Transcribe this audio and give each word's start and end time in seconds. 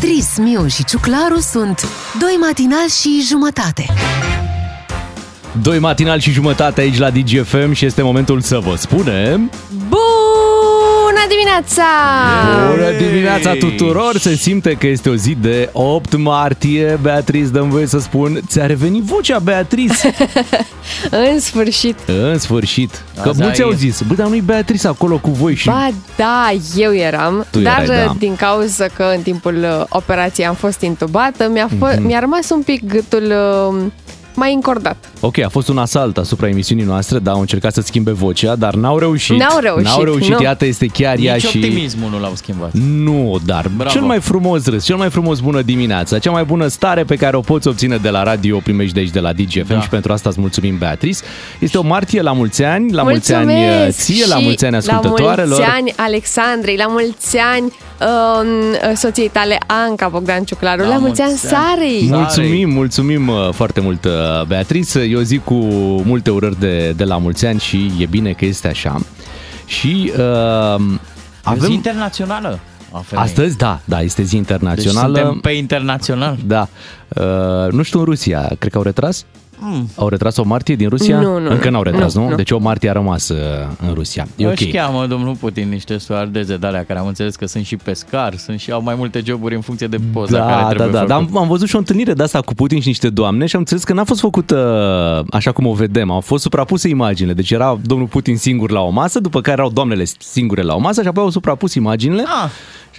Beatrice, 0.00 0.40
Miu 0.42 0.66
și 0.66 0.84
Ciuclaru 0.84 1.38
sunt 1.40 1.88
doi 2.20 2.36
matinal 2.40 2.88
și 3.00 3.22
jumătate. 3.28 3.86
Doi 5.62 5.78
matinal 5.78 6.18
și 6.18 6.30
jumătate 6.30 6.80
aici 6.80 6.98
la 6.98 7.10
DGFM 7.10 7.72
și 7.72 7.84
este 7.84 8.02
momentul 8.02 8.40
să 8.40 8.58
vă 8.58 8.74
spunem... 8.76 9.50
Bună 11.48 11.60
dimineața! 11.60 12.70
Bună 12.70 12.90
dimineața 13.10 13.54
tuturor! 13.54 14.16
Se 14.18 14.34
simte 14.34 14.72
că 14.74 14.86
este 14.86 15.08
o 15.08 15.14
zi 15.14 15.36
de 15.40 15.68
8 15.72 16.16
martie. 16.16 16.98
Beatrice, 17.02 17.46
dăm 17.48 17.70
voie 17.70 17.86
să 17.86 17.98
spun, 17.98 18.40
ți-a 18.46 18.66
revenit 18.66 19.02
vocea, 19.02 19.38
Beatrice! 19.38 20.14
În 21.32 21.40
sfârșit! 21.40 21.98
În 22.06 22.38
sfârșit! 22.38 23.02
Că 23.22 23.28
Azi 23.28 23.42
mulți 23.42 23.60
ai- 23.62 23.66
au 23.66 23.72
zis, 23.74 24.00
bă, 24.00 24.14
dar 24.14 24.26
nu-i 24.26 24.40
Beatrice 24.40 24.88
acolo 24.88 25.18
cu 25.18 25.30
voi 25.30 25.54
și... 25.54 25.66
Ba 25.66 25.88
da, 26.16 26.50
eu 26.76 26.94
eram, 26.94 27.46
Tu 27.50 27.58
dar 27.58 27.82
erai, 27.82 28.04
da. 28.06 28.14
din 28.18 28.36
cauza 28.36 28.86
că 28.96 29.12
în 29.16 29.22
timpul 29.22 29.54
uh, 29.56 29.84
operației 29.88 30.46
am 30.46 30.54
fost 30.54 30.80
intubată, 30.80 31.48
mi-a, 31.52 31.66
f- 31.68 31.94
Mhm. 31.94 32.02
mi-a 32.06 32.18
rămas 32.20 32.50
un 32.50 32.60
pic 32.62 32.86
gâtul 32.86 33.32
uh, 33.72 33.82
mai 34.38 34.54
încordat. 34.54 34.96
Ok, 35.20 35.38
a 35.38 35.48
fost 35.48 35.68
un 35.68 35.78
asalt 35.78 36.16
asupra 36.18 36.48
emisiunii 36.48 36.84
noastre, 36.84 37.18
dar 37.18 37.34
au 37.34 37.40
încercat 37.40 37.74
să 37.74 37.80
schimbe 37.80 38.10
vocea, 38.12 38.56
dar 38.56 38.74
n-au 38.74 38.98
reușit. 38.98 39.36
N-au 39.38 39.58
reușit, 39.60 39.84
N-au 39.86 40.02
reușit, 40.02 40.34
nu. 40.34 40.42
iată, 40.42 40.64
este 40.64 40.86
chiar 40.86 41.16
ea 41.18 41.34
Nici 41.34 41.46
și... 41.46 41.56
optimismul 41.56 42.10
nu 42.10 42.20
l-au 42.20 42.32
schimbat. 42.34 42.72
Nu, 42.72 43.40
dar 43.44 43.70
Bravo. 43.76 43.90
cel 43.92 44.02
mai 44.02 44.20
frumos 44.20 44.66
râs, 44.66 44.84
cel 44.84 44.96
mai 44.96 45.10
frumos 45.10 45.40
bună 45.40 45.62
dimineața, 45.62 46.18
cea 46.18 46.30
mai 46.30 46.44
bună 46.44 46.66
stare 46.66 47.04
pe 47.04 47.16
care 47.16 47.36
o 47.36 47.40
poți 47.40 47.68
obține 47.68 47.96
de 47.96 48.08
la 48.08 48.22
radio, 48.22 48.56
o 48.56 48.60
primești 48.60 48.94
de 48.94 49.00
aici 49.00 49.10
de 49.10 49.20
la 49.20 49.32
DGFM 49.32 49.66
Da. 49.68 49.80
și 49.80 49.88
pentru 49.88 50.12
asta 50.12 50.28
îți 50.28 50.40
mulțumim, 50.40 50.78
Beatrice. 50.78 51.20
Este 51.58 51.78
o 51.78 51.82
martie 51.82 52.22
la 52.22 52.32
mulți 52.32 52.62
ani, 52.62 52.92
la 52.92 53.02
mulți 53.02 53.32
ani 53.32 53.52
Mulțumesc! 53.52 53.98
ție, 53.98 54.26
la 54.26 54.36
Și 54.36 54.42
mulți 54.44 54.64
ani 54.64 54.72
La 54.72 54.78
ascultătoarelor. 54.78 55.48
mulți 55.58 55.70
ani 55.72 55.92
Alexandrei, 55.96 56.76
la 56.76 56.86
mulți 56.88 57.36
ani 57.54 57.72
uh, 58.00 58.96
soției 58.96 59.28
tale 59.28 59.58
Anca 59.66 60.08
Bogdan 60.08 60.44
Ciuclaru, 60.44 60.82
la, 60.82 60.88
La 60.88 60.96
mulți 60.96 61.20
ani 61.20 61.30
mulți 61.30 61.54
ani. 61.54 61.54
Sarei! 61.54 61.98
Mulțumesc. 62.00 62.36
Mulțumim, 62.36 62.70
mulțumim 62.70 63.28
uh, 63.28 63.48
foarte 63.52 63.80
mult, 63.80 64.04
uh, 64.04 64.12
Beatrice. 64.46 64.98
E 65.00 65.16
o 65.16 65.22
zi 65.22 65.38
cu 65.38 65.54
multe 66.04 66.30
urări 66.30 66.58
de, 66.58 66.90
de 66.96 67.04
la 67.04 67.16
mulți 67.16 67.46
ani 67.46 67.58
și 67.60 67.92
e 67.98 68.06
bine 68.06 68.32
că 68.32 68.44
este 68.44 68.68
așa. 68.68 69.00
Și 69.66 70.12
uh, 70.18 70.20
Avem... 70.22 71.00
avem... 71.42 71.68
Zi 71.68 71.72
internațională 71.72 72.58
a 72.92 72.98
femeii. 72.98 73.26
Astăzi, 73.28 73.56
da, 73.56 73.80
da, 73.84 74.00
este 74.00 74.22
zi 74.22 74.30
deci 74.30 74.38
internațională. 74.38 75.18
suntem 75.18 75.40
pe 75.40 75.50
internațional. 75.50 76.38
Da. 76.46 76.68
Uh, 77.08 77.72
nu 77.72 77.82
știu 77.82 77.98
în 77.98 78.04
Rusia, 78.04 78.50
cred 78.58 78.72
că 78.72 78.78
au 78.78 78.84
retras? 78.84 79.24
Mm. 79.60 79.88
Au 79.96 80.08
retras 80.08 80.36
o 80.36 80.44
martie 80.44 80.74
din 80.76 80.88
Rusia? 80.88 81.20
Nu, 81.20 81.38
nu, 81.38 81.50
Încă 81.50 81.64
nu. 81.64 81.70
n-au 81.70 81.82
retras, 81.82 82.14
nu? 82.14 82.22
Nu, 82.22 82.28
nu. 82.28 82.36
Deci 82.36 82.50
o 82.50 82.58
martie 82.58 82.90
a 82.90 82.92
rămas 82.92 83.28
uh, 83.28 83.36
în 83.88 83.94
Rusia. 83.94 84.26
E 84.36 84.46
ok. 84.46 84.52
Își 84.52 84.66
cheamă 84.68 85.06
domnul 85.06 85.34
Putin 85.34 85.68
niște 85.68 85.98
soardeze 85.98 86.56
de 86.56 86.66
alea 86.66 86.84
care 86.84 86.98
am 86.98 87.06
înțeles 87.06 87.36
că 87.36 87.46
sunt 87.46 87.64
și 87.64 87.76
pescari, 87.76 88.36
sunt 88.38 88.60
și 88.60 88.70
au 88.70 88.82
mai 88.82 88.94
multe 88.94 89.22
joburi 89.24 89.54
în 89.54 89.60
funcție 89.60 89.86
de 89.86 89.98
poza 90.12 90.38
care 90.38 90.50
Da, 90.52 90.60
da, 90.60 90.68
trebuie 90.68 90.86
da, 90.90 91.04
dar 91.04 91.18
făcut. 91.18 91.34
am, 91.36 91.42
am 91.42 91.48
văzut 91.48 91.68
și 91.68 91.74
o 91.74 91.78
întâlnire 91.78 92.12
de 92.12 92.22
asta 92.22 92.40
cu 92.40 92.54
Putin 92.54 92.80
și 92.80 92.86
niște 92.88 93.08
doamne 93.08 93.46
și 93.46 93.54
am 93.54 93.60
înțeles 93.60 93.84
că 93.84 93.92
n-a 93.92 94.04
fost 94.04 94.20
făcută 94.20 95.24
așa 95.30 95.52
cum 95.52 95.66
o 95.66 95.72
vedem, 95.72 96.10
au 96.10 96.20
fost 96.20 96.42
suprapuse 96.42 96.88
imaginile. 96.88 97.34
Deci 97.34 97.50
era 97.50 97.78
domnul 97.84 98.06
Putin 98.06 98.36
singur 98.36 98.70
la 98.70 98.80
o 98.80 98.90
masă, 98.90 99.20
după 99.20 99.40
care 99.40 99.56
erau 99.58 99.70
doamnele 99.70 100.04
singure 100.18 100.62
la 100.62 100.74
o 100.74 100.78
masă 100.78 101.02
și 101.02 101.08
apoi 101.08 101.22
au 101.22 101.30
suprapus 101.30 101.74
imaginile 101.74 102.22
Ah, 102.26 102.50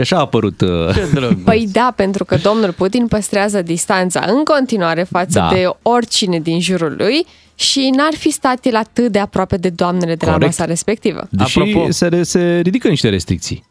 și 0.03 0.13
așa 0.13 0.15
a 0.15 0.19
apărut... 0.19 0.61
Uh, 0.61 0.93
ce 0.93 1.07
drăguț. 1.13 1.43
Păi 1.43 1.67
da, 1.71 1.93
pentru 1.95 2.25
că 2.25 2.35
domnul 2.35 2.71
Putin 2.71 3.07
păstrează 3.07 3.61
distanța 3.61 4.23
în 4.27 4.43
continuare 4.43 5.03
față 5.11 5.39
Da. 5.39 5.49
de 5.53 5.65
oricine 5.81 6.39
din 6.39 6.61
jurul 6.61 6.95
lui 6.97 7.25
și 7.55 7.89
n-ar 7.95 8.13
fi 8.17 8.31
stat 8.31 8.65
el 8.65 8.75
atât 8.75 9.11
de 9.11 9.19
aproape 9.19 9.57
de 9.57 9.69
doamnele 9.69 10.15
de 10.15 10.25
la 10.25 10.31
Corect. 10.31 10.49
masa 10.57 10.65
respectivă. 10.65 11.27
Deși 11.29 11.59
Apropo- 11.61 11.89
se, 11.89 12.23
se 12.23 12.59
ridică 12.63 12.87
niște 12.87 13.09
restricții. 13.09 13.63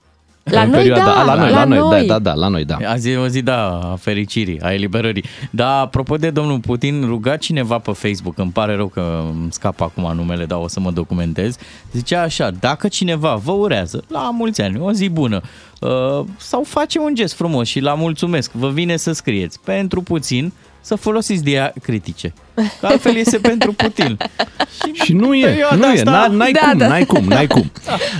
La 0.50 0.60
în 0.60 0.70
noi, 0.70 0.78
perioada, 0.78 1.04
da, 1.04 1.20
a, 1.20 1.22
la 1.22 1.34
noi, 1.34 1.50
la 1.50 1.56
la 1.56 1.64
noi, 1.64 1.78
noi. 1.78 2.06
Da, 2.06 2.12
da, 2.12 2.18
da, 2.18 2.34
la 2.34 2.48
noi, 2.48 2.64
da. 2.64 2.76
Azi 2.86 3.10
e 3.10 3.16
o 3.16 3.26
zi, 3.26 3.42
da, 3.42 3.78
a 3.78 3.96
fericirii, 3.96 4.60
a 4.60 4.72
eliberării. 4.72 5.24
Dar, 5.50 5.80
apropo 5.80 6.16
de 6.16 6.30
domnul 6.30 6.58
Putin, 6.58 7.04
ruga 7.06 7.36
cineva 7.36 7.78
pe 7.78 7.92
Facebook, 7.92 8.38
îmi 8.38 8.50
pare 8.50 8.74
rău 8.74 8.86
că 8.86 9.22
îmi 9.32 9.52
scapă 9.52 9.84
acum 9.84 10.12
numele, 10.14 10.44
dar 10.44 10.58
o 10.58 10.68
să 10.68 10.80
mă 10.80 10.90
documentez, 10.90 11.56
zicea 11.92 12.22
așa, 12.22 12.50
dacă 12.60 12.88
cineva 12.88 13.34
vă 13.34 13.52
urează 13.52 14.04
la 14.08 14.30
mulți 14.32 14.60
ani, 14.60 14.78
o 14.80 14.92
zi 14.92 15.08
bună, 15.08 15.40
uh, 15.80 16.24
sau 16.36 16.62
face 16.62 16.98
un 16.98 17.14
gest 17.14 17.34
frumos 17.34 17.68
și 17.68 17.80
la 17.80 17.94
mulțumesc, 17.94 18.52
vă 18.52 18.68
vine 18.68 18.96
să 18.96 19.12
scrieți, 19.12 19.60
pentru 19.64 20.02
puțin, 20.02 20.52
să 20.80 20.94
folosiți 20.94 21.42
diacritice. 21.42 22.32
Că 22.80 22.86
altfel 22.86 23.16
iese 23.16 23.38
pentru 23.38 23.72
Putin. 23.72 24.16
Și 24.92 25.12
nu 25.12 25.34
e, 25.34 25.44
perioada 25.44 25.76
nu 25.76 25.86
e, 25.86 25.92
asta- 25.92 26.28
n- 26.30 26.32
n-ai 26.36 26.52
Da, 26.52 26.60
cum, 26.68 26.78
da. 26.78 26.88
n-ai 26.88 27.04
cum, 27.04 27.24
n-ai 27.24 27.46
cum. 27.46 27.70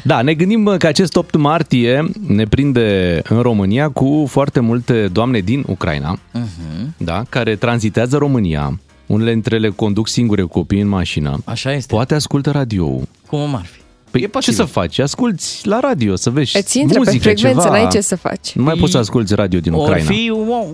Da, 0.05 0.23
ne 0.23 0.35
gândim 0.35 0.63
bă, 0.63 0.77
că 0.77 0.87
acest 0.87 1.17
8 1.17 1.37
martie 1.37 2.11
ne 2.27 2.45
prinde 2.45 3.21
în 3.29 3.41
România 3.41 3.89
cu 3.89 4.27
foarte 4.31 4.61
multe 4.61 5.09
doamne 5.13 5.39
din 5.39 5.65
Ucraina, 5.67 6.19
Uh-huh. 6.19 6.87
da, 6.97 7.23
care 7.29 7.57
tranzitează 7.57 8.17
România. 8.17 8.81
Unele 9.07 9.33
dintre 9.33 9.55
ele 9.57 9.69
conduc 9.69 10.09
singure 10.09 10.43
copii 10.43 10.81
în 10.81 10.89
mașină. 10.89 11.39
Așa 11.45 11.73
este. 11.73 11.95
Poate 11.95 12.15
ascultă 12.15 12.51
radio. 12.51 13.01
Cum 13.27 13.55
ar 13.55 13.65
fi? 13.65 13.79
Păi 14.11 14.21
E 14.21 14.25
ce 14.25 14.31
posibil. 14.31 14.55
să 14.59 14.65
faci? 14.65 14.99
Asculți 14.99 15.67
la 15.67 15.81
radio, 15.81 16.17
să 16.17 16.31
vezi 16.31 16.57
Îți 16.57 16.79
intră 16.79 16.99
muzică, 16.99 17.17
pe 17.17 17.23
frecvență, 17.35 17.61
ceva. 17.63 17.73
n-ai 17.77 17.89
ce 17.89 18.01
să 18.01 18.17
faci. 18.17 18.53
Nu 18.55 18.63
mai 18.63 18.75
poți 18.75 18.93
să 18.93 18.99
asculti 18.99 19.35
radio 19.35 19.61
din 19.61 19.73
Or 19.73 19.81
Ucraina. 19.89 20.11
fi, 20.11 20.31
o- 20.31 20.65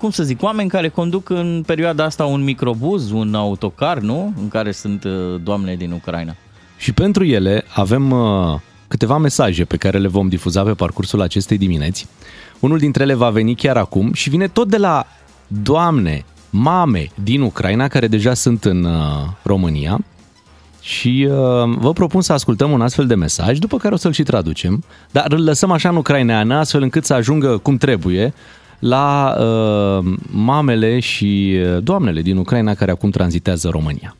cum 0.00 0.10
să 0.10 0.22
zic, 0.22 0.42
oameni 0.42 0.68
care 0.68 0.88
conduc 0.88 1.30
în 1.30 1.62
perioada 1.66 2.04
asta 2.04 2.24
un 2.24 2.42
microbuz, 2.44 3.10
un 3.10 3.34
autocar, 3.34 3.98
nu? 3.98 4.32
În 4.40 4.48
care 4.48 4.72
sunt 4.72 5.04
uh, 5.04 5.40
doamne 5.42 5.74
din 5.74 5.90
Ucraina. 5.92 6.34
Și 6.76 6.92
pentru 6.92 7.24
ele 7.24 7.64
avem 7.74 8.10
uh, 8.10 8.58
câteva 8.88 9.18
mesaje 9.18 9.64
pe 9.64 9.76
care 9.76 9.98
le 9.98 10.08
vom 10.08 10.28
difuza 10.28 10.62
pe 10.62 10.72
parcursul 10.72 11.20
acestei 11.20 11.58
dimineți. 11.58 12.06
Unul 12.60 12.78
dintre 12.78 13.02
ele 13.02 13.14
va 13.14 13.30
veni 13.30 13.54
chiar 13.54 13.76
acum 13.76 14.12
și 14.12 14.30
vine 14.30 14.48
tot 14.48 14.68
de 14.68 14.76
la 14.76 15.06
doamne, 15.46 16.24
mame 16.50 17.10
din 17.22 17.40
Ucraina 17.40 17.88
care 17.88 18.06
deja 18.06 18.34
sunt 18.34 18.64
în 18.64 18.84
uh, 18.84 18.92
România. 19.42 19.98
Și 20.81 21.27
uh, 21.29 21.35
vă 21.77 21.93
propun 21.93 22.21
să 22.21 22.33
ascultăm 22.33 22.71
un 22.71 22.81
astfel 22.81 23.07
de 23.07 23.15
mesaj, 23.15 23.57
după 23.57 23.77
care 23.77 23.93
o 23.93 23.97
să-l 23.97 24.11
și 24.11 24.23
traducem, 24.23 24.83
dar 25.11 25.25
îl 25.29 25.43
lăsăm 25.43 25.71
așa 25.71 25.89
în 25.89 25.95
ucraineană, 25.95 26.55
astfel 26.55 26.81
încât 26.81 27.05
să 27.05 27.13
ajungă 27.13 27.57
cum 27.57 27.77
trebuie 27.77 28.33
la 28.79 29.35
uh, 29.39 30.05
mamele 30.31 30.99
și 30.99 31.59
uh, 31.61 31.83
doamnele 31.83 32.21
din 32.21 32.37
Ucraina 32.37 32.73
care 32.73 32.91
acum 32.91 33.09
tranzitează 33.09 33.69
România. 33.69 34.15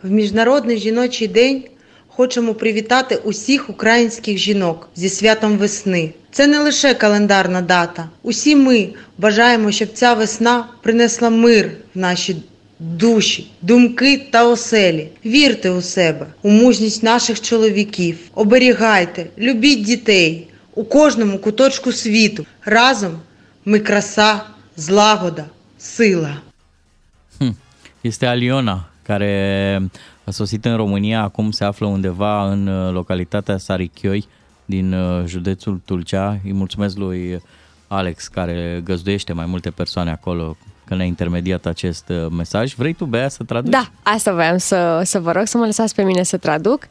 В 0.00 0.10
Міжнародний 0.10 0.78
жіночий 0.78 1.28
день 1.28 1.64
хочемо 2.08 2.54
привітати 2.54 3.16
усіх 3.16 3.70
українських 3.70 4.38
жінок 4.38 4.88
зі 4.96 5.08
святом 5.08 5.56
весни. 5.56 6.12
Це 6.30 6.46
не 6.46 6.58
лише 6.58 6.94
календарна 6.94 7.60
дата. 7.60 8.08
Усі 8.22 8.56
ми 8.56 8.88
бажаємо, 9.18 9.70
щоб 9.70 9.88
ця 9.92 10.14
весна 10.14 10.66
принесла 10.82 11.30
мир 11.30 11.70
в 11.94 11.98
наші 11.98 12.36
душі, 12.78 13.50
думки 13.62 14.18
та 14.30 14.48
оселі. 14.48 15.08
Вірте 15.24 15.70
у 15.70 15.82
себе, 15.82 16.26
у 16.42 16.50
мужність 16.50 17.02
наших 17.02 17.40
чоловіків. 17.40 18.18
Оберігайте, 18.34 19.26
любіть 19.38 19.84
дітей 19.84 20.48
у 20.74 20.84
кожному 20.84 21.38
куточку 21.38 21.92
світу. 21.92 22.46
Разом 22.64 23.20
ми 23.64 23.78
краса, 23.78 24.42
злагода, 24.76 25.44
сила. 25.78 26.40
Hm. 27.38 27.54
Este 28.04 28.26
Aliona, 28.26 28.90
care 29.02 29.80
a 30.24 30.30
sosit 30.30 30.64
în 30.64 30.76
România, 30.76 31.22
acum 31.22 31.50
se 31.50 31.64
află 31.64 31.86
undeva 31.86 32.50
în 32.50 32.66
uh, 32.66 32.92
localitatea 32.92 33.58
Sarichioi, 33.58 34.28
din 34.64 34.92
uh, 34.92 35.24
județul 35.26 35.80
Tulcea. 35.84 36.40
Îi 36.44 36.52
mulțumesc 36.52 36.96
lui 36.96 37.42
Alex, 37.88 38.28
care 38.28 38.80
găzduiește 38.84 39.32
mai 39.32 39.46
multe 39.46 39.70
persoane 39.70 40.10
acolo, 40.10 40.56
că 40.89 40.95
ne-a 40.95 41.05
intermediat 41.05 41.65
acest 41.65 42.09
uh, 42.09 42.31
mesaj. 42.37 42.73
Vrei 42.73 42.93
tu, 42.93 43.05
Bea, 43.05 43.29
să 43.29 43.43
traduci? 43.43 43.71
Da, 43.71 43.91
asta 44.03 44.33
voiam 44.33 44.57
să, 44.57 45.01
să 45.03 45.19
vă 45.19 45.31
rog 45.31 45.45
să 45.45 45.57
mă 45.57 45.65
lăsați 45.65 45.95
pe 45.95 46.03
mine 46.03 46.23
să 46.23 46.37
traduc. 46.37 46.87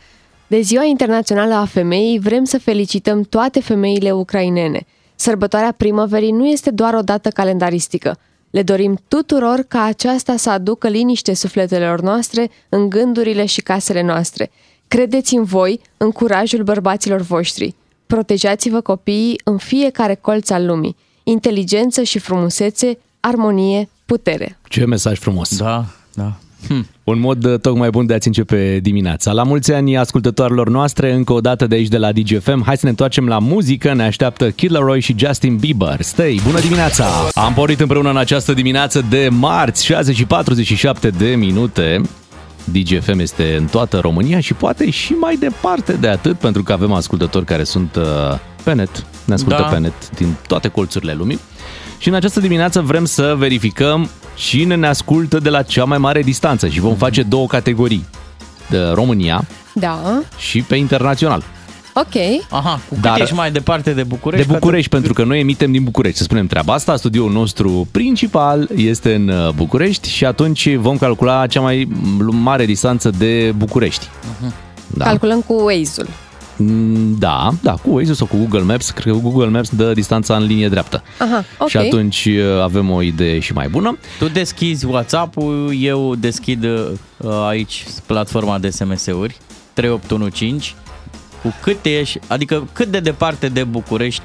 De 0.47 0.61
Ziua 0.61 0.85
Internațională 0.85 1.55
a 1.55 1.65
Femeii 1.65 2.19
vrem 2.19 2.45
să 2.45 2.59
felicităm 2.59 3.23
toate 3.23 3.61
femeile 3.61 4.11
ucrainene. 4.11 4.87
Sărbătoarea 5.15 5.73
primăverii 5.73 6.31
nu 6.31 6.47
este 6.47 6.71
doar 6.71 6.95
o 6.95 7.01
dată 7.01 7.29
calendaristică. 7.29 8.19
Le 8.51 8.63
dorim 8.63 8.99
tuturor 9.09 9.65
ca 9.69 9.83
aceasta 9.83 10.37
să 10.37 10.51
aducă 10.51 10.89
liniște 10.89 11.35
sufletelor 11.35 12.01
noastre 12.01 12.51
în 12.69 12.89
gândurile 12.89 13.45
și 13.45 13.61
casele 13.61 14.03
noastre. 14.03 14.51
Credeți 14.89 15.35
în 15.35 15.45
voi, 15.45 15.81
în 15.97 16.11
curajul 16.11 16.63
bărbaților 16.63 17.21
voștri. 17.21 17.75
Protejați-vă 18.07 18.81
copiii 18.81 19.41
în 19.45 19.57
fiecare 19.57 20.15
colț 20.15 20.51
al 20.51 20.67
lumii. 20.67 20.97
Inteligență 21.23 22.03
și 22.03 22.19
frumusețe, 22.19 22.99
armonie, 23.21 23.89
putere. 24.07 24.59
Ce 24.69 24.85
mesaj 24.85 25.19
frumos! 25.19 25.57
Da, 25.57 25.85
da. 26.15 26.33
Hm. 26.69 26.87
Un 27.05 27.19
mod 27.21 27.45
uh, 27.45 27.61
tocmai 27.61 27.91
bun 27.91 28.07
de 28.07 28.15
a-ți 28.15 28.27
începe 28.27 28.79
dimineața. 28.83 29.33
La 29.33 29.43
mulți 29.43 29.73
ani 29.73 29.97
ascultătorilor 29.97 30.69
noastre, 30.69 31.13
încă 31.13 31.33
o 31.33 31.41
dată 31.41 31.67
de 31.67 31.75
aici 31.75 31.89
de 31.89 31.99
la 31.99 32.13
DGFM. 32.13 32.63
Hai 32.65 32.77
să 32.77 32.81
ne 32.85 32.91
întoarcem 32.91 33.27
la 33.27 33.39
muzică. 33.39 33.95
Ne 33.95 34.03
așteaptă 34.05 34.51
Killer 34.51 34.83
Roy 34.83 35.01
și 35.01 35.15
Justin 35.19 35.57
Bieber. 35.57 36.01
Stay, 36.01 36.41
bună 36.45 36.61
dimineața! 36.61 37.07
Am 37.35 37.53
pornit 37.55 37.81
împreună 37.81 38.11
în 38.11 38.17
această 38.17 38.53
dimineață 38.53 39.05
de 39.09 39.29
marți, 39.31 39.85
6 39.85 40.13
și 40.13 40.25
47 40.25 41.09
de 41.09 41.27
minute. 41.27 42.01
DGFM 42.65 43.19
este 43.19 43.57
în 43.57 43.65
toată 43.67 43.99
România 43.99 44.41
și 44.41 44.55
poate 44.55 44.91
și 44.91 45.13
mai 45.13 45.37
departe 45.37 45.93
de 45.93 46.09
atât, 46.09 46.39
pentru 46.39 46.63
că 46.63 46.73
avem 46.73 46.93
ascultători 46.93 47.45
care 47.45 47.65
sunt 47.65 47.97
uh, 47.97 48.05
pe 48.65 48.75
net, 48.75 49.07
ne 49.25 49.35
ascultă 49.35 49.63
Da. 49.63 49.69
pe 49.69 49.79
net 49.79 50.11
din 50.11 50.37
toate 50.47 50.69
colțurile 50.69 51.13
lumii. 51.13 51.39
Și 51.99 52.09
în 52.09 52.15
această 52.15 52.41
dimineață 52.41 52.81
vrem 52.81 53.05
să 53.05 53.35
verificăm 53.39 54.09
cine 54.35 54.75
ne 54.75 54.87
ascultă 54.87 55.39
de 55.39 55.49
la 55.49 55.63
cea 55.63 55.85
mai 55.85 55.99
mare 55.99 56.23
distanță 56.23 56.69
și 56.69 56.81
vom 56.81 56.95
face 56.95 57.23
două 57.23 57.47
categorii. 57.47 58.05
De 58.71 58.79
România 58.95 59.45
Da, 59.75 60.01
și 60.39 60.63
pe 60.63 60.77
internațional. 60.77 61.43
ok. 61.95 62.15
Aha, 62.51 62.81
cu 62.89 62.95
cât 62.95 63.03
Dar- 63.03 63.21
ești 63.21 63.35
mai 63.35 63.51
departe 63.53 63.93
de 63.93 64.03
București? 64.03 64.47
De 64.47 64.53
București, 64.53 64.91
pentru 64.91 65.13
că 65.13 65.25
noi 65.25 65.41
emitem 65.41 65.73
din 65.73 65.85
București, 65.85 66.17
să 66.19 66.23
spunem 66.23 66.47
treaba 66.47 66.73
asta. 66.73 66.97
Studioul 66.97 67.33
nostru 67.33 67.89
principal 67.91 68.69
este 68.77 69.15
în 69.15 69.29
uh, 69.29 69.49
București 69.55 70.09
și 70.11 70.25
atunci 70.25 70.75
vom 70.75 70.97
calcula 70.97 71.47
cea 71.47 71.61
mai 71.61 71.89
mare 72.19 72.65
distanță 72.65 73.11
de 73.19 73.53
București. 73.57 74.07
Da. 74.87 75.05
Calculăm 75.05 75.41
cu 75.41 75.53
Waze-ul. 75.55 76.09
Mm, 76.59 77.17
Da, 77.19 77.51
da, 77.63 77.73
cu 77.73 77.91
Waze 77.91 78.15
sau 78.15 78.27
cu 78.27 78.37
Google 78.37 78.61
Maps. 78.61 78.91
Cred 78.91 79.13
că 79.13 79.19
Google 79.19 79.47
Maps 79.49 79.69
dă 79.71 79.93
distanța 79.93 80.37
în 80.37 80.45
linie 80.45 80.69
dreaptă. 80.69 81.03
Aha, 81.19 81.45
ok. 81.59 81.69
Și 81.69 81.77
atunci 81.77 82.25
uh, 82.25 82.61
avem 82.63 82.91
o 82.91 83.03
idee 83.03 83.39
și 83.39 83.53
mai 83.53 83.69
bună. 83.69 83.99
Tu 84.19 84.29
deschizi 84.29 84.87
WhatsApp-ul, 84.87 85.75
eu 85.81 86.15
deschid 86.15 86.65
uh, 86.65 86.91
aici 87.49 87.85
platforma 88.07 88.59
de 88.59 88.71
SMS-uri 88.71 89.37
3815. 89.73 90.75
Cu 91.43 91.55
cât 91.63 91.85
ești, 91.85 92.19
adică 92.27 92.69
cât 92.73 92.89
de 92.89 93.01
departe 93.01 93.49
de 93.49 93.65
București 93.65 94.23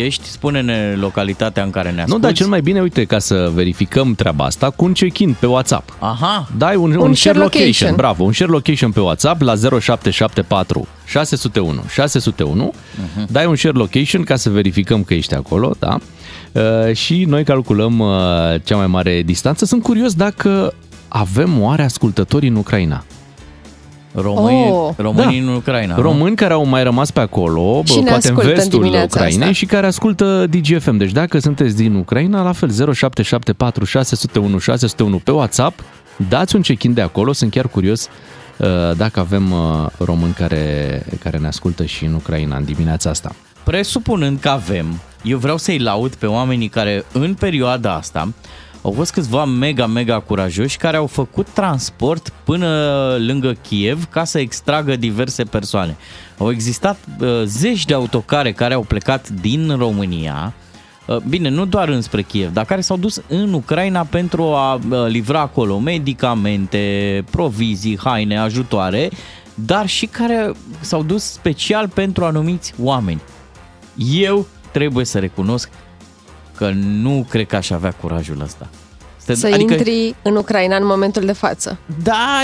ești, 0.00 0.28
spune-ne 0.28 0.94
localitatea 1.00 1.62
în 1.62 1.70
care 1.70 1.88
ne 1.88 1.94
Nu, 1.94 2.02
asculti. 2.02 2.22
dar 2.22 2.32
cel 2.32 2.46
mai 2.46 2.60
bine, 2.60 2.80
uite, 2.80 3.04
ca 3.04 3.18
să 3.18 3.50
verificăm 3.54 4.14
treaba 4.14 4.44
asta, 4.44 4.70
cu 4.70 4.84
un 4.84 4.92
check-in 4.92 5.36
pe 5.40 5.46
WhatsApp. 5.46 5.96
Aha, 5.98 6.48
Dai 6.56 6.76
un, 6.76 6.90
un, 6.90 6.96
Un 6.96 7.08
un 7.08 7.14
share 7.14 7.16
share 7.16 7.38
location. 7.38 7.66
location. 7.66 7.96
bravo, 7.96 8.24
un 8.24 8.32
share 8.32 8.50
location 8.50 8.90
pe 8.90 9.00
WhatsApp 9.00 9.40
la 9.40 9.54
0774 9.80 10.86
601 11.06 11.82
601. 11.92 12.72
Uh-huh. 12.74 13.26
Dai 13.28 13.46
un 13.46 13.56
share 13.56 13.76
location 13.78 14.22
ca 14.22 14.36
să 14.36 14.50
verificăm 14.50 15.02
că 15.02 15.14
ești 15.14 15.34
acolo, 15.34 15.74
da? 15.78 15.98
Uh, 16.52 16.94
și 16.94 17.24
noi 17.24 17.44
calculăm 17.44 17.98
uh, 17.98 18.08
cea 18.64 18.76
mai 18.76 18.86
mare 18.86 19.22
distanță. 19.22 19.64
Sunt 19.64 19.82
curios 19.82 20.14
dacă 20.14 20.74
avem 21.08 21.60
oare 21.62 21.82
ascultători 21.82 22.46
în 22.46 22.54
Ucraina. 22.54 23.04
Românii, 24.14 24.70
Oh. 24.70 24.90
românii 24.96 25.40
Da. 25.40 25.50
în 25.50 25.56
Ucraina. 25.56 25.94
nu? 25.96 26.02
Români 26.02 26.36
care 26.36 26.52
au 26.52 26.64
mai 26.66 26.82
rămas 26.82 27.10
pe 27.10 27.20
acolo, 27.20 27.82
Și 27.84 27.94
bă, 27.94 28.00
ne 28.00 28.10
poate 28.10 28.28
în 28.28 28.34
ascultă 28.34 28.48
în 28.48 28.54
vestul 28.54 28.78
dimineața 28.80 29.04
Ucrainei 29.18 29.40
asta. 29.40 29.52
și 29.52 29.66
care 29.66 29.86
ascultă 29.86 30.46
DGFM. 30.50 30.96
Deci 30.96 31.10
dacă 31.12 31.38
sunteți 31.38 31.76
din 31.76 31.94
Ucraina, 31.94 32.42
la 32.42 32.52
fel 32.52 32.70
0774 32.70 33.84
601 33.84 34.58
601 34.58 35.16
pe 35.18 35.30
WhatsApp, 35.30 35.80
dați 36.28 36.56
un 36.56 36.62
check-in 36.62 36.94
de 36.94 37.00
acolo, 37.00 37.32
sunt 37.32 37.50
chiar 37.50 37.68
curios 37.68 38.08
uh, 38.56 38.68
dacă 38.96 39.20
avem 39.20 39.50
uh, 39.52 39.86
români 39.98 40.32
care, 40.32 41.02
care 41.22 41.38
ne 41.38 41.46
ascultă 41.46 41.84
și 41.84 42.04
în 42.04 42.14
Ucraina 42.14 42.56
în 42.56 42.64
dimineața 42.64 43.10
asta. 43.10 43.34
Presupunând 43.64 44.38
că 44.40 44.48
avem, 44.48 44.86
eu 45.22 45.38
vreau 45.38 45.56
să-i 45.56 45.78
laud 45.78 46.14
pe 46.14 46.26
oamenii 46.26 46.68
care 46.68 47.04
în 47.12 47.34
perioada 47.34 47.94
asta 47.94 48.28
au 48.82 48.92
fost 48.92 49.12
câțiva 49.12 49.44
mega, 49.44 49.86
mega 49.86 50.20
curajoși 50.20 50.76
care 50.76 50.96
au 50.96 51.06
făcut 51.06 51.48
transport 51.48 52.32
până 52.44 52.66
lângă 53.18 53.52
Kiev 53.52 54.04
ca 54.04 54.24
să 54.24 54.38
extragă 54.38 54.96
diverse 54.96 55.44
persoane. 55.44 55.96
Au 56.38 56.50
existat 56.50 56.98
uh, 57.20 57.42
zeci 57.44 57.84
de 57.84 57.94
autocare 57.94 58.52
care 58.52 58.74
au 58.74 58.82
plecat 58.82 59.28
din 59.28 59.76
România, 59.78 60.52
uh, 61.06 61.16
bine, 61.16 61.48
nu 61.48 61.64
doar 61.64 61.88
înspre 61.88 62.22
Kiev, 62.22 62.52
dar 62.52 62.64
care 62.64 62.80
s-au 62.80 62.96
dus 62.96 63.22
în 63.28 63.52
Ucraina 63.52 64.02
pentru 64.02 64.42
a 64.42 64.74
uh, 64.74 65.06
livra 65.06 65.40
acolo 65.40 65.78
medicamente, 65.78 67.24
provizii, 67.30 67.98
haine, 67.98 68.38
ajutoare, 68.38 69.10
dar 69.54 69.86
și 69.86 70.06
care 70.06 70.52
s-au 70.80 71.02
dus 71.02 71.22
special 71.22 71.88
pentru 71.88 72.24
anumiți 72.24 72.74
oameni. 72.82 73.20
Eu 74.12 74.46
trebuie 74.70 75.04
să 75.04 75.18
recunosc 75.18 75.70
că 76.62 76.72
nu 76.74 77.26
cred 77.28 77.46
că 77.46 77.56
aș 77.56 77.70
avea 77.70 77.90
curajul 77.90 78.40
ăsta. 78.42 78.68
Să, 79.16 79.34
Să 79.34 79.46
adică... 79.46 79.72
intri 79.72 80.14
în 80.22 80.36
Ucraina 80.36 80.76
în 80.76 80.86
momentul 80.86 81.24
de 81.24 81.32
față. 81.32 81.78
Da, 82.02 82.40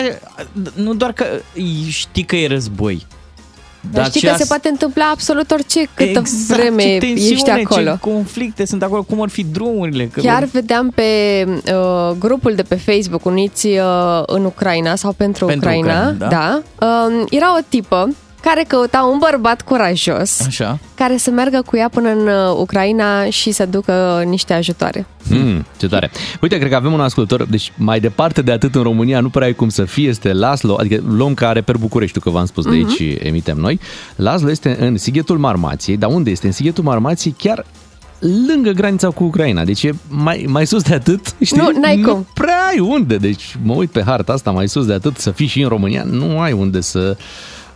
nu 0.74 0.94
doar 0.94 1.12
că 1.12 1.24
știi 1.88 2.24
că 2.24 2.36
e 2.36 2.46
război. 2.46 3.06
Dar 3.92 4.06
știi 4.06 4.28
că 4.28 4.34
se 4.36 4.44
poate 4.48 4.68
întâmpla 4.68 5.10
absolut 5.12 5.50
orice 5.50 5.88
câtă 5.94 6.18
exact, 6.18 6.60
vreme 6.60 6.82
ce 6.82 6.98
tensiune, 6.98 7.32
ești 7.32 7.50
acolo. 7.50 7.90
Ce 7.90 7.98
conflicte 8.00 8.66
sunt 8.66 8.82
acolo, 8.82 9.02
cum 9.02 9.22
ar 9.22 9.28
fi 9.28 9.44
drumurile. 9.44 10.06
Că 10.06 10.20
Chiar 10.20 10.44
vedeam 10.44 10.90
pe 10.90 11.02
uh, 11.46 12.16
grupul 12.18 12.54
de 12.54 12.62
pe 12.62 12.74
Facebook 12.74 13.24
Uniți 13.24 13.66
uh, 13.66 14.22
în 14.26 14.44
Ucraina 14.44 14.94
sau 14.94 15.12
pentru, 15.12 15.46
Pentru 15.46 15.68
Ucraina, 15.68 16.08
Ucraina, 16.08 16.28
da. 16.28 16.28
da 16.28 16.62
uh, 16.86 17.24
era 17.30 17.56
o 17.56 17.60
tipă 17.68 18.08
care 18.48 18.64
căuta 18.68 19.02
un 19.12 19.18
bărbat 19.18 19.62
curajos 19.62 20.40
Așa. 20.46 20.78
care 20.94 21.16
să 21.16 21.30
meargă 21.30 21.62
cu 21.66 21.76
ea 21.76 21.88
până 21.88 22.08
în 22.08 22.26
uh, 22.26 22.56
Ucraina 22.58 23.30
și 23.30 23.50
să 23.50 23.66
ducă 23.66 24.22
niște 24.26 24.52
ajutoare. 24.52 25.06
Mm, 25.30 25.66
ce 25.76 25.88
tare. 25.88 26.10
Uite, 26.40 26.58
cred 26.58 26.70
că 26.70 26.76
avem 26.76 26.92
un 26.92 27.00
ascultător, 27.00 27.46
deci 27.46 27.72
mai 27.76 28.00
departe 28.00 28.42
de 28.42 28.52
atât 28.52 28.74
în 28.74 28.82
România 28.82 29.20
nu 29.20 29.28
prea 29.28 29.46
ai 29.46 29.52
cum 29.52 29.68
să 29.68 29.84
fie, 29.84 30.08
este 30.08 30.32
Laslo, 30.32 30.76
adică 30.78 31.02
luăm 31.08 31.34
care 31.34 31.60
per 31.60 31.76
București, 31.76 32.20
că 32.20 32.30
v-am 32.30 32.46
spus, 32.46 32.64
de 32.64 32.70
aici 32.70 33.18
emitem 33.18 33.56
noi. 33.56 33.80
Laslo 34.16 34.50
este 34.50 34.76
în 34.80 34.96
Sighetul 34.96 35.38
Marmației, 35.38 35.96
dar 35.96 36.10
unde 36.10 36.30
este? 36.30 36.46
În 36.46 36.52
Sighetul 36.52 36.84
Marmației, 36.84 37.34
chiar 37.38 37.64
lângă 38.46 38.70
granița 38.70 39.08
cu 39.08 39.24
Ucraina, 39.24 39.64
deci 39.64 39.82
e 39.82 39.94
mai, 40.08 40.44
mai 40.48 40.66
sus 40.66 40.82
de 40.82 40.94
atât, 40.94 41.34
știi? 41.44 41.60
Nu, 41.60 41.80
n-ai 41.80 41.96
nu 41.96 42.12
cum. 42.12 42.26
prea 42.34 42.66
ai 42.70 42.78
unde, 42.78 43.16
deci 43.16 43.56
mă 43.62 43.74
uit 43.74 43.90
pe 43.90 44.02
harta 44.02 44.32
asta, 44.32 44.50
mai 44.50 44.68
sus 44.68 44.86
de 44.86 44.92
atât, 44.92 45.16
să 45.16 45.30
fii 45.30 45.46
și 45.46 45.62
în 45.62 45.68
România, 45.68 46.02
nu 46.10 46.40
ai 46.40 46.52
unde 46.52 46.80
să 46.80 47.16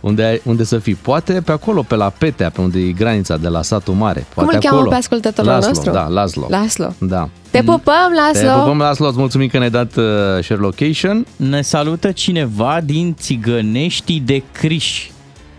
unde, 0.03 0.23
ai, 0.23 0.41
unde 0.45 0.63
să 0.63 0.77
fii. 0.77 0.95
Poate 0.95 1.41
pe 1.41 1.51
acolo, 1.51 1.81
pe 1.81 1.95
la 1.95 2.09
Petea, 2.09 2.49
pe 2.49 2.61
unde 2.61 2.79
e 2.79 2.91
granița 2.91 3.37
de 3.37 3.47
la 3.47 3.61
satul 3.61 3.93
mare. 3.93 4.25
Poate 4.33 4.49
Cum 4.49 4.57
îl 4.57 4.63
cheamă 4.63 4.75
acolo. 4.75 4.89
pe 4.89 4.95
ascultătorul 4.95 5.51
Laslo, 5.51 5.67
nostru? 5.67 5.91
Da, 5.91 6.07
Laslo. 6.07 6.45
Laslo. 6.49 6.93
Da. 6.99 7.29
Te 7.51 7.59
pupăm, 7.63 8.11
Te 8.33 8.41
Laslo! 8.41 8.59
pupăm, 8.61 8.77
Laslo, 8.77 9.07
îți 9.07 9.17
mulțumim 9.17 9.47
că 9.47 9.57
ne-ai 9.57 9.69
dat 9.69 9.95
uh, 9.95 10.03
share 10.41 10.61
location. 10.61 11.25
Ne 11.35 11.61
salută 11.61 12.11
cineva 12.11 12.79
din 12.83 13.15
Țigăneștii 13.19 14.19
de 14.19 14.43
Criș, 14.51 15.09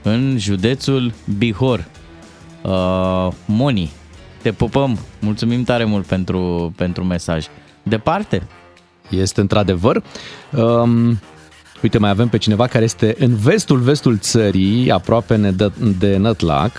în 0.02 0.36
județul 0.38 1.12
Bihor. 1.38 1.84
Uh, 2.62 3.28
Moni, 3.44 3.90
te 4.42 4.52
pupăm, 4.52 4.98
mulțumim 5.20 5.64
tare 5.64 5.84
mult 5.84 6.06
pentru, 6.06 6.72
pentru 6.76 7.04
mesaj. 7.04 7.46
Departe? 7.82 8.46
Este 9.10 9.40
într-adevăr. 9.40 10.02
Um, 10.56 11.20
uite, 11.84 11.98
mai 11.98 12.10
avem 12.10 12.28
pe 12.28 12.38
cineva 12.38 12.66
care 12.66 12.84
este 12.84 13.14
în 13.18 13.36
vestul, 13.36 13.78
vestul 13.78 14.18
țării, 14.18 14.90
aproape 14.90 15.36
de, 15.36 15.72
de 15.98 16.16
Nătlac, 16.16 16.72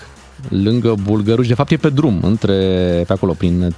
lângă 0.50 0.95
Bulgăruș. 1.03 1.47
De 1.47 1.53
fapt, 1.53 1.71
e 1.71 1.77
pe 1.77 1.89
drum, 1.89 2.19
între, 2.21 2.53
pe 3.07 3.13
acolo, 3.13 3.33
prin, 3.33 3.75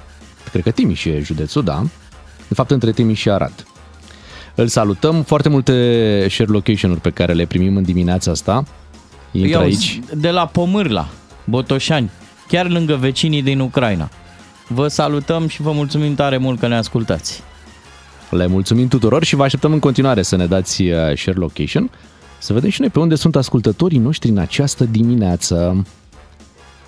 cred 0.50 0.62
că 0.62 0.70
Timiș 0.70 1.04
e 1.04 1.20
județul, 1.22 1.64
da? 1.64 1.82
De 2.48 2.54
fapt, 2.54 2.70
între 2.70 2.92
Timiș 2.92 3.20
și 3.20 3.30
Arad. 3.30 3.66
Îl 4.54 4.66
salutăm. 4.66 5.22
Foarte 5.22 5.48
multe 5.48 5.72
share 6.30 6.50
location-uri 6.50 7.00
pe 7.00 7.10
care 7.10 7.32
le 7.32 7.44
primim 7.44 7.76
în 7.76 7.82
dimineața 7.82 8.30
asta. 8.30 8.64
Intră 9.32 9.50
Iau, 9.50 9.62
aici. 9.62 10.00
De 10.14 10.30
la 10.30 10.46
Pomârla, 10.46 11.08
Botoșani, 11.44 12.10
chiar 12.48 12.68
lângă 12.68 12.94
vecinii 12.94 13.42
din 13.42 13.60
Ucraina. 13.60 14.08
Vă 14.68 14.88
salutăm 14.88 15.48
și 15.48 15.62
vă 15.62 15.72
mulțumim 15.72 16.14
tare 16.14 16.36
mult 16.36 16.58
că 16.58 16.66
ne 16.66 16.76
ascultați. 16.76 17.42
Le 18.30 18.46
mulțumim 18.46 18.88
tuturor 18.88 19.24
și 19.24 19.36
vă 19.36 19.42
așteptăm 19.42 19.72
în 19.72 19.78
continuare 19.78 20.22
să 20.22 20.36
ne 20.36 20.46
dați 20.46 20.82
uh, 20.82 20.94
share 20.94 21.38
location, 21.38 21.90
să 22.38 22.52
vedem 22.52 22.70
și 22.70 22.80
noi 22.80 22.90
pe 22.90 22.98
unde 22.98 23.14
sunt 23.14 23.36
ascultătorii 23.36 23.98
noștri 23.98 24.30
în 24.30 24.38
această 24.38 24.84
dimineață. 24.84 25.86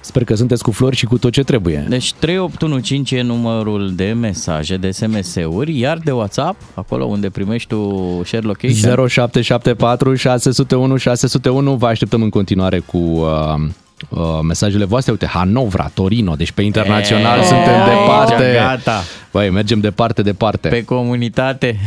Sper 0.00 0.24
că 0.24 0.34
sunteți 0.34 0.62
cu 0.62 0.70
flori 0.70 0.96
și 0.96 1.04
cu 1.04 1.18
tot 1.18 1.32
ce 1.32 1.42
trebuie. 1.42 1.86
Deci 1.88 2.12
3815 2.12 3.16
e 3.16 3.22
numărul 3.22 3.94
de 3.94 4.12
mesaje, 4.12 4.76
de 4.76 4.90
SMS-uri, 4.90 5.78
iar 5.78 5.98
de 5.98 6.10
WhatsApp, 6.10 6.60
acolo 6.74 7.04
unde 7.04 7.30
primești 7.30 7.68
tu 7.68 8.20
share 8.24 8.46
location. 8.46 9.08
0774 9.08 10.14
601 10.14 10.96
601 10.96 11.74
Vă 11.74 11.86
așteptăm 11.86 12.22
în 12.22 12.28
continuare 12.28 12.78
cu 12.78 12.98
uh, 12.98 13.68
uh, 14.08 14.20
mesajele 14.42 14.84
voastre. 14.84 15.12
Uite, 15.12 15.26
Hanovra, 15.26 15.90
Torino, 15.94 16.34
deci 16.34 16.52
pe 16.52 16.62
internațional 16.62 17.38
E, 17.38 17.42
suntem 17.44 17.74
aici, 17.74 17.88
departe. 17.88 18.52
Gata. 18.54 19.00
Băi, 19.32 19.50
mergem 19.50 19.80
departe, 19.80 20.22
departe. 20.22 20.68
Pe 20.68 20.84
comunitate, 20.84 21.78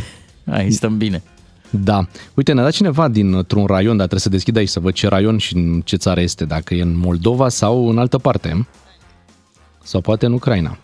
aici 0.51 0.73
stăm 0.73 0.97
bine. 0.97 1.23
Da. 1.69 2.07
Uite, 2.33 2.53
ne-a 2.53 2.63
dat 2.63 2.71
cineva 2.71 3.07
dintr-un 3.07 3.65
raion, 3.65 3.87
dar 3.89 3.95
trebuie 4.07 4.19
să 4.19 4.29
deschid 4.29 4.57
aici 4.57 4.69
să 4.69 4.79
văd 4.79 4.93
ce 4.93 5.07
raion 5.07 5.37
și 5.37 5.55
în 5.55 5.81
ce 5.85 5.95
țară 5.95 6.19
este, 6.21 6.45
dacă 6.45 6.73
e 6.73 6.81
în 6.81 6.97
Moldova 6.97 7.49
sau 7.49 7.89
în 7.89 7.97
altă 7.97 8.17
parte. 8.17 8.67
Sau 9.83 10.01
poate 10.01 10.25
în 10.25 10.33
Ucraina. 10.33 10.77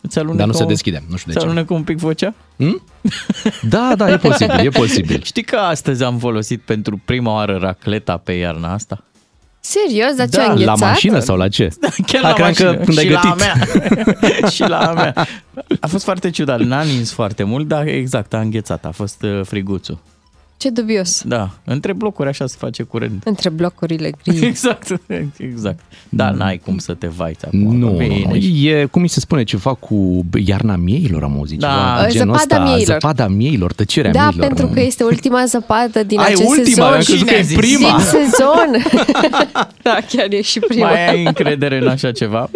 Îți 0.00 0.18
alunecă 0.18 0.38
Dar 0.38 0.46
nu 0.46 0.52
se 0.52 0.62
un- 0.62 0.68
deschide, 0.68 1.02
nu 1.08 1.16
știu 1.16 1.32
de 1.32 1.36
Îți 1.36 1.38
ce. 1.46 1.50
alunecă 1.50 1.74
un 1.74 1.82
pic 1.82 1.98
vocea? 1.98 2.34
Hmm? 2.56 2.82
Da, 3.62 3.92
da, 3.96 4.10
e 4.12 4.16
posibil, 4.16 4.58
e 4.58 4.68
posibil. 4.68 5.22
Știi 5.32 5.42
că 5.42 5.56
astăzi 5.56 6.02
am 6.02 6.18
folosit 6.18 6.60
pentru 6.60 7.00
prima 7.04 7.32
oară 7.32 7.56
racleta 7.60 8.16
pe 8.16 8.32
iarna 8.32 8.72
asta? 8.72 9.04
Serios? 9.66 10.14
Dar 10.16 10.28
ce, 10.28 10.36
Da, 10.36 10.42
a 10.42 10.46
La 10.46 10.52
înghețat? 10.52 10.78
mașină 10.78 11.18
sau 11.18 11.36
la 11.36 11.48
ce? 11.48 11.68
Chiar 12.06 12.24
A, 12.24 12.28
la 12.28 12.32
cream 12.34 12.52
că 12.52 12.64
mașină. 12.64 12.84
când 12.84 12.98
ai 12.98 13.04
și 13.04 13.10
la 13.10 13.20
a 13.20 13.34
gătit. 13.34 13.38
mea. 14.40 14.48
și 14.54 14.60
la 14.62 14.78
a 14.78 14.92
mea. 14.92 15.26
A 15.80 15.86
fost 15.86 16.04
foarte 16.04 16.30
ciudat. 16.30 16.60
N-a 16.60 16.82
nins 16.82 17.12
foarte 17.12 17.42
mult, 17.42 17.68
dar 17.68 17.86
exact, 17.86 18.34
a 18.34 18.40
înghețat. 18.40 18.84
A 18.84 18.90
fost 18.90 19.22
uh, 19.22 19.40
friguțul. 19.44 19.98
Ce 20.64 20.70
dubios. 20.70 21.22
Da, 21.26 21.50
între 21.64 21.92
blocuri 21.92 22.28
așa 22.28 22.46
se 22.46 22.54
face 22.58 22.82
curent. 22.82 23.22
Între 23.24 23.48
blocurile 23.50 24.10
gri. 24.24 24.46
Exact, 24.46 25.00
exact. 25.38 25.80
Da, 26.08 26.30
n-ai 26.30 26.58
cum 26.64 26.78
să 26.78 26.94
te 26.94 27.06
vaiți 27.06 27.46
acum. 27.46 27.76
Nu, 27.76 27.88
Bine, 27.90 28.24
nu, 28.28 28.34
e, 28.36 28.84
cum 28.84 29.02
mi 29.02 29.08
se 29.08 29.20
spune, 29.20 29.42
ceva 29.44 29.74
cu 29.74 30.24
iarna 30.44 30.76
mieilor, 30.76 31.22
am 31.22 31.36
auzit 31.36 31.58
Da. 31.58 31.68
ceva 31.98 32.08
genul 32.10 32.36
Zăpada 32.38 32.54
ăsta, 32.54 32.58
mieilor. 32.72 32.98
zăpada 33.00 33.28
mieilor, 33.28 33.72
tăcerea 33.72 34.12
Da, 34.12 34.20
mieilor. 34.22 34.46
pentru 34.46 34.66
că 34.66 34.80
este 34.80 35.04
ultima 35.04 35.44
zăpadă 35.44 36.02
din 36.02 36.18
Ai, 36.18 36.24
acest 36.26 36.48
ultima, 36.48 36.64
sezon. 36.64 36.92
am 36.92 37.00
crezut 37.00 37.26
că 37.26 37.34
e 37.34 37.36
Cine 37.36 37.38
a 37.38 37.42
zis? 37.42 37.56
prima. 37.56 37.88
Din 37.96 38.04
sezon. 38.06 39.00
da, 39.82 39.98
chiar 40.08 40.32
e 40.32 40.40
și 40.40 40.58
prima. 40.60 40.88
Mai 40.90 41.08
ai 41.08 41.24
încredere 41.24 41.78
în 41.78 41.88
așa 41.88 42.12
ceva? 42.12 42.50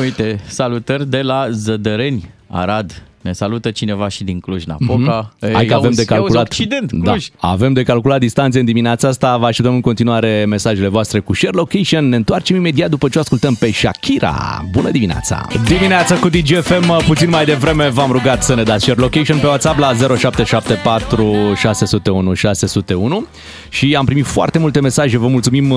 Uite, 0.00 0.40
salutări 0.48 1.08
de 1.10 1.20
la 1.22 1.50
Zădăreni, 1.50 2.30
Arad. 2.48 3.02
Ne 3.26 3.32
salută 3.32 3.70
cineva 3.70 4.08
și 4.08 4.24
din 4.24 4.40
Cluj-Napoca. 4.40 5.32
Mhm. 5.40 5.52
Hai 5.52 5.66
că 5.66 5.74
avem 5.74 5.90
de 5.90 6.04
calculat. 6.04 6.44
Occident, 6.46 6.92
da, 6.92 7.10
Cluj. 7.10 7.26
avem 7.36 7.72
de 7.72 7.82
calculat 7.82 8.18
distanțe 8.18 8.58
în 8.58 8.64
dimineața 8.64 9.08
asta. 9.08 9.36
Vă 9.36 9.46
așteptăm 9.46 9.74
în 9.74 9.80
continuare 9.80 10.44
mesajele 10.48 10.88
voastre 10.88 11.18
cu 11.20 11.34
share 11.34 11.56
location. 11.56 12.08
Ne 12.08 12.16
întoarcem 12.16 12.56
imediat 12.56 12.90
după 12.90 13.08
ce 13.08 13.18
o 13.18 13.20
ascultăm 13.20 13.54
pe 13.54 13.70
Shakira. 13.72 14.64
Bună 14.72 14.90
dimineața! 14.90 15.46
Dimineața 15.66 16.14
cu 16.14 16.28
DGFM, 16.28 17.04
puțin 17.06 17.28
mai 17.30 17.44
devreme 17.44 17.88
v-am 17.88 18.10
rugat 18.10 18.42
să 18.42 18.54
ne 18.54 18.62
dați 18.62 18.84
share 18.84 19.00
location 19.00 19.38
pe 19.38 19.46
WhatsApp 19.46 19.78
la 19.78 19.92
0774 20.16 21.54
601 21.56 22.34
601 22.34 23.26
și 23.68 23.94
am 23.98 24.04
primit 24.04 24.24
foarte 24.24 24.58
multe 24.58 24.80
mesaje. 24.80 25.18
Vă 25.18 25.26
mulțumim! 25.26 25.74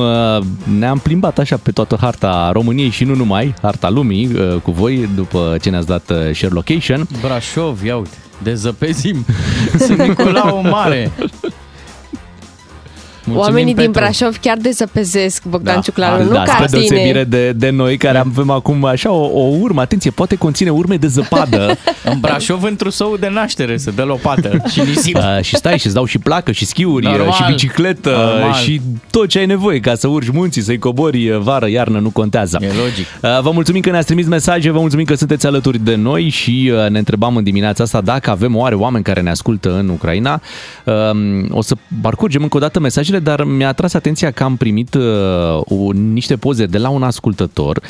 Ne-am 0.77 0.97
plimbat 0.97 1.39
așa 1.39 1.57
pe 1.57 1.71
toată 1.71 1.97
harta 2.01 2.49
României 2.53 2.89
și 2.89 3.03
nu 3.03 3.15
numai, 3.15 3.53
harta 3.61 3.89
lumii 3.89 4.29
cu 4.63 4.71
voi 4.71 5.09
după 5.15 5.57
ce 5.61 5.69
ne-ați 5.69 5.87
dat 5.87 6.03
share 6.33 6.53
location. 6.53 7.07
Brașov, 7.39 7.83
ia 7.83 7.97
uite, 7.97 8.17
dezăpezim. 8.43 9.25
Sunt 9.85 10.01
Nicolau 10.01 10.61
Mare. 10.61 11.11
Mulțumim, 13.33 13.55
Oamenii 13.55 13.73
din 13.73 13.91
Petru. 13.91 14.01
Brașov 14.01 14.37
chiar 14.41 14.57
dezăpezesc 14.57 15.43
Bogdan 15.45 15.75
Da. 15.75 15.81
Ciuclaru, 15.81 16.23
nu 16.23 16.31
da, 16.31 16.43
ca 16.43 16.51
spre 16.53 16.65
deosebire 16.69 17.07
tine. 17.11 17.23
de, 17.23 17.51
de 17.51 17.69
noi 17.69 17.97
care 17.97 18.17
avem 18.17 18.49
acum 18.49 18.85
așa 18.85 19.11
o, 19.11 19.25
o 19.41 19.55
urmă, 19.59 19.81
atenție, 19.81 20.11
poate 20.11 20.35
conține 20.35 20.69
urme 20.69 20.95
de 20.95 21.07
zăpadă 21.07 21.77
În 22.11 22.19
Brașov, 22.19 22.63
într-un 22.63 22.91
său 22.91 23.17
de 23.19 23.29
naștere, 23.33 23.77
se 23.77 23.91
dă 23.91 24.03
lopată 24.03 24.61
și 24.71 24.79
nisip. 24.79 25.15
uh, 25.15 25.23
și 25.41 25.55
stai 25.55 25.77
și 25.79 25.85
îți 25.85 25.95
dau 25.95 26.05
și 26.05 26.17
placă 26.17 26.51
și 26.51 26.65
schiuri 26.65 27.05
Normal. 27.05 27.27
uh, 27.27 27.33
și 27.33 27.43
bicicletă 27.47 28.09
Normal. 28.09 28.53
și 28.53 28.81
tot 29.09 29.27
ce 29.27 29.39
ai 29.39 29.45
nevoie 29.45 29.79
ca 29.79 29.95
să 29.95 30.07
urci 30.07 30.29
munții, 30.29 30.61
să-i 30.61 30.77
cobori 30.77 31.29
uh, 31.29 31.37
vară, 31.39 31.69
iarnă, 31.69 31.99
nu 31.99 32.09
contează. 32.09 32.57
E 32.61 32.67
logic. 32.67 33.05
Uh, 33.21 33.41
Vă 33.41 33.51
mulțumim 33.53 33.81
că 33.81 33.89
ne-ați 33.89 34.05
trimis 34.05 34.25
mesaje, 34.27 34.69
vă 34.71 34.79
mulțumim 34.79 35.05
că 35.05 35.13
sunteți 35.15 35.45
alături 35.45 35.79
de 35.83 35.95
noi 35.95 36.29
și 36.29 36.71
uh, 36.83 36.89
ne 36.89 36.97
întrebam 36.97 37.35
în 37.35 37.43
dimineața 37.43 37.83
asta 37.83 38.01
dacă 38.01 38.29
avem 38.29 38.55
oare 38.55 38.75
oameni 38.75 39.03
care 39.03 39.21
ne 39.21 39.29
ascultă 39.29 39.77
în 39.77 39.89
Ucraina. 39.89 40.41
Um, 40.83 41.45
O 41.51 41.61
să 41.61 41.75
parcurgem 42.01 42.41
încă 42.41 42.57
o 42.57 42.59
dată 42.59 42.79
mesajele, 42.79 43.18
dar 43.19 43.43
mi-a 43.43 43.67
atras 43.67 43.93
atenția 43.93 44.31
că 44.31 44.43
am 44.43 44.55
primit 44.55 44.93
uh, 44.93 45.03
o- 45.59 45.91
niște 45.91 46.35
poze 46.35 46.65
de 46.65 46.77
la 46.77 46.89
un 46.89 47.03
ascultător 47.03 47.81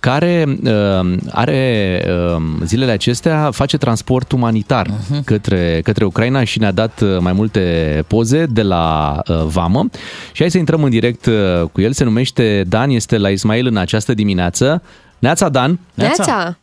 care 0.00 0.44
uh, 0.64 1.16
are 1.30 2.02
uh, 2.34 2.42
zilele 2.64 2.92
acestea, 2.92 3.50
face 3.52 3.76
transport 3.76 4.32
umanitar 4.32 4.86
uh-huh. 4.86 5.24
către, 5.24 5.80
către 5.82 6.04
Ucraina 6.04 6.44
și 6.44 6.58
ne-a 6.58 6.72
dat 6.72 7.00
uh, 7.00 7.18
mai 7.20 7.32
multe 7.32 8.04
poze 8.06 8.46
de 8.46 8.62
la 8.62 9.16
uh, 9.28 9.36
Vamă. 9.44 9.86
Și 10.32 10.40
hai 10.40 10.50
să 10.50 10.58
intrăm 10.58 10.82
în 10.82 10.90
direct 10.90 11.26
uh, 11.26 11.62
cu 11.72 11.80
el, 11.80 11.92
se 11.92 12.04
numește 12.04 12.64
Dan, 12.68 12.90
este 12.90 13.18
la 13.18 13.28
Ismail 13.28 13.66
în 13.66 13.76
această 13.76 14.14
dimineață. 14.14 14.82
Neața, 15.18 15.48
Dan! 15.48 15.78
Neața, 15.94 16.56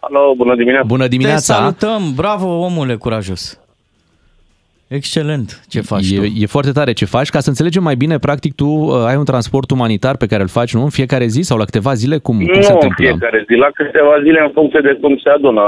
Alo, 0.00 0.34
bună 0.36 0.54
dimineața. 0.54 0.86
Bună 0.86 1.02
Te 1.02 1.08
dimineața! 1.08 1.54
salutăm, 1.54 2.14
bravo 2.14 2.46
omule 2.46 2.94
curajos. 2.94 3.59
Excelent 4.98 5.48
ce 5.68 5.80
faci 5.80 6.14
tu. 6.14 6.22
E, 6.22 6.30
e 6.36 6.46
foarte 6.46 6.72
tare 6.72 6.92
ce 6.92 7.04
faci. 7.04 7.28
Ca 7.28 7.40
să 7.40 7.48
înțelegem 7.48 7.82
mai 7.82 7.94
bine, 7.94 8.18
practic, 8.18 8.54
tu 8.54 8.66
uh, 8.66 9.04
ai 9.06 9.16
un 9.16 9.24
transport 9.24 9.70
umanitar 9.70 10.16
pe 10.16 10.26
care 10.26 10.42
îl 10.42 10.48
faci, 10.48 10.74
nu? 10.74 10.82
În 10.82 10.90
fiecare 10.90 11.26
zi 11.26 11.40
sau 11.40 11.58
la 11.58 11.64
câteva 11.64 11.92
zile? 11.94 12.18
Cum, 12.18 12.36
cum 12.36 12.54
nu 12.54 12.60
se 12.60 12.72
în 12.72 12.78
întâmplă? 12.80 13.06
fiecare 13.06 13.44
zi, 13.48 13.54
la 13.54 13.70
câteva 13.74 14.14
zile 14.22 14.40
în 14.46 14.50
funcție 14.54 14.80
de 14.80 14.98
cum 15.00 15.18
se 15.22 15.28
adună 15.28 15.62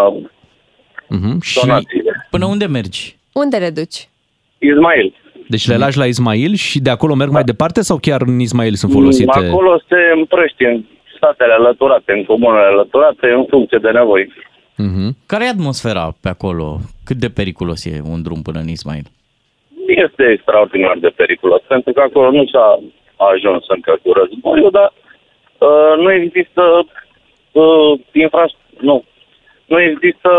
Uh-huh. 1.14 1.34
Și, 1.42 1.60
donațiile. 1.60 2.26
Până 2.30 2.46
unde 2.46 2.66
mergi? 2.66 3.16
unde 3.32 3.56
le 3.56 3.70
duci? 3.70 4.08
Ismail. 4.58 5.14
deci 5.48 5.66
le 5.68 5.76
lași 5.76 5.98
la 5.98 6.04
Ismail 6.04 6.54
și 6.54 6.80
de 6.80 6.90
acolo 6.90 7.14
merg 7.14 7.30
mai 7.30 7.42
departe 7.44 7.80
sau 7.80 7.96
chiar 7.96 8.20
în 8.26 8.38
Ismail 8.40 8.74
sunt 8.74 8.92
folosite? 8.92 9.38
Acolo 9.38 9.82
se 9.88 10.00
împrăștie 10.16 10.68
în 10.68 10.84
statele 11.16 11.52
alăturate, 11.52 12.12
în 12.12 12.24
comunele 12.24 12.66
alăturate, 12.74 13.26
în 13.38 13.44
funcție 13.48 13.78
de 13.82 13.90
nevoi. 13.90 14.32
Uh-huh. 14.78 15.10
Care 15.26 15.44
e 15.44 15.48
atmosfera 15.48 16.14
pe 16.20 16.28
acolo? 16.28 16.78
Cât 17.04 17.16
de 17.16 17.28
periculos 17.28 17.84
e 17.84 18.00
un 18.14 18.22
drum 18.22 18.42
până 18.42 18.58
în 18.58 18.68
Ismail? 18.68 19.06
Este 19.86 20.22
extraordinar 20.30 20.96
de 21.00 21.12
periculos, 21.16 21.62
pentru 21.68 21.92
că 21.92 22.00
acolo 22.00 22.30
nu 22.30 22.44
s-a 22.46 22.82
ajuns 23.16 23.64
încă 23.68 23.98
cu 24.02 24.12
războiul, 24.12 24.70
dar 24.70 24.92
uh, 25.58 25.94
nu 25.98 26.12
există 26.12 26.62
uh, 27.52 28.00
infra... 28.12 28.44
nu. 28.80 29.04
Nu 29.66 29.80
există 29.80 30.30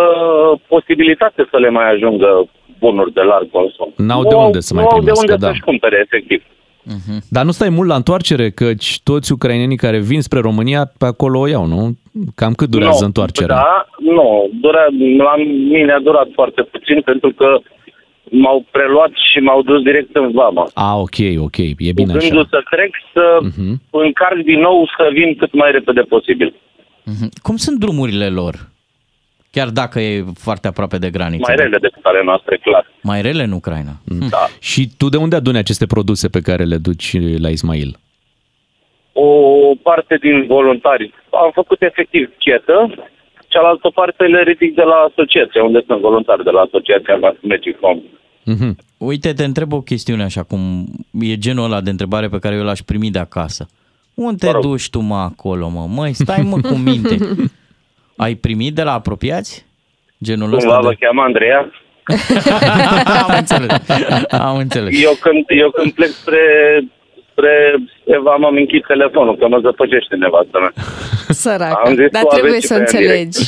posibilitate 0.67 1.47
să 1.51 1.57
le 1.57 1.69
mai 1.69 1.91
ajungă 1.91 2.49
bunuri 2.79 3.13
de 3.13 3.21
larg 3.21 3.49
consum. 3.51 3.93
N-au 3.97 4.21
Nu 4.21 4.29
de 4.29 4.35
unde 4.35 4.59
să 4.59 4.73
mai 4.73 4.83
Nu 4.83 4.89
au 4.89 4.95
de 4.95 4.99
primească, 4.99 5.31
unde 5.31 5.45
da. 5.45 5.47
să-și 5.47 5.67
cumpere, 5.69 5.97
efectiv. 6.05 6.43
Dar 7.29 7.45
nu 7.45 7.51
stai 7.51 7.69
mult 7.69 7.87
la 7.89 7.95
întoarcere, 7.95 8.49
căci 8.49 8.99
toți 9.03 9.31
ucrainenii 9.31 9.77
care 9.77 9.99
vin 9.99 10.21
spre 10.21 10.39
România 10.39 10.91
pe 10.97 11.05
acolo 11.05 11.39
o 11.39 11.47
iau, 11.47 11.65
nu? 11.65 11.97
Cam 12.35 12.53
cât 12.53 12.69
durează 12.69 12.97
Nu, 12.99 13.05
întoarcerea? 13.05 13.55
Da, 13.55 13.85
nu. 13.97 14.49
Dura, 14.61 14.83
la 15.17 15.35
mine 15.69 15.91
a 15.91 15.99
durat 15.99 16.27
foarte 16.33 16.61
puțin 16.61 17.01
pentru 17.01 17.29
că 17.37 17.57
m-au 18.31 18.65
preluat 18.71 19.09
și 19.31 19.39
m-au 19.39 19.61
dus 19.61 19.81
direct 19.81 20.15
în 20.15 20.31
vama. 20.31 20.69
A, 20.73 20.97
ok, 20.97 21.17
ok, 21.37 21.57
e 21.57 21.67
Cu 21.69 21.75
bine 21.93 22.13
gândul 22.19 22.39
așa. 22.39 22.47
să 22.49 22.59
trec, 22.69 22.91
să 23.13 23.23
Mhm. 23.41 23.81
încarc 23.91 24.37
din 24.43 24.59
nou, 24.59 24.85
să 24.97 25.09
vin 25.13 25.35
cât 25.35 25.53
mai 25.53 25.71
repede 25.71 26.01
posibil. 26.01 26.53
Mhm. 27.05 27.29
Cum 27.41 27.55
sunt 27.55 27.79
drumurile 27.79 28.29
lor? 28.29 28.71
Chiar 29.55 29.69
dacă 29.69 29.99
e 29.99 30.23
foarte 30.33 30.67
aproape 30.67 30.97
de 30.97 31.09
graniță. 31.09 31.43
Mai 31.47 31.55
rele 31.55 31.77
decât 31.77 32.03
ale 32.05 32.21
noastre, 32.23 32.57
clar. 32.57 32.85
Mai 33.01 33.21
rele 33.21 33.43
în 33.43 33.51
Ucraina. 33.51 33.91
Hm. 34.07 34.29
Da. 34.29 34.47
Și 34.59 34.89
tu 34.97 35.09
de 35.09 35.17
unde 35.17 35.35
aduni 35.35 35.57
aceste 35.57 35.85
produse 35.85 36.27
pe 36.29 36.41
care 36.41 36.63
le 36.63 36.77
duci 36.77 37.17
la 37.37 37.49
Ismail? 37.49 37.97
O 39.13 39.29
parte 39.81 40.17
din 40.21 40.45
voluntari 40.47 41.13
am 41.31 41.51
făcut 41.53 41.81
efectiv 41.81 42.29
chetă, 42.37 42.93
cealaltă 43.47 43.89
parte 43.93 44.23
le 44.23 44.41
ridic 44.43 44.75
de 44.75 44.81
la 44.81 44.95
asociație, 45.09 45.61
unde 45.61 45.83
sunt 45.87 45.99
voluntari 46.01 46.43
de 46.43 46.49
la 46.49 46.61
asociația 46.61 47.15
Magic 47.41 47.77
Home. 47.81 48.01
Mhm. 48.43 48.77
Uite, 48.97 49.33
te 49.33 49.43
întreb 49.43 49.73
o 49.73 49.81
chestiune 49.81 50.23
așa, 50.23 50.43
cum 50.43 50.85
e 51.19 51.37
genul 51.37 51.65
ăla 51.65 51.81
de 51.81 51.89
întrebare 51.89 52.27
pe 52.27 52.39
care 52.39 52.55
eu 52.55 52.63
l-aș 52.63 52.79
primi 52.79 53.11
de 53.11 53.19
acasă. 53.19 53.67
Unde 54.13 54.35
te 54.39 54.45
Mă 54.45 54.51
rog. 54.51 54.61
duci 54.61 54.89
tu, 54.89 54.99
mă, 54.99 55.15
acolo, 55.15 55.69
mă? 55.69 55.85
Măi, 55.89 56.13
stai, 56.13 56.41
mă, 56.41 56.57
cu 56.61 56.75
minte. 56.75 57.17
Ai 58.23 58.33
primit 58.33 58.73
de 58.75 58.83
la 58.83 58.93
apropiați? 58.93 59.65
Genul 60.23 60.49
Cumva 60.49 60.67
ăsta 60.67 60.79
vă 60.81 60.89
de... 60.89 60.95
cheamă 61.05 61.21
Andreea. 61.21 61.71
Am 63.27 63.35
înțeles. 63.37 63.89
Am 64.29 64.57
înțeles. 64.57 65.03
Eu 65.03 65.11
când, 65.21 65.45
eu 65.47 65.69
când 65.71 65.91
plec 65.91 66.09
spre, 66.09 66.39
spre 67.31 67.53
Eva, 68.05 68.35
mă 68.35 68.49
închid 68.55 68.83
telefonul, 68.85 69.37
că 69.37 69.47
mă 69.47 69.59
zăpăcește 69.61 70.15
nevastă 70.15 70.57
mea. 70.59 70.71
Săracă. 71.43 71.81
Am 71.85 71.95
zis, 71.95 72.09
Dar 72.11 72.21
tu 72.21 72.27
trebuie 72.27 72.51
aveți 72.51 72.67
să 72.67 72.73
pe 72.73 72.79
ea 72.79 72.85
înțelegi. 72.85 73.39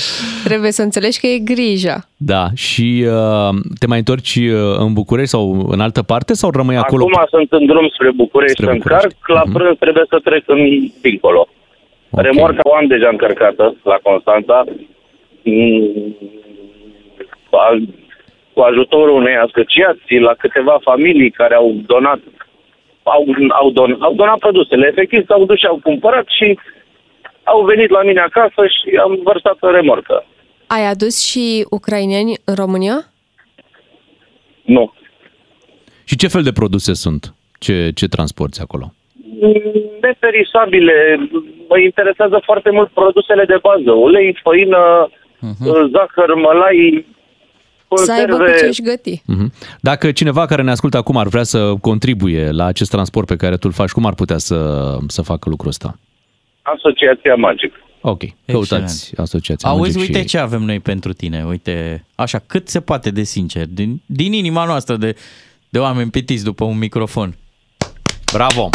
Trebuie 0.44 0.72
să 0.72 0.82
înțelegi 0.82 1.20
că 1.20 1.28
e 1.28 1.38
grija. 1.38 1.98
Da, 2.18 2.46
și 2.56 3.06
uh, 3.08 3.50
te 3.80 3.88
mai 3.88 3.98
întorci 3.98 4.36
uh, 4.36 4.78
în 4.78 4.94
București 4.94 5.30
sau 5.30 5.68
în 5.72 5.80
altă 5.80 6.02
parte 6.04 6.34
sau 6.34 6.50
rămâi 6.52 6.78
acolo? 6.78 7.04
Acum 7.04 7.26
sunt 7.30 7.52
în 7.52 7.66
drum 7.66 7.90
spre 7.94 8.12
București 8.16 8.56
Spre 8.62 8.66
să 8.66 8.72
București. 8.78 9.06
încarc, 9.06 9.28
la 9.38 9.42
Mhm. 9.46 9.52
prânz 9.54 9.78
trebuie 9.80 10.04
să 10.10 10.18
trec 10.24 10.44
în 10.48 10.62
dincolo. 11.02 11.48
Ok. 12.10 12.22
Remorca 12.22 12.60
o 12.64 12.74
am 12.76 12.88
deja 12.88 13.10
încărcată 13.10 13.76
la 13.84 14.00
Constanța. 14.04 14.64
Mm, 15.44 16.16
a- 17.52 17.86
Cu 18.54 18.62
ajutorul 18.62 19.16
unei 19.16 19.36
asociații, 19.36 20.20
la 20.20 20.34
câteva 20.34 20.78
familii 20.82 21.32
care 21.32 21.56
au 21.56 21.72
donat 21.86 22.20
au, 23.04 23.26
au, 23.62 23.70
don, 23.72 23.98
au 24.00 24.14
donat 24.14 24.38
produsele. 24.38 24.88
Efectiv 24.88 25.26
s-au 25.28 25.46
dus 25.46 25.58
și 25.60 25.66
au 25.66 25.80
cumpărat 25.84 26.26
și 26.28 26.60
au 27.44 27.64
venit 27.66 27.90
la 27.90 28.04
mine 28.04 28.20
acasă 28.20 28.62
și 28.68 28.96
am 28.98 29.20
vărsat 29.24 29.58
în 29.60 29.72
remorcă. 29.72 30.26
Ai 30.68 30.86
adus 30.86 31.26
și 31.30 31.66
ucraineni 31.70 32.34
în 32.46 32.56
România? 32.56 32.98
Nu. 34.62 34.94
Și 36.04 36.16
ce 36.16 36.28
fel 36.28 36.44
de 36.44 36.52
produse 36.52 36.94
sunt? 36.94 37.34
Ce, 37.60 37.92
ce 37.96 38.08
transporti 38.08 38.62
acolo? 38.62 38.94
Neperisabile. 40.02 40.94
Mă 41.70 41.78
interesează 41.80 42.42
foarte 42.44 42.70
mult 42.72 42.90
produsele 42.90 43.46
de 43.46 43.58
bază. 43.62 43.92
Ulei, 43.92 44.40
făină, 44.44 45.10
uh-huh. 45.10 45.90
zahăr, 45.94 46.34
mălai, 46.36 47.06
Să 47.96 48.12
aibă 48.12 48.32
cu 48.32 48.38
conserve. 48.38 48.66
ce-și 48.66 48.82
găti. 48.82 49.22
Mhm. 49.26 49.54
Dacă 49.82 50.12
cineva 50.12 50.46
care 50.46 50.62
ne 50.62 50.72
ascultă 50.72 50.98
acum 50.98 51.18
ar 51.18 51.28
vrea 51.28 51.44
să 51.44 51.74
contribuie 51.82 52.50
la 52.52 52.66
acest 52.66 52.92
transport 52.92 53.28
pe 53.28 53.36
care 53.36 53.56
tu 53.56 53.68
îl 53.68 53.72
faci, 53.72 53.92
cum 53.92 54.06
ar 54.06 54.14
putea 54.14 54.38
să, 54.38 54.58
să 55.08 55.22
facă 55.22 55.50
lucrul 55.50 55.70
ăsta? 55.70 56.00
Asociația 56.62 57.36
Magic. 57.36 57.74
Ok, 58.02 58.22
căutați 58.46 59.14
asociația. 59.18 59.70
Auzi, 59.70 59.98
Magic 59.98 60.00
uite 60.00 60.20
și... 60.22 60.28
ce 60.28 60.38
avem 60.38 60.62
noi 60.62 60.80
pentru 60.80 61.14
tine. 61.14 61.44
Uite, 61.44 62.06
așa, 62.16 62.40
cât 62.48 62.68
se 62.68 62.80
poate 62.82 63.10
de 63.10 63.24
sincer, 63.24 63.66
din, 63.68 64.02
din 64.06 64.34
inima 64.34 64.66
noastră 64.66 64.96
de, 64.96 65.16
de 65.70 65.80
oameni 65.80 66.10
pitiți 66.10 66.44
după 66.44 66.64
un 66.64 66.78
microfon. 66.78 67.36
Bravo! 68.34 68.70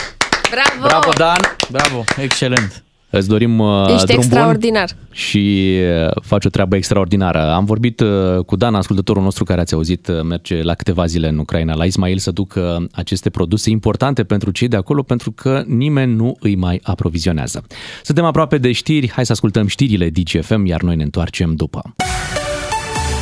Bravo! 0.51 0.87
Bravo, 0.89 1.11
Dan! 1.17 1.41
Bravo, 1.71 2.05
excelent. 2.17 2.85
Îți 3.11 3.29
dorim 3.29 3.59
uh, 3.59 3.87
Ești 3.95 4.07
drum 4.07 4.19
extraordinar. 4.19 4.91
bun 4.97 5.07
și 5.11 5.77
uh, 6.07 6.23
faci 6.23 6.45
o 6.45 6.49
treabă 6.49 6.77
extraordinară. 6.77 7.51
Am 7.53 7.65
vorbit 7.65 8.01
uh, 8.01 8.45
cu 8.47 8.57
Dan, 8.57 8.75
ascultătorul 8.75 9.23
nostru 9.23 9.45
care 9.45 9.61
ați 9.61 9.75
auzit, 9.75 10.09
uh, 10.09 10.23
merge 10.23 10.63
la 10.63 10.75
câteva 10.75 11.07
zile 11.07 11.29
în 11.29 11.39
Ucraina, 11.39 11.75
la 11.75 11.85
Ismail 11.85 12.19
să 12.19 12.31
ducă 12.31 12.87
aceste 12.93 13.31
produse 13.31 13.71
importante 13.71 14.25
pentru 14.25 14.51
cei 14.51 14.69
de 14.69 14.77
acolo, 14.77 15.03
pentru 15.03 15.31
că 15.33 15.63
nimeni 15.67 16.15
nu 16.15 16.37
îi 16.41 16.57
mai 16.57 16.81
aprovizionează. 16.83 17.65
Suntem 18.03 18.25
aproape 18.25 18.59
de 18.59 18.73
știri, 18.73 19.11
hai 19.11 19.27
să 19.27 19.33
ascultăm 19.33 19.67
știrile 19.67 20.09
DGFM, 20.11 20.65
iar 20.65 20.83
noi 20.83 20.97
ne 20.97 21.03
întoarcem 21.03 21.55
după. 21.55 21.95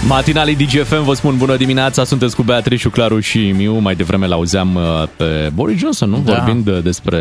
Matinalii 0.07 0.55
DGFM 0.57 1.03
vă 1.05 1.15
spun 1.15 1.37
bună 1.37 1.57
dimineața, 1.57 2.05
sunteți 2.05 2.37
cu 2.37 2.43
Beatrice, 2.43 2.89
Claru 2.89 3.21
și 3.21 3.51
Miu. 3.57 3.79
Mai 3.79 3.95
devreme 3.95 4.27
l-auzeam 4.27 4.75
uh, 4.75 5.09
pe 5.17 5.51
Boris 5.55 5.79
Johnson, 5.79 6.11
nu? 6.11 6.19
Da. 6.25 6.33
Vorbind 6.35 6.67
uh, 6.69 6.83
despre 6.83 7.21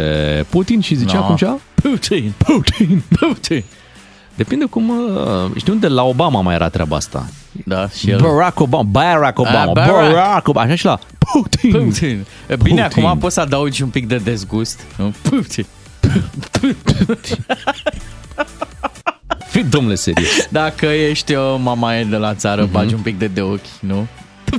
Putin 0.50 0.80
și 0.82 0.96
zicea 0.96 1.18
No. 1.20 1.26
cum 1.26 1.36
cea? 1.36 1.60
Putin. 1.76 2.34
Putin, 2.38 3.04
Putin. 3.20 3.64
Depinde 4.36 4.66
cum... 4.66 4.90
uh, 4.90 5.52
Știu 5.58 5.74
unde 5.74 5.88
la 5.88 6.04
Obama 6.04 6.42
mai 6.42 6.56
era 6.56 6.70
treaba 6.70 6.96
asta. 6.96 7.26
Da, 7.66 7.90
și 7.90 8.10
el. 8.10 8.20
Barack 8.22 8.60
Obama, 8.60 8.84
Barack 8.84 9.40
Obama, 9.40 9.60
Ah, 9.62 9.72
Barack. 9.74 10.14
Barack 10.14 10.48
Obama, 10.48 10.66
așa 10.66 10.76
și 10.76 10.86
la 10.86 11.00
Putin. 11.18 11.72
Putin. 11.72 12.26
E, 12.48 12.56
Bine, 12.56 12.82
Putin. 12.88 13.04
acum 13.06 13.18
poți 13.20 13.34
să 13.34 13.42
adaugi 13.42 13.82
un 13.82 13.90
pic 13.90 14.08
de 14.08 14.18
dezgust. 14.18 14.80
Nu? 14.98 15.14
Putin. 15.22 15.66
Fii, 19.62 19.70
domnule, 19.70 19.96
serios. 19.96 20.48
Dacă 20.50 20.86
ești 20.86 21.36
o 21.36 21.58
mamaie 21.58 22.04
de 22.10 22.16
la 22.16 22.34
țară, 22.34 22.62
Mhm. 22.62 22.72
bagi 22.72 22.94
un 22.94 23.00
pic 23.00 23.18
de 23.20 23.28
de 23.34 23.42
ochi, 23.42 23.66
nu? 23.80 24.08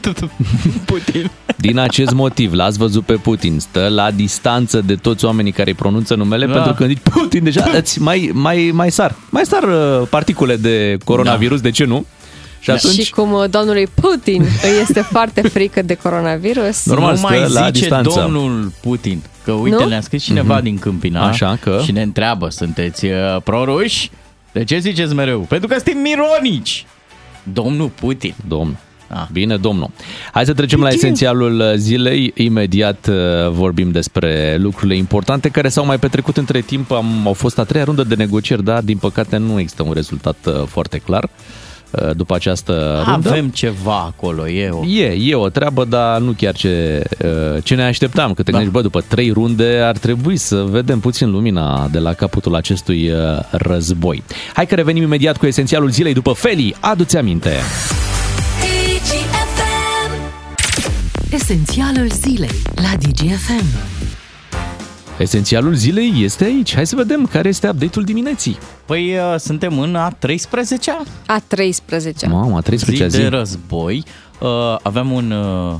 Putin. 0.84 1.30
Din 1.56 1.78
acest 1.78 2.12
motiv, 2.12 2.52
l-ați 2.52 2.78
văzut 2.78 3.04
pe 3.04 3.12
Putin, 3.12 3.58
stă 3.60 3.88
la 3.88 4.10
distanță 4.10 4.80
de 4.80 4.94
toți 4.94 5.24
oamenii 5.24 5.52
care 5.52 5.68
îi 5.70 5.76
pronunță 5.76 6.14
numele, 6.14 6.46
Da. 6.46 6.52
pentru 6.52 6.70
că 6.72 6.76
când 6.76 6.88
zici 6.90 7.02
Putin, 7.12 7.44
deja 7.44 7.70
îți 7.74 8.00
mai, 8.02 8.30
mai, 8.34 8.70
mai 8.74 8.90
sar. 8.90 9.14
Mai 9.30 9.42
sar 9.44 9.62
uh, 9.62 10.06
particule 10.10 10.56
de 10.56 10.96
coronavirus, 11.04 11.60
de 11.60 11.70
ce 11.70 11.84
nu? 11.84 12.04
Și 12.60 12.70
atunci, 12.70 13.02
Și 13.04 13.10
cum 13.10 13.32
uh, 13.32 13.44
domnului 13.50 13.86
Putin 13.94 14.42
îi 14.42 14.80
este 14.82 15.00
foarte 15.00 15.40
frică 15.40 15.82
de 15.82 15.94
coronavirus. 15.94 16.86
Normal, 16.86 17.14
nu 17.14 17.20
mai 17.20 17.36
stă 17.36 17.52
la 17.60 17.66
zice 17.66 17.70
distanță. 17.80 18.20
domnul 18.20 18.72
Putin. 18.80 19.22
Că 19.44 19.52
uite, 19.52 19.76
Nu? 19.82 19.88
ne-a 19.88 20.00
scris 20.00 20.22
cineva 20.22 20.60
din 20.60 20.78
Câmpina 20.78 21.26
Așa 21.28 21.58
că? 21.62 21.80
și 21.84 21.92
ne 21.92 22.02
întreabă, 22.02 22.48
sunteți 22.50 23.04
uh, 23.06 23.12
proruși? 23.44 24.10
De 24.52 24.64
ce 24.64 24.78
ziceți 24.78 25.14
mereu? 25.14 25.40
Pentru 25.40 25.68
că 25.68 25.74
suntem 25.74 25.98
mironici. 25.98 26.86
Domnul 27.42 27.88
Putin. 27.88 28.34
domn, 28.48 28.78
Ah. 29.10 29.26
Bine, 29.32 29.56
domnul. 29.56 29.90
Hai 30.32 30.44
să 30.44 30.52
trecem 30.52 30.80
la 30.80 30.88
esențialul 30.88 31.60
uh, 31.60 31.72
zilei. 31.76 32.32
Imediat 32.36 33.06
uh, 33.06 33.50
vorbim 33.50 33.90
despre 33.90 34.56
lucrurile 34.56 34.96
importante 34.96 35.48
care 35.48 35.68
s-au 35.68 35.84
mai 35.84 35.98
petrecut 35.98 36.36
între 36.36 36.60
timp. 36.60 36.90
Am, 36.90 37.26
au 37.26 37.32
fost 37.32 37.58
a 37.58 37.64
treia 37.64 37.84
rundă 37.84 38.04
de 38.04 38.14
negocieri, 38.14 38.64
dar 38.64 38.82
din 38.82 38.96
păcate 38.96 39.36
nu 39.36 39.58
există 39.60 39.82
un 39.82 39.92
rezultat 39.92 40.36
uh, 40.46 40.62
foarte 40.66 40.98
clar 40.98 41.24
uh, 41.24 41.30
după 42.16 42.34
această 42.34 43.02
rundă. 43.06 43.28
Avem 43.28 43.48
ceva 43.48 43.98
acolo, 43.98 44.48
e 44.48 44.68
o... 44.68 44.84
E, 44.86 45.16
e 45.20 45.34
o 45.34 45.48
treabă, 45.48 45.84
dar 45.84 46.18
nu 46.20 46.32
chiar 46.36 46.54
ce, 46.54 47.02
uh, 47.24 47.62
ce 47.62 47.74
ne 47.74 47.82
așteptam. 47.84 48.32
Că 48.34 48.42
te 48.42 48.50
Da. 48.50 48.58
gândești, 48.58 48.72
bă, 48.72 48.82
după 48.82 49.00
trei 49.08 49.30
runde 49.30 49.80
ar 49.84 49.98
trebui 49.98 50.36
să 50.36 50.64
vedem 50.70 51.00
puțin 51.00 51.30
lumina 51.30 51.88
de 51.92 51.98
la 51.98 52.12
capătul 52.12 52.54
acestui 52.54 53.10
uh, 53.10 53.16
război. 53.50 54.22
Hai 54.54 54.66
că 54.66 54.74
revenim 54.74 55.02
imediat 55.02 55.36
cu 55.36 55.46
esențialul 55.46 55.90
zilei 55.90 56.12
după 56.14 56.32
Feli. 56.32 56.74
Adu-ți 56.80 57.16
aminte! 57.16 57.52
Esențialul 61.30 62.08
zilei 62.10 62.62
la 62.74 62.90
DGFM. 62.98 63.97
Esențialul 65.18 65.74
zilei 65.74 66.12
este 66.16 66.44
aici. 66.44 66.74
Hai 66.74 66.86
să 66.86 66.96
vedem 66.96 67.26
care 67.26 67.48
este 67.48 67.68
update-ul 67.68 68.04
dimineții. 68.04 68.58
Păi 68.84 69.14
uh, 69.14 69.34
suntem 69.38 69.78
în 69.78 69.94
a 69.94 70.16
13-a 70.26 71.02
A 71.26 71.42
13 71.46 72.26
Mama, 72.26 72.56
zi 72.56 72.64
13 72.64 73.08
zi. 73.08 73.18
de 73.18 73.26
război. 73.26 74.04
Uh, 74.40 74.48
aveam 74.82 75.10
un, 75.10 75.30
uh, 75.30 75.74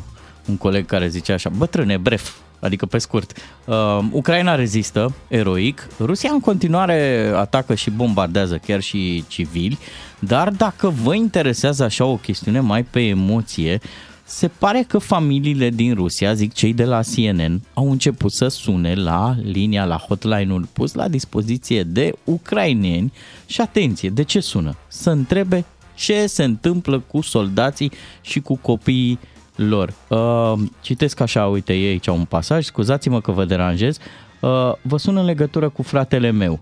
un 0.46 0.56
coleg 0.56 0.86
care 0.86 1.08
zicea 1.08 1.34
așa, 1.34 1.50
bătrâne, 1.56 1.96
bref, 1.96 2.30
adică 2.60 2.86
pe 2.86 2.98
scurt, 2.98 3.32
uh, 3.64 3.98
Ucraina 4.10 4.54
rezistă, 4.54 5.14
eroic, 5.28 5.86
Rusia 5.98 6.30
în 6.32 6.40
continuare 6.40 7.32
atacă 7.36 7.74
și 7.74 7.90
bombardează 7.90 8.60
chiar 8.66 8.80
și 8.80 9.24
civili, 9.28 9.78
dar 10.18 10.48
dacă 10.48 10.92
vă 11.02 11.14
interesează 11.14 11.84
așa 11.84 12.04
o 12.04 12.16
chestiune 12.16 12.60
mai 12.60 12.82
pe 12.82 13.00
emoție, 13.00 13.80
se 14.28 14.48
pare 14.48 14.84
că 14.88 14.98
familiile 14.98 15.70
din 15.70 15.94
Rusia, 15.94 16.34
zic 16.34 16.52
cei 16.52 16.72
de 16.72 16.84
la 16.84 17.00
CNN, 17.00 17.60
au 17.74 17.90
început 17.90 18.32
să 18.32 18.48
sune 18.48 18.94
la 18.94 19.36
linia, 19.42 19.84
la 19.84 19.96
hotline-ul 19.96 20.68
pus 20.72 20.94
la 20.94 21.08
dispoziție 21.08 21.82
de 21.82 22.12
ucraineni 22.24 23.12
și 23.46 23.60
atenție, 23.60 24.10
de 24.10 24.22
ce 24.22 24.40
sună? 24.40 24.76
Să 24.88 25.10
întrebe 25.10 25.64
ce 25.94 26.26
se 26.26 26.44
întâmplă 26.44 26.98
cu 26.98 27.20
soldații 27.20 27.92
și 28.20 28.40
cu 28.40 28.56
copiii 28.56 29.18
lor. 29.56 29.94
Uh, 30.08 30.52
citesc 30.80 31.20
așa, 31.20 31.46
uite, 31.46 31.72
e 31.72 31.88
aici 31.88 32.06
un 32.06 32.24
pasaj, 32.24 32.64
scuzați-mă 32.64 33.20
că 33.20 33.32
vă 33.32 33.44
deranjez, 33.44 33.98
uh, 34.40 34.72
vă 34.82 34.96
sun 34.96 35.16
în 35.16 35.24
legătură 35.24 35.68
cu 35.68 35.82
fratele 35.82 36.30
meu. 36.30 36.60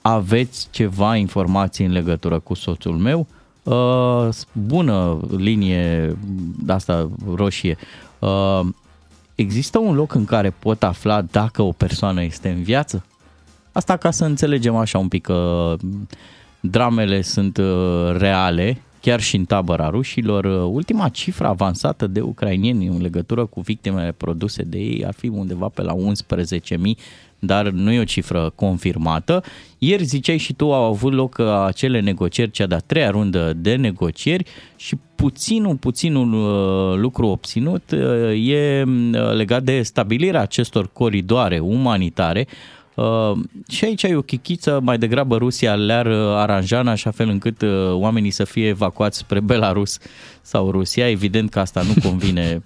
Aveți 0.00 0.68
ceva 0.70 1.16
informații 1.16 1.84
în 1.84 1.92
legătură 1.92 2.38
cu 2.38 2.54
soțul 2.54 2.96
meu? 2.96 3.26
Uh, 3.62 4.28
bună 4.52 5.20
linie 5.36 6.16
de 6.64 6.72
asta 6.72 7.10
roșie. 7.34 7.76
Uh, 8.18 8.60
există 9.34 9.78
un 9.78 9.94
loc 9.94 10.14
în 10.14 10.24
care 10.24 10.50
pot 10.50 10.82
afla 10.82 11.20
dacă 11.20 11.62
o 11.62 11.72
persoană 11.72 12.22
este 12.22 12.48
în 12.48 12.62
viață? 12.62 13.04
Asta 13.72 13.96
ca 13.96 14.10
să 14.10 14.24
înțelegem 14.24 14.76
așa 14.76 14.98
un 14.98 15.08
pic 15.08 15.22
că 15.22 15.76
dramele 16.60 17.20
sunt 17.20 17.56
uh, 17.56 18.14
reale, 18.16 18.82
chiar 19.00 19.20
și 19.20 19.36
în 19.36 19.44
tabăra 19.44 19.88
rușilor. 19.88 20.44
Uh, 20.44 20.70
Ultima 20.72 21.08
cifră 21.08 21.46
avansată 21.46 22.06
de 22.06 22.20
ucrainieni 22.20 22.86
în 22.86 23.00
legătură 23.00 23.46
cu 23.46 23.60
victimele 23.60 24.12
produse 24.12 24.62
de 24.62 24.78
ei 24.78 25.06
ar 25.06 25.14
fi 25.14 25.28
undeva 25.28 25.68
pe 25.68 25.82
la 25.82 25.94
11.000, 25.94 26.00
dar 27.44 27.68
nu 27.68 27.92
e 27.92 28.00
o 28.00 28.04
cifră 28.04 28.52
confirmată. 28.54 29.42
Ieri 29.78 30.04
ziceai 30.04 30.36
și 30.36 30.52
tu, 30.52 30.72
au 30.72 30.84
avut 30.84 31.12
loc 31.12 31.36
uh, 31.38 31.46
acele 31.66 32.00
negocieri, 32.00 32.50
cea 32.50 32.66
de-a 32.66 32.78
treia 32.78 33.10
rundă 33.10 33.52
de 33.56 33.74
negocieri 33.74 34.44
și 34.76 34.96
puținul, 35.14 35.76
puținul 35.76 36.32
uh, 36.32 36.98
lucru 36.98 37.26
obținut 37.26 37.90
uh, 37.90 38.48
e 38.48 38.84
uh, 38.86 39.32
legat 39.34 39.62
de 39.62 39.82
stabilirea 39.82 40.40
acestor 40.40 40.88
coridoare 40.92 41.58
umanitare 41.58 42.46
Uh, 42.94 43.38
și 43.68 43.84
aici 43.84 44.04
ai 44.04 44.14
o 44.14 44.22
chichiță, 44.22 44.80
mai 44.82 44.98
degrabă 44.98 45.36
Rusia 45.36 45.74
le-ar 45.74 46.06
uh, 46.06 46.16
aranja 46.16 46.80
în 46.80 46.88
așa 46.88 47.10
fel 47.10 47.28
încât 47.28 47.62
uh, 47.62 47.92
oamenii 47.92 48.30
să 48.30 48.44
fie 48.44 48.66
evacuați 48.66 49.18
spre 49.18 49.40
Belarus 49.40 49.98
sau 50.42 50.70
Rusia. 50.70 51.08
Evident 51.08 51.50
că 51.50 51.58
asta 51.60 51.82
nu 51.82 52.08
convine. 52.08 52.62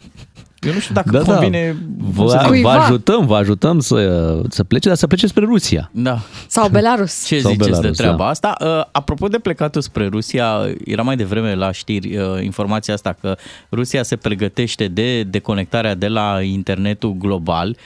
Eu 0.67 0.73
nu 0.73 0.79
știu 0.79 0.95
dacă 0.95 1.11
Da, 1.11 1.19
da. 1.23 1.33
convine... 1.35 1.77
cum 2.15 2.15
să 2.15 2.23
Vă, 2.23 2.29
zic. 2.31 2.41
vă 2.41 2.47
Cuiva. 2.49 2.73
ajutăm, 2.85 3.27
vă 3.27 3.37
ajutăm 3.37 3.81
să, 3.81 4.41
să 4.49 4.65
plece, 4.65 4.89
dar 4.89 4.97
să 4.97 5.07
plece 5.07 5.27
spre 5.27 5.45
Rusia. 5.45 5.91
Da. 5.93 6.19
Sau 6.47 6.69
Belarus. 6.69 7.25
Ce 7.27 7.41
Sau 7.41 7.51
ziceți 7.51 7.69
Belarus, 7.71 7.91
de 7.91 8.03
treaba 8.03 8.17
da. 8.25 8.29
asta? 8.29 8.57
Uh, 8.61 8.85
apropo 8.93 9.29
de 9.29 9.39
plecatul 9.39 9.81
spre 9.81 10.07
Rusia, 10.07 10.49
era 10.85 11.03
mai 11.03 11.17
devreme 11.17 11.55
la 11.55 11.73
știri 11.73 12.17
uh, 12.17 12.43
informația 12.43 12.95
asta 12.95 13.17
că 13.21 13.37
Rusia 13.71 14.03
se 14.03 14.17
pregătește 14.17 14.89
de 14.89 15.23
deconectarea 15.23 15.95
de 15.95 16.09
la 16.09 16.43
internetul 16.43 17.15
global. 17.19 17.77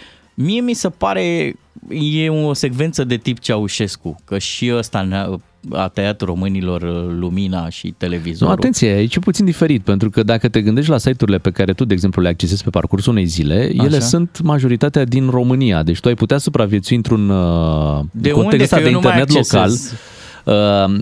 Mie 0.43 0.61
mi 0.61 0.73
se 0.75 0.89
pare 0.89 1.55
e 2.21 2.29
o 2.29 2.53
secvență 2.53 3.05
de 3.05 3.17
tip 3.17 3.39
Ceaușescu, 3.39 4.17
că 4.25 4.39
și 4.39 4.73
ăsta 4.77 5.01
ne-a, 5.03 5.41
a 5.73 5.89
tăiat 5.89 6.21
românilor 6.21 6.83
uh, 6.83 7.15
lumina 7.19 7.69
și 7.69 7.87
Nu, 7.87 7.95
televizorul. 7.99 8.55
atenție, 8.55 8.89
aici 8.89 9.15
e 9.15 9.19
puțin 9.19 9.45
diferit, 9.45 9.83
pentru 9.83 10.11
că 10.11 10.23
dacă 10.23 10.49
te 10.49 10.61
gândești 10.63 10.91
la 10.91 10.99
site-urile 10.99 11.39
pe 11.39 11.51
care 11.51 11.73
tu, 11.73 11.85
de 11.85 11.93
exemplu, 11.95 12.23
le 12.23 12.29
accesezi 12.29 12.65
pe 12.65 12.71
parcursul 12.71 13.13
unei 13.13 13.25
zile, 13.25 13.71
Așa. 13.79 13.85
ele 13.85 13.99
sunt 13.99 14.41
majoritatea 14.43 15.05
din 15.05 15.29
România. 15.31 15.83
Deci 15.83 16.01
tu 16.01 16.09
ai 16.09 16.15
putea 16.15 16.39
supraviețui 16.39 16.97
într-un 16.97 17.29
uh, 17.29 18.01
De 18.11 18.31
context 18.31 18.53
unde? 18.53 18.63
ăsta 18.63 18.77
Că 18.77 18.83
de 18.83 18.89
eu 18.89 18.95
nu 18.95 19.01
mai 19.01 19.19
internet 19.19 19.29
local. 19.35 19.61
accesez. 19.61 19.93
Uh, 20.45 20.55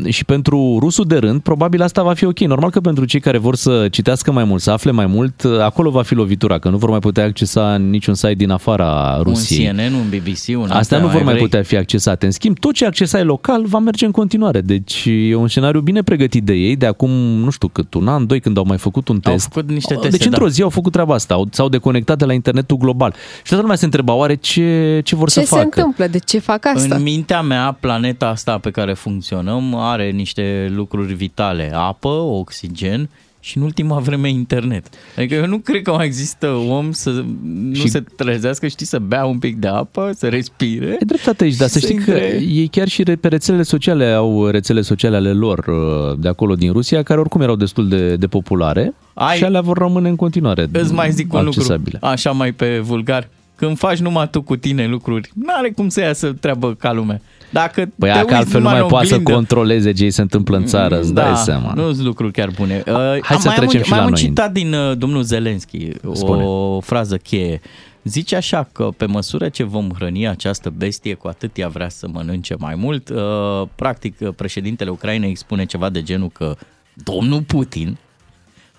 și 0.09 0.25
pentru 0.25 0.77
rusul 0.81 1.05
de 1.05 1.17
rând, 1.17 1.41
probabil 1.41 1.83
asta 1.83 2.03
va 2.03 2.13
fi 2.15 2.25
ok. 2.25 2.39
Normal 2.39 2.71
că 2.71 2.81
pentru 2.81 3.05
cei 3.05 3.21
care 3.21 3.39
vor 3.39 3.57
să 3.57 3.89
citească 3.91 4.33
mai 4.33 4.45
mult, 4.45 4.63
să 4.63 4.71
afle 4.71 4.91
mai 4.91 5.07
mult, 5.07 5.43
uh, 5.43 5.61
acolo 5.61 5.91
va 5.91 6.03
fi 6.03 6.15
lovitura, 6.15 6.59
că 6.59 6.69
nu 6.69 6.77
vor 6.77 6.91
mai 6.91 6.99
putea 6.99 7.25
accesa 7.25 7.77
niciun 7.77 8.15
site 8.15 8.33
din 8.35 8.51
afara 8.51 9.19
Rusiei. 9.23 9.69
Un 9.69 9.75
CNN, 9.77 9.93
un 9.95 10.07
BBC, 10.09 10.57
un 10.57 10.63
Astea 10.63 10.77
astea 10.79 10.99
nu 10.99 11.07
vor 11.07 11.23
mai 11.23 11.33
vrei? 11.33 11.45
putea 11.45 11.63
fi 11.63 11.77
accesate. 11.77 12.27
În 12.27 12.33
schimb, 12.33 12.59
tot 12.59 12.75
ce 12.75 12.87
accesai 12.87 13.25
local 13.25 13.65
va 13.67 13.79
merge 13.79 14.05
în 14.05 14.11
continuare. 14.11 14.61
Deci 14.61 15.05
e 15.29 15.35
un 15.35 15.49
scenariu 15.49 15.81
bine 15.81 16.03
pregătit 16.03 16.45
de 16.45 16.53
ei, 16.53 16.77
de 16.77 16.87
acum, 16.87 17.11
nu 17.11 17.51
știu 17.51 17.69
cât, 17.69 17.95
un 17.95 18.09
an, 18.09 18.27
doi, 18.27 18.41
când 18.41 18.57
au 18.59 18.65
mai 18.67 18.79
făcut 18.79 19.09
un 19.09 19.21
Au 19.25 19.33
test. 19.33 19.49
făcut 19.53 19.71
niște 19.71 19.95
teste, 19.95 20.09
Deci 20.09 20.25
într-o 20.27 20.45
da. 20.45 20.51
zi 20.51 20.63
au 20.63 20.69
făcut 20.69 20.93
treaba 20.93 21.15
asta, 21.15 21.35
au- 21.35 21.49
s-au 21.51 21.69
deconectat 21.69 22.19
de 22.19 22.25
la 22.25 22.33
internetul 22.33 22.77
global. 22.77 23.13
Și 23.37 23.43
toată 23.49 23.63
lumea 23.63 23.77
se 23.77 23.85
întreba, 23.85 24.13
oare 24.13 24.35
ce, 24.35 25.01
ce 25.05 25.17
vor 25.17 25.29
Ce 25.31 25.41
să 25.41 25.41
se 25.41 25.47
facă? 25.47 25.65
întâmplă? 25.65 26.07
De 26.07 26.19
ce 26.19 26.39
fac 26.39 26.67
asta? 26.75 26.95
În 26.95 27.03
mintea 27.03 27.43
mea, 27.43 27.77
planeta 27.81 28.27
asta 28.29 28.59
pe 28.59 28.71
care 28.71 28.93
func- 28.93 29.28
funcționăm 29.35 29.75
are 29.75 30.11
niște 30.11 30.73
lucruri 30.75 31.15
vitale, 31.15 31.71
apă, 31.75 32.09
oxigen 32.09 33.09
și 33.41 33.57
în 33.57 33.63
ultima 33.63 33.99
vreme 33.99 34.29
internet. 34.29 34.87
Adică 35.17 35.35
eu 35.35 35.47
nu 35.47 35.59
cred 35.59 35.83
că 35.83 35.91
mai 35.93 36.07
există 36.07 36.49
om 36.49 36.93
să 36.93 37.25
nu 37.45 37.75
Și- 37.75 37.89
se 37.89 38.05
trezească, 38.17 38.67
știi, 38.67 38.87
să 38.87 38.99
bea 38.99 39.25
un 39.25 39.39
pic 39.39 39.57
de 39.57 39.67
apă, 39.69 40.11
să 40.15 40.29
respire. 40.29 40.97
E 41.01 41.05
dreptate 41.05 41.45
aici, 41.45 41.57
dar 41.57 41.69
să 41.69 41.79
Să 41.79 41.87
știi 41.87 41.99
că 41.99 42.11
intre- 42.11 42.43
ei 42.49 42.69
chiar 42.69 42.89
și 42.89 43.03
re- 43.03 43.17
pe 43.17 43.29
rețelele 43.29 43.63
sociale 43.63 44.05
au 44.13 44.47
rețele 44.47 44.81
sociale 44.81 45.17
ale 45.17 45.33
lor 45.33 45.59
uh, 45.67 46.19
de 46.19 46.29
acolo 46.29 46.55
din 46.55 46.73
Rusia, 46.73 47.03
care 47.03 47.21
oricum 47.21 47.41
erau 47.41 47.57
destul 47.57 47.89
de, 47.89 48.17
de 48.17 48.27
populare 48.27 48.95
Ai- 49.15 49.37
și 49.37 49.45
alea 49.45 49.61
vor 49.61 49.77
rămâne 49.79 50.09
în 50.09 50.17
continuare 50.17 50.69
Îți 50.73 50.93
mai 50.93 51.11
zic 51.11 51.33
un 51.33 51.45
lucru, 51.45 51.61
accesabile. 51.61 51.99
așa 52.03 52.31
mai 52.31 52.53
pe 52.53 52.79
vulgar. 52.79 53.29
Când 53.57 53.79
faci 53.79 53.99
numai 53.99 54.29
tu 54.31 54.43
cu 54.43 54.57
tine 54.57 54.87
lucruri, 54.87 55.31
n-are 55.35 55.71
cum 55.71 55.89
să 55.89 56.01
iasă 56.01 56.33
treabă 56.33 56.75
ca 56.75 56.93
lumea. 56.93 57.21
Dacă 57.51 57.81
Păi 57.99 58.09
te 58.09 58.15
aia 58.15 58.15
că 58.15 58.21
uiți 58.25 58.35
altfel 58.35 58.53
nu 58.61 58.67
numai 58.67 58.73
mai 58.75 58.83
în 58.83 58.89
poate 58.89 59.07
să 59.07 59.15
oglindă- 59.15 59.33
controleze 59.35 59.93
ce 59.93 60.05
îi 60.05 60.11
se 60.11 60.21
întâmplă 60.21 60.57
în 60.57 60.65
țară, 60.67 61.01
îți 61.01 61.15
dai 61.15 61.37
seama. 61.37 61.73
Nu 61.75 61.93
sunt 61.93 62.07
lucruri 62.07 62.33
chiar 62.33 62.51
bune. 62.57 62.83
Uh, 62.87 62.95
Hai 62.95 63.21
să 63.41 63.49
mai 63.49 63.55
am 63.57 63.61
trecem 63.67 63.79
un, 63.79 63.85
și 63.85 63.91
mai 63.91 63.99
la 63.99 64.05
am 64.05 64.05
un 64.05 64.11
noi. 64.11 64.21
citat 64.21 64.53
din 64.53 64.73
uh, 64.73 64.97
domnul 64.99 65.23
Zelenski, 65.23 65.89
Spune. 66.13 66.43
o 66.45 66.81
frază 66.81 67.17
cheie. 67.17 67.61
Zice 68.05 68.37
așa 68.37 68.69
că 68.73 68.89
pe 68.97 69.07
măsură 69.07 69.49
ce 69.49 69.63
vom 69.63 69.89
hrăni 69.95 70.29
această 70.29 70.71
bestie, 70.77 71.15
cu 71.15 71.29
atât 71.29 71.57
ea 71.57 71.69
vrea 71.69 71.89
să 71.89 72.09
mănânce 72.13 72.55
mai 72.59 72.75
mult. 72.75 73.09
Uh, 73.09 73.63
practic, 73.75 74.17
uh, 74.21 74.29
președintele 74.37 74.91
Ucrainei 74.91 75.31
expune 75.31 75.65
ceva 75.65 75.89
de 75.89 76.03
genul 76.03 76.29
că 76.33 76.57
domnul 76.95 77.41
Putin 77.43 77.99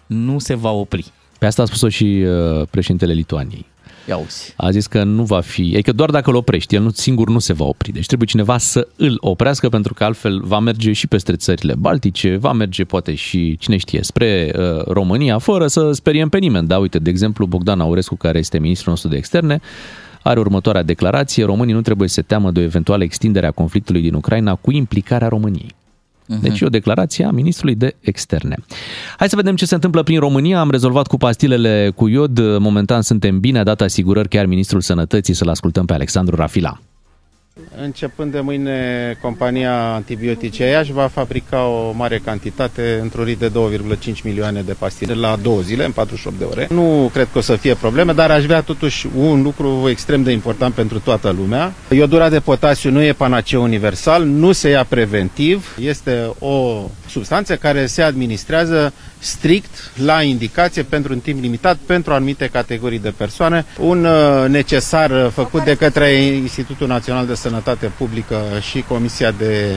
nu 0.06 0.40
se 0.40 0.54
va 0.56 0.72
opri. 0.72 1.12
Pe 1.40 1.46
asta 1.46 1.62
a 1.62 1.66
spus-o 1.66 1.90
și 1.90 2.04
uh, 2.60 2.68
președintele 2.70 3.14
Lituaniei. 3.14 3.66
Ia 4.08 4.18
uzi. 4.18 4.54
A 4.56 4.72
zis 4.72 4.88
că 4.88 5.04
nu 5.04 5.24
va 5.24 5.40
fi, 5.40 5.72
adică 5.74 5.92
doar 5.92 6.10
dacă 6.10 6.30
îl 6.30 6.36
oprești, 6.36 6.76
el 6.76 6.82
nu, 6.82 6.92
singur 6.92 7.30
nu 7.30 7.40
se 7.40 7.54
va 7.54 7.66
opri. 7.66 7.92
Deci 7.92 8.06
trebuie 8.06 8.28
cineva 8.28 8.58
să 8.58 8.88
îl 8.96 9.18
oprească 9.20 9.70
pentru 9.70 9.94
că 9.94 10.04
altfel 10.04 10.42
va 10.44 10.60
merge 10.60 10.92
și 10.92 11.08
peste 11.08 11.36
țările 11.36 11.76
baltice, 11.78 12.36
va 12.36 12.52
merge 12.52 12.84
poate 12.84 13.16
și, 13.16 13.58
cine 13.58 13.78
știe, 13.78 14.04
spre 14.04 14.52
uh, 14.56 14.86
România, 14.86 15.38
fără 15.38 15.68
să 15.68 15.92
speriem 15.92 16.30
pe 16.30 16.38
nimeni. 16.38 16.68
Da, 16.68 16.78
uite, 16.78 17.00
de 17.00 17.10
exemplu, 17.10 17.46
Bogdan 17.46 17.80
Aurescu, 17.80 18.16
care 18.16 18.38
este 18.38 18.60
ministrul 18.60 18.92
nostru 18.92 19.10
de 19.10 19.18
externe, 19.18 19.60
are 20.22 20.40
următoarea 20.40 20.84
declarație, 20.84 21.46
românii 21.46 21.74
nu 21.74 21.82
trebuie 21.82 22.08
să 22.08 22.14
se 22.14 22.22
teamă 22.22 22.52
de 22.52 22.60
o 22.60 22.64
eventuală 22.64 23.04
extindere 23.04 23.46
a 23.46 23.52
conflictului 23.52 24.02
din 24.02 24.14
Ucraina 24.14 24.56
cu 24.56 24.72
implicarea 24.72 25.28
României. 25.28 25.76
Deci 26.42 26.60
e 26.60 26.66
o 26.66 26.70
declarație 26.70 27.26
a 27.26 27.32
ministrului 27.32 27.76
de 27.76 27.96
externe. 28.00 28.56
Hai 29.18 29.30
să 29.30 29.36
vedem 29.36 29.56
ce 29.56 29.66
se 29.66 29.76
întâmplă 29.76 30.04
prin 30.04 30.20
România. 30.20 30.60
Am 30.60 30.72
rezolvat 30.72 31.08
cu 31.08 31.18
pastilele 31.18 31.92
cu 31.96 32.08
iod. 32.08 32.40
Momentan 32.58 33.02
suntem 33.02 33.40
bine, 33.40 33.60
a 33.60 33.64
dat 33.64 33.82
asigurări 33.82 34.28
chiar 34.28 34.46
ministrul 34.46 34.82
sănătății 34.82 35.34
să-l 35.34 35.50
ascultăm 35.50 35.86
pe 35.86 35.94
Alexandru 35.94 36.36
Rafila. 36.36 36.80
Începând 37.82 38.32
de 38.32 38.40
mâine, 38.40 39.18
compania 39.22 39.94
antibiotice 39.94 40.66
Iași 40.66 40.92
va 40.92 41.08
fabrica 41.08 41.66
o 41.66 41.92
mare 41.92 42.22
cantitate, 42.26 43.00
într-un 43.02 43.24
rit 43.24 43.40
de 43.40 43.52
2,5 44.12 44.22
milioane 44.24 44.62
de 44.62 44.74
pastile 44.74 45.14
la 45.14 45.38
două 45.42 45.62
zile, 45.62 45.86
în 45.86 45.92
48 45.92 46.38
de 46.38 46.44
ore. 46.44 46.68
Nu 46.70 47.10
cred 47.14 47.28
că 47.32 47.38
o 47.38 47.42
să 47.42 47.56
fie 47.56 47.74
probleme, 47.74 48.14
dar 48.14 48.32
aș 48.32 48.46
vrea 48.46 48.62
totuși 48.62 49.08
un 49.18 49.42
lucru 49.42 49.90
extrem 49.90 50.24
de 50.24 50.32
important 50.32 50.74
pentru 50.74 51.00
toată 51.00 51.36
lumea. 51.38 51.74
Iodura 51.90 52.30
de 52.30 52.40
potasiu 52.40 52.92
nu 52.92 53.04
e 53.04 53.14
panaceu 53.14 53.64
universal, 53.64 54.26
nu 54.26 54.52
se 54.52 54.70
ia 54.70 54.84
preventiv, 54.84 55.76
este 55.80 56.30
o 56.40 56.90
substanță 57.08 57.56
care 57.56 57.86
se 57.86 58.02
administrează 58.02 58.94
strict 59.20 59.92
la 59.96 60.22
indicație 60.22 60.84
pentru 60.84 61.14
un 61.14 61.20
timp 61.20 61.42
limitat 61.42 61.78
pentru 61.86 62.14
anumite 62.14 62.48
categorii 62.48 63.00
de 63.00 63.14
persoane. 63.18 63.66
Un 63.80 64.06
uh, 64.06 64.46
necesar 64.48 65.12
uh, 65.12 65.28
făcut 65.34 65.64
de 65.64 65.76
către 65.76 66.12
Institutul 66.14 66.88
Național 66.88 67.26
de 67.26 67.36
Sănătate 67.36 67.92
Publică 67.98 68.42
și 68.70 68.82
Comisia 68.88 69.32
de 69.32 69.76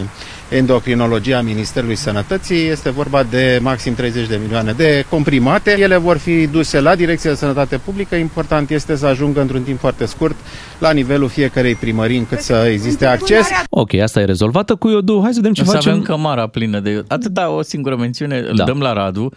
Endocrinologie 0.52 1.34
a 1.34 1.40
Ministerului 1.42 1.94
Sănătății 1.94 2.66
este 2.66 2.90
vorba 2.90 3.22
de 3.22 3.58
maxim 3.62 3.94
30 3.94 4.26
de 4.28 4.38
milioane 4.42 4.72
de 4.72 5.04
comprimate. 5.08 5.76
Ele 5.78 5.96
vor 5.96 6.16
fi 6.16 6.46
duse 6.46 6.80
la 6.80 6.94
Direcția 6.94 7.30
de 7.30 7.36
Sănătate 7.36 7.76
Publică. 7.78 8.14
Important 8.14 8.70
este 8.70 8.96
să 8.96 9.06
ajungă 9.06 9.40
într-un 9.40 9.62
timp 9.62 9.78
foarte 9.78 10.04
scurt 10.04 10.36
la 10.78 10.90
nivelul 10.92 11.28
fiecarei 11.28 11.74
primării 11.74 12.18
încât 12.18 12.38
să 12.38 12.68
existe 12.72 13.06
acces. 13.06 13.48
Ok, 13.70 13.94
asta 13.94 14.20
e 14.20 14.24
rezolvată 14.24 14.74
cu 14.74 14.88
iodul. 14.88 15.22
Hai 15.22 15.32
să 15.32 15.38
vedem 15.40 15.52
ce 15.52 15.60
O 15.62 15.64
să 15.64 15.70
facem. 15.72 15.90
avem 15.90 16.02
cămara 16.02 16.46
plină 16.46 16.80
de... 16.80 17.04
Atât 17.08 17.30
da, 17.32 17.48
o 17.48 17.62
singură 17.62 17.96
mențiune, 17.96 18.38
îl 18.38 18.56
Da. 18.56 18.64
dăm 18.64 18.80
la 18.80 18.92
Radu. 18.92 19.30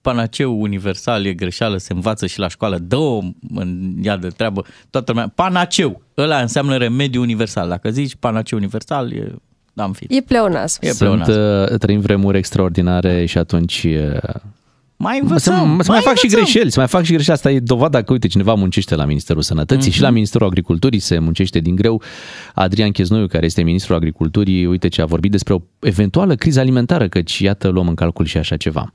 Panaceu 0.00 0.60
universal 0.60 1.24
e 1.26 1.32
greșeală, 1.32 1.76
se 1.76 1.92
învață 1.92 2.26
și 2.26 2.38
la 2.38 2.48
școală, 2.48 2.78
dă-o 2.82 3.18
în 3.54 3.94
ea 4.02 4.16
de 4.16 4.28
treabă, 4.28 4.64
toată 4.90 5.12
lumea. 5.12 5.32
Panaceu, 5.34 6.02
ăla 6.16 6.38
înseamnă 6.38 6.76
remediu 6.76 7.20
universal. 7.20 7.68
Dacă 7.68 7.90
zici 7.90 8.14
panaceu 8.18 8.58
universal, 8.58 9.12
e... 9.12 9.34
Da, 9.76 9.84
în 9.84 9.92
fine. 9.92 10.16
E 10.16 10.20
pleonasm. 10.22 10.78
E 10.82 10.90
Sunt, 10.90 11.22
pleonasm. 11.24 11.72
uh, 11.72 11.78
trăim 11.78 12.00
vremuri 12.00 12.38
extraordinare 12.38 13.24
și 13.24 13.38
atunci 13.38 13.84
uh, 13.84 14.34
Mai 14.96 15.14
să, 15.16 15.22
învățăm, 15.22 15.80
să 15.82 15.90
mai 15.90 16.00
fac 16.00 16.14
și 16.16 16.24
învățăm. 16.24 16.42
greșeli, 16.42 16.70
să 16.70 16.78
mai 16.78 16.88
fac 16.88 17.02
și 17.04 17.12
greșeli. 17.12 17.32
Asta 17.34 17.50
e 17.50 17.58
dovada 17.60 18.02
că, 18.02 18.12
uite, 18.12 18.26
cineva 18.26 18.54
muncește 18.54 18.94
la 18.94 19.04
Ministerul 19.04 19.42
Sănătății 19.42 19.90
și 19.92 20.00
la 20.00 20.06
Mhm. 20.06 20.14
Ministerul 20.14 20.46
Agriculturii 20.46 20.98
se 20.98 21.18
muncește 21.18 21.58
din 21.58 21.74
greu. 21.74 22.02
Adrian 22.54 22.90
Cheznoiu, 22.90 23.26
care 23.26 23.44
este 23.44 23.62
ministrul 23.62 23.96
Agriculturii, 23.96 24.66
uite 24.66 24.88
ce 24.88 25.02
a 25.02 25.04
vorbit 25.04 25.30
despre 25.30 25.54
o 25.54 25.58
eventuală 25.80 26.34
criză 26.34 26.60
alimentară, 26.60 27.08
căci 27.08 27.38
iată 27.38 27.68
luăm 27.68 27.88
în 27.88 27.94
calcul 27.94 28.24
și 28.24 28.36
așa 28.36 28.56
ceva. 28.56 28.92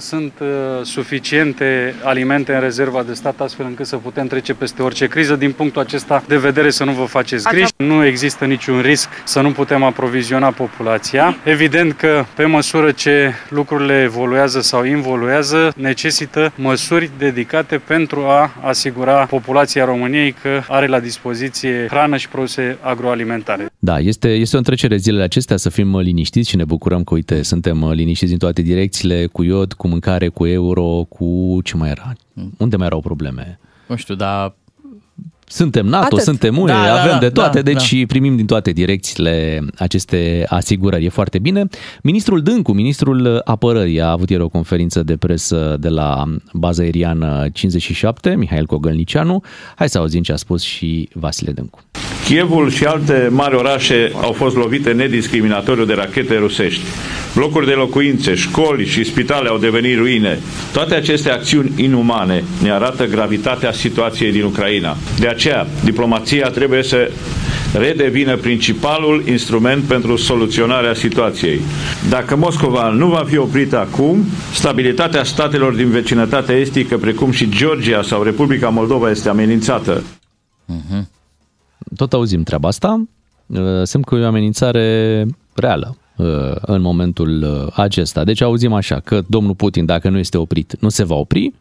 Sunt 0.00 0.32
uh, 0.40 0.46
suficiente 0.82 1.94
alimente 2.02 2.54
în 2.54 2.60
rezerva 2.60 3.02
de 3.02 3.12
stat 3.12 3.40
astfel 3.40 3.66
încât 3.66 3.86
să 3.86 3.96
putem 3.96 4.26
trece 4.26 4.54
peste 4.54 4.82
orice 4.82 5.06
criză. 5.06 5.36
Din 5.36 5.52
punctul 5.52 5.82
acesta 5.82 6.24
de 6.28 6.36
vedere 6.36 6.70
să 6.70 6.84
nu 6.84 6.92
vă 6.92 7.04
faceți 7.04 7.48
griji. 7.48 7.72
Nu 7.76 8.04
există 8.04 8.44
niciun 8.44 8.80
risc 8.80 9.08
să 9.24 9.40
nu 9.40 9.50
putem 9.50 9.82
aproviziona 9.82 10.50
populația. 10.50 11.36
Evident 11.44 11.92
că 11.92 12.24
pe 12.36 12.44
măsură 12.44 12.90
ce 12.90 13.32
lucrurile 13.48 14.02
evoluează 14.02 14.60
sau 14.60 14.84
involuează, 14.84 15.72
necesită 15.76 16.52
măsuri 16.56 17.10
dedicate 17.18 17.78
pentru 17.78 18.20
a 18.20 18.50
asigura 18.62 19.26
populația 19.26 19.84
României 19.84 20.32
că 20.42 20.62
are 20.68 20.86
la 20.86 21.00
dispoziție 21.00 21.86
hrană 21.90 22.16
și 22.16 22.28
produse 22.28 22.78
agroalimentare. 22.80 23.66
Da, 23.78 23.98
este, 23.98 24.28
este 24.28 24.54
o 24.56 24.58
întrecere 24.58 24.96
zilele 24.96 25.22
acestea 25.22 25.56
să 25.56 25.68
fim 25.68 25.92
uh, 25.92 26.02
liniștiți 26.02 26.48
și 26.48 26.56
ne 26.56 26.64
bucurăm 26.64 27.04
că, 27.04 27.14
uite, 27.14 27.42
suntem 27.42 27.82
uh, 27.82 27.94
liniștiți 27.94 28.32
în 28.32 28.38
toate 28.38 28.62
direcțiile, 28.62 29.26
cu 29.32 29.42
iod, 29.42 29.72
cu 29.72 29.88
mâncare, 29.90 30.28
cu 30.28 30.46
euro, 30.46 31.06
cu 31.08 31.58
ce 31.64 31.76
mai 31.76 31.90
era? 31.90 32.12
Unde 32.58 32.76
mai 32.76 32.86
erau 32.86 33.00
probleme? 33.00 33.58
Nu 33.86 33.96
știu, 33.96 34.14
dar 34.14 34.54
Suntem 35.52 35.86
NATO, 35.86 36.04
Atât. 36.04 36.20
suntem 36.20 36.58
UE, 36.58 36.66
Da, 36.66 36.72
da, 36.72 37.00
avem 37.00 37.12
da, 37.12 37.18
de 37.18 37.28
toate, 37.30 37.62
da, 37.62 37.72
deci 37.72 38.06
primim 38.06 38.36
din 38.36 38.46
toate 38.46 38.70
direcțiile 38.70 39.64
aceste 39.78 40.44
asigurări. 40.48 41.04
E 41.04 41.08
foarte 41.08 41.38
bine. 41.38 41.64
Ministrul 42.02 42.42
Dâncu, 42.42 42.72
ministrul 42.72 43.40
apărării, 43.44 44.00
a 44.00 44.10
avut 44.10 44.30
ieri 44.30 44.42
o 44.42 44.48
conferință 44.48 45.02
de 45.02 45.16
presă 45.16 45.76
de 45.80 45.88
la 45.88 46.24
baza 46.52 46.82
aeriană 46.82 47.46
57, 47.52 48.34
Mihail 48.36 48.66
Cogălnicianu. 48.66 49.42
Hai 49.76 49.88
să 49.88 49.98
auzim 49.98 50.22
ce 50.22 50.32
a 50.32 50.36
spus 50.36 50.62
și 50.62 51.08
Vasile 51.12 51.52
Dâncu. 51.52 51.78
Chievul 52.24 52.70
și 52.70 52.84
alte 52.84 53.28
mari 53.30 53.54
orașe 53.54 54.12
au 54.22 54.32
fost 54.32 54.56
lovite 54.56 54.92
nediscriminatoriu 54.92 55.84
de 55.84 55.94
rachete 55.94 56.36
rusești. 56.36 56.82
Blocuri 57.34 57.66
de 57.66 57.72
locuințe, 57.72 58.34
școli 58.34 58.86
și 58.86 59.04
spitale 59.04 59.48
au 59.48 59.58
devenit 59.58 59.96
ruine. 59.96 60.38
Toate 60.72 60.94
aceste 60.94 61.30
acțiuni 61.30 61.72
inumane 61.76 62.44
ne 62.62 62.70
arată 62.70 63.06
gravitatea 63.06 63.72
situației 63.72 64.32
din 64.32 64.42
Ucraina. 64.42 64.96
De 65.18 65.26
aceea, 65.26 65.66
diplomația 65.84 66.48
trebuie 66.48 66.82
să 66.82 67.10
redevină 67.74 68.36
principalul 68.36 69.22
instrument 69.26 69.82
pentru 69.84 70.16
soluționarea 70.16 70.94
situației. 70.94 71.60
Dacă 72.08 72.36
Moscova 72.36 72.88
nu 72.88 73.08
va 73.08 73.24
fi 73.26 73.36
oprită 73.36 73.78
acum, 73.78 74.24
stabilitatea 74.54 75.24
statelor 75.24 75.74
din 75.74 75.90
vecinătatea 75.90 76.54
estică, 76.54 76.98
precum 76.98 77.30
și 77.30 77.48
Georgia 77.48 78.02
sau 78.02 78.22
Republica 78.22 78.68
Moldova, 78.68 79.10
este 79.10 79.28
amenințată. 79.28 80.02
Tot 81.96 82.12
auzim 82.12 82.42
treaba 82.42 82.68
asta. 82.68 83.04
Uh, 83.46 83.58
Semn 83.82 84.02
că 84.04 84.14
e 84.14 84.22
o 84.22 84.26
amenințare 84.26 85.26
reală 85.54 85.96
uh, 85.96 85.99
în 86.60 86.80
momentul 86.80 87.42
uh, 87.42 87.72
acesta. 87.76 88.24
Deci 88.24 88.40
auzim 88.40 88.72
așa 88.72 89.00
că 89.00 89.22
domnul 89.26 89.54
Putin, 89.54 89.84
dacă 89.84 90.08
nu 90.08 90.18
este 90.18 90.38
oprit, 90.38 90.76
nu 90.80 90.88
se 90.88 91.04
va 91.04 91.14
opri. 91.14 91.52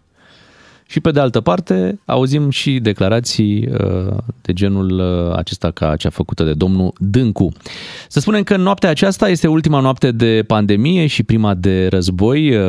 Și 0.90 1.00
pe 1.00 1.12
de 1.12 1.20
altă 1.20 1.42
parte, 1.42 2.00
auzim 2.06 2.50
și 2.50 2.80
declarații 2.80 3.70
uh, 3.72 4.18
de 4.42 4.54
genul 4.54 5.00
uh, 5.00 5.38
acesta 5.38 5.72
ca 5.72 5.96
cea 5.96 6.10
făcută 6.10 6.44
de 6.44 6.54
domnul 6.54 6.94
Dâncu. 6.98 7.52
Să 8.08 8.20
spunem 8.20 8.44
că 8.44 8.58
noaptea 8.58 8.90
aceasta 8.90 9.30
este 9.30 9.48
ultima 9.48 9.80
noapte 9.80 10.12
de 10.12 10.44
pandemie 10.48 11.08
și 11.08 11.24
prima 11.24 11.54
de 11.54 11.88
război, 11.88 12.56
uh, 12.56 12.64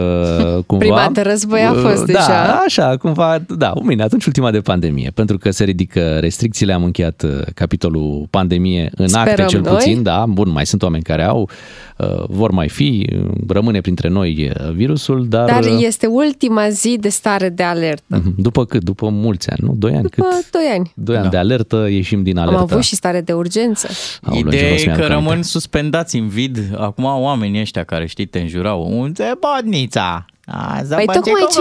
cumva. 0.67 0.85
Prima 0.85 1.09
de 1.13 1.21
război 1.21 1.61
a 1.61 1.73
fost 1.73 1.99
Uh, 2.01 2.07
deja. 2.07 2.27
Da, 2.27 2.63
așa, 2.65 2.97
cumva, 2.97 3.43
da, 3.57 3.73
bine, 3.87 4.03
atunci 4.03 4.27
ultima 4.27 4.51
de 4.51 4.61
pandemie, 4.61 5.11
pentru 5.15 5.39
că 5.39 5.51
se 5.51 5.65
ridică 5.65 6.19
restricțiile, 6.19 6.73
am 6.73 6.85
încheiat 6.85 7.23
uh, 7.23 7.41
capitolul 7.55 8.27
pandemie 8.31 8.91
în 8.97 9.09
Sperăm 9.09 9.29
acte 9.29 9.45
cel 9.45 9.61
noi. 9.61 9.73
puțin, 9.73 10.03
da, 10.03 10.25
bun, 10.29 10.51
mai 10.51 10.67
sunt 10.67 10.83
oameni 10.83 11.03
care 11.03 11.25
au, 11.25 11.49
uh, 11.97 12.25
vor 12.29 12.51
mai 12.51 12.69
fi, 12.69 13.09
uh, 13.13 13.31
rămâne 13.49 13.81
printre 13.81 14.09
noi 14.09 14.51
uh, 14.55 14.73
virusul, 14.73 15.29
dar... 15.29 15.45
Dar 15.45 15.65
uh, 15.65 15.79
este 15.79 16.07
ultima 16.07 16.69
zi 16.69 16.97
de 17.01 17.09
stare 17.09 17.49
de 17.49 17.63
alertă. 17.63 18.10
Mhm. 18.19 18.35
După 18.37 18.65
cât? 18.65 18.85
După 18.85 19.09
mulți 19.09 19.51
ani, 19.51 19.59
nu? 19.69 19.75
Doi 19.79 19.93
ani? 19.93 20.03
După 20.03 20.23
Cât? 20.23 20.51
2 20.51 20.63
ani. 20.73 20.93
Doi 20.95 21.15
ani 21.15 21.25
Da. 21.25 21.31
de 21.31 21.37
alertă, 21.37 21.87
ieșim 21.91 22.23
din 22.23 22.39
Am 22.39 22.47
alertă. 22.47 22.63
avut 22.73 22.85
și 22.85 22.95
stare 22.95 23.21
de 23.21 23.33
urgență. 23.33 23.89
Aoleu, 24.23 24.43
ce 24.43 24.47
Ideea 24.49 24.63
vreau 24.63 24.77
să 24.77 24.83
e 24.83 24.87
mi-aduc 24.87 25.07
că 25.07 25.13
aminte. 25.13 25.29
rămân 25.31 25.43
suspendați 25.43 26.17
în 26.17 26.29
vid. 26.29 26.59
Acum 26.77 27.05
oamenii 27.05 27.61
ăștia 27.61 27.85
care 27.85 28.07
știi 28.07 28.27
te 28.27 28.39
înjurau. 28.39 28.99
Unde 29.01 29.33
bodnița? 29.41 30.25
A, 30.53 30.81
Păi 30.95 31.05
tocmai 31.07 31.47
ce, 31.53 31.61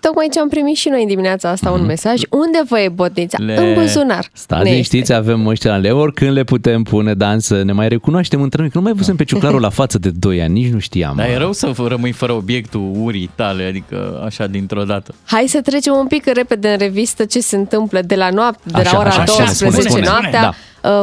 tocmai 0.00 0.28
ce 0.32 0.40
am 0.40 0.48
primit 0.48 0.76
și 0.76 0.88
noi 0.88 1.02
în 1.02 1.08
dimineața 1.08 1.48
asta 1.50 1.70
un 1.70 1.84
mesaj. 1.84 2.20
Unde 2.30 2.60
vă 2.68 2.78
e 2.80 2.88
botnița? 2.88 3.38
Le- 3.40 3.56
În 3.56 3.74
buzunar. 3.74 4.28
Stați 4.32 4.62
Ne 4.64 4.70
liniștiți, 4.70 5.12
avem 5.12 5.46
ăștia 5.46 5.74
în 5.74 5.80
leu, 5.80 5.98
oricând 5.98 6.32
le 6.32 6.44
putem 6.44 6.82
pune, 6.82 7.14
Dan, 7.14 7.38
să 7.38 7.62
ne 7.62 7.72
mai 7.72 7.88
recunoaștem 7.88 8.42
între 8.42 8.60
noi, 8.60 8.70
că 8.70 8.78
nu 8.78 8.84
mai 8.84 8.92
văzusem 8.92 9.16
pe 9.16 9.24
ciuclarul 9.24 9.60
la 9.60 9.68
față 9.68 9.98
de 9.98 10.10
2 10.10 10.42
ani, 10.42 10.52
nici 10.52 10.72
nu 10.72 10.78
știam. 10.78 11.16
Dar 11.16 11.28
e 11.28 11.36
rău 11.36 11.52
să 11.52 11.70
f- 11.72 11.88
rămâi 11.88 12.12
fără 12.12 12.32
obiectul 12.32 12.90
urii 13.02 13.30
tale, 13.34 13.64
adică 13.64 14.22
așa 14.24 14.46
dintr-o 14.46 14.82
dată. 14.82 15.14
Hai 15.26 15.44
să 15.48 15.60
trecem 15.60 15.94
un 15.94 16.06
pic 16.06 16.26
repede 16.26 16.68
în 16.68 16.78
revistă 16.78 17.24
ce 17.24 17.40
se 17.40 17.56
întâmplă 17.56 18.00
de 18.06 18.14
la 18.14 18.30
noapte, 18.30 18.60
de 18.64 18.80
Așa, 18.80 18.92
la 18.92 18.98
ora 18.98 19.08
așa, 19.08 19.24
spune, 19.24 19.36
12 19.44 19.80
spune, 19.88 20.04
spune. 20.04 20.18
noaptea, 20.20 20.48
uh, 20.48 20.54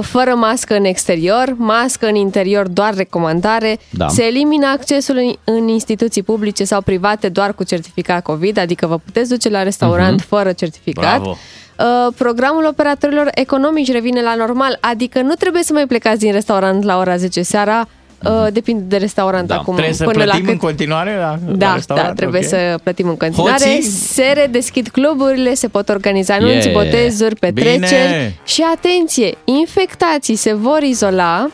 fără 0.02 0.36
mască 0.36 0.76
în 0.76 0.86
exterior, 0.86 1.54
mască 1.58 2.08
în 2.08 2.16
interior 2.16 2.68
doar 2.68 2.94
recomandare, 2.96 3.80
Da. 3.90 4.08
se 4.08 4.24
elimină 4.24 4.66
accesul 4.68 5.16
în, 5.18 5.34
în 5.56 5.68
instituții 5.68 6.24
publice 6.24 6.64
sau 6.64 6.82
private 6.82 7.30
doar 7.30 7.54
cu 7.54 7.64
certificat 7.64 8.24
COVID, 8.24 8.58
adică 8.58 8.88
vă 8.88 8.98
puteți 8.98 9.30
duce 9.30 9.50
la 9.50 9.64
restaurant 9.64 10.22
fără 10.22 10.52
certificat. 10.52 11.20
Bravo. 11.20 11.38
Uh, 11.80 12.14
programul 12.18 12.66
operatorilor 12.66 13.30
economici 13.34 13.92
revine 13.92 14.22
la 14.22 14.36
normal, 14.36 14.78
adică 14.82 15.22
nu 15.22 15.34
trebuie 15.34 15.64
să 15.64 15.74
mai 15.74 15.86
plecați 15.88 16.20
din 16.20 16.32
restaurant 16.32 16.84
la 16.84 16.98
ora 16.98 17.18
10 17.18 17.42
seara, 17.42 17.88
uh, 18.24 18.48
depinde 18.54 18.84
de 18.88 18.98
restaurant 18.98 19.48
Da. 19.48 19.56
acum. 19.56 19.74
Trebuie 19.74 19.96
să 19.96 20.04
până 20.04 20.18
la 20.18 20.24
plătim 20.24 20.44
cât... 20.44 20.54
în 20.54 20.60
continuare 20.60 21.16
la, 21.16 21.38
la 21.48 21.54
Da, 21.56 21.74
restaurant? 21.74 22.08
da, 22.08 22.14
trebuie 22.14 22.42
Ok. 22.42 22.48
să 22.48 22.80
plătim 22.84 23.08
în 23.10 23.18
continuare. 23.18 23.64
Hoții? 23.66 23.82
Se 23.90 24.32
redeschid 24.36 24.88
cluburile, 24.88 25.54
se 25.54 25.68
pot 25.68 25.90
organiza 25.90 26.34
anunți, 26.34 26.68
Yeah. 26.68 26.84
botezuri, 26.84 27.36
petreceri 27.36 27.80
Bine. 28.08 28.36
și 28.46 28.64
atenție, 28.76 29.38
infectații 29.44 30.36
se 30.36 30.54
vor 30.54 30.82
izola 30.82 31.50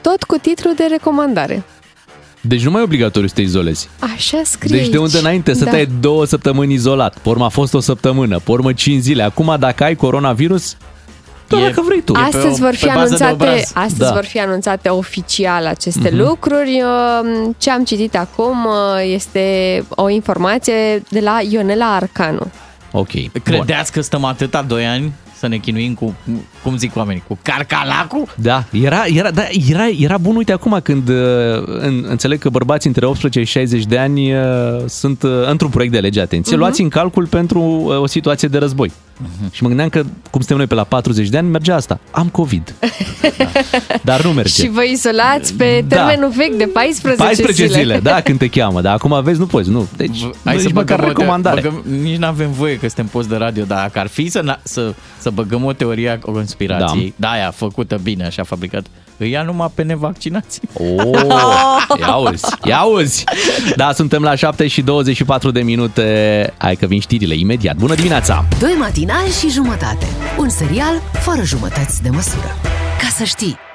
tot 0.00 0.22
cu 0.22 0.36
titlu 0.36 0.70
de 0.76 0.86
recomandare. 0.90 1.62
Deci 2.40 2.64
nu 2.64 2.70
mai 2.70 2.80
e 2.80 2.84
obligatoriu 2.84 3.28
să 3.28 3.34
te 3.34 3.40
izolezi. 3.42 3.88
Așa 3.98 4.40
scrie 4.44 4.78
Deci 4.78 4.88
de 4.88 4.98
unde 4.98 5.12
aici. 5.16 5.24
înainte 5.24 5.54
să 5.54 5.64
Da. 5.64 5.70
stai 5.70 5.88
două 6.00 6.24
săptămâni 6.24 6.72
izolat, 6.74 7.18
pe 7.18 7.28
urmă 7.28 7.44
a 7.44 7.48
fost 7.48 7.74
o 7.74 7.80
săptămână, 7.80 8.38
pe 8.44 8.50
urmă 8.50 8.72
5 8.72 9.00
zile, 9.02 9.22
acum 9.22 9.56
dacă 9.58 9.84
ai 9.84 9.94
coronavirus, 9.94 10.76
doar 11.48 11.62
E- 11.62 11.66
dacă 11.66 11.82
vrei 11.86 12.00
tu. 12.02 12.12
pe 12.12 12.18
Astăzi 12.18 12.60
o- 12.60 12.64
vor 12.64 12.74
fi 12.74 12.86
pe 12.86 12.92
bază 12.94 13.16
de 13.16 13.24
anunțate, 13.24 13.32
obraz. 13.50 13.70
astăzi 13.74 13.98
Da. 13.98 14.12
vor 14.12 14.24
fi 14.24 14.38
anunțate 14.40 14.88
oficial 14.88 15.66
aceste 15.66 16.10
lucruri. 16.10 16.82
Uh, 16.82 17.48
Ce 17.58 17.70
am 17.70 17.84
citit 17.84 18.16
acum 18.16 18.64
uh, 18.64 19.12
este 19.14 19.44
o 19.88 20.08
informație 20.08 21.02
de 21.08 21.20
la 21.20 21.38
Ionela 21.50 21.94
Arcanu. 21.94 22.50
Ok, 22.92 23.12
bun. 23.12 23.30
Credeați 23.42 23.92
că 23.92 24.00
stăm 24.00 24.24
atâta 24.24 24.62
2 24.68 24.86
ani 24.86 25.12
să 25.38 25.46
ne 25.48 25.56
chinuim 25.56 25.94
cu, 25.94 26.14
cum 26.62 26.76
zic 26.76 26.96
oamenii, 26.96 27.22
cu 27.28 27.38
carcalacul? 27.42 28.22
Da, 28.36 28.64
era, 28.82 29.04
era, 29.06 29.30
da, 29.30 29.42
era, 29.70 29.84
era 29.98 30.18
bun, 30.18 30.36
uite, 30.36 30.52
acum 30.52 30.80
când 30.82 31.08
uh, 31.08 31.16
în, 31.64 32.04
înțeleg 32.08 32.38
că 32.38 32.48
bărbații 32.48 32.88
între 32.88 33.06
18 33.06 33.42
și 33.44 33.50
60 33.58 33.84
de 33.84 33.98
ani 33.98 34.34
uh, 34.34 34.40
sunt 34.86 35.22
uh, 35.22 35.30
într-un 35.50 35.70
proiect 35.70 35.92
de 35.94 36.00
lege, 36.00 36.20
atenție, 36.20 36.56
luați 36.56 36.80
în 36.80 36.88
calcul 36.88 37.26
pentru 37.26 37.60
uh, 37.60 38.00
o 38.00 38.06
situație 38.06 38.48
de 38.48 38.58
război. 38.58 38.92
Și 39.50 39.62
mă 39.62 39.68
gândeam 39.68 39.88
că, 39.88 39.98
cum 40.30 40.40
suntem 40.40 40.56
noi 40.56 40.66
pe 40.66 40.74
la 40.74 40.84
40 40.84 41.28
de 41.28 41.38
ani, 41.38 41.48
merge 41.48 41.72
asta. 41.72 41.98
Am 42.10 42.28
COVID. 42.28 42.74
Dar 44.02 44.24
nu 44.24 44.30
merge. 44.32 44.62
Și 44.62 44.68
vă 44.68 44.82
izolați 44.84 45.54
pe 45.54 45.84
Da. 45.88 45.96
termenul 45.96 46.30
vechi 46.36 46.56
de 46.56 46.64
14, 46.72 47.22
14 47.22 47.66
zile. 47.66 47.98
da, 48.00 48.20
când 48.20 48.38
te 48.38 48.48
cheamă. 48.48 48.80
Dar 48.80 48.94
acum 48.94 49.22
vezi, 49.22 49.38
nu 49.38 49.46
poți, 49.46 49.70
nu. 49.70 49.86
Deci, 49.96 50.18
Hai 50.44 50.56
să 50.58 50.62
nici 50.64 50.72
măcar 50.72 50.96
băgăm 50.98 51.10
o 51.10 51.12
te- 51.12 51.18
recomandare. 51.20 51.60
Băgăm, 51.60 51.82
nici 52.02 52.16
nu 52.16 52.26
avem 52.26 52.50
voie 52.52 52.74
că 52.78 52.86
suntem 52.86 53.06
post 53.06 53.28
de 53.28 53.36
radio, 53.36 53.64
dar 53.64 53.78
dacă 53.82 53.98
ar 53.98 54.06
fi 54.06 54.28
să, 54.28 54.42
na- 54.54 54.62
să, 54.62 54.94
să 55.18 55.30
băgăm 55.30 55.64
o 55.64 55.72
teorie 55.72 56.08
a 56.10 56.18
conspirației, 56.18 57.14
da. 57.16 57.30
aia 57.30 57.50
făcută 57.50 58.00
bine, 58.02 58.24
așa 58.26 58.42
fabricat, 58.42 58.86
îi 59.16 59.30
ia 59.30 59.42
numai 59.42 59.70
pe 59.74 59.82
nevaccinați. 59.82 60.60
Oh, 60.72 61.98
ia 62.00 62.06
auzi, 62.06 62.44
ia 62.64 62.78
auzi. 62.78 63.24
Da, 63.76 63.92
suntem 63.92 64.22
la 64.22 64.34
7 64.34 64.66
și 64.66 64.82
24 64.82 65.50
de 65.50 65.62
minute. 65.62 66.52
Hai 66.58 66.74
că 66.74 66.86
vin 66.86 67.00
știrile 67.00 67.34
imediat. 67.34 67.76
Bună 67.76 67.94
dimineața! 67.94 68.44
Doi 68.58 68.74
matinali 68.78 69.30
și 69.40 69.50
jumătate. 69.50 70.06
Un 70.38 70.48
serial 70.48 71.02
fără 71.12 71.42
jumătăți 71.44 72.02
de 72.02 72.08
măsură. 72.08 72.56
Ca 73.00 73.08
să 73.16 73.24
știi. 73.24 73.65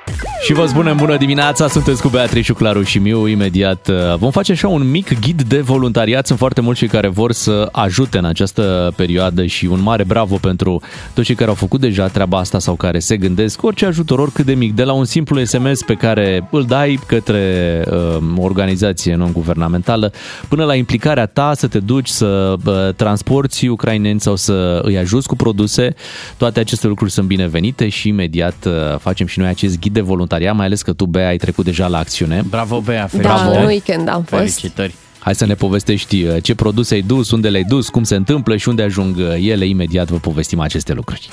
Și 0.44 0.54
vă 0.54 0.66
spunem 0.66 0.98
bună 0.98 1.18
dimineața, 1.18 1.68
sunteți 1.68 2.02
cu 2.02 2.08
Beatrice, 2.08 2.54
Claru 2.54 2.84
și 2.84 2.98
Miu. 2.98 3.28
Imediat 3.28 3.88
uh, 3.88 4.18
vom 4.18 4.32
face 4.32 4.52
așa 4.52 4.68
un 4.68 4.90
mic 4.90 5.20
ghid 5.20 5.42
de 5.42 5.60
voluntariat. 5.60 6.26
Sunt 6.26 6.38
foarte 6.38 6.62
mulți 6.62 6.80
cei 6.80 6.88
care 6.88 7.08
vor 7.08 7.32
să 7.32 7.70
ajute 7.72 8.18
în 8.18 8.26
această 8.26 8.94
perioadă 8.96 9.46
și 9.46 9.66
un 9.66 9.82
mare 9.82 10.04
bravo 10.04 10.36
pentru 10.36 10.82
toți 11.14 11.28
cei 11.28 11.36
care 11.36 11.50
au 11.50 11.56
făcut 11.56 11.80
deja 11.80 12.08
treaba 12.08 12.38
asta 12.38 12.60
sau 12.60 12.76
care 12.76 13.00
se 13.00 13.18
gândesc. 13.18 13.64
Orice 13.64 13.86
ajutor, 13.86 14.20
oricât 14.20 14.46
de 14.46 14.54
mic, 14.54 14.76
de 14.76 14.84
la 14.84 14.94
un 14.94 15.06
simplu 15.06 15.44
SMS 15.44 15.82
pe 15.86 15.94
care 15.94 16.48
îl 16.52 16.64
dai 16.64 17.00
către 17.08 17.84
uh, 17.92 18.38
o 18.38 18.42
organizație 18.42 19.16
non-guvernamentală 19.16 20.12
până 20.48 20.64
la 20.64 20.76
implicarea 20.76 21.26
ta 21.26 21.54
să 21.56 21.68
te 21.68 21.80
duci 21.80 22.08
să 22.08 22.56
uh, 22.66 22.74
transporti 22.96 23.68
ucraineni 23.68 24.20
sau 24.20 24.36
să 24.36 24.80
îi 24.84 24.98
ajuți 24.98 25.28
cu 25.28 25.36
produse. 25.36 25.96
Toate 26.38 26.60
aceste 26.60 26.88
lucruri 26.88 27.12
sunt 27.12 27.28
binevenite 27.28 27.90
și 27.90 28.08
imediat 28.08 28.66
uh, 28.66 28.98
facem 29.00 29.28
și 29.28 29.40
noi 29.40 29.48
acest 29.48 29.80
ghid 29.80 29.94
de 29.94 30.01
voluntariat, 30.02 30.56
mai 30.56 30.66
ales 30.66 30.82
că 30.82 30.94
tu, 30.94 31.06
Bea, 31.06 31.28
ai 31.28 31.38
trecut 31.38 31.66
deja 31.66 31.88
la 31.88 31.98
acțiune. 31.98 32.44
Bravo, 32.50 32.80
Bea, 32.80 33.02
Da, 33.02 33.08
felicitări. 33.36 33.58
în 33.60 33.66
weekend 33.66 34.08
am 34.08 34.22
fost. 34.24 34.42
Felicitări. 34.42 34.94
Hai 35.20 35.36
să 35.36 35.46
ne 35.46 35.54
povestești 35.54 36.24
uh, 36.24 36.36
ce 36.44 36.56
produse 36.56 36.94
ai 36.94 37.02
dus, 37.02 37.32
unde 37.32 37.50
le-ai 37.50 37.64
dus, 37.64 37.90
cum 37.90 38.04
se 38.04 38.16
întâmplă 38.16 38.58
și 38.58 38.70
unde 38.70 38.82
ajung 38.84 39.16
uh, 39.18 39.24
ele. 39.40 39.66
Imediat 39.66 40.10
vă 40.10 40.18
povestim 40.18 40.60
aceste 40.60 40.94
lucruri. 40.94 41.30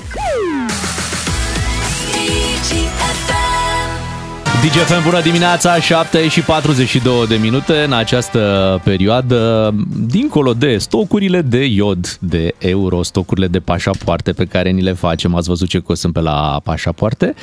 DGFM, 4.62 5.03
bună 5.05 5.21
dimineața, 5.21 5.81
7 5.81 6.29
și 6.29 6.40
42 6.40 7.27
de 7.27 7.37
minute 7.37 7.83
în 7.83 7.92
această 7.92 8.81
perioadă, 8.85 9.75
dincolo 10.07 10.53
de 10.53 10.77
stocurile 10.79 11.42
de 11.42 11.64
iod, 11.64 12.16
de 12.21 12.55
euro, 12.59 13.03
stocurile 13.03 13.47
de 13.47 13.61
pașapoarte 13.61 14.33
pe 14.33 14.44
care 14.44 14.71
ni 14.71 14.83
le 14.83 14.92
facem, 14.92 15.35
ați 15.35 15.49
văzut 15.49 15.68
ce 15.68 15.79
cost 15.79 16.01
sunt 16.01 16.12
pe 16.12 16.21
la 16.21 16.61
pașapoarte, 16.64 17.35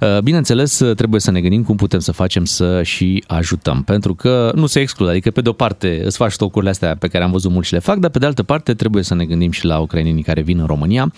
Uh, 0.00 0.18
bineînțeles 0.18 0.82
trebuie 0.96 1.20
să 1.20 1.30
ne 1.30 1.40
gândim 1.40 1.62
cum 1.62 1.76
putem 1.76 1.98
să 1.98 2.12
facem 2.12 2.44
să 2.44 2.82
și 2.82 3.24
ajutăm, 3.26 3.82
pentru 3.82 4.14
că 4.14 4.52
nu 4.54 4.66
se 4.66 4.80
exclude, 4.80 5.10
adică 5.10 5.30
pe 5.30 5.40
de 5.40 5.48
o 5.48 5.52
parte 5.52 6.02
îți 6.04 6.16
faci 6.16 6.32
stocurile 6.32 6.70
astea 6.70 6.96
pe 6.98 7.08
care 7.08 7.24
am 7.24 7.30
văzut 7.30 7.50
mulți 7.50 7.68
și 7.68 7.74
le 7.74 7.80
fac, 7.80 7.96
dar 7.96 8.10
pe 8.10 8.18
de 8.18 8.26
altă 8.26 8.42
parte 8.42 8.74
trebuie 8.74 9.02
să 9.02 9.14
ne 9.14 9.24
gândim 9.24 9.50
și 9.50 9.64
la 9.64 9.78
ucrainenii 9.78 10.22
care 10.22 10.40
vin 10.40 10.58
în 10.58 10.66
România 10.66 11.12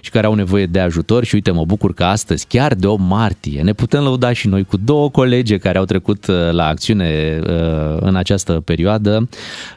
și 0.00 0.10
care 0.10 0.26
au 0.26 0.34
nevoie 0.34 0.66
de 0.66 0.80
ajutor. 0.80 1.24
Și 1.24 1.34
uite, 1.34 1.50
mă 1.50 1.64
bucur 1.64 1.94
că 1.94 2.04
astăzi, 2.04 2.46
chiar 2.46 2.74
de 2.74 2.86
8 2.86 3.00
martie, 3.08 3.62
ne 3.62 3.72
putem 3.72 4.02
lăuda 4.02 4.32
și 4.32 4.48
noi 4.48 4.64
cu 4.64 4.76
două 4.76 4.97
colege 5.08 5.56
care 5.58 5.78
au 5.78 5.84
trecut 5.84 6.26
uh, 6.26 6.34
la 6.50 6.66
acțiune 6.66 7.38
uh, 7.42 7.96
în 8.00 8.16
această 8.16 8.52
perioadă. 8.52 9.28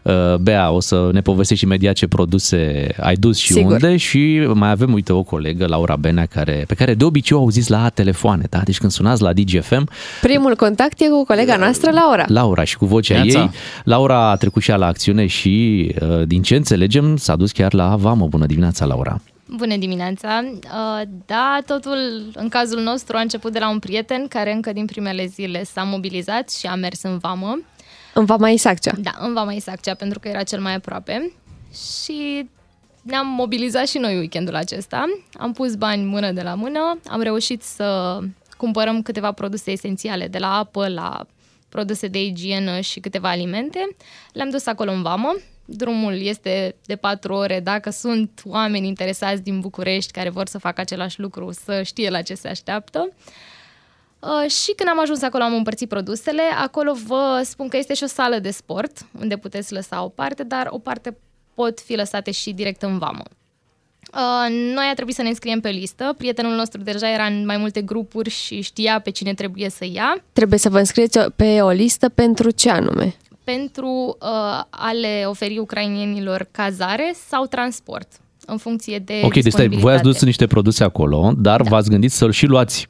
Uh, 0.04 0.36
Bea, 0.36 0.72
o 0.72 0.80
să 0.80 1.10
ne 1.14 1.22
povestești 1.22 1.64
imediat 1.64 1.94
ce 1.94 2.08
produse 2.08 2.90
ai 3.00 3.16
dus 3.16 3.38
și 3.38 3.54
Sigur. 3.54 3.72
unde 3.72 3.98
și 3.98 4.48
mai 4.54 4.70
avem, 4.70 4.94
uite, 4.94 5.14
o 5.14 5.24
colegă, 5.24 5.66
Laura 5.66 5.96
Benea, 5.96 6.26
care, 6.26 6.64
pe 6.68 6.74
care 6.74 6.94
de 6.94 7.04
obicei 7.04 7.38
o 7.38 7.40
auziți 7.40 7.72
la 7.72 7.90
telefoane, 7.90 8.44
da? 8.50 8.60
Deci 8.64 8.78
când 8.78 8.92
sunați 8.92 9.22
la 9.22 9.34
DGFM, 9.34 9.90
Primul 10.22 10.56
contact 10.56 11.00
e 11.02 11.08
cu 11.08 11.24
colega 11.26 11.56
noastră, 11.56 11.92
Laura. 11.92 12.26
Laura 12.28 12.64
și 12.64 12.78
cu 12.78 12.86
vocea 12.86 13.14
Neața. 13.14 13.40
ei. 13.40 13.50
Laura 13.84 14.30
a 14.30 14.36
trecut 14.36 14.62
și 14.62 14.70
ea 14.70 14.76
la 14.76 14.86
acțiune 14.86 15.26
și, 15.26 15.88
uh, 16.02 16.22
din 16.28 16.42
ce 16.42 16.56
înțelegem, 16.56 17.18
s-a 17.18 17.36
dus 17.36 17.52
chiar 17.52 17.74
la 17.74 17.96
Vamă. 17.96 18.28
Bună 18.28 18.46
dimineața, 18.46 18.86
Laura! 18.86 19.22
Bună 19.56 19.78
dimineața! 19.78 20.44
Uh, 20.44 21.02
Da, 21.26 21.60
totul 21.66 22.32
în 22.34 22.50
cazul 22.50 22.82
nostru 22.82 23.18
a 23.18 23.20
început 23.20 23.52
de 23.52 23.60
la 23.60 23.70
un 23.70 23.80
prieten 23.80 24.28
care 24.28 24.54
încă 24.54 24.74
din 24.74 24.86
primele 24.86 25.26
zile 25.26 25.64
s-a 25.64 25.84
mobilizat 25.84 26.50
și 26.50 26.68
a 26.68 26.76
mers 26.76 27.02
în 27.04 27.18
vamă. 27.18 27.60
În 28.14 28.26
Vama 28.26 28.50
Isaccea. 28.50 28.94
Da, 28.98 29.12
în 29.20 29.34
Vama 29.34 29.52
Isaccea, 29.52 29.94
pentru 29.94 30.20
că 30.20 30.28
era 30.28 30.44
cel 30.44 30.62
mai 30.62 30.74
aproape. 30.74 31.32
Și 32.04 32.50
ne-am 33.02 33.28
mobilizat 33.28 33.88
și 33.88 33.98
noi 33.98 34.18
weekendul 34.18 34.56
acesta. 34.56 35.06
Am 35.34 35.54
pus 35.54 35.76
bani 35.76 36.04
mână 36.04 36.32
de 36.32 36.42
la 36.42 36.54
mână, 36.54 37.00
am 37.08 37.22
reușit 37.22 37.62
să 37.62 38.20
cumpărăm 38.58 39.02
câteva 39.02 39.32
produse 39.32 39.72
esențiale, 39.72 40.28
de 40.28 40.38
la 40.38 40.58
apă 40.58 40.88
la 40.88 41.26
produse 41.70 42.08
de 42.08 42.24
igienă 42.24 42.80
și 42.80 43.00
câteva 43.00 43.30
alimente. 43.30 43.88
Le-am 44.34 44.50
dus 44.50 44.66
acolo 44.66 44.92
în 44.92 45.02
vamă. 45.02 45.36
Drumul 45.76 46.22
este 46.22 46.76
de 46.86 46.96
patru 46.96 47.34
ore. 47.34 47.60
Dacă 47.60 47.90
sunt 47.90 48.42
oameni 48.46 48.88
interesați 48.88 49.42
din 49.42 49.60
București 49.60 50.12
care 50.12 50.30
vor 50.30 50.48
să 50.48 50.58
facă 50.58 50.82
același 50.82 51.20
lucru, 51.20 51.52
să 51.52 51.82
știe 51.84 52.10
la 52.10 52.22
ce 52.22 52.34
se 52.34 52.48
așteaptă. 52.48 53.10
Uh, 54.20 54.50
și 54.50 54.74
când 54.76 54.90
am 54.90 55.00
ajuns 55.00 55.22
acolo 55.22 55.44
am 55.44 55.54
împărțit 55.54 55.90
produsele. 55.90 56.42
Acolo 56.62 56.94
vă 57.06 57.42
spun 57.44 57.68
că 57.68 57.78
este 57.78 57.94
și 57.94 58.04
o 58.04 58.08
sală 58.08 58.40
de 58.40 58.52
sport 58.52 59.06
unde 59.20 59.38
puteți 59.38 59.74
lăsa 59.74 60.04
o 60.04 60.08
parte, 60.08 60.44
dar 60.44 60.68
o 60.70 60.78
parte 60.78 61.18
pot 61.54 61.80
fi 61.80 61.96
lăsate 61.96 62.32
și 62.32 62.54
direct 62.54 62.82
în 62.82 62.98
vamă. 62.98 63.24
Uh, 64.14 64.50
noi 64.50 64.86
a 64.90 64.94
trebuit 64.94 65.16
să 65.16 65.22
ne 65.22 65.30
înscriem 65.30 65.60
pe 65.60 65.70
listă. 65.70 66.14
Prietenul 66.18 66.56
nostru 66.56 66.82
deja 66.82 67.10
era 67.10 67.26
în 67.26 67.46
mai 67.46 67.58
multe 67.58 67.82
grupuri 67.82 68.30
și 68.30 68.62
știa 68.62 69.00
pe 69.00 69.10
cine 69.10 69.34
trebuie 69.34 69.70
să 69.70 69.86
ia 69.92 70.24
Trebuie 70.34 70.60
să 70.60 70.70
vă 70.70 70.80
înscrieți 70.80 71.20
pe 71.20 71.62
o 71.62 71.70
listă 71.70 72.10
pentru 72.10 72.50
ce 72.50 72.70
anume? 72.70 73.16
Pentru 73.56 74.18
uh, 74.22 74.28
a 74.70 74.92
le 75.02 75.24
oferi 75.26 75.58
ucrainienilor 75.58 76.48
cazare 76.52 77.14
sau 77.30 77.46
transport. 77.46 78.08
în 78.46 78.58
funcție 78.58 79.00
de 79.00 79.22
Ok, 79.24 79.34
deci 79.34 79.52
stai, 79.52 79.68
voi 79.68 79.68
ați 79.68 79.74
disponibilitate. 79.74 80.08
dus 80.08 80.22
niște 80.24 80.48
produse 80.48 80.84
acolo, 80.84 81.34
dar 81.38 81.62
Da. 81.62 81.70
v-ați 81.70 81.90
gândit 81.90 82.12
să-l 82.12 82.32
și 82.32 82.46
luați 82.46 82.88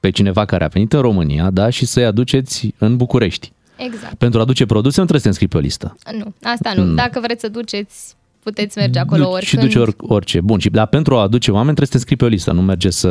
pe 0.00 0.10
cineva 0.10 0.44
care 0.44 0.64
a 0.64 0.66
venit 0.66 0.92
în 0.92 1.00
România, 1.00 1.50
da, 1.50 1.70
și 1.70 1.86
să-i 1.86 2.04
aduceți 2.04 2.74
în 2.78 2.96
București. 2.96 3.52
Exact. 3.76 4.14
Pentru 4.14 4.38
a 4.38 4.42
aduce 4.42 4.66
produse 4.66 5.00
nu 5.00 5.06
trebuie 5.06 5.18
să 5.18 5.22
te 5.22 5.28
înscrii 5.28 5.48
pe 5.48 5.56
o 5.56 5.60
listă. 5.60 5.96
Nu, 6.18 6.32
asta 6.42 6.72
nu. 6.76 6.82
Mm. 6.84 6.94
Dacă 6.94 7.20
vreți 7.20 7.40
să 7.40 7.48
duceți, 7.48 8.14
puteți 8.42 8.78
merge 8.78 8.98
acolo 8.98 9.22
Du- 9.22 9.28
oricând. 9.30 9.62
și 9.62 9.66
duce 9.66 9.78
or, 9.78 9.94
orice. 9.98 10.40
Bun, 10.40 10.58
și, 10.58 10.70
dar 10.70 10.86
pentru 10.86 11.16
a 11.16 11.20
aduce 11.22 11.50
oameni 11.50 11.76
trebuie 11.76 11.86
să 11.86 11.92
te 11.92 11.98
înscrii 11.98 12.16
pe 12.16 12.24
o 12.24 12.28
listă, 12.28 12.52
nu 12.52 12.62
merge 12.62 12.90
să 12.90 13.08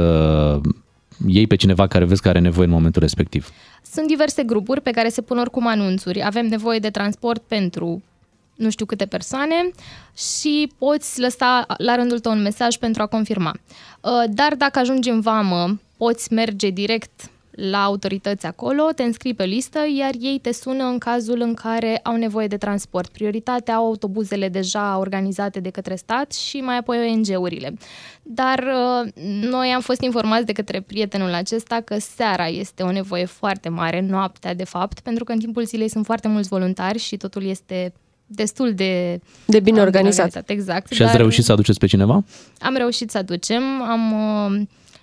iei 1.27 1.47
pe 1.47 1.55
cineva 1.55 1.87
care 1.87 2.05
vezi 2.05 2.21
că 2.21 2.29
are 2.29 2.39
nevoie 2.39 2.65
în 2.65 2.73
momentul 2.73 3.01
respectiv. 3.01 3.49
Sunt 3.93 4.07
diverse 4.07 4.43
grupuri 4.43 4.81
pe 4.81 4.91
care 4.91 5.09
se 5.09 5.21
pun 5.21 5.37
oricum 5.37 5.67
anunțuri. 5.67 6.23
Avem 6.23 6.45
nevoie 6.45 6.79
de 6.79 6.89
transport 6.89 7.41
pentru 7.47 8.01
nu 8.55 8.69
știu 8.69 8.85
câte 8.85 9.05
persoane 9.05 9.71
și 10.17 10.71
poți 10.77 11.19
lăsa 11.19 11.65
la 11.77 11.95
rândul 11.95 12.19
tău 12.19 12.31
un 12.31 12.41
mesaj 12.41 12.75
pentru 12.75 13.01
a 13.01 13.05
confirma. 13.05 13.53
Uh, 14.01 14.11
Dar 14.29 14.55
dacă 14.55 14.79
ajungi 14.79 15.09
în 15.09 15.19
vamă, 15.19 15.79
poți 15.97 16.33
merge 16.33 16.69
direct 16.69 17.30
la 17.51 17.83
autorități 17.83 18.45
acolo, 18.45 18.83
te 18.95 19.03
înscrii 19.03 19.33
pe 19.33 19.43
listă, 19.43 19.79
iar 19.97 20.11
ei 20.19 20.39
te 20.41 20.53
sună 20.53 20.83
în 20.83 20.97
cazul 20.97 21.41
în 21.41 21.53
care 21.53 21.99
au 22.03 22.15
nevoie 22.15 22.47
de 22.47 22.57
transport. 22.57 23.11
Prioritatea 23.11 23.75
au 23.75 23.85
autobuzele 23.85 24.49
deja 24.49 24.97
organizate 24.97 25.59
de 25.59 25.69
către 25.69 25.95
stat 25.95 26.33
și 26.33 26.57
mai 26.57 26.77
apoi 26.77 26.97
ONG-urile. 27.11 27.73
Dar 28.23 28.59
uh, 28.59 29.11
noi 29.49 29.67
am 29.67 29.81
fost 29.81 30.01
informați 30.01 30.45
de 30.45 30.51
către 30.51 30.81
prietenul 30.81 31.33
acesta 31.33 31.81
că 31.85 31.99
seara 31.99 32.47
este 32.47 32.83
o 32.83 32.91
nevoie 32.91 33.25
foarte 33.25 33.69
mare, 33.69 34.01
noaptea 34.01 34.53
de 34.53 34.63
fapt, 34.63 34.99
pentru 34.99 35.23
că 35.23 35.31
în 35.31 35.39
timpul 35.39 35.65
zilei 35.65 35.89
sunt 35.89 36.05
foarte 36.05 36.27
mulți 36.27 36.47
voluntari 36.47 36.97
și 36.97 37.17
totul 37.17 37.43
este 37.43 37.93
destul 38.25 38.73
de... 38.73 39.21
De 39.45 39.59
bine 39.59 39.79
am 39.79 39.85
organizat. 39.85 40.49
Exact. 40.49 40.91
Și 40.91 41.03
ați 41.03 41.17
reușit 41.17 41.43
să 41.43 41.51
aduceți 41.51 41.79
pe 41.79 41.85
cineva? 41.85 42.23
Am 42.59 42.75
reușit 42.75 43.09
să 43.09 43.17
aducem, 43.17 43.63
am 43.81 44.11
uh, 44.11 44.61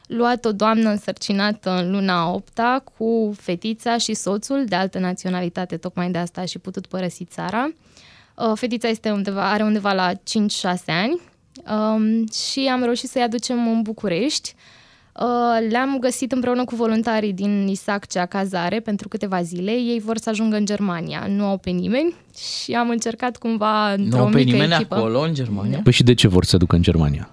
luat 0.09 0.45
o 0.45 0.53
doamnă 0.53 0.89
însărcinată 0.91 1.71
în 1.71 1.91
luna 1.91 2.33
8 2.33 2.59
cu 2.97 3.35
fetița 3.37 3.99
și 3.99 4.15
soțul 4.15 4.65
de 4.69 4.75
altă 4.75 4.99
naționalitate, 4.99 5.77
tocmai 5.77 6.11
de 6.11 6.19
asta 6.19 6.41
a 6.41 6.45
și 6.45 6.59
putut 6.59 6.87
părăsi 6.87 7.25
țara. 7.25 7.71
Uh, 8.35 8.53
fetița 8.55 8.89
este 8.89 9.11
undeva, 9.11 9.51
are 9.51 9.63
undeva 9.63 9.93
la 9.93 10.13
5-6 10.13 10.17
ani 10.87 11.21
um, 11.71 12.27
și 12.27 12.69
am 12.73 12.83
reușit 12.83 13.09
să-i 13.09 13.23
aducem 13.23 13.69
în 13.69 13.83
București. 13.83 14.55
Uh, 15.21 15.69
le-am 15.71 15.97
găsit 16.01 16.33
împreună 16.33 16.65
cu 16.65 16.75
voluntarii 16.75 17.33
din 17.33 17.67
Isaccea 17.67 18.27
cazare 18.27 18.81
pentru 18.81 19.09
câteva 19.09 19.43
zile. 19.43 19.71
Ei 19.71 20.01
vor 20.05 20.19
să 20.19 20.29
ajungă 20.29 20.57
în 20.57 20.65
Germania. 20.65 21.27
Nu 21.29 21.45
au 21.45 21.57
pe 21.59 21.71
nimeni 21.71 22.15
și 22.63 22.73
am 22.73 22.89
încercat 22.89 23.37
cumva 23.37 23.93
într-o 23.93 24.17
Nu 24.17 24.25
au 24.25 24.31
pe 24.31 24.39
mică 24.39 24.51
nimeni 24.51 24.73
echipă. 24.73 24.95
acolo, 24.95 25.21
în 25.21 25.35
Germania? 25.35 25.81
Păi 25.83 25.93
și 25.93 26.03
de 26.03 26.15
ce 26.15 26.29
vor 26.29 26.45
să 26.45 26.51
se 26.51 26.57
ducă 26.57 26.77
în 26.77 26.83
Germania? 26.83 27.31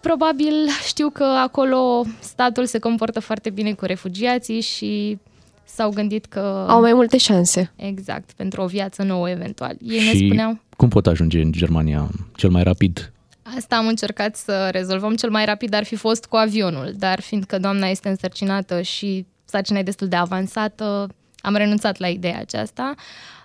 Probabil 0.00 0.54
știu 0.86 1.10
că 1.10 1.24
acolo 1.24 2.04
statul 2.18 2.66
se 2.66 2.78
comportă 2.78 3.20
foarte 3.20 3.50
bine 3.50 3.72
cu 3.72 3.84
refugiații 3.84 4.60
și 4.60 5.18
s-au 5.64 5.90
gândit 5.90 6.24
că... 6.26 6.66
Au 6.68 6.80
mai 6.80 6.92
multe 6.92 7.16
șanse. 7.16 7.72
Exact, 7.76 8.32
pentru 8.32 8.62
o 8.62 8.66
viață 8.66 9.02
nouă 9.02 9.30
eventual. 9.30 9.76
Ei 9.80 9.98
și 9.98 10.18
ne 10.18 10.26
spuneau, 10.26 10.58
cum 10.76 10.88
pot 10.88 11.06
ajunge 11.06 11.40
în 11.40 11.52
Germania 11.52 12.08
cel 12.34 12.50
mai 12.50 12.62
rapid? 12.62 13.12
asta 13.56 13.76
am 13.76 13.86
încercat 13.86 14.36
să 14.36 14.68
rezolvăm 14.70 15.14
cel 15.14 15.30
mai 15.30 15.44
rapid, 15.44 15.74
ar 15.74 15.84
fi 15.84 15.96
fost 15.96 16.24
cu 16.24 16.36
avionul, 16.36 16.92
dar 16.96 17.20
fiindcă 17.20 17.58
doamna 17.58 17.86
este 17.86 18.08
însărcinată 18.08 18.82
și 18.82 19.26
sarcina 19.44 19.78
e 19.78 19.82
destul 19.82 20.08
de 20.08 20.16
avansată, 20.16 21.08
am 21.40 21.54
renunțat 21.54 21.98
la 21.98 22.08
ideea 22.08 22.38
aceasta. 22.38 22.94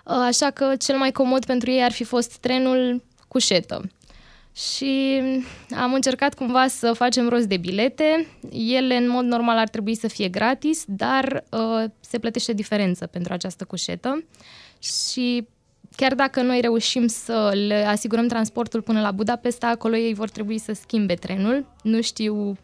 Așa 0.04 0.50
că 0.50 0.72
cel 0.78 0.96
mai 0.96 1.10
comod 1.10 1.44
pentru 1.44 1.70
ei 1.70 1.82
ar 1.82 1.92
fi 1.92 2.04
fost 2.04 2.36
trenul 2.36 3.02
cu 3.28 3.38
șetă. 3.38 3.82
Și 4.56 5.22
am 5.70 5.94
încercat 5.94 6.34
cumva 6.34 6.66
să 6.66 6.92
facem 6.92 7.28
rost 7.28 7.46
de 7.46 7.56
bilete. 7.56 8.26
Ele, 8.50 8.96
în 8.96 9.08
mod 9.08 9.24
normal, 9.24 9.56
ar 9.58 9.68
trebui 9.68 9.94
să 9.94 10.08
fie 10.08 10.28
gratis, 10.28 10.84
dar 10.86 11.44
uh, 11.50 11.84
se 12.00 12.18
plătește 12.18 12.52
diferență 12.52 13.06
pentru 13.06 13.32
această 13.32 13.64
cușetă. 13.64 14.24
Și 14.78 15.46
chiar 15.96 16.14
dacă 16.14 16.42
noi 16.42 16.60
reușim 16.60 17.06
să 17.06 17.52
le 17.66 17.84
asigurăm 17.84 18.26
transportul 18.26 18.82
până 18.82 19.00
la 19.00 19.10
Budapesta, 19.10 19.66
acolo 19.66 19.96
ei 19.96 20.14
vor 20.14 20.30
trebui 20.30 20.58
să 20.58 20.72
schimbe 20.72 21.14
trenul. 21.14 21.66
Nu 21.82 22.00
știu 22.00 22.56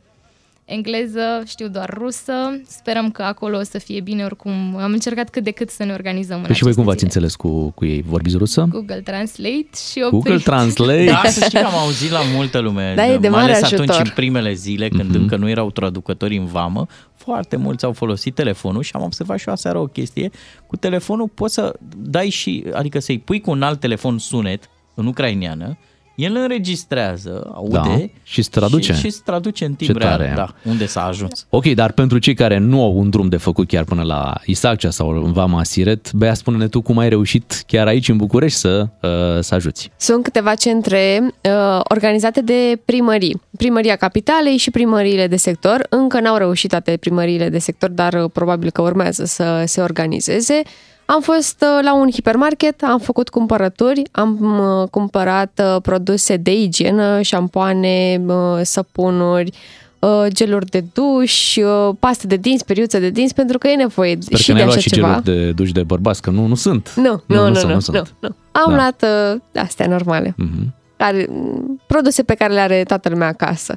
engleză, 0.64 1.42
știu 1.46 1.68
doar 1.68 1.94
rusă. 1.98 2.32
Sperăm 2.66 3.10
că 3.10 3.22
acolo 3.22 3.58
o 3.58 3.62
să 3.62 3.78
fie 3.78 4.00
bine 4.00 4.24
oricum. 4.24 4.76
Am 4.76 4.92
încercat 4.92 5.28
cât 5.30 5.44
de 5.44 5.50
cât 5.50 5.70
să 5.70 5.84
ne 5.84 5.92
organizăm 5.92 6.38
în 6.38 6.44
Păi 6.46 6.54
și 6.54 6.62
voi 6.62 6.74
cum 6.74 6.88
aceste 6.88 7.04
v-ați 7.04 7.14
zile. 7.14 7.24
înțeles 7.26 7.34
cu, 7.64 7.70
cu 7.70 7.84
ei? 7.84 8.02
Vorbiți 8.06 8.36
rusă? 8.36 8.66
Google 8.70 9.00
Translate 9.00 9.68
și 9.92 10.00
Google 10.00 10.18
oprit. 10.32 10.42
Translate? 10.50 11.04
Da, 11.04 11.22
să 11.28 11.44
știi 11.44 11.58
că 11.60 11.64
am 11.66 11.74
auzit 11.74 12.10
la 12.10 12.20
multă 12.34 12.58
lume, 12.58 12.92
Da, 12.96 13.06
e 13.06 13.18
de 13.18 13.28
mai 13.28 13.40
mare 13.40 13.52
ales 13.52 13.62
ajutor. 13.64 13.88
atunci 13.88 14.06
în 14.08 14.12
primele 14.14 14.52
zile, 14.52 14.88
când 14.88 15.08
Mhm. 15.10 15.20
încă 15.20 15.36
nu 15.36 15.48
erau 15.48 15.70
traducători 15.70 16.36
în 16.36 16.44
vamă, 16.46 16.86
foarte 17.14 17.56
mulți 17.56 17.84
au 17.84 17.92
folosit 17.92 18.34
telefonul 18.34 18.82
și 18.82 18.90
am 18.94 19.02
observat 19.02 19.38
și 19.38 19.48
eu 19.48 19.54
aseară 19.54 19.78
o 19.78 19.86
chestie. 19.86 20.30
Cu 20.66 20.76
telefonul 20.76 21.28
poți 21.28 21.54
să 21.54 21.74
dai 21.96 22.28
și, 22.28 22.64
adică 22.72 22.98
să-i 22.98 23.18
pui 23.18 23.40
cu 23.40 23.50
un 23.50 23.62
alt 23.62 23.80
telefon 23.80 24.18
sunet 24.18 24.70
în 24.94 25.06
ucrainiană, 25.06 25.78
el 26.14 26.36
înregistrează, 26.36 27.50
aude 27.54 27.74
Da, 27.74 28.04
și 28.22 28.38
îți 28.38 28.50
traduce. 28.50 28.92
și, 28.92 28.98
și 28.98 29.06
îți 29.06 29.22
traduce 29.22 29.64
în 29.64 29.74
timp 29.74 29.92
Ce 29.92 29.98
tare. 29.98 30.22
real, 30.24 30.34
da, 30.36 30.70
unde 30.70 30.86
s-a 30.86 31.04
ajuns. 31.04 31.46
Ok, 31.50 31.64
dar 31.66 31.92
pentru 31.92 32.18
cei 32.18 32.34
care 32.34 32.58
nu 32.58 32.82
au 32.82 32.98
un 32.98 33.10
drum 33.10 33.28
de 33.28 33.36
făcut 33.36 33.68
chiar 33.68 33.84
până 33.84 34.02
la 34.02 34.34
Isaccea 34.44 34.90
sau 34.90 35.08
în 35.08 35.32
Vama 35.32 35.64
Siret, 35.64 36.12
Bea, 36.12 36.34
spune-ne 36.34 36.68
tu 36.68 36.80
cum 36.80 36.98
ai 36.98 37.08
reușit 37.08 37.62
chiar 37.66 37.86
aici 37.86 38.08
în 38.08 38.16
București 38.16 38.58
să, 38.58 38.86
uh, 39.02 39.10
să 39.40 39.54
ajuți. 39.54 39.90
Sunt 39.96 40.22
câteva 40.22 40.54
centre 40.54 41.20
uh, 41.24 41.80
organizate 41.82 42.40
de 42.40 42.80
primării. 42.84 43.40
Primăria 43.56 43.96
Capitalei 43.96 44.56
și 44.56 44.70
primăriile 44.70 45.26
de 45.26 45.36
sector. 45.36 45.86
Încă 45.88 46.20
n-au 46.20 46.36
reușit 46.36 46.70
toate 46.70 46.96
primăriile 47.00 47.48
de 47.48 47.58
sector, 47.58 47.90
dar 47.90 48.12
uh, 48.14 48.30
probabil 48.32 48.70
că 48.70 48.82
urmează 48.82 49.24
să 49.24 49.62
se 49.66 49.80
organizeze. 49.80 50.62
Am 51.04 51.20
fost 51.20 51.62
uh, 51.62 51.84
la 51.84 51.94
un 51.94 52.10
hipermarket, 52.10 52.82
am 52.82 52.98
făcut 52.98 53.28
cumpărături, 53.28 54.02
am 54.10 54.58
uh, 54.82 54.88
cumpărat 54.88 55.62
uh, 55.64 55.80
produse 55.82 56.36
de 56.36 56.52
igienă, 56.54 57.20
șampoane, 57.22 58.20
uh, 58.26 58.34
săpunuri, 58.62 59.52
uh, 59.98 60.24
geluri 60.28 60.66
de 60.66 60.84
duș, 60.92 61.56
uh, 61.56 61.94
paste 61.98 62.26
de 62.26 62.36
dinți, 62.36 62.64
periuțe 62.64 62.98
de 63.00 63.10
dinți, 63.10 63.34
pentru 63.34 63.58
că 63.58 63.68
e 63.68 63.74
nevoie 63.74 64.16
Sper 64.20 64.38
și 64.38 64.46
că 64.46 64.52
de 64.52 64.58
n-ai 64.58 64.66
așa 64.66 64.72
luat 64.74 64.82
și 64.82 64.90
ceva. 64.90 65.06
geluri 65.06 65.24
de 65.24 65.50
duș 65.52 65.72
de 65.72 65.82
bărbați, 65.82 66.22
că 66.22 66.30
nu, 66.30 66.46
nu 66.46 66.54
sunt. 66.54 66.92
Nu, 66.96 67.22
nu, 67.26 67.36
nu, 67.36 67.48
nu, 67.48 67.54
sunt, 67.54 67.68
nu, 67.68 67.74
nu, 67.74 67.80
sunt. 67.80 68.14
nu. 68.20 68.28
Am 68.52 68.70
Da. 68.70 68.74
luat 68.74 69.04
uh, 69.54 69.60
astea 69.62 69.86
normale, 69.86 70.34
Mhm. 70.36 70.74
care, 70.96 71.26
m, 71.30 71.80
produse 71.86 72.22
pe 72.22 72.34
care 72.34 72.52
le 72.52 72.60
are 72.60 72.82
toată 72.82 73.08
lumea 73.08 73.28
acasă. 73.28 73.74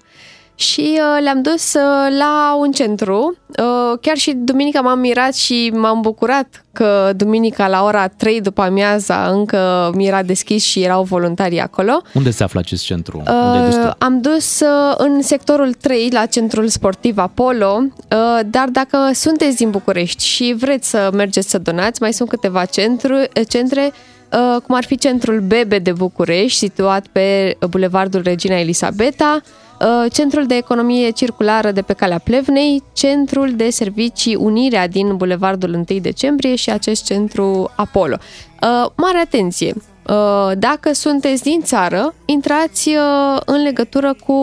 Și 0.56 1.00
uh, 1.00 1.22
le-am 1.22 1.42
dus 1.42 1.74
uh, 1.74 2.16
la 2.20 2.56
un 2.60 2.72
centru. 2.72 3.38
Uh, 3.48 3.98
chiar 4.02 4.18
și 4.18 4.34
duminica 4.34 4.82
m-am 4.82 5.00
mirat 5.00 5.36
și 5.36 5.72
m-am 5.74 6.02
bucurat 6.02 6.66
că 6.74 7.12
duminica 7.16 7.68
la 7.68 7.84
ora 7.84 8.08
3 8.08 8.42
după 8.42 8.62
amiaza 8.62 9.30
încă 9.30 9.92
mi 9.96 10.08
era 10.08 10.24
deschis 10.24 10.64
și 10.64 10.82
erau 10.82 11.04
voluntarii 11.04 11.60
acolo. 11.60 12.02
Unde 12.14 12.32
se 12.32 12.44
află 12.44 12.60
acest 12.60 12.84
centru? 12.84 13.18
Unde 13.18 13.32
ai 13.32 13.66
dus 13.66 13.76
tu? 13.76 13.88
Uh, 13.88 13.94
am 13.98 14.22
dus 14.22 14.60
uh, 14.60 14.94
în 14.98 15.22
sectorul 15.22 15.74
3 15.74 16.10
la 16.12 16.26
centrul 16.26 16.68
sportiv 16.68 17.18
Apollo, 17.18 17.82
uh, 17.82 18.40
dar 18.46 18.68
dacă 18.70 18.98
sunteți 19.14 19.56
din 19.56 19.70
București 19.70 20.26
și 20.26 20.56
vreți 20.58 20.90
să 20.90 21.10
mergeți 21.14 21.50
să 21.50 21.58
donați, 21.58 22.02
mai 22.02 22.14
sunt 22.14 22.30
câteva 22.30 22.66
centru, 22.66 23.16
uh, 23.16 23.28
centre, 23.48 23.92
uh, 24.32 24.62
cum 24.62 24.76
ar 24.76 24.84
fi 24.84 24.98
centrul 24.98 25.40
Bebe 25.40 25.80
de 25.80 25.92
București, 25.92 26.58
situat 26.58 27.06
pe 27.12 27.58
Bulevardul 27.70 28.22
Regina 28.22 28.56
Elisabeta, 28.56 29.42
uh, 29.42 29.64
Centrul 30.12 30.46
de 30.46 30.56
Economie 30.56 31.10
Circulară 31.10 31.72
de 31.72 31.82
pe 31.82 31.94
Calea 31.94 32.20
Plevnei, 32.24 32.84
Centrul 32.94 33.54
de 33.56 33.70
Servicii 33.70 34.36
Unirea 34.36 34.88
din 34.88 35.16
Bulevardul 35.16 35.74
1 35.74 36.00
decembrie 36.02 36.56
și 36.56 36.70
acest 36.70 37.06
centru 37.06 37.72
Apollo. 37.76 38.16
Uh, 38.62 38.92
Mare 38.96 39.18
atenție! 39.18 39.74
Uh, 40.10 40.52
Dacă 40.58 40.94
sunteți 40.94 41.44
din 41.44 41.62
țară, 41.64 42.14
intrați 42.26 42.90
uh, 42.90 43.42
în 43.46 43.64
legătură 43.64 44.16
cu 44.26 44.36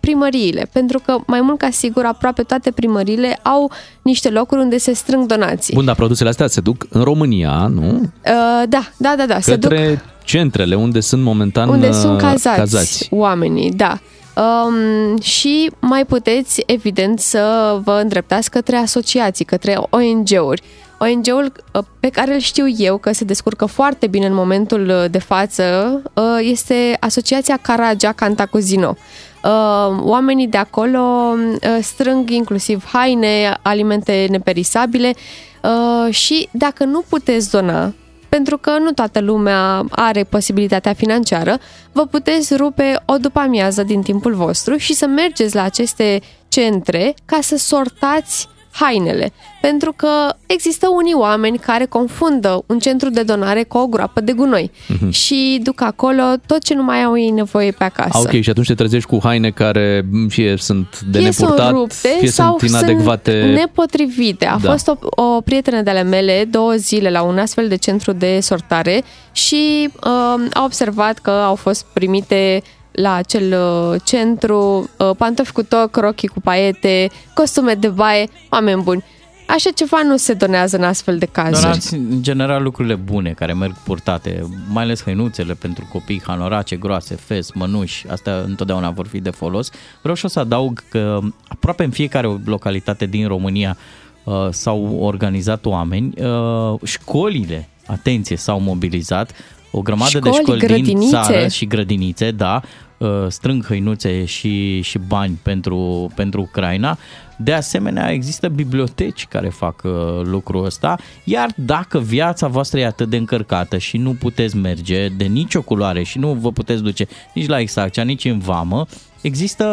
primăriile, 0.00 0.68
pentru 0.72 1.00
că 1.04 1.16
mai 1.26 1.40
mult 1.40 1.58
ca 1.58 1.70
sigur 1.70 2.04
aproape 2.04 2.42
toate 2.42 2.70
primăriile 2.70 3.38
au 3.42 3.70
niște 4.02 4.30
locuri 4.30 4.60
unde 4.60 4.78
se 4.78 4.92
strâng 4.92 5.26
donații. 5.26 5.74
Bun, 5.74 5.84
dar 5.84 5.94
produsele 5.94 6.28
astea 6.28 6.46
se 6.46 6.60
duc 6.60 6.86
în 6.90 7.02
România, 7.02 7.66
nu? 7.74 7.88
Uh, 7.90 8.62
Da, 8.68 8.82
da, 8.96 9.14
da, 9.16 9.26
da. 9.26 9.40
Se 9.40 9.56
duc 9.56 9.70
Către 9.70 10.02
centrele 10.24 10.74
unde 10.74 11.00
sunt 11.00 11.22
momentan 11.22 11.68
unde 11.68 11.88
uh, 11.88 11.94
sunt 11.94 12.18
cazați, 12.18 12.58
cazați. 12.58 13.08
oamenii, 13.10 13.70
da. 13.70 13.98
Um, 14.38 15.20
și 15.20 15.70
mai 15.80 16.04
puteți, 16.04 16.62
evident, 16.66 17.18
să 17.20 17.78
vă 17.84 17.98
îndreptați 18.02 18.50
către 18.50 18.76
asociații, 18.76 19.44
către 19.44 19.78
ONG-uri. 19.90 20.62
ONG-ul 20.98 21.52
uh, 21.72 21.82
pe 22.00 22.08
care 22.08 22.34
îl 22.34 22.40
știu 22.40 22.64
eu 22.76 22.96
că 22.96 23.12
se 23.12 23.24
descurcă 23.24 23.66
foarte 23.66 24.06
bine 24.06 24.26
în 24.26 24.34
momentul 24.34 24.88
uh, 24.88 25.10
de 25.10 25.18
față 25.18 26.02
uh, 26.14 26.24
este 26.40 26.96
Asociația 27.00 27.58
Caragea 27.62 28.12
Cantacuzino. 28.12 28.96
Uh, 29.44 29.98
Oamenii 30.00 30.46
de 30.46 30.56
acolo 30.56 31.00
uh, 31.00 31.78
strâng 31.80 32.30
inclusiv 32.30 32.84
haine, 32.92 33.58
alimente 33.62 34.26
neperisabile 34.30 35.14
uh, 35.62 36.14
și 36.14 36.48
dacă 36.52 36.84
nu 36.84 37.04
puteți 37.08 37.50
dona 37.50 37.92
pentru 38.28 38.58
că 38.58 38.78
nu 38.78 38.90
toată 38.90 39.20
lumea 39.20 39.84
are 39.90 40.24
posibilitatea 40.24 40.92
financiară, 40.92 41.58
vă 41.92 42.06
puteți 42.06 42.56
rupe 42.56 43.02
o 43.04 43.16
după 43.16 43.38
amiază 43.38 43.82
din 43.82 44.02
timpul 44.02 44.34
vostru 44.34 44.76
și 44.76 44.94
să 44.94 45.06
mergeți 45.06 45.54
la 45.54 45.62
aceste 45.62 46.20
centre 46.48 47.14
ca 47.24 47.38
să 47.40 47.56
sortați 47.56 48.48
hainele. 48.80 49.32
Pentru 49.60 49.92
că 49.96 50.08
există 50.46 50.88
unii 50.96 51.14
oameni 51.14 51.58
care 51.58 51.84
confundă 51.84 52.62
un 52.66 52.78
centru 52.78 53.10
de 53.10 53.22
donare 53.22 53.62
cu 53.62 53.78
o 53.78 53.86
groapă 53.86 54.20
de 54.20 54.32
gunoi 54.32 54.70
Mhm. 54.88 55.10
și 55.10 55.60
duc 55.62 55.80
acolo 55.82 56.22
tot 56.46 56.62
ce 56.62 56.74
nu 56.74 56.82
mai 56.82 57.02
au 57.02 57.18
ei 57.18 57.30
nevoie 57.30 57.70
pe 57.70 57.84
acasă. 57.84 58.10
Ah, 58.12 58.20
ok, 58.24 58.40
și 58.40 58.50
atunci 58.50 58.66
te 58.66 58.74
trezești 58.74 59.08
cu 59.08 59.18
haine 59.22 59.50
care 59.50 60.04
m, 60.10 60.28
fie 60.28 60.54
sunt 60.58 61.00
de 61.00 61.18
fie 61.18 61.28
nepurtat, 61.28 61.66
sunt 61.66 61.76
rupte 61.78 62.16
fie 62.18 62.28
sau 62.30 62.56
sunt 62.58 62.70
inadecvate. 62.70 63.40
sunt 63.40 63.52
nepotrivite. 63.54 64.46
A 64.46 64.58
Da. 64.62 64.70
fost 64.70 64.88
o, 64.88 65.22
o 65.22 65.40
prietenă 65.40 65.80
de 65.82 65.90
ale 65.90 66.02
mele 66.02 66.44
două 66.50 66.72
zile 66.72 67.10
la 67.10 67.22
un 67.22 67.38
astfel 67.38 67.68
de 67.68 67.76
centru 67.76 68.12
de 68.12 68.38
sortare 68.40 69.02
și 69.32 69.88
uh, 70.04 70.46
a 70.52 70.64
observat 70.64 71.18
că 71.18 71.30
au 71.30 71.54
fost 71.54 71.86
primite 71.92 72.62
la 73.00 73.14
acel 73.14 73.52
uh, 73.52 74.00
centru 74.04 74.90
uh, 74.98 75.10
pantofi 75.16 75.52
cu 75.52 75.62
toc, 75.62 75.96
rochii 75.96 76.28
cu 76.28 76.40
paiete, 76.40 77.10
costume 77.34 77.74
de 77.74 77.88
baie, 77.88 78.28
oameni 78.50 78.82
buni. 78.82 79.04
Așa 79.46 79.70
ceva 79.70 80.02
nu 80.02 80.16
se 80.16 80.32
donează 80.32 80.76
în 80.76 80.82
astfel 80.82 81.18
de 81.18 81.26
cazuri. 81.26 81.60
Donați 81.60 81.94
în 81.94 82.22
general 82.22 82.62
lucrurile 82.62 82.94
bune 82.94 83.30
care 83.30 83.52
merg 83.52 83.74
purtate, 83.84 84.48
mai 84.68 84.82
ales 84.82 85.02
hăinuțele 85.02 85.54
pentru 85.54 85.88
copii, 85.92 86.22
hanorace 86.26 86.76
groase, 86.76 87.14
fes, 87.14 87.52
mănuși, 87.52 88.06
astea 88.08 88.38
întotdeauna 88.38 88.90
vor 88.90 89.06
fi 89.06 89.20
de 89.20 89.30
folos. 89.30 89.70
Vreau 90.00 90.16
și 90.16 90.24
o 90.24 90.28
să 90.28 90.38
adaug 90.38 90.82
că 90.88 91.18
aproape 91.48 91.84
în 91.84 91.90
fiecare 91.90 92.40
localitate 92.44 93.06
din 93.06 93.26
România 93.26 93.76
uh, 94.24 94.34
s-au 94.50 94.98
organizat 95.00 95.66
oameni, 95.66 96.12
uh, 96.16 96.80
școlile, 96.84 97.68
atenție, 97.86 98.36
s-au 98.36 98.60
mobilizat, 98.60 99.32
o 99.70 99.80
grămadă 99.80 100.18
de 100.18 100.28
Școli, 100.28 100.42
școli 100.42 100.58
din 100.58 100.68
grădinițe. 100.68 101.10
țară 101.10 101.48
și 101.48 101.66
grădinițe, 101.66 102.30
da, 102.30 102.60
uh, 102.64 102.86
strâng 103.28 103.64
hăinuțe 103.64 104.24
și, 104.24 104.80
și 104.80 104.98
bani 104.98 105.38
pentru, 105.42 106.10
pentru 106.14 106.40
Ucraina. 106.40 106.98
De 107.36 107.52
asemenea, 107.52 108.10
există 108.10 108.48
biblioteci 108.48 109.26
care 109.26 109.48
fac 109.48 109.82
uh, 109.84 109.92
lucrul 110.22 110.64
ăsta, 110.64 110.96
iar 111.24 111.50
dacă 111.56 111.98
viața 111.98 112.46
voastră 112.46 112.78
e 112.78 112.86
atât 112.86 113.08
de 113.08 113.16
încărcată 113.16 113.78
și 113.78 113.96
nu 113.96 114.14
puteți 114.14 114.56
merge 114.56 115.08
de 115.08 115.24
nicio 115.24 115.62
culoare 115.62 116.02
și 116.02 116.18
nu 116.18 116.32
vă 116.32 116.52
puteți 116.52 116.82
duce 116.82 117.06
nici 117.34 117.46
la 117.46 117.60
Exactia, 117.60 118.02
nici 118.02 118.24
în 118.24 118.38
vamă, 118.38 118.86
există, 119.20 119.64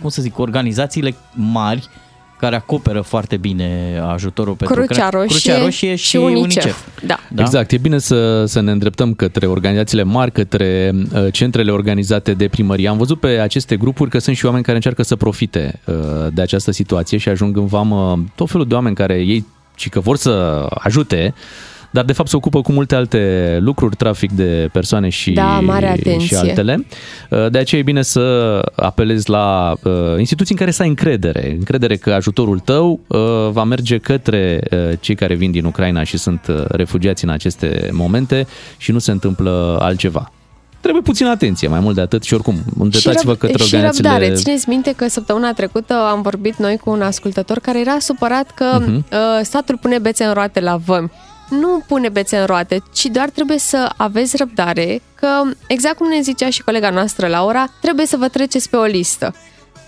cum 0.00 0.08
să 0.08 0.22
zic, 0.22 0.38
organizațiile 0.38 1.14
mari 1.32 1.88
care 2.38 2.56
acoperă 2.56 3.00
foarte 3.00 3.36
bine 3.36 4.00
ajutorul 4.12 4.54
pentru 4.54 4.74
Crucea 4.74 5.06
Ucraina. 5.06 5.22
Roșie, 5.22 5.50
Crucea 5.50 5.64
Roșie 5.64 5.94
și, 5.94 6.08
și 6.08 6.16
UNICEF. 6.16 6.64
UNICEF. 6.64 6.88
Da. 7.06 7.18
Da? 7.28 7.42
Exact, 7.42 7.72
e 7.72 7.78
bine 7.78 7.98
să, 7.98 8.44
să 8.44 8.60
ne 8.60 8.70
îndreptăm 8.70 9.14
către 9.14 9.46
organizațiile 9.46 10.02
mari, 10.02 10.32
către 10.32 10.92
uh, 10.94 11.32
centrele 11.32 11.70
organizate 11.70 12.32
de 12.34 12.48
primărie. 12.48 12.88
Am 12.88 12.96
văzut 12.96 13.20
pe 13.20 13.26
aceste 13.26 13.76
grupuri 13.76 14.10
că 14.10 14.18
sunt 14.18 14.36
și 14.36 14.44
oameni 14.44 14.64
care 14.64 14.76
încearcă 14.76 15.02
să 15.02 15.16
profite 15.16 15.80
uh, 15.84 15.94
de 16.32 16.42
această 16.42 16.70
situație 16.70 17.18
și 17.18 17.28
ajung 17.28 17.56
în 17.56 17.66
vamă 17.66 18.24
tot 18.34 18.50
felul 18.50 18.66
de 18.66 18.74
oameni 18.74 18.94
care 18.94 19.14
ei 19.14 19.46
și 19.74 19.88
că 19.88 20.00
vor 20.00 20.16
să 20.16 20.66
ajute, 20.70 21.34
dar 21.96 22.04
de 22.04 22.12
fapt 22.12 22.28
se 22.28 22.36
ocupă 22.36 22.60
cu 22.60 22.72
multe 22.72 22.94
alte 22.94 23.56
lucruri, 23.60 23.96
trafic 23.96 24.30
de 24.32 24.68
persoane 24.72 25.08
și, 25.08 25.30
Da, 25.32 25.60
mare 25.60 25.88
atenție. 25.88 26.18
și 26.26 26.34
altele. 26.34 26.86
Uh, 27.30 27.50
De 27.50 27.58
aceea 27.58 27.80
e 27.80 27.84
bine 27.84 28.02
să 28.02 28.20
apelezi 28.74 29.30
la 29.30 29.74
uh, 29.82 29.92
instituții 30.18 30.54
în 30.54 30.60
care 30.60 30.70
să 30.70 30.82
ai 30.82 30.88
încredere. 30.88 31.54
Încredere 31.58 31.96
că 31.96 32.12
ajutorul 32.12 32.58
tău 32.58 33.00
uh, 33.06 33.18
va 33.50 33.64
merge 33.64 33.98
către 33.98 34.60
uh, 34.70 34.78
cei 35.00 35.14
care 35.14 35.34
vin 35.34 35.50
din 35.50 35.64
Ucraina 35.64 36.02
și 36.02 36.16
sunt 36.18 36.46
uh, 36.48 36.64
refugiați 36.68 37.24
în 37.24 37.30
aceste 37.30 37.88
momente 37.92 38.46
și 38.76 38.92
nu 38.92 38.98
se 38.98 39.10
întâmplă 39.10 39.78
altceva. 39.80 40.32
Trebuie 40.80 41.02
puțin 41.04 41.26
atenție, 41.26 41.68
mai 41.68 41.80
mult 41.80 41.94
de 41.94 42.00
atât 42.00 42.22
și 42.22 42.34
oricum, 42.34 42.54
îndreptați-vă 42.78 43.32
și, 43.32 43.38
către 43.38 43.56
și 43.64 43.74
organizațiile... 43.74 44.08
răbdare. 44.10 44.34
Țineți 44.34 44.68
minte 44.68 44.92
că 44.96 45.08
săptămâna 45.08 45.52
trecută 45.52 45.94
am 45.94 46.22
vorbit 46.22 46.56
noi 46.56 46.76
cu 46.76 46.90
un 46.90 47.00
ascultător 47.02 47.58
care 47.58 47.80
era 47.80 47.96
supărat 47.98 48.50
că 48.54 48.78
Mhm. 48.80 48.94
uh, 49.12 49.18
statul 49.42 49.78
pune 49.80 49.98
bețe 49.98 50.24
în 50.24 50.32
roate 50.32 50.60
la 50.60 50.76
vămi. 50.84 51.10
Nu 51.48 51.82
pune 51.86 52.08
bețe 52.08 52.36
în 52.36 52.46
roate, 52.46 52.82
ci 52.92 53.04
doar 53.04 53.28
trebuie 53.28 53.58
să 53.58 53.92
aveți 53.96 54.36
răbdare, 54.36 55.02
că 55.14 55.42
exact 55.66 55.96
cum 55.96 56.08
ne 56.08 56.20
zicea 56.20 56.50
și 56.50 56.62
colega 56.62 56.90
noastră 56.90 57.26
Laura, 57.26 57.66
trebuie 57.80 58.06
să 58.06 58.16
vă 58.16 58.28
treceți 58.28 58.70
pe 58.70 58.76
o 58.76 58.84
listă. 58.84 59.34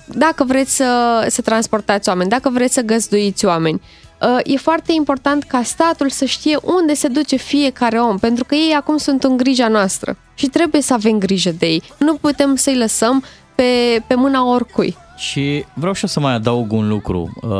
Dacă 0.06 0.44
vreți 0.44 0.76
să, 0.76 1.24
să 1.28 1.42
transportați 1.42 2.08
oameni, 2.08 2.30
dacă 2.30 2.50
vreți 2.50 2.74
să 2.74 2.80
găzduiți 2.80 3.44
oameni, 3.44 3.80
uh, 4.20 4.38
e 4.44 4.56
foarte 4.56 4.92
important 4.92 5.44
ca 5.44 5.62
statul 5.62 6.10
să 6.10 6.24
știe 6.24 6.58
unde 6.62 6.94
se 6.94 7.08
duce 7.08 7.36
fiecare 7.36 8.00
om, 8.00 8.18
pentru 8.18 8.44
că 8.44 8.54
ei 8.54 8.72
acum 8.72 8.96
sunt 8.96 9.24
în 9.24 9.36
grija 9.36 9.68
noastră 9.68 10.16
și 10.34 10.46
trebuie 10.46 10.82
să 10.82 10.92
avem 10.92 11.18
grijă 11.18 11.50
de 11.58 11.66
ei. 11.66 11.82
Nu 11.98 12.14
putem 12.14 12.56
să-i 12.56 12.76
lăsăm 12.76 13.24
pe, 13.54 14.02
pe 14.06 14.14
mâna 14.14 14.44
oricui. 14.44 14.96
Și 15.18 15.64
vreau 15.74 15.92
și 15.92 16.02
eu 16.02 16.08
să 16.08 16.20
mai 16.20 16.32
adaug 16.32 16.72
un 16.72 16.88
lucru. 16.88 17.38
Uh, 17.42 17.50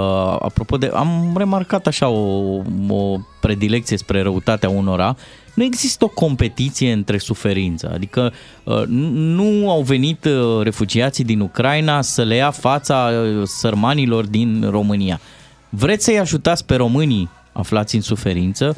apropo 0.41 0.77
de... 0.77 0.91
Am 0.95 1.35
remarcat 1.37 1.87
așa 1.87 2.09
o, 2.09 2.63
o 2.89 3.19
predilecție 3.41 3.97
spre 3.97 4.23
răutatea 4.23 4.69
unora. 4.69 5.17
Nu 5.55 5.65
există 5.65 6.05
o 6.05 6.09
competiție 6.09 6.93
între 6.93 7.19
suferință. 7.19 7.91
Adică 7.95 8.33
uh, 8.65 8.83
nu 8.87 9.71
au 9.71 9.83
venit 9.83 10.25
uh, 10.25 10.63
refugiații 10.63 11.25
din 11.25 11.41
Ucraina 11.41 12.03
să 12.03 12.23
le 12.23 12.35
ia 12.35 12.51
fața 12.51 13.11
uh, 13.13 13.47
sărmanilor 13.47 14.27
din 14.27 14.67
România. 14.71 15.21
Vreți 15.69 16.05
să-i 16.05 16.19
ajutați 16.19 16.65
pe 16.65 16.75
românii 16.75 17.29
aflați 17.53 17.95
în 17.95 18.01
suferință? 18.01 18.77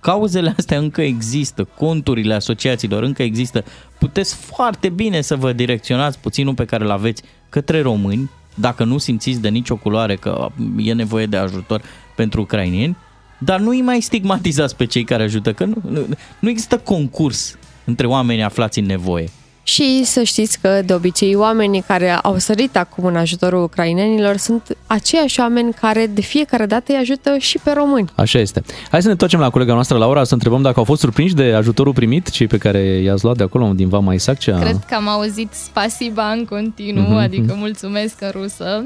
Cauzele 0.00 0.54
astea 0.56 0.78
încă 0.78 1.02
există, 1.02 1.68
conturile 1.76 2.34
asociațiilor 2.34 3.02
încă 3.02 3.22
există. 3.22 3.64
Puteți 3.98 4.34
foarte 4.34 4.88
bine 4.88 5.20
să 5.20 5.36
vă 5.36 5.52
direcționați 5.52 6.18
puținul 6.18 6.54
pe 6.54 6.64
care 6.64 6.84
îl 6.84 6.90
aveți 6.90 7.22
către 7.48 7.82
români, 7.82 8.30
dacă 8.54 8.84
nu 8.84 8.98
simțiți 8.98 9.40
de 9.40 9.48
nicio 9.48 9.76
culoare 9.76 10.16
că 10.16 10.48
e 10.76 10.92
nevoie 10.92 11.26
de 11.26 11.36
ajutor 11.36 11.82
pentru 12.16 12.40
ucrainieni, 12.40 12.96
dar 13.38 13.60
nu 13.60 13.68
îi 13.68 13.80
mai 13.80 14.00
stigmatizați 14.00 14.76
pe 14.76 14.84
cei 14.84 15.04
care 15.04 15.22
ajută, 15.22 15.52
că 15.52 15.64
nu, 15.64 15.74
nu, 15.88 16.06
nu 16.38 16.48
există 16.48 16.78
concurs 16.78 17.58
între 17.84 18.06
oameni 18.06 18.42
aflați 18.42 18.78
în 18.78 18.86
nevoie. 18.86 19.28
Și 19.68 20.04
să 20.04 20.22
știți 20.22 20.58
că, 20.60 20.82
de 20.84 20.94
obicei, 20.94 21.34
oamenii 21.34 21.84
care 21.86 22.10
au 22.10 22.38
sărit 22.38 22.76
acum 22.76 23.04
în 23.04 23.16
ajutorul 23.16 23.62
ucrainenilor 23.62 24.36
sunt 24.36 24.76
aceiași 24.86 25.40
oameni 25.40 25.72
care 25.72 26.06
de 26.06 26.20
fiecare 26.20 26.66
dată 26.66 26.84
îi 26.92 26.98
ajută 26.98 27.36
și 27.38 27.58
pe 27.58 27.70
români. 27.70 28.10
Așa 28.14 28.38
este. 28.38 28.62
Hai 28.90 29.00
să 29.00 29.06
ne 29.06 29.12
întoarcem 29.12 29.40
la 29.40 29.50
colega 29.50 29.72
noastră, 29.72 29.96
Laura, 29.98 30.24
să 30.24 30.34
întrebăm 30.34 30.62
dacă 30.62 30.78
au 30.78 30.84
fost 30.84 31.00
surprinși 31.00 31.34
de 31.34 31.42
ajutorul 31.52 31.92
primit, 31.92 32.30
cei 32.30 32.46
pe 32.46 32.58
care 32.58 32.78
i-ați 32.78 33.24
luat 33.24 33.36
de 33.36 33.42
acolo, 33.42 33.72
din 33.74 33.88
Vama 33.88 34.14
Isaccea. 34.14 34.58
Cred 34.58 34.84
că 34.88 34.94
am 34.94 35.08
auzit 35.08 35.48
spasiba 35.52 36.30
în 36.30 36.44
continuu, 36.44 37.02
Mhm, 37.02 37.14
adică 37.16 37.46
mhm. 37.52 37.58
mulțumesc 37.58 38.14
în 38.20 38.30
rusă. 38.40 38.84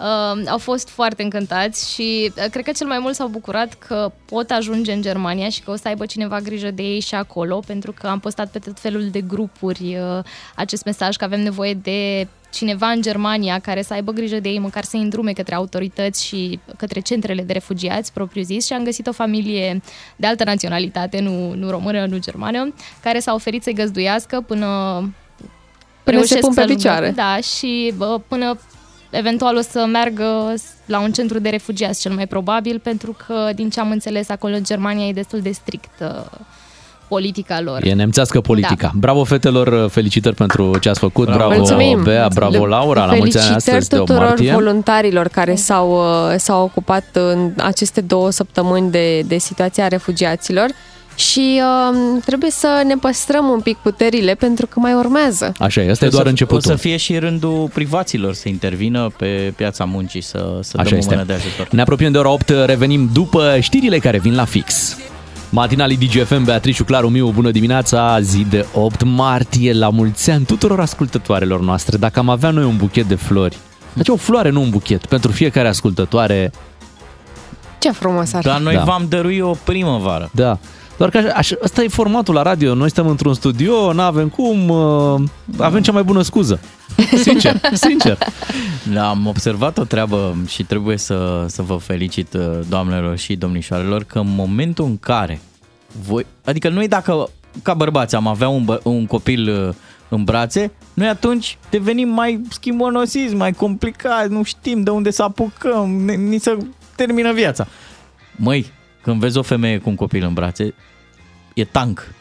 Uh, 0.00 0.42
au 0.46 0.58
fost 0.58 0.88
foarte 0.88 1.22
încântați 1.22 1.92
și 1.92 2.32
uh, 2.36 2.44
cred 2.50 2.64
că 2.64 2.72
cel 2.72 2.86
mai 2.86 2.98
mult 2.98 3.14
s-au 3.14 3.28
bucurat 3.28 3.74
că 3.74 4.12
pot 4.24 4.50
ajunge 4.50 4.92
în 4.92 5.02
Germania 5.02 5.48
și 5.48 5.62
că 5.62 5.70
o 5.70 5.76
să 5.76 5.88
aibă 5.88 6.06
cineva 6.06 6.40
grijă 6.40 6.70
de 6.70 6.82
ei 6.82 7.00
și 7.00 7.14
acolo, 7.14 7.62
pentru 7.66 7.92
că 7.92 8.06
am 8.06 8.18
postat 8.20 8.50
pe 8.50 8.58
tot 8.58 8.78
felul 8.78 9.08
de 9.10 9.20
grupuri 9.20 9.96
uh, 9.96 10.24
acest 10.54 10.84
mesaj 10.84 11.16
că 11.16 11.24
avem 11.24 11.40
nevoie 11.40 11.74
de 11.74 12.26
cineva 12.52 12.86
în 12.86 13.02
Germania 13.02 13.58
care 13.58 13.82
să 13.82 13.92
aibă 13.92 14.12
grijă 14.12 14.40
de 14.40 14.48
ei, 14.48 14.58
măcar 14.58 14.84
să-i 14.84 15.00
îndrume 15.00 15.32
către 15.32 15.54
autorități 15.54 16.24
și 16.26 16.60
către 16.76 17.00
centrele 17.00 17.42
de 17.42 17.52
refugiați, 17.52 18.12
propriu 18.12 18.42
zis, 18.42 18.66
și 18.66 18.72
am 18.72 18.84
găsit 18.84 19.06
o 19.06 19.12
familie 19.12 19.82
de 20.16 20.26
altă 20.26 20.44
naționalitate, 20.44 21.20
nu, 21.20 21.54
nu 21.54 21.70
română, 21.70 22.06
nu 22.06 22.18
germană, 22.18 22.74
care 23.02 23.18
s-a 23.18 23.34
oferit 23.34 23.62
să-i 23.62 23.74
găzduiască 23.74 24.40
până 24.40 24.66
Până 26.02 26.24
se 26.24 26.34
reușesc 26.34 26.40
pun 26.40 26.48
pe 26.48 26.54
să 26.54 26.60
ajungă- 26.60 26.74
picioare. 26.74 27.10
Da, 27.10 27.36
și 27.36 27.92
bă, 27.96 28.20
până 28.28 28.58
eventual 29.10 29.56
o 29.56 29.60
să 29.60 29.86
meargă 29.92 30.54
la 30.86 31.00
un 31.00 31.12
centru 31.12 31.38
de 31.38 31.48
refugiați 31.48 32.00
cel 32.00 32.12
mai 32.12 32.26
probabil, 32.26 32.78
pentru 32.78 33.16
că, 33.26 33.50
din 33.54 33.70
ce 33.70 33.80
am 33.80 33.90
înțeles, 33.90 34.28
acolo 34.28 34.54
în 34.54 34.64
Germania 34.64 35.06
e 35.06 35.12
destul 35.12 35.40
de 35.40 35.50
strict 35.50 36.00
uh, 36.00 36.24
politica 37.08 37.60
lor. 37.60 37.84
E 37.84 37.92
nemțească 37.92 38.40
politica. 38.40 38.74
Da. 38.78 38.90
Bravo 38.94 39.24
fetelor, 39.24 39.88
felicitări 39.88 40.34
pentru 40.34 40.78
ce 40.78 40.88
ați 40.88 40.98
făcut. 40.98 41.32
Bravo, 41.32 41.54
Mulțumim! 41.54 42.02
Bea, 42.02 42.28
bravo 42.34 42.66
Laura, 42.66 43.04
la 43.04 43.14
mulți 43.14 43.38
ani 43.38 43.46
Felicitări 43.46 43.76
astăzi 43.76 43.88
de 43.88 43.96
8 43.96 44.06
tuturor 44.06 44.26
martie. 44.28 44.52
voluntarilor 44.52 45.28
care 45.28 45.54
s-au, 45.54 45.90
uh, 45.90 46.34
s-au 46.36 46.62
ocupat 46.62 47.04
în 47.12 47.52
aceste 47.56 48.00
două 48.00 48.30
săptămâni 48.30 48.90
de, 48.90 49.20
de 49.20 49.38
situația 49.38 49.88
refugiaților 49.88 50.66
și 51.20 51.60
uh, 51.62 52.22
trebuie 52.24 52.50
să 52.50 52.82
ne 52.86 52.94
păstrăm 52.94 53.48
un 53.48 53.60
pic 53.60 53.76
puterile 53.76 54.34
pentru 54.34 54.66
că 54.66 54.80
mai 54.80 54.92
urmează. 54.94 55.52
Așa 55.58 55.80
e, 55.80 55.90
asta 55.90 56.04
e 56.04 56.08
O 56.08 56.10
doar 56.10 56.22
să- 56.22 56.28
începutul. 56.28 56.70
O 56.72 56.74
să 56.74 56.80
fie 56.80 56.96
și 56.96 57.18
rândul 57.18 57.70
privaților 57.74 58.34
să 58.34 58.48
intervină 58.48 59.10
pe 59.16 59.52
piața 59.56 59.84
muncii, 59.84 60.20
să, 60.20 60.58
să 60.62 60.72
Așa 60.78 60.88
dăm 60.88 60.98
este. 60.98 61.14
o 61.14 61.16
mână 61.16 61.26
de 61.26 61.32
ajutor. 61.32 61.68
Ne 61.70 61.80
apropiem 61.80 62.12
de 62.12 62.18
ora 62.18 62.30
8, 62.30 62.48
revenim 62.64 63.10
după 63.12 63.56
știrile 63.60 63.98
care 63.98 64.18
vin 64.18 64.34
la 64.34 64.44
fix. 64.44 64.96
Matinalii 65.50 65.96
DGFM, 65.96 66.44
Beatrice 66.44 66.82
Claru 66.84 67.08
Miu, 67.08 67.28
bună 67.30 67.50
dimineața, 67.50 68.20
zi 68.20 68.46
de 68.50 68.66
8 68.74 69.02
martie, 69.04 69.72
la 69.72 69.88
mulți 69.88 70.30
ani 70.30 70.44
tuturor 70.44 70.80
ascultătoarelor 70.80 71.60
noastre. 71.60 71.96
Dacă 71.96 72.18
am 72.18 72.28
avea 72.28 72.50
noi 72.50 72.64
un 72.64 72.76
buchet 72.76 73.06
de 73.06 73.14
flori, 73.14 73.56
deci 73.92 74.08
o 74.08 74.16
floare, 74.16 74.50
nu 74.50 74.60
un 74.62 74.70
buchet, 74.70 75.06
pentru 75.06 75.30
fiecare 75.32 75.68
ascultătoare, 75.68 76.52
Ce 77.78 77.90
frumos 77.92 78.32
ar 78.32 78.42
fi. 78.42 78.48
Dar 78.48 78.60
noi 78.60 78.74
Da. 78.74 78.82
v-am 78.82 79.06
dăruit 79.08 79.42
o 79.42 79.54
primăvară. 79.64 80.30
da. 80.34 80.58
Doar 81.00 81.12
că 81.12 81.18
așa, 81.18 81.32
așa, 81.34 81.56
ăsta 81.62 81.82
e 81.82 81.88
formatul 81.88 82.34
la 82.34 82.42
radio. 82.42 82.74
Noi 82.74 82.90
stăm 82.90 83.06
într-un 83.06 83.34
studio, 83.34 83.92
nu 83.92 84.00
avem 84.00 84.28
cum, 84.28 84.68
uh, 84.68 85.22
avem 85.58 85.82
cea 85.82 85.92
mai 85.92 86.02
bună 86.02 86.22
scuză. 86.22 86.60
Sincer, 87.16 87.60
sincer. 87.86 88.18
Da, 88.92 89.08
am 89.08 89.26
observat 89.26 89.78
o 89.78 89.84
treabă 89.84 90.36
și 90.46 90.62
trebuie 90.62 90.96
să, 90.96 91.44
să 91.48 91.62
vă 91.62 91.74
felicit, 91.74 92.32
uh, 92.32 92.42
doamnelor 92.68 93.16
și 93.18 93.36
domnișoarelor, 93.36 94.04
că 94.04 94.18
în 94.18 94.34
momentul 94.34 94.84
în 94.84 94.98
care 94.98 95.40
voi, 96.06 96.26
adică 96.44 96.68
noi 96.68 96.88
dacă 96.88 97.28
ca 97.62 97.74
bărbați 97.74 98.14
am 98.14 98.26
avea 98.26 98.48
un, 98.48 98.64
bă, 98.64 98.80
un 98.82 99.06
copil 99.06 99.66
uh, 99.68 99.74
în 100.08 100.24
brațe, 100.24 100.72
noi 100.94 101.08
atunci 101.08 101.58
devenim 101.70 102.08
mai 102.08 102.40
schimonosiți, 102.50 103.34
mai 103.34 103.52
complicați, 103.52 104.30
nu 104.30 104.42
știm 104.42 104.82
de 104.82 104.90
unde 104.90 105.10
să 105.10 105.22
apucăm, 105.22 105.90
ne, 105.90 106.14
ni 106.14 106.38
se 106.38 106.56
termină 106.96 107.32
viața. 107.32 107.66
Măi, 108.36 108.72
când 109.02 109.20
vezi 109.20 109.38
o 109.38 109.42
femeie 109.42 109.78
cu 109.78 109.88
un 109.88 109.94
copil 109.94 110.24
în 110.24 110.32
brațe, 110.32 110.74
e 111.54 111.64
tank. 111.64 112.14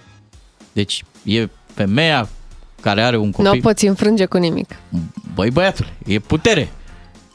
Deci 0.73 1.03
e 1.23 1.49
femeia 1.73 2.29
care 2.81 3.01
are 3.01 3.17
un 3.17 3.31
copil. 3.31 3.51
Nu 3.51 3.57
o 3.57 3.61
poți 3.61 3.85
înfrânge 3.87 4.25
cu 4.25 4.37
nimic. 4.37 4.75
Băi 5.33 5.51
băiatul, 5.51 5.93
e 6.05 6.19
putere. 6.19 6.71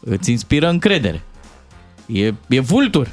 Îți 0.00 0.30
inspiră 0.30 0.68
încredere. 0.68 1.22
E, 2.06 2.34
e 2.48 2.60
vultur. 2.60 3.10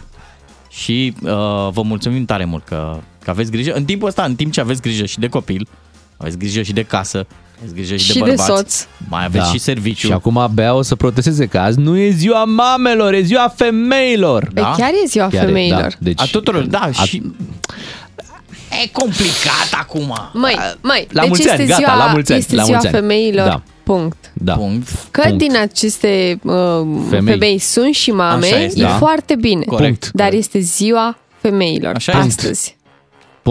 Și 0.69 1.13
uh, 1.21 1.29
vă 1.71 1.81
mulțumim 1.83 2.25
tare 2.25 2.45
mult 2.45 2.65
că, 2.65 2.99
că 3.23 3.29
aveți 3.29 3.51
grijă. 3.51 3.73
În 3.73 3.85
timpul 3.85 4.07
ăsta, 4.07 4.23
în 4.23 4.35
timp 4.35 4.51
ce 4.51 4.61
aveți 4.61 4.81
grijă 4.81 5.05
și 5.05 5.19
de 5.19 5.27
copil, 5.27 5.67
aveți 6.17 6.37
grijă 6.37 6.61
și 6.61 6.73
de 6.73 6.83
casă, 6.83 7.27
aveți 7.61 7.73
grijă 7.75 7.95
și, 7.95 8.05
Și 8.05 8.13
de 8.13 8.19
de 8.19 8.25
bărbați, 8.25 8.49
soț. 8.49 8.85
mai 9.09 9.25
aveți 9.25 9.49
și 9.51 9.57
serviciu. 9.57 10.07
Și 10.07 10.13
acum 10.13 10.37
abia 10.37 10.73
o 10.73 10.81
să 10.81 10.95
protesteze 10.95 11.45
că 11.45 11.57
azi 11.59 11.79
nu 11.79 11.97
e 11.97 12.09
ziua 12.09 12.43
mamelor, 12.45 13.13
e 13.13 13.21
ziua 13.21 13.53
femeilor. 13.55 14.49
Păi 14.53 14.63
chiar 14.77 14.89
e 15.03 15.07
ziua 15.07 15.27
Chiar 15.27 15.43
e, 15.43 15.45
femeilor. 15.45 15.81
Da. 15.81 15.87
Deci, 15.99 16.21
A 16.21 16.25
tuturor, 16.31 16.61
da, 16.63 16.89
și... 17.03 17.21
E 18.83 18.87
complicat 18.91 19.69
acum. 19.79 20.13
Măi, 20.33 20.55
măi, 20.81 21.07
La 21.11 21.19
deci 21.21 21.29
mulți 21.29 21.43
este 21.47 21.61
ani, 21.61 21.67
gata, 21.69 21.81
ziua, 21.83 21.95
la 22.05 22.11
mulți 22.11 22.31
ani, 22.31 22.41
este 22.41 22.55
la 22.55 22.63
ziua 22.63 22.77
mulți 22.77 22.95
ani. 22.95 23.05
femeilor, 23.05 23.47
Da. 23.47 23.61
punct. 23.83 24.17
Da. 24.33 24.53
Punct. 24.53 24.87
Că 25.11 25.21
Punct. 25.21 25.37
din 25.37 25.57
aceste 25.57 26.39
uh, 26.43 26.53
femei. 27.09 27.31
Femei. 27.31 27.57
sunt 27.57 27.93
și 27.93 28.11
mame, 28.11 28.45
Așa 28.45 28.59
este, 28.59 28.79
e 28.79 28.83
da. 28.83 28.89
foarte 28.89 29.35
bine. 29.35 29.63
Corect. 29.65 30.09
Dar 30.13 30.33
este 30.33 30.59
ziua 30.59 31.17
femeilor 31.41 31.95
Așa 31.95 32.23
este. 32.25 32.51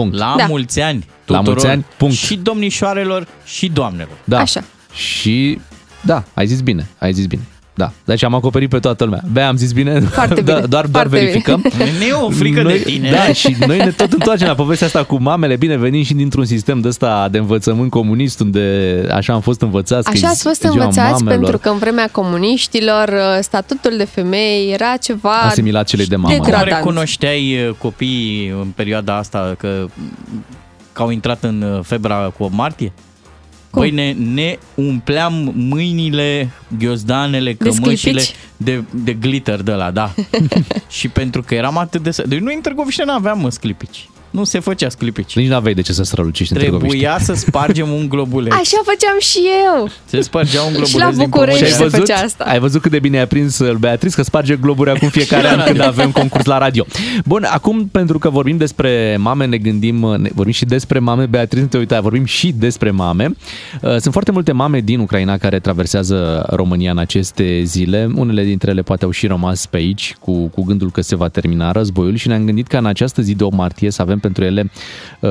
Astăzi. 0.09 0.17
Punct. 0.17 0.17
La 0.17 0.33
Da. 0.37 0.45
mulți 0.45 0.79
ani 0.81 1.05
La 1.25 1.37
tuturor, 1.37 1.53
mulți 1.53 1.67
ani, 1.67 1.85
punct. 1.97 2.15
și 2.15 2.35
domnișoarelor 2.35 3.27
și 3.45 3.67
doamnelor. 3.69 4.17
Da. 4.23 4.39
Așa. 4.39 4.63
Și 4.93 5.59
da, 6.01 6.23
ai 6.33 6.47
zis 6.47 6.61
bine, 6.61 6.89
ai 6.97 7.13
zis 7.13 7.25
bine. 7.25 7.41
Da, 7.81 7.91
deci 8.05 8.23
am 8.23 8.33
acoperit 8.33 8.69
pe 8.69 8.79
toată 8.79 9.03
lumea. 9.03 9.21
Bea, 9.31 9.47
am 9.47 9.55
zis 9.55 9.71
bine, 9.71 9.99
Foarte 9.99 10.41
Da, 10.41 10.53
bine, 10.53 10.65
doar, 10.65 10.85
doar 10.85 11.07
foarte 11.07 11.19
verificăm. 11.19 11.61
Ne 11.99 12.05
e 12.09 12.11
o 12.11 12.29
frică 12.29 12.61
noi, 12.61 12.77
de 12.77 12.83
tine. 12.83 13.09
Da, 13.11 13.33
și 13.33 13.55
noi 13.67 13.77
ne 13.77 13.91
tot 13.91 14.13
întoarcem 14.13 14.47
la 14.47 14.55
povestea 14.55 14.87
asta 14.87 15.03
cu 15.03 15.21
mamele. 15.21 15.55
Bine, 15.55 15.75
venim 15.77 16.03
și 16.03 16.13
dintr-un 16.13 16.45
sistem 16.45 16.81
de 16.81 16.87
ăsta 16.87 17.27
de 17.31 17.37
învățământ 17.37 17.89
comunist, 17.89 18.39
unde 18.39 19.05
așa 19.11 19.33
am 19.33 19.41
fost 19.41 19.61
învățați. 19.61 20.03
că 20.03 20.11
Așa 20.13 20.27
e 20.27 20.29
ați 20.29 20.41
fost 20.41 20.59
ziua 20.61 20.73
învățați 20.73 21.23
mamelor. 21.23 21.39
pentru 21.39 21.57
că 21.57 21.69
în 21.69 21.77
vremea 21.77 22.09
comuniștilor 22.11 23.07
uh, 23.07 23.37
statutul 23.41 23.93
de 23.97 24.03
femei 24.05 24.71
era 24.73 24.95
ceva 25.01 25.31
Asimilat 25.31 25.87
celei 25.87 26.05
de 26.05 26.15
mamă. 26.15 26.35
Cum 26.35 26.43
degradant. 26.43 26.71
recunoșteai 26.71 27.57
uh, 27.67 27.75
copiii 27.77 28.47
în 28.61 28.67
perioada 28.75 29.17
asta 29.17 29.55
că, 29.57 29.85
că 30.91 31.01
au 31.01 31.09
intrat 31.09 31.43
în 31.43 31.61
uh, 31.61 31.79
febra 31.83 32.33
cu 32.37 32.49
martie? 32.53 32.91
Cum? 33.71 33.81
Băi, 33.81 33.91
ne, 33.91 34.11
ne 34.11 34.57
umpleam 34.75 35.53
mâinile, 35.55 36.49
ghiozdanele, 36.77 37.53
De 37.53 37.69
cămășile 37.69 38.19
sclipici? 38.19 38.35
de, 38.57 38.83
de 38.89 39.13
glitter 39.13 39.61
de 39.61 39.71
la, 39.71 39.91
da. 39.91 40.13
și 40.89 41.07
pentru 41.07 41.41
că 41.41 41.55
eram 41.55 41.77
atât 41.77 42.03
de... 42.03 42.23
Deci 42.25 42.39
noi 42.39 42.55
în 42.55 42.61
Târgoviște 42.61 43.03
nu 43.03 43.13
aveam 43.13 43.39
mă, 43.39 43.49
sclipici. 43.49 44.09
Nu 44.31 44.43
se 44.43 44.59
făcea 44.59 44.89
sclipici. 44.89 45.35
Nici 45.35 45.47
n-aveai 45.47 45.73
de 45.73 45.81
ce 45.81 45.93
să 45.93 46.03
strălucești 46.03 46.53
în 46.53 46.59
Târgoviște. 46.59 46.87
Trebuia 46.97 47.17
să 47.19 47.33
spargem 47.33 47.89
un 47.91 48.09
globuleț. 48.09 48.53
Așa 48.53 48.77
făceam 48.83 49.19
și 49.19 49.39
eu. 49.75 49.89
Se 50.05 50.21
spargea 50.21 50.61
un 50.61 50.71
Și 50.71 50.77
la 50.79 50.85
globuleț 50.87 51.15
din 51.15 51.29
București 51.29 51.73
pământ. 51.75 51.91
se 51.91 51.97
făcea 51.97 52.15
asta. 52.15 52.43
Ai 52.47 52.59
văzut 52.59 52.81
cât 52.81 52.91
de 52.91 52.99
bine 52.99 53.19
ai 53.19 53.27
prins 53.27 53.59
uh, 53.59 53.75
Beatriz 53.75 54.13
că 54.13 54.23
sparge 54.23 54.55
globuri 54.55 54.89
acum 54.89 55.09
fiecare 55.09 55.47
an 55.47 55.63
când 55.65 55.81
avem 55.81 56.11
concurs 56.11 56.45
la 56.45 56.57
radio. 56.57 56.85
Bun, 57.25 57.43
acum 57.51 57.87
pentru 57.87 58.19
că 58.19 58.29
vorbim 58.29 58.57
despre 58.57 59.17
mame, 59.19 59.45
ne 59.45 59.57
gândim, 59.57 60.01
uh, 60.01 60.17
ne, 60.17 60.29
vorbim 60.33 60.53
și 60.53 60.65
despre 60.65 60.99
mame, 60.99 61.25
Beatriz, 61.25 61.61
nu 61.61 61.67
te 61.67 61.77
uita, 61.77 62.01
vorbim 62.01 62.25
și 62.25 62.51
despre 62.57 62.91
mame. 62.91 63.35
Uh, 63.81 63.89
Sunt 63.89 64.13
foarte 64.13 64.31
multe 64.31 64.51
mame 64.51 64.79
din 64.79 64.99
Ucraina 64.99 65.37
care 65.37 65.59
traversează 65.59 66.45
România 66.49 66.91
în 66.91 66.97
aceste 66.97 67.61
zile. 67.63 68.09
Unele 68.15 68.43
dintre 68.43 68.71
ele 68.71 68.81
poate 68.81 69.05
au 69.05 69.11
și 69.11 69.27
rămas 69.27 69.65
pe 69.65 69.77
aici 69.77 70.15
cu, 70.19 70.47
cu 70.47 70.63
gândul 70.63 70.91
că 70.91 71.01
se 71.01 71.15
va 71.15 71.27
termina 71.27 71.71
războiul 71.71 72.15
și 72.15 72.27
ne-am 72.27 72.45
gândit 72.45 72.67
ca 72.67 72.77
în 72.77 72.85
această 72.85 73.21
zi 73.21 73.35
de 73.35 73.43
8 73.43 73.55
martie 73.55 73.91
să 73.91 74.01
avem 74.01 74.19
pentru 74.21 74.43
ele 74.43 74.69
uh, 75.19 75.29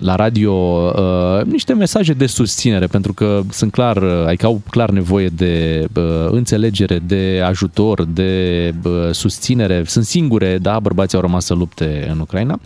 la 0.00 0.14
radio 0.14 0.52
uh, 0.52 1.44
niște 1.44 1.72
mesaje 1.72 2.12
de 2.12 2.26
susținere 2.26 2.86
pentru 2.86 3.12
că 3.12 3.40
sunt 3.50 3.72
clar, 3.72 3.96
uh, 3.96 4.26
adică 4.26 4.46
au 4.46 4.60
clar 4.70 4.90
nevoie 4.90 5.28
de 5.28 5.84
uh, 5.96 6.02
înțelegere, 6.30 6.98
de 7.06 7.42
ajutor, 7.44 8.04
de 8.04 8.74
uh, 8.84 8.92
susținere. 9.10 9.82
Sunt 9.86 10.04
singure, 10.04 10.58
da, 10.58 10.78
bărbații 10.80 11.16
au 11.16 11.22
rămas 11.22 11.44
să 11.44 11.54
lupte 11.54 12.08
în 12.10 12.20
Ucraina. 12.20 12.60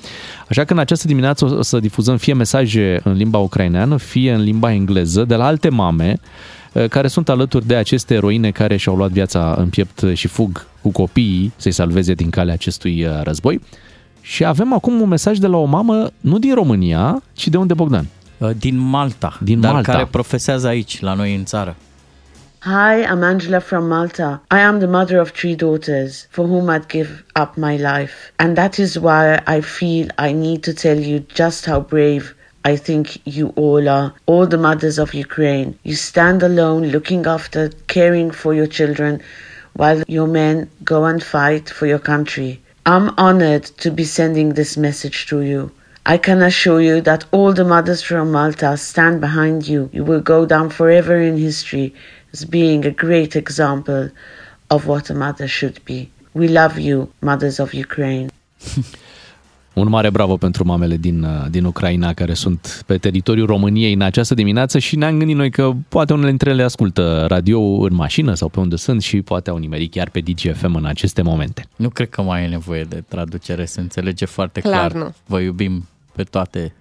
Așa 0.49 0.65
că 0.65 0.73
în 0.73 0.79
această 0.79 1.07
dimineață 1.07 1.45
o 1.45 1.63
să 1.63 1.79
difuzăm 1.79 2.17
fie 2.17 2.35
mesaje 2.35 3.01
în 3.05 3.13
limba 3.13 3.39
ucraineană, 3.39 3.97
fie 3.97 4.33
în 4.33 4.43
limba 4.43 4.73
engleză 4.73 5.25
de 5.25 5.35
la 5.35 5.47
alte 5.47 5.69
mame 5.69 6.21
uh, 6.73 6.89
care 6.89 7.09
sunt 7.09 7.29
alături 7.29 7.67
de 7.67 7.75
aceste 7.75 8.15
eroine 8.15 8.51
care 8.51 8.77
și-au 8.77 8.97
luat 8.97 9.11
viața 9.11 9.55
în 9.59 9.69
piept 9.69 10.05
și 10.13 10.29
fug 10.29 10.67
cu 10.83 10.91
copiii 10.91 11.53
să-i 11.57 11.73
salveze 11.73 12.13
din 12.13 12.31
calea 12.31 12.55
acestui 12.55 13.05
uh, 13.05 13.21
război. 13.23 13.61
Și 14.29 14.45
avem 14.45 14.72
acum 14.72 15.01
un 15.01 15.09
mesaj 15.09 15.39
de 15.39 15.47
la 15.47 15.57
o 15.57 15.64
mamă, 15.64 16.11
nu 16.20 16.39
din 16.39 16.55
România, 16.55 17.22
ci 17.33 17.49
de 17.49 17.57
unde, 17.57 17.74
Bogdan? 17.74 18.07
Uh, 18.39 18.51
Din 18.59 18.79
Malta. 18.79 19.39
Din 19.43 19.61
dar 19.61 19.72
Malta. 19.72 19.93
care 19.93 20.07
profesează 20.11 20.66
aici, 20.66 21.01
la 21.01 21.14
noi 21.14 21.35
în 21.35 21.45
țară. 21.45 21.76
Hi, 22.59 23.05
I'm 23.05 23.22
Angela 23.22 23.59
from 23.59 23.87
Malta. 23.87 24.43
I 24.51 24.59
am 24.59 24.79
the 24.79 24.87
mother 24.87 25.20
of 25.20 25.31
three 25.31 25.55
daughters 25.55 26.26
for 26.31 26.45
whom 26.45 26.68
I'd 26.74 26.89
give 26.89 27.24
up 27.43 27.57
my 27.57 27.76
life. 27.76 28.12
And 28.37 28.57
that 28.57 28.76
is 28.76 28.95
why 28.95 29.37
I 29.57 29.61
feel 29.61 30.07
I 30.29 30.33
need 30.33 30.61
to 30.62 30.72
tell 30.72 30.99
you 30.99 31.18
just 31.35 31.66
how 31.66 31.81
brave 31.81 32.24
I 32.72 32.76
think 32.76 33.07
you 33.37 33.53
all 33.55 33.89
are. 33.89 34.12
All 34.24 34.47
the 34.47 34.62
mothers 34.68 34.99
of 34.99 35.14
Ukraine. 35.14 35.68
You 35.83 35.95
stand 35.95 36.43
alone, 36.43 36.83
looking 36.97 37.26
after, 37.26 37.70
caring 37.87 38.31
for 38.31 38.53
your 38.55 38.68
children, 38.79 39.20
while 39.72 40.03
your 40.07 40.29
men 40.41 40.68
go 40.83 40.99
and 41.11 41.22
fight 41.22 41.66
for 41.76 41.87
your 41.87 42.03
country. 42.12 42.61
I'm 42.89 43.12
honored 43.18 43.64
to 43.82 43.91
be 43.91 44.05
sending 44.05 44.55
this 44.55 44.78
message 44.78 45.26
to 45.26 45.43
you. 45.43 45.72
I 46.07 46.16
can 46.16 46.41
assure 46.41 46.80
you 46.80 47.03
that 47.03 47.26
all 47.32 47.53
the 47.53 47.66
mothers 47.66 48.01
from 48.01 48.32
Malta 48.32 48.78
stand 48.78 49.20
behind 49.20 49.68
you. 49.68 49.91
You 49.93 50.05
will 50.05 50.22
go 50.22 50.47
down 50.47 50.70
forever 50.70 51.20
in 51.20 51.36
history 51.36 51.95
as 52.32 52.47
being 52.47 52.86
a 52.86 52.91
great 52.91 53.36
example 53.36 54.11
of 54.70 54.86
what 54.86 55.11
a 55.11 55.14
mother 55.14 55.47
should 55.47 55.84
be. 55.84 56.11
We 56.32 56.49
love 56.49 56.78
you, 56.78 57.12
mothers 57.20 57.61
of 57.61 57.74
Ukraine. 57.74 58.30
Un 59.79 59.89
mare 59.89 60.11
bravo 60.11 60.37
pentru 60.37 60.64
mamele 60.64 60.97
din, 60.97 61.22
uh, 61.22 61.47
din 61.51 61.64
Ucraina 61.64 62.14
care 62.14 62.35
sunt 62.35 62.83
pe 62.87 62.97
teritoriul 62.99 63.47
României 63.47 63.93
în 63.93 64.01
această 64.01 64.35
dimineață 64.35 64.79
și 64.79 64.97
ne-am 64.97 65.18
gândit 65.18 65.37
noi 65.37 65.51
că 65.51 65.72
poate 65.89 66.12
unele 66.12 66.29
dintre 66.29 66.51
ele 66.51 66.62
ascultă 66.62 67.24
radio 67.29 67.61
în 67.61 67.95
mașină 67.95 68.35
sau 68.35 68.49
pe 68.49 68.61
unde 68.61 68.76
sunt 68.76 69.03
și 69.03 69.22
poate 69.22 69.51
au 69.51 69.57
nimerit 69.57 69.91
chiar 69.91 70.11
pe 70.11 70.20
DGFM 70.20 70.74
în 70.74 70.85
aceste 70.85 71.22
momente. 71.22 71.68
Nu 71.76 71.89
cred 71.89 72.09
că 72.09 72.22
mai 72.22 72.45
e 72.45 72.49
nevoie 72.49 72.85
de 72.85 73.05
traducere, 73.09 73.64
se 73.64 73.81
înțelege 73.81 74.24
foarte 74.24 74.61
Clar 74.61 74.91
clar. 74.91 75.03
nu. 75.03 75.14
Vă 75.26 75.41
iubim 75.41 75.89
pe 76.14 76.22
toate. 76.22 76.72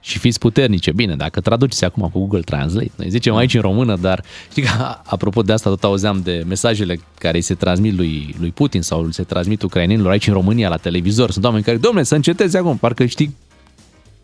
Și 0.00 0.18
fiți 0.18 0.38
puternice. 0.38 0.92
Bine, 0.92 1.16
dacă 1.16 1.40
traduceți 1.40 1.84
acum 1.84 2.08
cu 2.12 2.18
Google 2.18 2.40
Translate, 2.40 2.90
noi 2.96 3.10
zicem 3.10 3.34
aici 3.34 3.54
în 3.54 3.60
română, 3.60 3.96
dar 3.96 4.24
știi 4.50 4.62
că, 4.62 4.70
apropo 5.14 5.42
de 5.42 5.52
asta, 5.52 5.70
tot 5.70 5.84
auzeam 5.84 6.20
de 6.24 6.44
mesajele 6.46 7.00
care 7.18 7.36
îi 7.36 7.42
se 7.42 7.54
transmit 7.54 7.96
lui, 7.96 8.34
lui 8.38 8.50
Putin 8.50 8.82
sau 8.82 9.04
îi 9.04 9.14
se 9.14 9.22
transmit 9.22 9.62
ucrainenilor 9.62 10.10
aici 10.10 10.26
în 10.26 10.32
România 10.32 10.68
la 10.68 10.76
televizor. 10.76 11.30
Sunt 11.30 11.44
oameni 11.44 11.64
care, 11.64 11.76
domnule, 11.76 12.04
să 12.04 12.14
înceteze 12.14 12.58
acum, 12.58 12.76
parcă 12.76 13.04
știi 13.04 13.36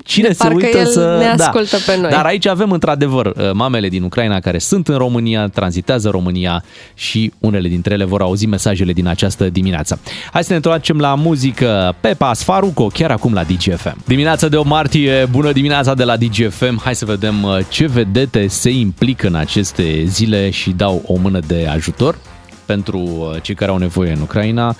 cine 0.04 0.26
De 0.26 0.32
se 0.32 0.42
parcă 0.42 0.64
uită 0.64 0.78
el 0.78 0.86
să... 0.86 1.16
ne 1.18 1.42
ascultă 1.42 1.76
pe 1.86 1.96
noi. 2.00 2.10
Dar 2.10 2.24
aici 2.24 2.46
avem 2.46 2.70
într-adevăr 2.70 3.26
uh, 3.26 3.50
mamele 3.52 3.88
din 3.88 4.02
Ucraina 4.02 4.40
care 4.40 4.58
sunt 4.58 4.88
în 4.88 4.96
România, 4.96 5.48
tranzitează 5.48 6.08
România 6.08 6.64
și 6.94 7.32
unele 7.38 7.68
dintre 7.68 7.94
ele 7.94 8.04
vor 8.04 8.20
auzi 8.20 8.46
mesajele 8.46 8.92
din 8.92 9.06
această 9.06 9.48
dimineață. 9.48 10.00
Hai 10.32 10.42
să 10.42 10.50
ne 10.50 10.56
întoarcem 10.56 10.98
la 10.98 11.14
muzică. 11.14 11.96
Pepa 12.00 12.32
Sfaruco, 12.32 12.86
chiar 12.86 13.10
acum 13.10 13.32
la 13.32 13.42
DGFM. 13.42 13.96
Dimineața 14.04 14.48
de 14.48 14.56
8 14.56 14.68
martie, 14.68 15.26
bună 15.30 15.52
dimineața 15.52 15.94
de 15.94 16.04
la 16.04 16.16
DGFM. 16.16 16.80
Hai 16.84 16.94
să 16.94 17.04
vedem 17.04 17.42
uh, 17.42 17.58
ce 17.68 17.86
vedete 17.86 18.46
se 18.46 18.70
implică 18.70 19.26
în 19.26 19.34
aceste 19.34 20.04
zile 20.04 20.50
și 20.50 20.70
dau 20.70 21.02
o 21.06 21.16
mână 21.16 21.38
de 21.46 21.68
ajutor 21.72 22.18
pentru 22.64 22.98
uh, 22.98 23.42
cei 23.42 23.54
care 23.54 23.70
au 23.70 23.76
nevoie 23.76 24.12
în 24.12 24.20
Ucraina. 24.20 24.76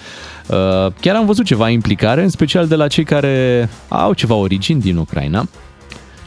Uh, 0.49 0.92
Chiar 1.01 1.16
am 1.16 1.26
văzut 1.26 1.45
ceva 1.45 1.68
implicare, 1.68 2.22
în 2.22 2.28
special 2.28 2.66
de 2.66 2.74
la 2.74 2.86
cei 2.86 3.05
care 3.05 3.68
au 3.88 4.12
ceva 4.12 4.34
origini 4.34 4.80
din 4.80 4.97
Ucraina 4.97 5.49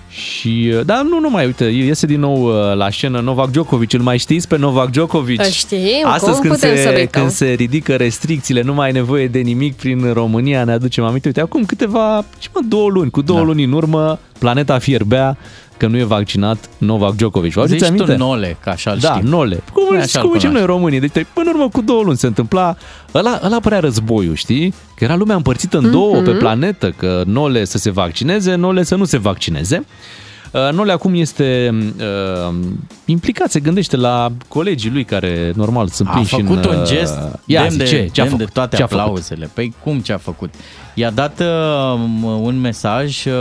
Și, 0.09 0.71
uh, 0.73 0.85
da, 0.85 1.01
nu 1.01 1.19
numai, 1.19 1.45
uite, 1.45 1.63
iese 1.65 2.05
din 2.05 2.19
nou 2.19 2.43
uh, 2.43 2.75
la 2.75 2.89
scenă 2.89 3.19
Novak 3.19 3.49
Djokovic, 3.51 3.93
îl 3.93 4.01
mai 4.01 4.17
știți 4.17 4.47
pe 4.47 4.57
Novak 4.57 4.89
Djokovic? 4.89 5.39
Îl 5.39 5.49
știm, 5.49 6.05
Astăzi 6.05 6.31
cum 6.31 6.41
când 6.41 6.53
putem 6.53 6.75
se, 6.75 6.81
să 6.81 6.89
uităm? 6.89 7.21
când 7.21 7.29
se 7.33 7.45
ridică 7.45 7.95
restricțiile, 7.95 8.61
nu 8.61 8.73
mai 8.73 8.85
ai 8.85 8.91
nevoie 8.91 9.27
de 9.27 9.39
nimic 9.39 9.75
prin 9.75 10.13
România, 10.13 10.63
ne 10.63 10.71
aducem 10.71 11.03
aminte. 11.03 11.27
Uite, 11.27 11.41
acum 11.41 11.65
câteva, 11.65 12.25
ce 12.37 12.47
mă, 12.53 12.59
două 12.67 12.89
luni, 12.89 13.09
cu 13.09 13.21
două 13.21 13.39
da. 13.39 13.45
luni 13.45 13.63
în 13.63 13.71
urmă, 13.71 14.19
planeta 14.39 14.79
fierbea 14.79 15.37
că 15.77 15.87
nu 15.87 15.97
e 15.97 16.03
vaccinat 16.03 16.69
Novak 16.77 17.15
Djokovic. 17.15 17.53
Vă 17.53 17.61
aduceți 17.61 17.85
Zici 17.85 17.95
tu 17.97 18.03
aminte? 18.03 18.23
Nole, 18.23 18.57
că 18.63 18.69
așa 18.69 18.95
Da, 18.95 19.13
știi. 19.15 19.29
Nole. 19.29 19.55
Cum, 19.73 19.83
Noi 19.83 19.85
cum 19.87 19.95
așa-l 19.97 20.07
zicem 20.07 20.21
cunoaștem. 20.21 20.51
noi 20.51 20.65
românii? 20.65 20.99
Deci, 20.99 21.11
până 21.33 21.49
în 21.49 21.55
urmă 21.55 21.69
cu 21.69 21.81
două 21.81 22.03
luni 22.03 22.17
se 22.17 22.27
întâmpla, 22.27 22.75
ăla, 23.13 23.39
ăla 23.43 23.59
părea 23.59 23.79
războiul, 23.79 24.35
știi? 24.35 24.73
Că 24.95 25.03
era 25.03 25.15
lumea 25.15 25.35
împărțită 25.35 25.77
în 25.77 25.91
două 25.91 26.15
Mhm. 26.15 26.23
pe 26.23 26.31
planetă, 26.31 26.91
că 26.97 27.23
Nole 27.25 27.65
să 27.65 27.77
se 27.77 27.91
vaccineze, 27.91 28.55
Nole 28.55 28.83
să 28.83 28.95
nu 28.95 29.03
se 29.05 29.17
vaccineze. 29.17 29.85
Uh, 30.51 30.73
Nole 30.73 30.91
acum 30.91 31.13
este 31.15 31.75
uh, 31.97 32.55
implicat, 33.05 33.51
se 33.51 33.59
gândește 33.59 33.95
la 33.97 34.31
colegii 34.47 34.89
lui 34.91 35.03
care 35.03 35.51
normal 35.55 35.87
sunt 35.87 36.07
A 36.07 36.11
prinși 36.11 36.29
făcut 36.35 36.65
în... 36.65 36.71
un 36.71 36.79
uh, 36.81 36.85
gest 36.87 37.17
Ia, 37.45 37.59
demn 37.61 37.71
zi, 37.71 37.77
de, 37.77 37.83
ce? 37.83 38.09
Ce 38.11 38.21
a 38.21 38.23
demn 38.23 38.29
făcut? 38.29 38.45
de 38.45 38.51
toate 38.53 38.75
Ce 38.75 38.83
a 38.83 38.87
făcut? 38.87 39.01
aplauzele. 39.03 39.49
Păi 39.53 39.73
cum 39.83 39.99
ce 39.99 40.13
a 40.13 40.17
făcut? 40.17 40.53
I-a 40.93 41.09
dat 41.11 41.39
uh, 41.39 41.99
un 42.41 42.59
mesaj 42.59 43.25
uh, 43.25 43.33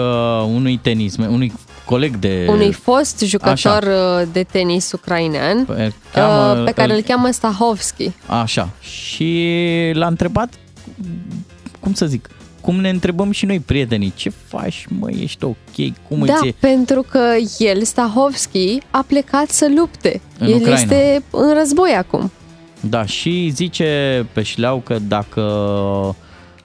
unui 0.55 0.79
tenis, 0.83 1.17
unui 1.17 1.53
coleg 1.87 2.17
de... 2.17 2.47
Unui 2.51 2.73
fost 2.73 3.21
jucător 3.25 3.53
Așa. 3.53 3.79
uh, 4.21 4.29
de 4.33 4.43
tenis 4.43 4.93
ucrainean 4.93 5.65
Pe- 5.65 5.93
cheamă- 6.13 6.59
uh, 6.59 6.65
pe 6.65 6.71
care 6.73 6.91
îl- 6.91 6.97
îl 6.97 7.03
cheamă 7.03 7.31
Stahovski. 7.31 8.11
Așa. 8.27 8.69
Și 8.81 9.51
l-a 9.93 10.07
întrebat, 10.07 10.55
cum 11.81 11.95
să 11.95 12.07
zic, 12.07 12.29
cum 12.61 12.81
ne 12.81 12.89
întrebăm 12.89 13.31
și 13.31 13.47
noi 13.47 13.61
prietenii, 13.61 14.13
ce 14.17 14.33
faci, 14.49 14.87
mă, 14.99 15.11
ești 15.11 15.45
ok, 15.45 15.57
cum 16.09 16.25
Da, 16.25 16.33
îți 16.33 16.47
e? 16.47 16.55
pentru 16.61 17.05
că 17.11 17.21
el, 17.59 17.83
Stahovski, 17.85 18.79
a 18.91 19.05
plecat 19.07 19.49
să 19.49 19.69
lupte. 19.77 20.21
În 20.39 20.47
el 20.49 20.55
Ucraina. 20.55 20.79
este 20.81 21.23
în 21.31 21.55
război 21.59 21.91
acum. 21.91 22.31
Da, 22.81 23.05
și 23.05 23.49
zice 23.55 24.27
pe 24.33 24.43
șleau 24.43 24.79
că 24.85 24.99
dacă 25.09 25.43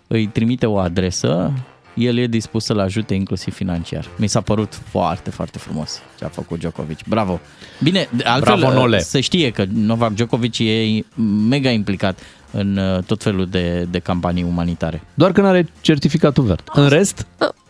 îi 0.08 0.28
trimite 0.28 0.66
o 0.66 0.78
adresă, 0.78 1.54
el 1.94 2.18
e 2.18 2.28
dispus 2.28 2.64
să-l 2.66 2.80
ajute 2.80 3.14
inclusiv 3.14 3.54
financiar. 3.54 4.06
Mi 4.18 4.28
s-a 4.28 4.42
părut 4.42 4.80
foarte, 4.90 5.30
foarte 5.30 5.58
frumos 5.58 6.00
ce 6.18 6.26
a 6.26 6.28
făcut 6.28 6.60
Djokovic. 6.60 7.00
Bravo! 7.08 7.40
Bine, 7.84 8.08
de 8.16 8.24
altfel 8.24 8.58
Bravo, 8.58 8.74
Nole. 8.74 9.00
se 9.00 9.20
știe 9.20 9.50
că 9.52 9.66
Novak 9.74 10.12
Djokovic 10.14 10.58
e 10.60 11.04
mega 11.48 11.70
implicat 11.70 12.20
în 12.52 12.78
uh, 12.78 13.04
tot 13.04 13.24
felul 13.24 13.46
de, 13.48 13.88
de 13.90 14.00
campanii 14.00 14.44
umanitare. 14.44 15.02
Doar 15.14 15.32
că 15.32 15.42
nu 15.42 15.48
are 15.48 15.68
certificatul 15.82 16.44
verde. 16.44 16.64
În 16.74 16.88
rest, 16.88 17.26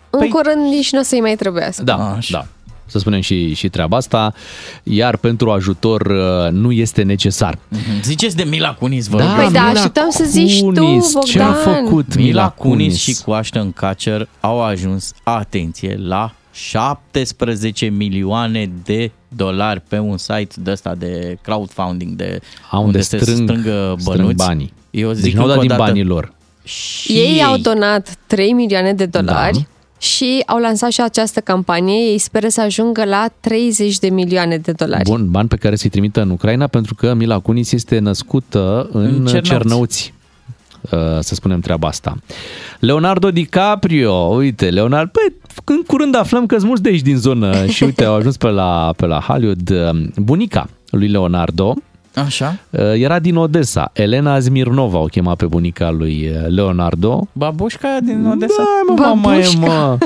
În 0.10 0.26
Păi- 0.26 0.30
curând 0.30 0.62
nici 0.74 0.92
nu 0.92 1.00
o 1.00 1.04
să-i 1.04 1.20
mai 1.20 1.36
trebuiască. 1.36 1.84
Da, 1.84 2.18
da. 2.30 2.46
Să 2.92 3.00
spunem 3.00 3.22
și, 3.22 3.54
și 3.54 3.70
treaba 3.70 3.98
asta, 3.98 4.34
iar 4.84 5.18
pentru 5.18 5.52
ajutor 5.52 6.02
uh, 6.02 6.52
nu 6.52 6.72
este 6.72 7.02
necesar. 7.04 7.58
Mhm. 7.68 8.02
Ziceți 8.04 8.36
de 8.36 8.44
Mila 8.44 8.74
Kunis, 8.74 9.08
vă 9.08 9.18
Da, 9.18 9.26
rog. 9.26 9.36
Păi 9.36 9.44
da, 9.54 9.60
Mila 9.60 9.80
așteptam 9.80 10.10
să 10.10 10.24
zici 10.28 10.60
tu, 10.60 10.66
Kunis, 10.66 11.14
Bogdan. 11.14 11.22
ce 11.32 11.42
a 11.42 11.54
făcut 11.54 12.16
Mila 12.16 12.26
Mila 12.28 12.50
Kunis 12.50 12.76
Kunis? 12.76 12.98
și 13.02 13.24
cu 13.24 13.32
Ashton 13.32 13.72
Kutcher 13.72 14.28
au 14.40 14.62
ajuns, 14.64 15.14
atenție, 15.24 15.98
la 16.04 16.34
17 16.54 17.86
milioane 17.86 18.72
de 18.84 19.12
dolari 19.28 19.82
pe 19.88 19.98
un 20.00 20.18
site 20.18 20.56
de 20.58 20.72
ăsta 20.72 20.96
de 20.96 21.38
crowdfunding, 21.42 22.16
de 22.16 22.40
A, 22.72 22.80
unde 22.80 23.00
strâng- 23.00 23.08
se 23.24 23.32
strângă 23.32 23.96
strâng 24.00 24.18
bănuți. 24.18 24.36
banii. 24.46 24.74
Eu 24.90 25.12
zic 25.12 25.24
Deci 25.24 25.34
n-au 25.34 25.42
încă 25.44 25.54
dat 25.56 25.58
o 25.58 25.68
din 25.68 25.78
dată, 25.78 25.82
banii 25.84 26.04
lor. 26.04 26.34
Și 26.64 27.12
Ei 27.12 27.44
au 27.44 27.58
donat 27.58 28.16
3 28.28 28.52
milioane 28.52 28.94
de 28.94 29.06
dolari 29.06 29.54
Da. 29.58 29.66
Și 30.02 30.44
au 30.46 30.60
lansat 30.60 30.92
și 30.92 31.02
această 31.02 31.40
campanie. 31.40 31.96
Ei 32.12 32.18
speră 32.18 32.48
să 32.48 32.62
ajungă 32.62 33.06
la 33.06 33.28
30 33.40 34.00
de 34.00 34.10
milioane 34.10 34.58
de 34.58 34.72
dolari. 34.72 35.04
Bun, 35.04 35.32
bani 35.32 35.48
pe 35.48 35.56
care 35.56 35.76
să-i 35.76 35.90
trimită 35.90 36.22
în 36.22 36.30
Ucraina 36.30 36.68
pentru 36.68 36.96
că 36.96 37.14
Mila 37.14 37.40
Kunis 37.40 37.72
este 37.72 38.00
născută 38.00 38.90
în, 38.92 39.04
În 39.04 39.26
Cernăuți. 39.26 39.50
Cernăuți. 39.50 40.14
Uh, 40.82 41.20
Să 41.20 41.36
spunem 41.36 41.60
treaba 41.60 41.88
asta. 41.88 42.18
Leonardo 42.80 43.32
DiCaprio, 43.32 44.14
uite, 44.14 44.70
Leonardo, 44.70 45.12
păi, 45.12 45.36
în 45.76 45.82
curând 45.88 46.16
aflăm 46.16 46.46
că 46.46 46.56
sunt 46.56 46.68
mulți 46.68 46.84
de 46.84 46.90
aici 46.90 47.02
din 47.02 47.18
zonă 47.18 47.66
și 47.76 47.84
uite, 47.84 48.04
au 48.04 48.14
ajuns 48.14 48.38
pe 48.38 48.48
la, 48.48 48.94
pe 48.98 49.06
la 49.06 49.20
Hollywood. 49.20 49.70
Uh, 49.70 50.02
Bunica 50.16 50.70
lui 50.90 51.08
Leonardo 51.08 51.74
Așa. 52.16 52.60
uh, 52.70 52.80
era 52.94 53.20
din 53.20 53.36
Odessa. 53.36 53.90
Elena 53.94 54.40
Zmirnova 54.40 54.98
o 54.98 55.06
chema 55.06 55.36
pe 55.36 55.46
bunica 55.46 55.90
lui 55.90 56.30
uh, 56.30 56.48
Leonardo. 56.48 57.28
Babușca 57.34 57.98
din 58.04 58.26
Odessa? 58.26 58.64
Da, 58.88 58.94
mă, 58.94 59.16
mamaie, 59.16 59.46
mă. 59.60 59.98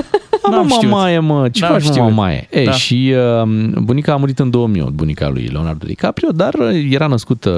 Da, 0.42 0.48
N-am 0.56 0.66
mă, 0.66 0.72
știut. 0.72 0.90
mamaie, 0.90 1.18
mă. 1.18 1.48
Ce 1.48 1.60
N-am 1.64 1.72
faci, 1.72 1.82
mă, 1.84 1.88
știut. 1.90 2.04
mamaie? 2.04 2.46
E, 2.50 2.64
Da. 2.64 2.70
și 2.70 3.14
uh, 3.42 3.48
bunica 3.82 4.12
a 4.12 4.16
murit 4.16 4.38
în 4.38 4.50
2008, 4.50 4.92
bunica 4.92 5.28
lui 5.28 5.48
Leonardo 5.52 5.86
DiCaprio, 5.86 6.28
dar 6.34 6.54
uh, 6.54 6.86
era 6.90 7.06
născută 7.06 7.50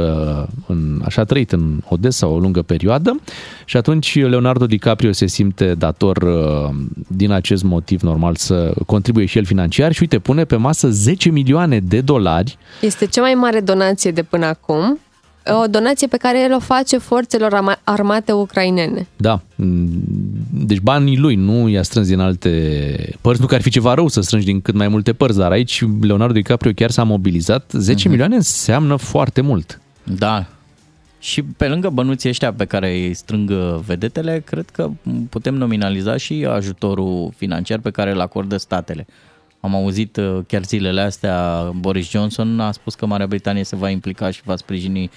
în, 0.66 1.00
așa 1.04 1.20
a 1.20 1.24
trăit 1.24 1.52
în 1.52 1.80
Odessa 1.88 2.26
o 2.26 2.38
lungă 2.38 2.62
perioadă 2.62 3.20
și 3.64 3.76
atunci 3.76 4.14
Leonardo 4.28 4.66
DiCaprio 4.66 5.12
se 5.12 5.26
simte 5.26 5.74
dator 5.74 6.16
uh, 6.16 6.74
din 7.08 7.30
acest 7.32 7.62
motiv 7.62 8.00
normal 8.00 8.34
să 8.36 8.72
contribuie 8.86 9.26
și 9.26 9.38
el 9.38 9.44
financiar 9.44 9.92
și 9.92 9.98
uite, 10.02 10.18
pune 10.18 10.44
pe 10.44 10.56
masă 10.56 10.88
10 10.90 11.30
milioane 11.30 11.80
de 11.80 12.00
dolari 12.00 12.58
Este 12.80 13.06
cea 13.06 13.20
mai 13.20 13.34
mare 13.34 13.60
donație 13.60 14.10
de 14.10 14.22
până 14.22 14.46
acum. 14.46 14.98
O 15.62 15.66
donație 15.66 16.06
pe 16.06 16.16
care 16.16 16.40
el 16.42 16.54
o 16.54 16.58
face 16.58 16.98
forțelor 16.98 17.54
ama- 17.54 17.80
armate 17.84 18.32
ucrainene. 18.32 19.06
Da, 19.16 19.40
mm, 19.54 19.88
deci 20.52 20.78
banii 20.80 21.18
lui 21.18 21.34
nu 21.34 21.68
i-a 21.68 21.82
strâns 21.82 22.06
din 22.08 22.18
alte 22.18 23.16
părți, 23.20 23.40
nu 23.40 23.46
că 23.46 23.54
ar 23.54 23.60
fi 23.62 23.70
ceva 23.70 23.94
rău 23.94 24.08
să 24.08 24.20
strângi 24.20 24.46
din 24.46 24.60
cât 24.60 24.74
mai 24.74 24.88
multe 24.88 25.12
părți, 25.12 25.38
dar 25.38 25.50
aici 25.50 25.84
Leonardo 26.00 26.32
DiCaprio 26.32 26.72
chiar 26.74 26.90
s-a 26.90 27.02
mobilizat. 27.02 27.70
10 27.72 27.98
Mhm. 28.00 28.08
milioane 28.08 28.34
înseamnă 28.34 28.96
foarte 28.96 29.40
mult. 29.40 29.80
Da. 30.02 30.46
Și 31.20 31.42
pe 31.42 31.68
lângă 31.68 31.88
bănuții 31.88 32.28
ăștia 32.28 32.52
pe 32.52 32.64
care 32.64 32.90
îi 32.90 33.14
strâng 33.14 33.50
vedetele, 33.86 34.42
cred 34.46 34.70
că 34.70 34.90
putem 35.30 35.54
nominaliza 35.54 36.16
și 36.16 36.46
ajutorul 36.50 37.32
financiar 37.36 37.78
pe 37.78 37.90
care 37.90 38.10
îl 38.10 38.20
acordă 38.20 38.56
statele. 38.56 39.06
Am 39.60 39.74
auzit 39.74 40.16
uh, 40.16 40.38
chiar 40.46 40.64
zilele 40.64 41.00
astea, 41.00 41.62
Boris 41.74 42.08
Johnson 42.10 42.60
a 42.60 42.72
spus 42.72 42.94
că 42.94 43.06
Marea 43.06 43.26
Britanie 43.26 43.64
se 43.64 43.76
va 43.76 43.88
implica 43.90 44.30
și 44.30 44.40
va 44.44 44.56
sprijini 44.56 45.10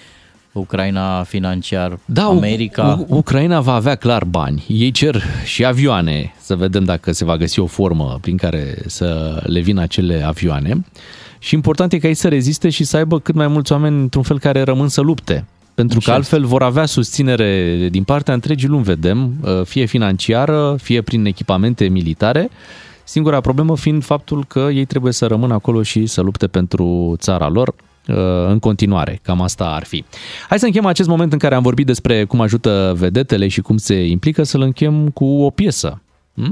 Ucraina 0.52 1.22
financiar, 1.22 1.98
Da, 2.04 2.24
America. 2.24 3.04
U- 3.08 3.16
Ucraina 3.16 3.60
va 3.60 3.74
avea 3.74 3.94
clar 3.94 4.24
bani. 4.24 4.64
Ei 4.68 4.90
cer 4.90 5.22
și 5.44 5.64
avioane, 5.64 6.32
să 6.40 6.56
vedem 6.56 6.84
dacă 6.84 7.12
se 7.12 7.24
va 7.24 7.36
găsi 7.36 7.58
o 7.60 7.66
formă 7.66 8.18
prin 8.20 8.36
care 8.36 8.74
să 8.86 9.40
le 9.46 9.60
vină 9.60 9.80
acele 9.80 10.22
avioane. 10.26 10.84
Și 11.38 11.54
important 11.54 11.92
e 11.92 11.98
ca 11.98 12.08
ei 12.08 12.14
să 12.14 12.28
reziste 12.28 12.68
și 12.70 12.84
să 12.84 12.96
aibă 12.96 13.18
cât 13.18 13.34
mai 13.34 13.46
mulți 13.46 13.72
oameni 13.72 14.00
într-un 14.00 14.22
fel 14.22 14.38
care 14.38 14.62
rămân 14.62 14.88
să 14.88 15.00
lupte. 15.00 15.44
Pentru 15.74 15.98
că 15.98 16.04
Așa 16.10 16.14
altfel 16.18 16.44
vor 16.44 16.62
avea 16.62 16.86
susținere 16.86 17.76
din 17.90 18.02
partea 18.02 18.34
întregii 18.34 18.68
lumi, 18.68 18.82
vedem, 18.82 19.32
uh, 19.44 19.60
fie 19.64 19.84
financiară, 19.84 20.76
fie 20.82 21.02
prin 21.02 21.24
echipamente 21.24 21.88
militare. 21.88 22.48
Singura 23.04 23.40
problemă 23.40 23.76
fiind 23.76 24.04
faptul 24.04 24.44
că 24.44 24.68
ei 24.72 24.84
trebuie 24.84 25.12
să 25.12 25.26
rămână 25.26 25.54
acolo 25.54 25.82
și 25.82 26.06
să 26.06 26.20
lupte 26.20 26.46
pentru 26.46 27.14
țara 27.18 27.48
lor 27.48 27.68
uh, 27.68 27.74
în 28.46 28.58
continuare. 28.58 29.20
Cam 29.22 29.40
asta 29.40 29.64
ar 29.64 29.84
fi. 29.84 30.04
Hai 30.48 30.58
să 30.58 30.64
închem 30.66 30.86
acest 30.86 31.08
moment 31.08 31.32
în 31.32 31.38
care 31.38 31.54
am 31.54 31.62
vorbit 31.62 31.86
despre 31.86 32.24
cum 32.24 32.40
ajută 32.40 32.92
vedetele 32.96 33.48
și 33.48 33.60
cum 33.60 33.76
se 33.76 33.94
implică, 34.06 34.42
să-l 34.42 34.60
închem 34.60 35.08
cu 35.08 35.24
o 35.24 35.50
piesă. 35.50 36.00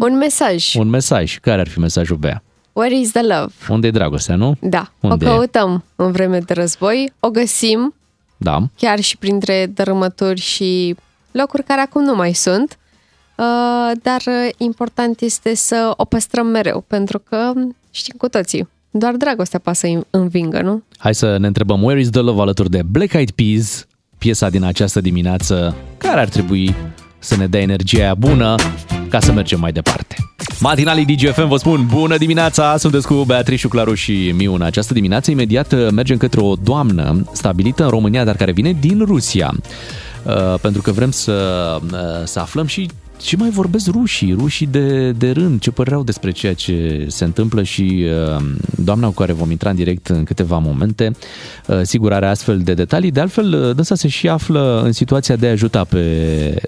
Un 0.00 0.16
mesaj. 0.16 0.74
Un 0.74 0.88
mesaj. 0.88 1.38
Care 1.38 1.60
ar 1.60 1.68
fi 1.68 1.78
mesajul 1.78 2.16
Bea? 2.16 2.42
Where 2.72 2.98
is 2.98 3.10
the 3.12 3.22
love? 3.22 3.52
Unde 3.68 3.86
e 3.86 3.90
dragostea, 3.90 4.34
nu? 4.36 4.56
Da, 4.60 4.92
Unde 5.00 5.24
o 5.24 5.28
e? 5.28 5.32
căutăm 5.34 5.84
în 5.96 6.12
vreme 6.12 6.38
de 6.38 6.52
război, 6.52 7.12
o 7.20 7.28
găsim 7.30 7.94
Da. 8.36 8.62
chiar 8.76 9.00
și 9.00 9.16
printre 9.16 9.66
dărâmături 9.74 10.40
și 10.40 10.96
locuri 11.30 11.62
care 11.62 11.80
acum 11.80 12.02
nu 12.04 12.14
mai 12.14 12.32
sunt, 12.32 12.78
uh, 13.36 13.90
dar 14.02 14.22
uh, 14.26 14.48
important 14.56 15.20
este 15.20 15.54
să 15.54 15.92
o 15.96 16.04
păstrăm 16.04 16.46
mereu, 16.46 16.84
pentru 16.86 17.18
că 17.18 17.52
știm 17.90 18.14
cu 18.18 18.28
toții, 18.28 18.68
doar 18.90 19.14
dragostea 19.14 19.58
poate 19.58 19.78
să 19.78 20.00
învingă, 20.10 20.60
nu? 20.62 20.82
Hai 20.96 21.14
să 21.14 21.36
ne 21.38 21.46
întrebăm 21.46 21.82
Where 21.82 22.00
is 22.00 22.10
the 22.10 22.20
love 22.20 22.40
alături 22.40 22.70
de 22.70 22.82
Black 22.82 23.12
Eyed 23.12 23.30
Peas, 23.30 23.86
piesa 24.18 24.50
din 24.50 24.64
această 24.64 25.00
dimineață, 25.00 25.76
care 25.98 26.20
ar 26.20 26.28
trebui 26.28 26.74
să 27.18 27.36
ne 27.36 27.46
dea 27.46 27.60
energia 27.60 28.02
aia 28.02 28.14
bună 28.14 28.54
ca 29.08 29.20
să 29.20 29.32
mergem 29.32 29.60
mai 29.60 29.72
departe. 29.72 30.16
Matinalii 30.60 31.04
DGFM 31.04 31.48
vă 31.48 31.56
spun 31.56 31.86
bună 31.86 32.16
dimineața, 32.16 32.76
sunteți 32.76 33.06
cu 33.06 33.14
Beatrice, 33.14 33.68
Claru 33.68 33.94
și 33.94 34.32
Miu 34.36 34.54
în 34.54 34.62
această 34.62 34.92
dimineață. 34.92 35.30
Imediat 35.30 35.72
uh, 35.72 35.88
mergem 35.90 36.16
către 36.16 36.40
o 36.40 36.54
doamnă 36.54 37.30
stabilită 37.32 37.82
în 37.82 37.88
România, 37.88 38.24
dar 38.24 38.36
care 38.36 38.52
vine 38.52 38.76
din 38.80 39.04
Rusia. 39.04 39.54
Uh, 40.22 40.54
pentru 40.60 40.82
că 40.82 40.92
vrem 40.92 41.10
să, 41.10 41.78
uh, 41.92 41.98
să 42.24 42.40
aflăm 42.40 42.66
și 42.66 42.90
ce 43.20 43.36
mai 43.36 43.50
vorbesc 43.50 43.86
rușii, 43.90 44.32
rușii 44.32 44.66
de, 44.66 45.12
de 45.12 45.30
rând, 45.30 45.60
ce 45.60 45.70
părere 45.70 45.94
au 45.94 46.02
despre 46.02 46.30
ceea 46.30 46.54
ce 46.54 47.06
se 47.08 47.24
întâmplă 47.24 47.62
și 47.62 48.04
uh, 48.36 48.44
doamna 48.76 49.06
cu 49.06 49.12
care 49.12 49.32
vom 49.32 49.50
intra 49.50 49.70
în 49.70 49.76
direct 49.76 50.08
în 50.08 50.24
câteva 50.24 50.58
momente, 50.58 51.10
uh, 51.66 51.80
sigur 51.82 52.12
are 52.12 52.26
astfel 52.26 52.58
de 52.58 52.74
detalii, 52.74 53.10
de 53.10 53.20
altfel 53.20 53.52
uh, 53.52 53.74
dânsa 53.74 53.94
se 53.94 54.08
și 54.08 54.28
află 54.28 54.82
în 54.84 54.92
situația 54.92 55.36
de 55.36 55.46
a 55.46 55.50
ajuta 55.50 55.84
pe, 55.84 55.98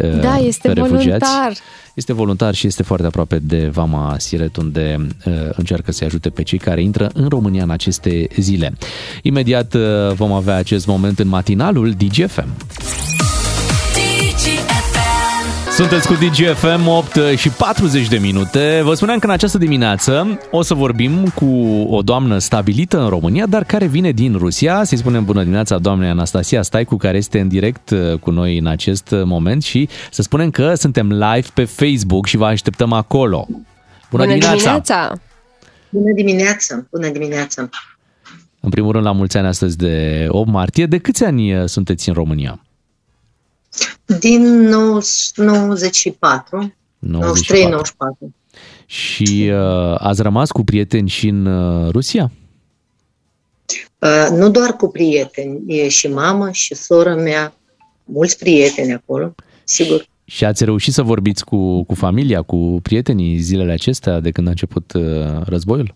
uh, 0.05 0.21
Da, 0.21 0.37
este 0.37 0.69
pe 0.69 0.75
refugiați. 0.75 1.03
voluntar. 1.09 1.53
Este 1.95 2.13
voluntar 2.13 2.55
și 2.55 2.67
este 2.67 2.83
foarte 2.83 3.07
aproape 3.07 3.39
de 3.39 3.69
Vama 3.73 4.15
Siret, 4.19 4.57
unde 4.57 5.07
uh, 5.25 5.33
încearcă 5.53 5.93
să-i 5.93 6.07
ajute 6.07 6.29
pe 6.29 6.43
cei 6.43 6.59
care 6.59 6.83
intră 6.83 7.11
în 7.15 7.29
România 7.29 7.63
în 7.63 7.71
aceste 7.71 8.29
zile. 8.37 8.73
Imediat 9.23 9.75
uh, 9.75 9.81
vom 10.15 10.33
avea 10.33 10.57
acest 10.57 10.87
moment 10.87 11.19
în 11.19 11.29
matinalul 11.29 11.91
DGFM. 11.91 12.49
Sunteți 15.77 16.07
cu 16.07 16.15
DGFM 16.15 16.87
8 16.87 17.37
și 17.37 17.51
40 17.51 18.09
de 18.09 18.19
minute. 18.19 18.81
Vă 18.85 18.95
spuneam 18.95 19.19
că 19.19 19.27
în 19.27 19.33
această 19.33 19.59
dimineață 19.59 20.41
o 20.51 20.63
să 20.63 20.75
vorbim 20.75 21.29
cu 21.35 21.47
o 21.91 22.03
doamnă 22.03 22.39
stabilită 22.39 23.01
în 23.01 23.09
România, 23.09 23.47
dar 23.47 23.65
care 23.65 23.87
vine 23.87 24.11
din 24.11 24.37
Rusia. 24.37 24.85
Să-i 24.85 24.99
spunem 24.99 25.25
bună 25.25 25.41
dimineața 25.41 25.79
doamnei 25.79 26.09
Anastasia 26.09 26.63
Staicu, 26.63 26.97
care 26.97 27.17
este 27.17 27.41
în 27.41 27.49
direct 27.49 27.91
uh, 27.91 28.19
cu 28.19 28.31
noi 28.31 28.59
în 28.59 28.67
acest 28.67 29.15
moment 29.25 29.63
și 29.63 29.89
să 30.11 30.23
spunem 30.23 30.51
că 30.51 30.75
suntem 30.75 31.13
live 31.13 31.47
pe 31.55 31.65
Facebook 31.65 32.27
și 32.27 32.37
vă 32.37 32.47
așteptăm 32.47 32.93
acolo. 32.93 33.47
Bună, 34.11 34.27
dimineața! 34.27 34.55
dimineața! 34.55 35.13
Bună 35.91 36.13
dimineața! 36.15 36.87
Bună 36.91 37.09
dimineața! 37.09 37.69
În 38.61 38.71
primul 38.71 38.93
rând, 38.93 39.05
la 39.05 39.13
mulți 39.13 39.37
ani 39.37 39.47
astăzi 39.47 39.77
de 39.77 40.27
8 40.29 40.49
martie. 40.49 40.87
De 40.87 40.99
câți 40.99 41.25
ani 41.25 41.55
uh, 41.55 41.69
sunteți 41.69 42.09
în 42.09 42.15
România? 42.15 42.61
Din 44.19 44.69
94, 45.37 46.75
93-94. 47.07 47.09
Și 48.87 49.51
uh, 49.53 49.95
ați 49.99 50.23
rămas 50.23 50.51
cu 50.51 50.65
prieteni 50.65 51.09
și 51.09 51.29
în 51.29 51.47
uh, 51.47 51.91
Rusia? 51.91 52.31
Uh, 53.99 54.29
nu 54.31 54.51
doar 54.51 54.77
cu 54.77 54.89
prieteni, 54.89 55.63
e 55.67 55.89
și 55.89 56.09
mamă 56.09 56.51
și 56.51 56.75
sora 56.75 57.15
mea, 57.15 57.55
mulți 58.05 58.39
prieteni 58.39 58.93
acolo, 58.93 59.35
sigur. 59.65 60.07
Și 60.25 60.45
ați 60.45 60.65
reușit 60.65 60.93
să 60.93 61.03
vorbiți 61.03 61.45
cu, 61.45 61.83
cu 61.83 61.95
familia, 61.95 62.43
cu 62.43 62.81
prietenii 62.83 63.39
zilele 63.39 63.73
acestea 63.73 64.21
de 64.21 64.31
când 64.31 64.47
a 64.47 64.51
început 64.51 64.93
uh, 64.93 65.03
războiul? 65.45 65.95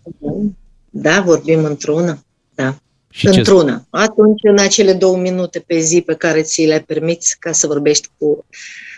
Da, 0.89 1.21
vorbim 1.21 1.63
într-una, 1.63 2.19
da. 2.55 2.75
Și 3.17 3.29
ce- 3.29 3.37
într-una. 3.37 3.85
Atunci, 3.89 4.39
în 4.43 4.59
acele 4.59 4.93
două 4.93 5.17
minute 5.17 5.59
pe 5.59 5.79
zi 5.79 6.01
pe 6.01 6.15
care 6.15 6.41
ți 6.41 6.61
le 6.65 6.83
permiți 6.87 7.39
ca 7.39 7.51
să 7.51 7.67
vorbești 7.67 8.07
cu 8.17 8.45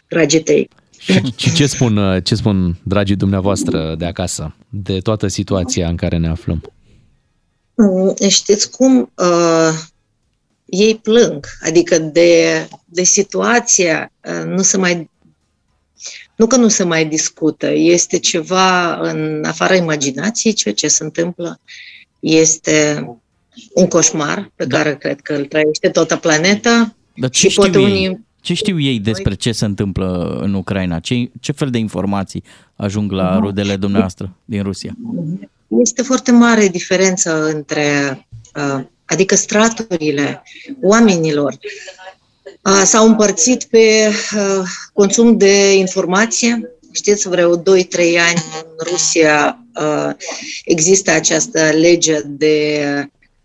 dragii 0.07 0.41
tăi. 0.43 0.69
Și, 0.97 1.21
și 1.35 1.53
ce, 1.53 1.67
spun, 1.67 1.97
uh, 1.97 2.23
ce 2.23 2.35
spun 2.35 2.77
dragii 2.83 3.15
dumneavoastră 3.15 3.95
de 3.97 4.05
acasă, 4.05 4.55
de 4.69 4.99
toată 4.99 5.27
situația 5.27 5.87
în 5.87 5.95
care 5.95 6.17
ne 6.17 6.27
aflăm? 6.27 6.61
Mm, 7.75 8.15
Știți 8.29 8.69
cum? 8.71 9.11
Uh, 9.15 9.79
ei 10.65 10.95
plâng, 10.95 11.45
adică 11.61 11.97
de, 11.97 12.67
de 12.85 13.03
situația 13.03 14.11
uh, 14.23 14.43
nu 14.45 14.61
se 14.61 14.77
mai 14.77 15.09
nu 16.35 16.47
că 16.47 16.55
nu 16.55 16.67
se 16.67 16.83
mai 16.83 17.05
discută, 17.05 17.71
este 17.71 18.19
ceva 18.19 18.95
în 18.95 19.43
afara 19.45 19.75
imaginației, 19.75 20.53
ceea 20.53 20.73
ce 20.73 20.87
se 20.87 21.03
întâmplă 21.03 21.59
este 22.19 23.05
un 23.73 23.87
coșmar 23.87 24.51
pe 24.55 24.65
da. 24.65 24.77
care 24.77 24.95
cred 24.95 25.19
că 25.21 25.33
îl 25.33 25.45
trăiește 25.45 25.89
toată 25.89 26.15
planeta 26.15 26.95
Dar 27.15 27.29
ce 27.29 27.39
și 27.39 27.49
știu, 27.49 27.61
poate 27.61 27.77
ei? 27.79 27.83
unii 27.85 28.27
ce 28.41 28.53
știu 28.53 28.79
ei 28.79 28.99
despre 28.99 29.33
ce 29.33 29.51
se 29.51 29.65
întâmplă 29.65 30.39
în 30.41 30.53
Ucraina? 30.53 30.99
Ce, 30.99 31.29
ce 31.39 31.51
fel 31.51 31.69
de 31.69 31.77
informații 31.77 32.43
ajung 32.75 33.11
la 33.11 33.29
Mhm. 33.33 33.41
rudele 33.43 33.75
dumneavoastră 33.75 34.35
din 34.45 34.63
Rusia? 34.63 34.95
Este 35.67 36.01
foarte 36.01 36.31
mare 36.31 36.67
diferența 36.67 37.33
între, 37.33 37.87
uh, 38.55 38.83
adică 39.05 39.35
straturile 39.35 40.43
oamenilor 40.81 41.53
uh, 42.63 42.81
s-au 42.85 43.07
împărțit 43.07 43.63
pe 43.63 44.07
uh, 44.35 44.63
consum 44.93 45.37
de 45.37 45.75
informație. 45.75 46.71
Știți, 46.91 47.29
vreo 47.29 47.57
2-3 47.57 48.17
ani 48.29 48.43
în 48.61 48.91
Rusia 48.91 49.63
uh, 49.81 50.09
există 50.65 51.11
această 51.11 51.59
lege 51.73 52.21
de 52.25 52.79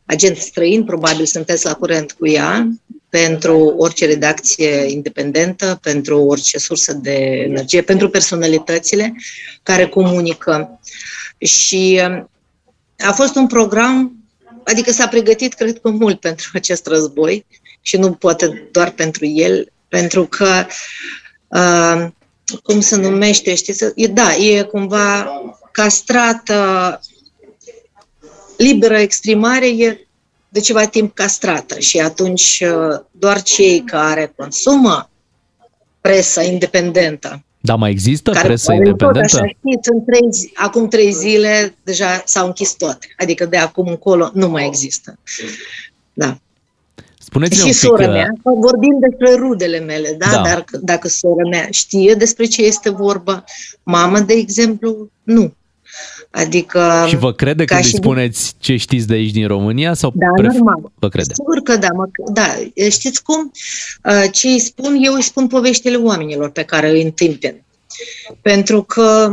agent 0.07 0.37
străin, 0.37 0.85
probabil 0.85 1.27
sunteți 1.27 1.65
la 1.65 1.75
curent 1.75 2.13
cu 2.13 2.27
ea, 2.27 2.69
pentru 3.09 3.75
orice 3.77 4.07
redacție 4.07 4.91
independentă, 4.91 5.79
pentru 5.83 6.21
orice 6.21 6.59
sursă 6.59 6.93
de 6.93 7.15
energie, 7.49 7.83
pentru 7.83 8.09
personalitățile 8.09 9.15
care 9.63 9.89
comunică. 9.89 10.81
Și 11.39 12.01
uh, 12.09 12.25
a 12.99 13.13
fost 13.13 13.37
un 13.37 13.47
program, 13.47 14.17
adică 14.65 14.93
s-a 14.93 15.09
pregătit, 15.09 15.55
cred 15.55 15.81
că, 15.81 15.91
mult 15.91 16.21
pentru 16.21 16.51
acest 16.55 16.87
război 16.87 17.47
și 17.81 17.97
nu 17.97 18.13
poate 18.13 18.69
doar 18.73 18.91
pentru 18.91 19.27
el, 19.27 19.73
pentru 19.89 20.27
că, 20.27 20.67
uh, 21.49 22.07
cum 22.63 22.81
se 22.81 22.97
numește, 22.97 23.55
știți, 23.55 23.85
e, 23.95 24.07
da, 24.07 24.35
e 24.35 24.63
cumva 24.63 25.29
castrată, 25.73 27.01
liberă 28.57 28.97
exprimare 28.99 29.67
e 29.69 30.07
de 30.49 30.61
ceva 30.61 30.87
timp 30.87 31.15
castrată 31.15 31.79
și 31.79 31.99
atunci 32.01 32.63
uh, 32.65 33.01
doar 33.11 33.43
cei 33.43 33.81
care 33.81 34.33
consumă 34.37 35.11
presa 36.01 36.43
independentă 36.43 37.45
Dar 37.61 37.77
mai 37.77 37.91
există 37.91 38.31
care 38.31 38.47
presă 38.47 38.67
care 38.71 38.79
Tot 38.79 38.87
independentă? 38.87 39.37
așa, 39.37 39.47
știți, 39.47 39.89
în 39.93 40.05
trei, 40.05 40.29
zi- 40.31 40.51
acum 40.55 40.89
trei 40.89 41.13
zile 41.13 41.75
deja 41.83 42.23
s-au 42.25 42.47
închis 42.47 42.73
toate. 42.73 43.07
Adică 43.17 43.47
de 43.47 43.57
acum 43.57 43.89
încolo 43.89 44.31
nu 44.35 44.49
mai 44.49 44.67
există. 44.67 45.19
Da. 46.13 46.39
Spuneți-ne 47.19 47.59
și 47.59 47.65
un 47.65 47.71
pic... 47.73 47.79
sora 47.81 48.07
uh, 48.07 48.13
mea, 48.13 48.33
vorbim 48.43 48.99
despre 49.01 49.35
rudele 49.35 49.79
mele, 49.79 50.15
da? 50.19 50.31
Da. 50.31 50.43
Dar 50.43 50.63
c- 50.63 50.81
dacă 50.81 51.09
sora 51.09 51.49
mea 51.51 51.69
știe 51.71 52.15
despre 52.15 52.45
ce 52.45 52.63
este 52.63 52.91
vorba, 52.91 53.45
mama, 53.83 54.21
de 54.21 54.33
exemplu, 54.35 55.11
nu. 55.23 55.55
Adică... 56.35 57.05
Și 57.09 57.17
vă 57.17 57.33
crede 57.33 57.65
ca 57.65 57.75
când 57.75 57.87
îi 57.87 57.91
și- 57.91 57.97
spuneți 57.97 58.55
ce 58.59 58.77
știți 58.77 59.07
de 59.07 59.15
aici 59.15 59.31
din 59.31 59.47
România? 59.47 59.95
Sau 59.95 60.13
Da, 60.15 60.27
pref- 60.39 60.53
normal. 60.53 60.93
Vă 60.95 61.09
crede. 61.09 61.35
Sigur 61.35 61.59
că 61.59 61.77
da, 61.77 61.89
mă, 61.95 62.09
da. 62.33 62.55
Știți 62.91 63.23
cum? 63.23 63.53
Uh, 64.05 64.25
Ce 64.33 64.49
îi 64.49 64.59
spun? 64.59 64.97
Eu 65.01 65.15
îi 65.15 65.23
spun 65.23 65.47
poveștile 65.47 65.97
oamenilor 65.97 66.51
pe 66.51 66.63
care 66.63 66.91
îi 66.91 67.03
întâmpin. 67.03 67.63
Pentru 68.43 68.83
că 68.83 69.33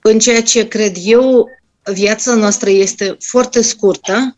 în 0.00 0.18
ceea 0.18 0.42
ce 0.42 0.68
cred 0.68 0.96
eu, 1.02 1.48
viața 1.92 2.34
noastră 2.34 2.70
este 2.70 3.16
foarte 3.20 3.62
scurtă 3.62 4.36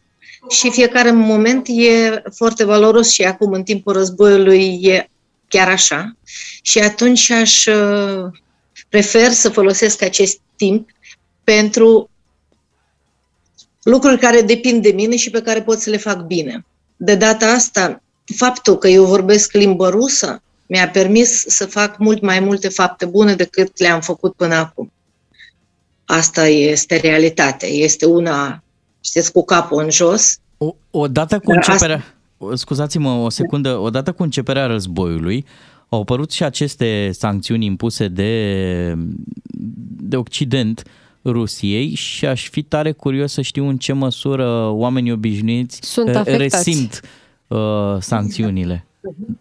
și 0.49 0.71
fiecare 0.71 1.11
moment 1.11 1.67
e 1.69 2.23
foarte 2.35 2.65
valoros 2.65 3.11
și 3.11 3.23
acum 3.23 3.53
în 3.53 3.63
timpul 3.63 3.93
războiului 3.93 4.79
e 4.83 5.09
chiar 5.49 5.69
așa. 5.69 6.17
Și 6.63 6.79
atunci 6.79 7.31
aș 7.31 7.67
uh, 7.67 8.31
prefer 8.93 9.31
să 9.31 9.49
folosesc 9.49 10.03
acest 10.03 10.41
timp 10.57 10.89
pentru 11.45 12.11
lucruri 13.83 14.19
care 14.19 14.41
depind 14.41 14.83
de 14.83 14.93
mine 14.93 15.17
și 15.17 15.31
pe 15.31 15.43
care 15.43 15.63
pot 15.63 15.81
să 15.81 15.91
le 15.91 15.97
fac 15.97 16.21
bine. 16.21 16.65
De 16.97 17.15
data 17.15 17.47
asta, 17.47 18.03
faptul 18.37 18.79
că 18.79 18.89
eu 18.89 19.05
vorbesc 19.05 19.53
limbă 19.53 19.89
rusă 19.89 20.43
mi-a 20.67 20.89
permis 20.89 21.45
să 21.47 21.67
fac 21.67 21.99
mult 21.99 22.21
mai 22.23 22.41
multe 22.41 22.69
fapte 22.69 23.07
bune 23.07 23.35
decât 23.35 23.79
le-am 23.79 24.01
făcut 24.01 24.33
până 24.35 24.55
acum. 24.55 24.93
Asta 26.05 26.49
este 26.49 26.97
realitatea. 26.97 27.69
Este 27.69 28.07
una, 28.07 28.63
știți, 29.01 29.33
cu 29.33 29.45
capul 29.45 29.83
în 29.83 29.91
jos. 29.91 30.39
O, 30.59 30.75
odată 30.91 31.39
cu 31.39 31.51
Dar 31.51 31.59
asta- 31.59 31.73
începerea, 31.73 32.15
scuzați-mă 32.55 33.11
o 33.11 33.29
secundă, 33.29 33.77
odată 33.77 34.13
cu 34.13 34.23
începerea 34.23 34.67
războiului, 34.67 35.45
au 35.93 36.01
apărut 36.01 36.31
și 36.31 36.45
aceste 36.45 37.11
sancțiuni 37.13 37.65
impuse 37.65 38.09
de, 38.09 38.95
de 40.01 40.17
Occident 40.17 40.83
Rusiei 41.25 41.95
și 41.95 42.27
aș 42.27 42.49
fi 42.49 42.63
tare 42.63 42.93
curios 42.93 43.33
să 43.33 43.41
știu 43.41 43.69
în 43.69 43.77
ce 43.77 43.93
măsură 43.93 44.69
oamenii 44.69 45.13
obișnuiți 45.13 45.79
Sunt 45.83 46.09
eh, 46.09 46.17
afectați. 46.17 46.43
resimt 46.43 47.01
uh, 47.49 47.59
sancțiunile. 48.01 48.87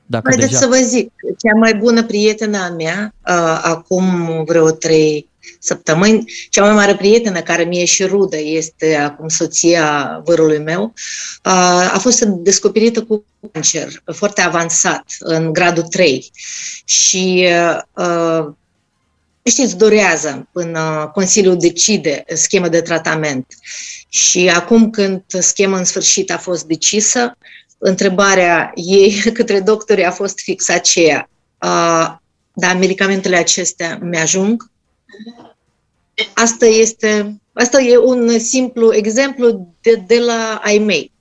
Dacă 0.06 0.28
Haideți 0.30 0.50
deja... 0.50 0.62
să 0.62 0.68
vă 0.68 0.76
zic, 0.76 1.12
cea 1.38 1.58
mai 1.60 1.76
bună 1.76 2.04
prietenă 2.04 2.58
a 2.58 2.70
mea, 2.70 3.14
uh, 3.28 3.60
acum 3.64 4.06
vreo 4.46 4.70
trei 4.72 5.30
săptămâni, 5.60 6.32
cea 6.50 6.64
mai 6.64 6.74
mare 6.74 6.96
prietenă 6.96 7.42
care 7.42 7.64
mi-e 7.64 7.86
și 7.86 8.04
rudă, 8.04 8.38
este 8.38 8.96
acum 8.96 9.28
soția 9.28 10.22
vărului 10.26 10.60
meu, 10.60 10.84
uh, 10.84 11.92
a 11.94 11.98
fost 12.02 12.22
descoperită 12.24 13.04
cu 13.04 13.26
cancer 13.52 14.04
foarte 14.14 14.42
avansat, 14.42 15.04
în 15.20 15.54
gradul 15.54 15.84
3. 15.84 16.32
Și 16.86 17.48
uh, 17.94 18.48
știți, 19.44 19.78
durează 19.78 20.48
până 20.52 21.12
Consiliul 21.14 21.58
decide 21.58 22.24
schemă 22.34 22.68
de 22.68 22.82
tratament. 22.82 23.46
Și 24.10 24.50
acum 24.50 24.90
când 24.90 25.24
schema 25.28 25.78
în 25.78 25.84
sfârșit 25.84 26.32
a 26.32 26.38
fost 26.38 26.66
decisă, 26.66 27.38
întrebarea 27.78 28.72
ei 28.76 29.14
către 29.34 29.60
doctori 29.60 30.06
a 30.06 30.12
fost 30.12 30.40
fix 30.40 30.70
aceea. 30.70 31.30
uh, 31.62 32.20
dar 32.54 32.76
medicamentele 32.78 33.38
acestea 33.38 34.00
mi-ajung. 34.02 34.70
Asta 36.34 36.66
este, 36.66 37.42
asta 37.54 37.82
e 37.82 37.98
un 37.98 38.40
simplu 38.40 38.94
exemplu 38.94 39.76
de, 39.82 40.04
de 40.08 40.20
la 40.20 40.62
ai 40.64 40.78
mei, 40.78 41.12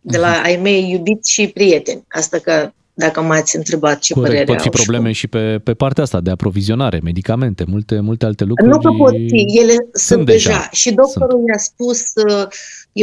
de 0.00 0.18
la 0.18 0.40
ai 0.42 0.56
mei 0.56 0.90
iubiți 0.90 1.32
și 1.32 1.48
prieteni. 1.48 2.04
Asta 2.08 2.38
că 2.38 2.72
dacă 2.98 3.20
m-ați 3.20 3.56
întrebat 3.56 3.98
ce 3.98 4.12
Corect, 4.12 4.30
părere 4.30 4.52
pot 4.52 4.60
fi 4.60 4.68
au 4.68 4.74
și 4.74 4.80
probleme 4.80 5.12
și 5.12 5.26
pe, 5.26 5.60
pe 5.64 5.74
partea 5.74 6.02
asta 6.02 6.20
de 6.20 6.30
aprovizionare, 6.30 7.00
medicamente, 7.02 7.64
multe, 7.66 8.00
multe 8.00 8.24
alte 8.26 8.44
lucruri. 8.44 8.70
Nu 8.70 8.78
că 8.78 8.90
pot 8.90 9.14
fi, 9.28 9.58
ele 9.60 9.72
sunt, 9.72 9.88
sunt 9.92 10.26
deja. 10.26 10.48
deja. 10.48 10.68
Și 10.72 10.92
doctorul 10.92 11.44
i-a 11.48 11.58
spus, 11.58 12.12
uh, 12.14 12.46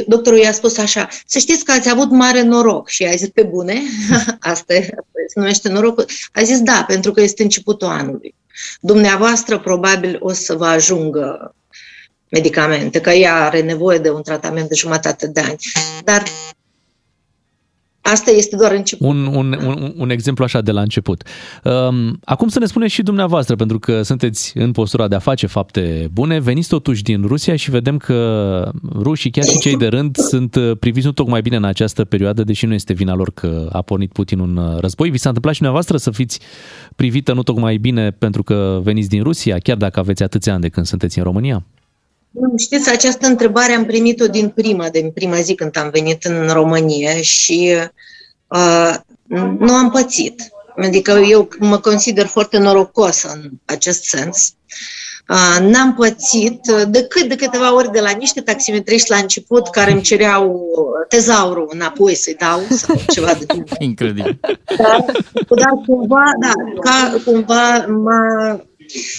doctorul 0.08 0.40
i-a 0.40 0.52
spus 0.52 0.78
așa, 0.78 1.08
să 1.26 1.40
știți 1.40 1.66
că 1.66 1.72
ați 1.72 1.90
avut 1.90 2.12
mare 2.12 2.42
noroc. 2.42 2.90
Și 2.90 3.04
a 3.04 3.12
zis, 3.16 3.30
pe 3.30 3.44
bune, 3.44 3.74
asta 4.40 4.74
e, 4.74 4.82
se 5.28 5.40
numește 5.40 5.70
noroc. 5.70 6.06
A 6.34 6.42
zis, 6.42 6.62
da, 6.62 6.84
pentru 6.88 7.12
că 7.12 7.22
este 7.22 7.44
începutul 7.44 7.88
anului. 7.88 8.36
Dumneavoastră 8.80 9.60
probabil 9.60 10.18
o 10.20 10.32
să 10.32 10.56
vă 10.56 10.66
ajungă 10.66 11.56
medicamente, 12.30 13.02
că 13.02 13.10
ea 13.10 13.46
are 13.46 13.62
nevoie 13.62 13.98
de 13.98 14.10
un 14.10 14.24
tratament 14.24 14.70
de 14.70 14.76
jumătate 14.76 15.28
de 15.28 15.40
ani. 15.40 15.58
Dar 16.04 16.24
Asta 18.12 18.32
este 18.32 18.56
doar 18.56 18.72
început. 18.72 19.08
Un, 19.08 19.26
un, 19.26 19.60
un, 19.66 19.94
un 19.98 20.10
exemplu 20.10 20.44
așa 20.44 20.62
de 20.62 20.72
la 20.72 20.82
început. 20.82 21.24
Um, 21.64 22.20
acum 22.24 22.48
să 22.48 22.60
ne 22.60 22.66
spuneți 22.66 22.94
și 22.94 23.02
dumneavoastră, 23.02 23.56
pentru 23.56 23.80
că 23.80 24.02
sunteți 24.02 24.58
în 24.58 24.72
postura 24.72 25.08
de 25.08 25.16
a 25.16 25.20
face 25.20 25.48
fapte 25.48 26.10
bune, 26.12 26.40
veniți 26.40 26.68
totuși 26.68 27.04
din 27.04 27.24
Rusia 27.28 27.56
și 27.56 27.72
vedem 27.72 27.98
că 27.98 28.72
rușii, 28.96 29.32
chiar 29.32 29.46
și 29.46 29.58
cei 29.58 29.78
de 29.78 29.88
rând, 29.88 30.16
sunt 30.32 30.56
uh, 30.56 30.78
priviți 30.80 31.06
nu 31.06 31.12
tocmai 31.12 31.42
bine 31.42 31.56
în 31.56 31.64
această 31.64 32.04
perioadă, 32.04 32.44
deși 32.44 32.66
nu 32.66 32.74
este 32.74 32.94
vina 32.94 33.16
lor 33.16 33.32
că 33.32 33.70
a 33.72 33.82
pornit 33.82 34.12
Putin 34.12 34.40
un 34.40 34.58
uh, 34.58 34.80
război. 34.80 35.10
Vi 35.10 35.18
s-a 35.18 35.28
întâmplat 35.28 35.54
și 35.54 35.60
dumneavoastră 35.60 35.98
să 35.98 36.12
fiți 36.12 36.40
privită 36.96 37.34
nu 37.34 37.44
tocmai 37.44 37.78
bine 37.78 38.12
pentru 38.12 38.44
că 38.44 38.80
veniți 38.84 39.10
din 39.10 39.24
Rusia, 39.24 39.58
chiar 39.58 39.78
dacă 39.78 40.00
aveți 40.00 40.24
atâția 40.24 40.54
ani 40.54 40.62
de 40.62 40.70
când 40.70 40.86
sunteți 40.86 41.18
în 41.18 41.24
România? 41.24 41.66
Știți, 42.58 42.90
această 42.90 43.28
întrebare 43.28 43.74
am 43.74 43.86
primit-o 43.86 44.28
din 44.28 44.50
prima, 44.50 44.90
din 44.90 45.12
prima 45.12 45.40
zi 45.40 45.56
când 45.56 45.78
am 45.78 45.90
venit 45.90 46.24
în 46.24 46.48
România 46.48 47.16
și 47.22 47.76
uh, 48.48 48.96
nu 49.60 49.74
am 49.74 49.90
pățit. 49.92 50.42
Adică 50.78 51.12
eu 51.12 51.50
mă 51.60 51.78
consider 51.78 52.26
foarte 52.26 52.58
norocos 52.58 53.24
în 53.24 53.50
acest 53.66 54.04
sens. 54.04 54.54
Uh, 55.30 55.68
n-am 55.68 55.94
pățit 55.94 56.60
decât 56.88 57.28
de 57.28 57.36
câteva 57.36 57.76
ori 57.76 57.92
de 57.92 58.00
la 58.00 58.10
niște 58.10 58.42
taximetriști 58.42 59.10
la 59.10 59.18
început 59.18 59.70
care 59.70 59.92
îmi 59.92 60.02
cereau 60.02 60.66
tezaurul 61.08 61.70
înapoi 61.72 62.16
să-i 62.16 62.36
dau 62.40 62.62
sau 62.70 63.02
ceva 63.08 63.34
de 63.34 63.46
genul. 63.46 63.68
Incredibil. 63.80 64.40
Dar, 64.78 65.06
dar 65.50 65.74
cumva, 65.86 66.24
da, 66.40 66.52
ca, 66.80 67.22
cumva 67.26 67.86
m-a, 67.86 68.62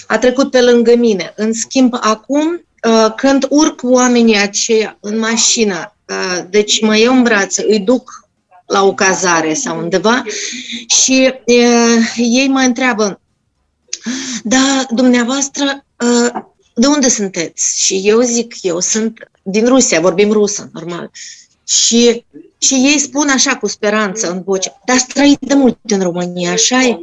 a 0.07 0.17
trecut 0.17 0.51
pe 0.51 0.61
lângă 0.61 0.95
mine. 0.95 1.33
În 1.35 1.53
schimb, 1.53 1.93
acum 1.99 2.45
Uh, 2.45 2.66
când 3.15 3.45
urc 3.49 3.79
oamenii 3.83 4.37
aceia 4.37 4.97
în 4.99 5.19
mașină, 5.19 5.95
uh, 6.09 6.43
deci 6.49 6.81
mă 6.81 6.97
iau 6.97 7.15
în 7.15 7.23
brațe, 7.23 7.65
îi 7.67 7.79
duc 7.79 8.29
la 8.65 8.83
o 8.83 8.93
cazare 8.93 9.53
sau 9.53 9.77
undeva 9.77 10.23
și 10.87 11.33
uh, 11.45 12.13
ei 12.15 12.47
mă 12.47 12.59
întreabă, 12.59 13.19
da, 14.43 14.85
dumneavoastră, 14.89 15.85
de 16.73 16.87
unde 16.87 17.09
sunteți? 17.09 17.85
Și 17.85 18.01
eu 18.03 18.21
zic, 18.21 18.55
eu 18.61 18.79
sunt 18.79 19.29
din 19.41 19.65
Rusia, 19.65 19.99
vorbim 19.99 20.31
rusă, 20.31 20.69
normal. 20.73 21.11
Și, 21.67 22.25
și 22.57 22.73
ei 22.73 22.99
spun 22.99 23.29
așa 23.29 23.57
cu 23.57 23.67
speranță 23.67 24.31
în 24.31 24.43
voce, 24.43 24.71
dar 24.85 24.95
ați 24.95 25.07
trăit 25.07 25.39
de 25.39 25.53
mult 25.53 25.77
în 25.81 26.01
România, 26.01 26.51
așa 26.51 26.81
e? 26.81 26.99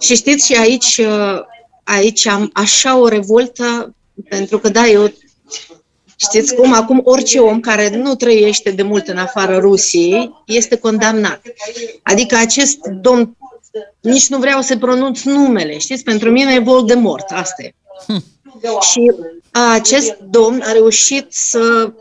Și 0.00 0.14
știți, 0.14 0.46
și 0.46 0.54
aici, 0.54 1.00
aici 1.84 2.26
am 2.26 2.50
așa 2.52 2.98
o 2.98 3.08
revoltă 3.08 3.94
pentru 4.28 4.58
că, 4.58 4.68
da, 4.68 4.86
eu 4.86 5.12
Știți 6.16 6.54
cum? 6.54 6.72
Acum 6.72 7.00
orice 7.04 7.38
om 7.38 7.60
care 7.60 7.96
nu 7.96 8.14
trăiește 8.14 8.70
de 8.70 8.82
mult 8.82 9.08
în 9.08 9.16
afara 9.16 9.58
Rusiei 9.58 10.30
este 10.46 10.76
condamnat. 10.76 11.42
Adică 12.02 12.36
acest 12.36 12.78
domn, 13.00 13.36
nici 14.00 14.28
nu 14.28 14.38
vreau 14.38 14.60
să 14.60 14.76
pronunț 14.76 15.22
numele, 15.22 15.78
știți? 15.78 16.02
Pentru 16.04 16.30
mine 16.30 16.54
e 16.54 16.58
Voldemort, 16.58 17.30
asta 17.30 17.62
e. 17.62 17.74
Hm. 18.06 18.24
Și 18.80 19.12
acest 19.50 20.16
domn 20.30 20.62
a 20.64 20.72
reușit 20.72 21.26
să 21.28 21.92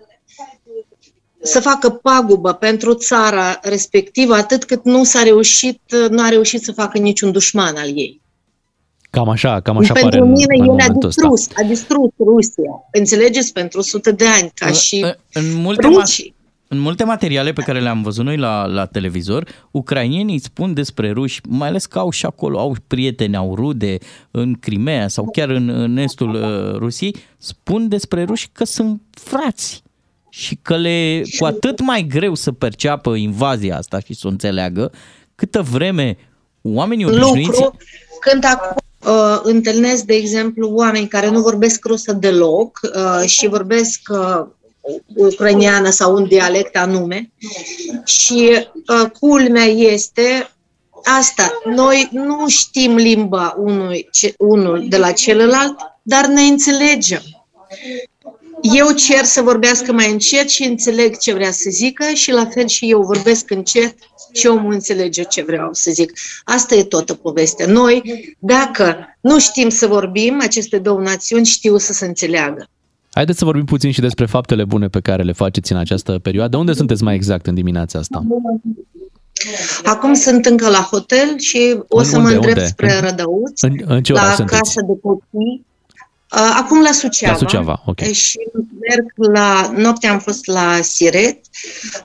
să 1.44 1.60
facă 1.60 1.90
pagubă 1.90 2.54
pentru 2.54 2.94
țara 2.94 3.60
respectivă 3.62 4.34
atât 4.34 4.64
cât 4.64 4.84
nu 4.84 5.04
s-a 5.04 5.24
reușit, 5.24 5.82
nu 6.10 6.22
a 6.22 6.30
reușit 6.30 6.64
să 6.64 6.72
facă 6.72 6.98
niciun 6.98 7.32
dușman 7.32 7.76
al 7.76 7.98
ei. 7.98 8.21
Cam 9.12 9.30
așa, 9.30 9.60
cam 9.60 9.78
așa 9.78 9.94
Pentru 9.94 10.20
pare 10.20 10.32
mine 10.32 10.56
în, 10.58 10.70
în 10.70 10.80
el 10.80 10.86
a 10.90 10.94
distrus, 10.94 11.32
ăsta. 11.32 11.54
a 11.64 11.68
distrus 11.68 12.10
Rusia. 12.18 12.72
Înțelegeți? 12.92 13.54
Pentru 13.54 13.82
sute 13.82 14.12
de 14.12 14.26
ani, 14.28 14.52
ca 14.54 14.72
și 14.72 15.06
în 15.34 15.54
multe 15.54 15.88
rușii. 15.88 16.36
În 16.68 16.80
multe 16.80 17.04
materiale 17.04 17.54
pe 17.54 17.62
care 17.62 17.80
le-am 17.80 18.02
văzut 18.02 18.26
noi 18.26 18.38
la, 18.38 18.66
la 18.66 18.86
televizor, 18.86 19.48
ucrainienii 19.72 20.40
spun 20.40 20.74
despre 20.74 21.12
ruși, 21.12 21.42
mai 21.48 21.68
ales 21.68 21.86
că 21.86 22.00
au 22.00 22.10
și 22.10 22.26
acolo, 22.26 22.60
au 22.60 22.76
prieteni, 22.88 23.36
au 23.36 23.56
rude 23.56 23.98
în 24.32 24.54
Crimea 24.54 25.08
sau 25.08 25.30
chiar 25.32 25.50
în, 25.50 25.70
în 25.70 25.98
estul 25.98 26.34
uh, 26.34 26.78
Rusiei, 26.78 27.16
spun 27.38 27.88
despre 27.88 28.24
ruși 28.24 28.50
că 28.52 28.64
sunt 28.64 29.02
frați 29.10 29.84
și 30.30 30.58
că 30.62 30.78
le 30.78 31.22
cu 31.38 31.46
atât 31.46 31.82
mai 31.82 32.06
greu 32.10 32.36
să 32.36 32.52
perceapă 32.52 33.16
invazia 33.16 33.78
asta 33.78 34.00
și 34.00 34.14
să 34.14 34.28
o 34.28 34.30
înțeleagă, 34.30 34.92
câtă 35.36 35.62
vreme 35.62 36.18
oamenii 36.62 37.06
obișnuiți... 37.06 37.50
Lucru, 37.50 37.78
când 38.20 38.46
acum 38.46 38.81
uh, 39.06 39.40
întâlnesc, 39.44 40.04
de 40.04 40.14
exemplu, 40.14 40.70
oameni 40.74 41.08
care 41.08 41.30
nu 41.30 41.42
vorbesc 41.42 41.86
rusă 41.86 42.14
deloc 42.14 42.80
uh, 42.84 43.28
și 43.28 43.48
vorbesc 43.48 44.00
uh, 44.10 44.46
ucraineană 45.16 45.90
sau 45.90 46.16
un 46.16 46.28
dialect 46.28 46.78
anume. 46.78 47.32
Și 48.06 48.68
uh, 48.88 49.10
culmea 49.20 49.66
este 49.66 50.50
asta. 51.04 51.52
Noi 51.66 52.10
nu 52.12 52.48
știm 52.48 52.96
limba 52.96 53.56
unui, 53.58 54.10
unul 54.38 54.86
de 54.90 54.98
la 54.98 55.12
celălalt, 55.12 55.76
dar 56.02 56.26
ne 56.26 56.42
înțelegem. 56.42 57.22
Eu 58.62 58.92
cer 58.92 59.24
să 59.24 59.42
vorbească 59.42 59.92
mai 59.92 60.12
încet 60.12 60.50
și 60.50 60.64
înțeleg 60.64 61.18
ce 61.18 61.34
vrea 61.34 61.52
să 61.52 61.70
zică 61.70 62.04
și 62.14 62.32
la 62.32 62.46
fel 62.46 62.68
și 62.68 62.90
eu 62.90 63.02
vorbesc 63.02 63.50
încet 63.50 63.96
și 64.32 64.48
omul 64.48 64.74
înțelege 64.74 65.24
ce 65.24 65.44
vreau 65.44 65.70
să 65.72 65.92
zic. 65.92 66.12
Asta 66.44 66.76
e 66.76 66.84
toată 66.84 67.14
povestea. 67.14 67.66
Noi, 67.68 68.02
dacă 68.40 68.96
nu 69.22 69.40
știm 69.40 69.70
să 69.70 69.88
vorbim, 69.88 70.40
aceste 70.42 70.78
două 70.78 71.00
națiuni 71.00 71.46
știu 71.46 71.78
să 71.78 71.94
se 71.94 72.06
înțeleagă. 72.06 72.68
Haideți 73.14 73.38
să 73.38 73.46
vorbim 73.46 73.66
puțin 73.66 73.92
și 73.92 74.00
despre 74.02 74.26
faptele 74.26 74.66
bune 74.66 74.88
pe 74.88 75.00
care 75.00 75.24
le 75.24 75.32
faceți 75.32 75.72
în 75.72 75.78
această 75.78 76.20
perioadă. 76.20 76.58
Unde 76.58 76.74
sunteți 76.74 77.04
mai 77.04 77.16
exact 77.16 77.48
în 77.48 77.54
dimineața 77.54 78.00
asta? 78.00 78.24
Acum 79.84 80.14
sunt 80.14 80.46
încă 80.46 80.70
la 80.70 80.88
hotel 80.92 81.38
și 81.40 81.80
o 81.88 81.98
În 82.00 82.06
să 82.06 82.18
unde? 82.18 82.30
mă 82.30 82.36
îndrept 82.36 82.58
Unde? 82.58 82.70
spre 82.70 82.94
În- 82.96 83.02
Rădăuț, 83.02 83.62
În, 83.62 83.76
în 83.86 84.04
ce 84.04 84.14
oraș 84.14 84.28
la 84.28 84.34
sunteți? 84.34 84.62
casa 84.62 84.82
de 84.82 84.94
copii. 85.02 85.66
Uh, 86.34 86.54
Acum 86.58 86.82
la 86.82 86.92
Suceava. 86.92 87.34
La 87.34 87.40
Suceava, 87.40 87.82
ok. 87.86 88.00
Și 88.00 88.38
merg 88.80 89.14
la... 89.16 89.72
Noaptea 89.76 90.12
am 90.12 90.20
fost 90.20 90.46
la 90.46 90.80
Siret, 90.82 91.40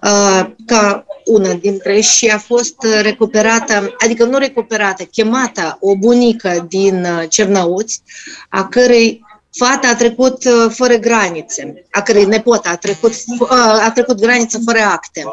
uh, 0.03 0.47
ca 0.67 1.07
una 1.25 1.53
dintre 1.53 2.01
și 2.01 2.27
a 2.27 2.39
fost 2.39 2.75
recuperată, 3.03 3.95
adică 3.99 4.25
nu 4.25 4.39
recuperată, 4.39 5.05
chemată 5.05 5.77
o 5.81 5.97
bunică 5.97 6.67
din 6.69 7.05
uh, 7.05 7.25
Cernăuți, 7.29 8.03
a 8.49 8.69
cărei 8.69 9.25
fata 9.57 9.89
a 9.89 9.95
trecut 9.95 10.45
uh, 10.45 10.71
fără 10.75 10.95
granițe, 10.95 11.85
a 11.91 12.03
cărei 12.03 12.25
nepot 12.25 12.67
a 12.67 12.77
trecut, 12.77 13.13
uh, 13.39 13.51
a 13.85 13.91
trecut 13.95 14.21
graniță 14.21 14.61
fără 14.65 14.79
acte. 14.79 15.25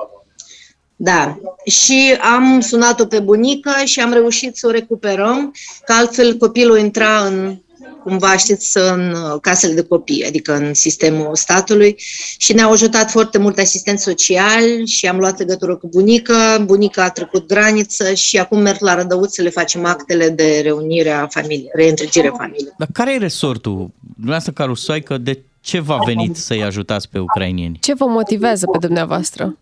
Da. 0.96 1.38
Și 1.66 2.18
am 2.22 2.60
sunat-o 2.60 3.06
pe 3.06 3.20
bunică 3.20 3.72
și 3.84 4.00
am 4.00 4.14
reușit 4.14 4.58
să 4.58 4.68
o 4.68 4.72
recuperăm, 4.72 5.56
că 5.86 5.94
altfel 5.94 6.38
copilul 6.38 6.78
intra 6.78 7.26
în 7.26 7.58
cumva, 8.04 8.38
știți, 8.38 8.78
în 8.78 9.12
uh, 9.12 9.40
casele 9.42 9.74
de 9.74 9.84
copii, 9.84 10.26
adică 10.26 10.56
în 10.56 10.74
sistemul 10.74 11.36
statului 11.36 11.96
și 12.38 12.54
ne-au 12.54 12.72
ajutat 12.72 13.12
foarte 13.12 13.38
mult 13.38 13.58
asistenți 13.58 14.04
sociali 14.04 14.88
și 14.88 15.08
am 15.08 15.18
luat 15.18 15.40
legătură 15.40 15.76
cu 15.76 15.88
bunica, 15.88 16.58
bunica 16.66 17.04
a 17.04 17.10
trecut 17.10 17.48
graniță 17.48 18.14
și 18.14 18.40
acum 18.40 18.60
merg 18.60 18.82
la 18.82 18.96
Rădăuț 18.96 19.34
să 19.34 19.42
le 19.42 19.50
facem 19.50 19.86
actele 19.86 20.30
de 20.30 20.60
reunire 20.64 21.10
a 21.10 21.28
familiei, 21.28 21.70
reîntregire 21.74 22.28
a 22.28 22.36
familiei. 22.36 22.74
Dar 22.78 22.88
care 22.94 23.14
e 23.14 23.18
resortul, 23.18 23.92
dumneavoastră 24.00 24.52
ca 24.52 24.64
rusoaică, 24.64 25.18
de 25.18 25.44
ce 25.62 25.80
v-a 25.80 25.98
venit 26.06 26.36
să-i 26.36 26.64
ajutați 26.64 27.10
pe 27.10 27.20
ucrainieni? 27.20 27.78
Ce 27.82 27.94
vă 27.94 28.06
motivează 28.06 28.66
pe 28.72 28.78
dumneavoastră? 28.78 29.58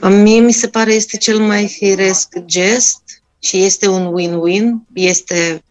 Mie 0.00 0.40
mi 0.40 0.52
se 0.52 0.68
pare 0.68 0.92
este 0.92 1.16
cel 1.16 1.38
mai 1.38 1.66
firesc 1.66 2.38
gest 2.44 3.22
și 3.38 3.62
este 3.62 3.88
un 3.88 4.14
win-win, 4.18 4.64
este 4.92 5.62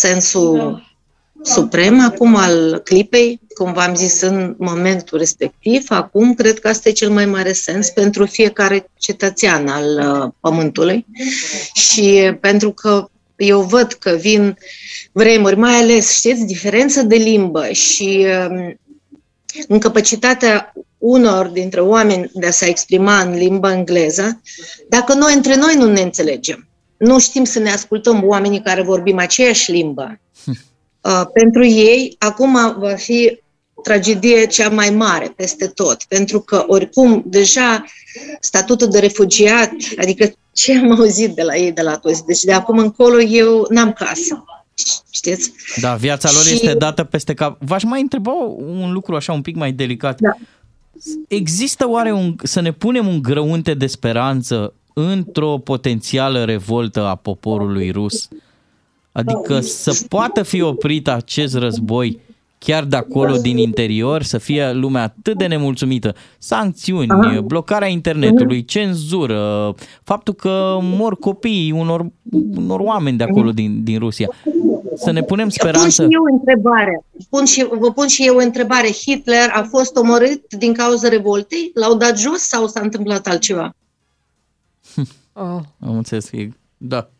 sensul 0.00 0.82
suprem 1.42 2.00
acum 2.00 2.36
al 2.36 2.80
clipei, 2.84 3.40
cum 3.54 3.72
v-am 3.72 3.94
zis 3.94 4.20
în 4.20 4.54
momentul 4.58 5.18
respectiv. 5.18 5.84
Acum 5.88 6.34
cred 6.34 6.58
că 6.58 6.68
asta 6.68 6.88
e 6.88 6.92
cel 6.92 7.10
mai 7.10 7.26
mare 7.26 7.52
sens 7.52 7.88
pentru 7.90 8.26
fiecare 8.26 8.90
cetățean 8.98 9.68
al 9.68 10.22
uh, 10.24 10.32
Pământului. 10.40 11.06
Și 11.74 12.36
pentru 12.40 12.72
că 12.72 13.08
eu 13.36 13.60
văd 13.60 13.92
că 13.92 14.10
vin 14.10 14.56
vremuri, 15.12 15.56
mai 15.56 15.74
ales, 15.74 16.12
știți, 16.12 16.44
diferență 16.44 17.02
de 17.02 17.16
limbă 17.16 17.68
și 17.72 18.26
um, 18.48 18.80
incapacitatea 19.68 20.72
unor 20.98 21.46
dintre 21.46 21.80
oameni 21.80 22.30
de 22.34 22.46
a 22.46 22.50
se 22.50 22.66
exprima 22.66 23.20
în 23.20 23.34
limba 23.34 23.72
engleză, 23.72 24.40
dacă 24.88 25.14
noi 25.14 25.34
între 25.34 25.56
noi 25.56 25.74
nu 25.74 25.86
ne 25.86 26.00
înțelegem, 26.00 26.69
nu 27.00 27.18
știm 27.18 27.44
să 27.44 27.58
ne 27.58 27.70
ascultăm 27.70 28.22
oamenii 28.24 28.62
care 28.62 28.82
vorbim 28.82 29.18
aceeași 29.18 29.70
limbă, 29.70 30.20
uh, 31.00 31.22
pentru 31.32 31.64
ei 31.64 32.16
acum 32.18 32.52
va 32.78 32.94
fi 32.94 33.40
tragedie 33.82 34.46
cea 34.46 34.68
mai 34.68 34.90
mare 34.90 35.32
peste 35.36 35.66
tot, 35.66 36.02
pentru 36.08 36.40
că 36.40 36.64
oricum 36.66 37.22
deja 37.26 37.84
statutul 38.40 38.88
de 38.88 38.98
refugiat, 38.98 39.72
adică 39.98 40.32
ce 40.52 40.78
am 40.78 40.90
auzit 40.90 41.34
de 41.34 41.42
la 41.42 41.56
ei 41.56 41.72
de 41.72 41.82
la 41.82 41.96
toți, 41.96 42.24
deci 42.24 42.42
de 42.42 42.52
acum 42.52 42.78
încolo 42.78 43.20
eu 43.20 43.66
n-am 43.68 43.92
casă. 43.92 44.44
Știți? 45.10 45.52
Da, 45.80 45.94
viața 45.94 46.30
lor 46.32 46.42
și... 46.42 46.52
este 46.52 46.74
dată 46.74 47.04
peste 47.04 47.34
cap. 47.34 47.56
V-aș 47.60 47.82
mai 47.82 48.00
întreba 48.00 48.32
un 48.56 48.92
lucru 48.92 49.14
așa 49.14 49.32
un 49.32 49.42
pic 49.42 49.56
mai 49.56 49.72
delicat. 49.72 50.20
Da. 50.20 50.36
Există 51.28 51.88
oare 51.88 52.12
un, 52.12 52.34
să 52.42 52.60
ne 52.60 52.72
punem 52.72 53.06
un 53.06 53.22
grăunte 53.22 53.74
de 53.74 53.86
speranță 53.86 54.74
într-o 55.08 55.58
potențială 55.58 56.44
revoltă 56.44 57.06
a 57.06 57.14
poporului 57.14 57.90
rus? 57.90 58.28
Adică 59.12 59.60
să 59.60 60.04
poată 60.08 60.42
fi 60.42 60.62
oprit 60.62 61.08
acest 61.08 61.56
război 61.56 62.20
chiar 62.64 62.84
de 62.84 62.96
acolo, 62.96 63.36
din 63.36 63.56
interior, 63.56 64.22
să 64.22 64.38
fie 64.38 64.72
lumea 64.72 65.02
atât 65.02 65.38
de 65.38 65.46
nemulțumită. 65.46 66.14
Sancțiuni, 66.38 67.10
Aha. 67.10 67.40
blocarea 67.40 67.88
internetului, 67.88 68.64
cenzură, 68.64 69.74
faptul 70.02 70.34
că 70.34 70.78
mor 70.82 71.16
copiii 71.18 71.70
unor, 71.70 72.06
unor 72.56 72.80
oameni 72.80 73.16
de 73.16 73.24
acolo, 73.24 73.50
din, 73.50 73.84
din 73.84 73.98
Rusia. 73.98 74.28
Să 74.94 75.10
ne 75.10 75.22
punem 75.22 75.48
speranță. 75.48 76.02
Pun 76.02 76.10
și 76.10 76.14
eu 76.14 76.22
o 76.22 76.32
întrebare. 76.32 77.04
Pun 77.30 77.44
și, 77.44 77.66
vă 77.78 77.92
pun 77.92 78.06
și 78.06 78.26
eu 78.26 78.36
o 78.36 78.42
întrebare. 78.42 78.88
Hitler 78.90 79.50
a 79.52 79.62
fost 79.62 79.96
omorât 79.96 80.54
din 80.58 80.72
cauza 80.72 81.08
revoltei? 81.08 81.70
L-au 81.74 81.96
dat 81.96 82.18
jos 82.18 82.40
sau 82.40 82.66
s-a 82.66 82.80
întâmplat 82.80 83.26
altceva? 83.26 83.74
Oh. 85.40 85.60
Am 85.80 85.96
înțeles. 85.96 86.30
Da. 86.76 87.10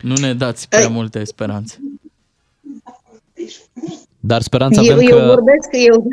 Nu 0.00 0.14
ne 0.14 0.34
dați 0.34 0.68
prea 0.68 0.88
multe 0.88 1.24
speranțe. 1.24 1.78
Dar 4.20 4.42
speranța 4.42 4.82
eu, 4.82 4.92
avem 4.92 5.06
eu 5.08 5.18
că... 5.18 5.24
vorbesc 5.24 5.68
că 5.70 5.76
eu... 5.76 6.06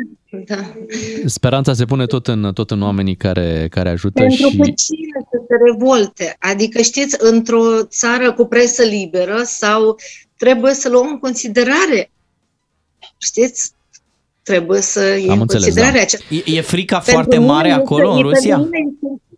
Da. 0.46 0.72
Speranța 1.26 1.72
se 1.72 1.84
pune 1.84 2.06
tot 2.06 2.26
în, 2.26 2.52
tot 2.54 2.70
în 2.70 2.82
oamenii 2.82 3.16
care, 3.16 3.68
care 3.70 3.88
ajută 3.88 4.20
Pentru 4.20 4.48
și... 4.48 4.56
că 4.56 4.62
cine 4.62 5.26
să 5.30 5.42
se 5.48 5.54
revolte? 5.70 6.36
Adică, 6.38 6.82
știți, 6.82 7.16
într-o 7.18 7.84
țară 7.84 8.32
cu 8.32 8.44
presă 8.44 8.82
liberă 8.82 9.42
sau 9.44 9.96
trebuie 10.36 10.74
să 10.74 10.88
luăm 10.88 11.06
în 11.08 11.18
considerare, 11.18 12.10
știți, 13.18 13.72
trebuie 14.42 14.80
să 14.80 15.00
iei 15.00 15.26
în 15.26 15.40
înțeles, 15.40 15.62
considerare 15.62 15.96
da. 15.96 16.02
acest... 16.02 16.22
E, 16.46 16.56
e 16.56 16.60
frica 16.60 17.00
foarte 17.00 17.38
mare 17.38 17.70
acolo, 17.70 18.12
în 18.12 18.22
Rusia? 18.22 18.68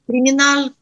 criminal 0.06 0.74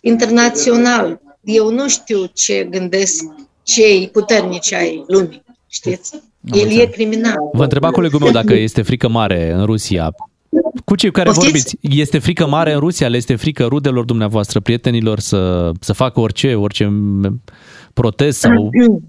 internațional. 0.00 1.20
Eu 1.40 1.70
nu 1.70 1.88
știu 1.88 2.24
ce 2.32 2.66
gândesc 2.70 3.24
cei 3.62 4.08
puternici 4.12 4.72
ai 4.72 5.04
lumii, 5.06 5.42
știți? 5.68 6.22
El 6.52 6.78
e 6.78 6.86
criminal. 6.86 7.38
Vă 7.52 7.62
întreba 7.62 7.90
colegul 7.90 8.20
meu 8.20 8.30
dacă 8.30 8.54
este 8.54 8.82
frică 8.82 9.08
mare 9.08 9.52
în 9.52 9.64
Rusia. 9.64 10.14
Cu 10.84 10.96
cei 10.96 11.10
care 11.10 11.30
Poftiți? 11.30 11.46
vorbiți, 11.50 12.00
este 12.00 12.18
frică 12.18 12.46
mare 12.46 12.72
în 12.72 12.78
Rusia? 12.78 13.08
Le 13.08 13.16
este 13.16 13.36
frică 13.36 13.64
rudelor 13.64 14.04
dumneavoastră, 14.04 14.60
prietenilor 14.60 15.20
să, 15.20 15.70
să 15.80 15.92
facă 15.92 16.20
orice, 16.20 16.54
orice 16.54 16.92
protest 17.92 18.38
sau... 18.38 18.70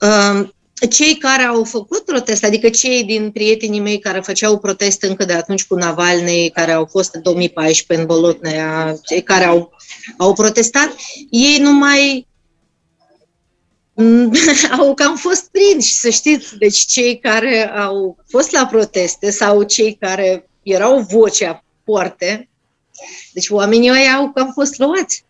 Um, 0.00 0.53
cei 0.90 1.16
care 1.16 1.42
au 1.42 1.64
făcut 1.64 2.04
protest, 2.04 2.44
adică 2.44 2.68
cei 2.68 3.04
din 3.04 3.30
prietenii 3.30 3.80
mei 3.80 3.98
care 3.98 4.20
făceau 4.20 4.58
protest 4.58 5.02
încă 5.02 5.24
de 5.24 5.32
atunci 5.32 5.66
cu 5.66 5.74
Navalny, 5.74 6.50
care 6.50 6.72
au 6.72 6.86
fost 6.90 7.14
în 7.14 7.22
2014 7.22 8.06
în 8.06 8.14
Bolotnea, 8.14 8.96
cei 9.02 9.22
care 9.22 9.44
au, 9.44 9.72
au 10.16 10.32
protestat, 10.32 10.94
ei 11.30 11.58
nu 11.58 11.72
mai 11.72 12.26
au 14.78 14.94
cam 14.94 15.16
fost 15.16 15.50
prinși, 15.50 15.92
să 15.92 16.08
știți. 16.08 16.56
Deci 16.58 16.76
cei 16.78 17.18
care 17.18 17.70
au 17.70 18.16
fost 18.28 18.50
la 18.50 18.66
proteste 18.66 19.30
sau 19.30 19.62
cei 19.62 19.96
care 20.00 20.48
erau 20.62 21.00
vocea 21.00 21.64
poarte, 21.84 22.48
deci 23.32 23.48
oamenii 23.48 23.90
ăia 23.90 24.12
au 24.12 24.32
cam 24.32 24.50
fost 24.54 24.78
luați. 24.78 25.24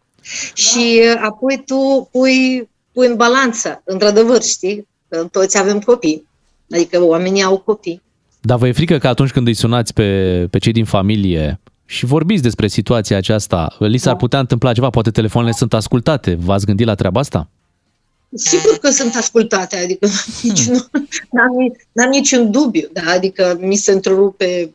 Și 0.54 1.02
apoi 1.20 1.62
tu 1.66 2.08
pui, 2.12 2.68
pui 2.92 3.06
în 3.06 3.16
balanță, 3.16 3.82
într-adevăr, 3.84 4.42
știi? 4.42 4.88
Că 5.14 5.28
toți 5.30 5.58
avem 5.58 5.80
copii, 5.80 6.26
adică 6.70 7.02
oamenii 7.02 7.42
au 7.42 7.58
copii. 7.58 8.02
Dar 8.40 8.58
vă 8.58 8.66
e 8.68 8.72
frică 8.72 8.98
că 8.98 9.08
atunci 9.08 9.30
când 9.30 9.46
îi 9.46 9.54
sunați 9.54 9.92
pe, 9.92 10.46
pe 10.50 10.58
cei 10.58 10.72
din 10.72 10.84
familie 10.84 11.60
și 11.84 12.04
vorbiți 12.04 12.42
despre 12.42 12.66
situația 12.66 13.16
aceasta, 13.16 13.76
li 13.78 13.98
s-ar 13.98 14.12
da. 14.12 14.18
putea 14.18 14.38
întâmpla 14.38 14.72
ceva? 14.72 14.90
Poate 14.90 15.10
telefoanele 15.10 15.52
sunt 15.52 15.74
ascultate. 15.74 16.34
V-ați 16.34 16.66
gândit 16.66 16.86
la 16.86 16.94
treaba 16.94 17.20
asta? 17.20 17.48
Sigur 18.34 18.78
că 18.78 18.90
sunt 18.90 19.14
ascultate, 19.14 19.76
adică 19.76 20.08
nici 20.42 20.66
nu, 20.66 20.86
n-am, 21.30 21.76
n-am 21.92 22.10
niciun 22.10 22.50
dubiu, 22.50 22.88
da? 22.92 23.10
adică 23.10 23.58
mi 23.60 23.76
se 23.76 23.92
întrerupe 23.92 24.72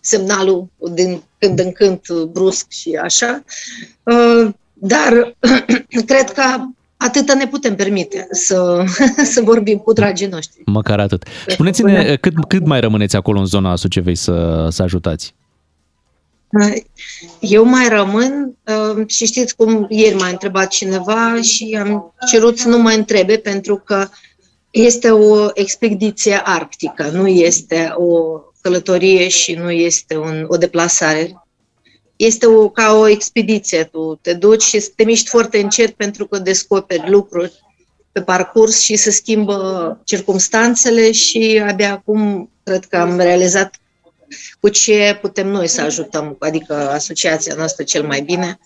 semnalul 0.00 0.66
din 0.90 1.22
când 1.38 1.58
în 1.58 1.72
când 1.72 2.00
brusc 2.32 2.66
și 2.68 2.98
așa, 3.02 3.44
uh, 4.02 4.54
dar 4.72 5.36
cred 6.10 6.30
că 6.30 6.42
atâta 7.02 7.34
ne 7.34 7.46
putem 7.46 7.74
permite 7.74 8.26
să, 8.30 8.84
să 9.32 9.40
vorbim 9.44 9.78
cu 9.78 9.92
dragii 9.92 10.26
noștri. 10.26 10.62
Măcar 10.66 11.00
atât. 11.00 11.24
Spuneți-ne 11.46 12.16
cât, 12.16 12.34
cât 12.48 12.66
mai 12.66 12.80
rămâneți 12.80 13.16
acolo 13.16 13.38
în 13.38 13.46
zona 13.46 13.76
Sucevei 13.76 14.14
să, 14.14 14.68
să 14.70 14.82
ajutați? 14.82 15.34
Eu 17.40 17.64
mai 17.64 17.88
rămân 17.88 18.56
uh, 18.66 19.06
și 19.06 19.26
știți 19.26 19.56
cum 19.56 19.86
ieri 19.88 20.14
m-a 20.14 20.28
întrebat 20.28 20.68
cineva 20.68 21.40
și 21.40 21.78
am 21.80 22.14
cerut 22.30 22.58
să 22.58 22.68
nu 22.68 22.78
mă 22.78 22.90
întrebe 22.90 23.36
pentru 23.36 23.76
că 23.76 24.08
este 24.70 25.10
o 25.10 25.48
expediție 25.54 26.40
arctică, 26.44 27.10
nu 27.12 27.26
este 27.26 27.92
o 27.96 28.40
călătorie 28.60 29.28
și 29.28 29.54
nu 29.54 29.70
este 29.70 30.16
un, 30.16 30.44
o 30.48 30.56
deplasare. 30.56 31.41
Este 32.24 32.46
o, 32.46 32.68
ca 32.68 32.92
o 32.92 33.08
expediție, 33.08 33.84
tu 33.84 34.18
te 34.22 34.32
duci 34.34 34.62
și 34.62 34.90
te 34.96 35.04
miști 35.04 35.28
foarte 35.28 35.58
încet 35.58 35.90
pentru 35.90 36.26
că 36.26 36.38
descoperi 36.38 37.10
lucruri 37.10 37.52
pe 38.12 38.22
parcurs 38.22 38.80
și 38.80 38.96
se 38.96 39.10
schimbă 39.10 40.00
circumstanțele 40.04 41.12
și 41.12 41.62
abia 41.68 41.92
acum 41.92 42.50
cred 42.62 42.84
că 42.84 42.96
am 42.96 43.16
realizat 43.16 43.74
cu 44.60 44.68
ce 44.68 45.18
putem 45.20 45.48
noi 45.48 45.68
să 45.68 45.80
ajutăm, 45.80 46.36
adică 46.38 46.90
asociația 46.90 47.54
noastră 47.54 47.84
cel 47.84 48.06
mai 48.06 48.20
bine 48.20 48.58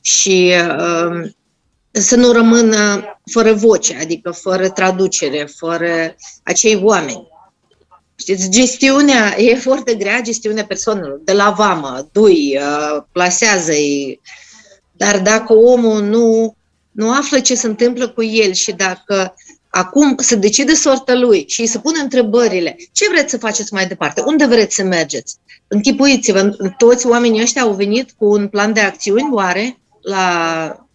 și 0.00 0.54
uh, 0.78 1.30
să 1.90 2.16
nu 2.16 2.32
rămână 2.32 3.04
fără 3.30 3.52
voce, 3.52 3.96
adică 4.00 4.30
fără 4.30 4.68
traducere, 4.68 5.48
fără 5.56 6.16
acei 6.42 6.80
oameni. 6.82 7.27
Știți, 8.18 8.50
gestiunea 8.50 9.40
e 9.40 9.54
foarte 9.54 9.94
grea, 9.94 10.20
gestiunea 10.20 10.64
persoanelor, 10.64 11.20
de 11.24 11.32
la 11.32 11.50
vamă, 11.50 12.08
dui, 12.12 12.58
uh, 12.60 13.02
plasează-i, 13.12 14.20
dar 14.92 15.20
dacă 15.20 15.52
omul 15.52 16.02
nu, 16.02 16.56
nu 16.90 17.12
află 17.12 17.40
ce 17.40 17.54
se 17.54 17.66
întâmplă 17.66 18.08
cu 18.08 18.22
el 18.22 18.52
și 18.52 18.72
dacă 18.72 19.34
acum 19.70 20.14
să 20.16 20.36
decide 20.36 20.74
sorta 20.74 21.14
lui 21.14 21.44
și 21.48 21.66
să 21.66 21.78
pune 21.78 22.00
întrebările. 22.00 22.76
Ce 22.92 23.08
vreți 23.08 23.30
să 23.30 23.38
faceți 23.38 23.72
mai 23.72 23.86
departe? 23.86 24.22
Unde 24.26 24.46
vreți 24.46 24.74
să 24.74 24.82
mergeți? 24.82 25.36
Închipuiți-vă, 25.68 26.56
toți 26.78 27.06
oamenii 27.06 27.42
ăștia 27.42 27.62
au 27.62 27.72
venit 27.72 28.10
cu 28.18 28.24
un 28.24 28.48
plan 28.48 28.72
de 28.72 28.80
acțiuni, 28.80 29.28
oare? 29.32 29.78
La... 30.02 30.86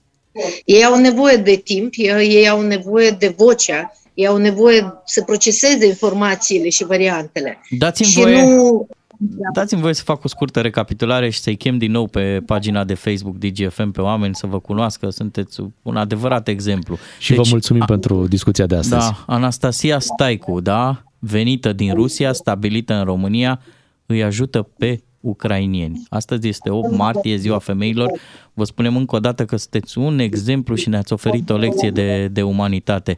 Ei 0.66 0.86
au 0.86 0.96
nevoie 0.96 1.36
de 1.36 1.56
timp, 1.56 1.94
ei 1.98 2.50
au 2.50 2.62
nevoie 2.62 3.10
de 3.10 3.34
vocea, 3.38 3.94
ei 4.14 4.28
au 4.28 4.38
nevoie 4.38 4.94
să 5.06 5.22
proceseze 5.22 5.86
informațiile 5.86 6.70
și 6.70 6.86
variantele. 6.86 7.62
Dați-mi 7.78 8.08
și 8.08 8.20
voie... 8.20 8.44
nu 8.44 8.88
da. 9.18 9.50
Dați-mi 9.54 9.82
voie 9.82 9.94
să 9.94 10.04
fac 10.04 10.24
o 10.24 10.28
scurtă 10.28 10.62
recapitulare 10.62 11.30
și 11.30 11.40
să-i 11.40 11.56
chem 11.56 11.78
din 11.78 11.92
nou 11.92 12.08
pe 12.08 12.42
pagina 12.46 12.84
de 12.84 12.94
Facebook 12.94 13.38
DGFM 13.38 13.92
pe 13.92 14.02
oameni 14.02 14.36
să 14.36 14.48
vă 14.48 14.60
cunoască. 14.60 15.10
Sunteți 15.10 15.60
un 15.82 15.96
adevărat 15.96 16.48
exemplu. 16.48 16.98
Și 17.20 17.30
deci, 17.30 17.38
vă 17.38 17.44
mulțumim 17.50 17.82
a, 17.82 17.86
pentru 17.86 18.28
discuția 18.28 18.66
de 18.66 18.76
astăzi. 18.76 19.06
Da, 19.06 19.24
Anastasia 19.28 20.00
Staicu, 20.00 20.60
da, 20.60 21.04
venită 21.20 21.74
din 21.74 21.94
Rusia, 21.94 22.34
stabilită 22.34 22.94
în 22.94 23.04
România, 23.04 23.62
îi 24.06 24.24
ajută 24.24 24.70
pe 24.78 25.02
ucrainieni. 25.20 26.02
Astăzi 26.10 26.48
este 26.48 26.70
8 26.70 26.92
martie, 26.92 27.36
ziua 27.36 27.60
femeilor. 27.60 28.12
Vă 28.54 28.64
spunem 28.64 28.96
încă 28.96 29.16
o 29.16 29.20
dată 29.20 29.46
că 29.46 29.56
sunteți 29.56 29.98
un 29.98 30.20
exemplu 30.20 30.76
și 30.76 30.90
ne-ați 30.90 31.14
oferit 31.14 31.50
o 31.50 31.58
lecție 31.58 31.92
de, 31.92 32.28
de 32.28 32.42
umanitate. 32.42 33.18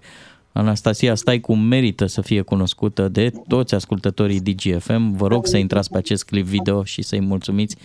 Anastasia 0.57 1.15
Staicu 1.15 1.55
merită 1.55 2.05
să 2.05 2.21
fie 2.21 2.41
cunoscută 2.41 3.07
de 3.07 3.31
toți 3.47 3.75
ascultătorii 3.75 4.39
DGFM. 4.39 5.15
Vă 5.15 5.27
rog 5.27 5.47
să 5.47 5.57
intrați 5.57 5.89
pe 5.89 5.97
acest 5.97 6.25
clip 6.25 6.45
video 6.45 6.83
și 6.83 7.01
să-i 7.01 7.19
mulțumiți 7.19 7.75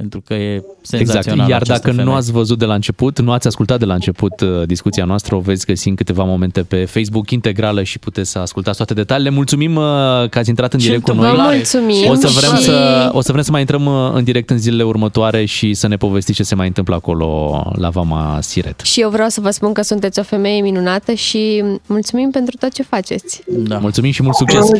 pentru 0.00 0.20
că 0.26 0.34
e 0.34 0.62
senzațional 0.82 1.20
Exact. 1.32 1.50
Iar 1.50 1.60
această 1.60 1.72
dacă 1.72 1.96
femeie. 1.96 2.08
nu 2.08 2.14
ați 2.14 2.32
văzut 2.32 2.58
de 2.58 2.64
la 2.64 2.74
început, 2.74 3.20
nu 3.20 3.32
ați 3.32 3.46
ascultat 3.46 3.78
de 3.78 3.84
la 3.84 3.94
început 3.94 4.40
uh, 4.40 4.66
discuția 4.66 5.04
noastră, 5.04 5.34
o 5.34 5.38
veți 5.40 5.66
găsi 5.66 5.88
în 5.88 5.94
câteva 5.94 6.24
momente 6.24 6.62
pe 6.62 6.84
Facebook 6.84 7.30
integrală 7.30 7.82
și 7.82 7.98
puteți 7.98 8.30
să 8.30 8.38
ascultați 8.38 8.76
toate 8.76 8.94
detaliile. 8.94 9.30
Mulțumim 9.30 9.74
uh, 9.76 9.82
că 10.30 10.38
ați 10.38 10.48
intrat 10.48 10.72
în 10.72 10.78
Ce 10.78 10.86
direct 10.86 11.02
cu 11.04 11.12
noi. 11.12 11.30
Vă 11.30 11.42
mulțumim 11.52 12.08
O 12.10 12.14
să 12.14 12.28
vrem 12.28 12.56
și- 12.56 12.62
să, 12.62 13.10
o 13.12 13.20
să 13.20 13.32
vrem 13.32 13.44
să 13.44 13.50
mai 13.50 13.60
intrăm 13.60 13.86
uh, 13.86 14.10
în 14.14 14.24
direct 14.24 14.50
în 14.50 14.58
zilele 14.58 14.82
următoare 14.82 15.44
și 15.44 15.74
să 15.74 15.86
ne 15.88 15.96
povestiți 15.96 16.36
ce 16.38 16.44
se 16.44 16.54
mai 16.54 16.66
întâmplă 16.66 16.94
acolo 16.94 17.62
la 17.76 17.88
Vama 17.88 18.38
Siret. 18.40 18.80
Și 18.80 19.00
eu 19.00 19.10
vreau 19.10 19.28
să 19.28 19.40
vă 19.40 19.50
spun 19.50 19.72
că 19.72 19.82
sunteți 19.82 20.18
o 20.18 20.22
femeie 20.22 20.60
minunată 20.62 21.12
și 21.12 21.64
mulțumim 21.86 22.30
pentru 22.30 22.56
tot 22.60 22.72
ce 22.72 22.82
faceți. 22.82 23.42
Da. 23.46 23.78
Mulțumim 23.78 24.10
și 24.10 24.22
mult 24.22 24.34
succes! 24.34 24.70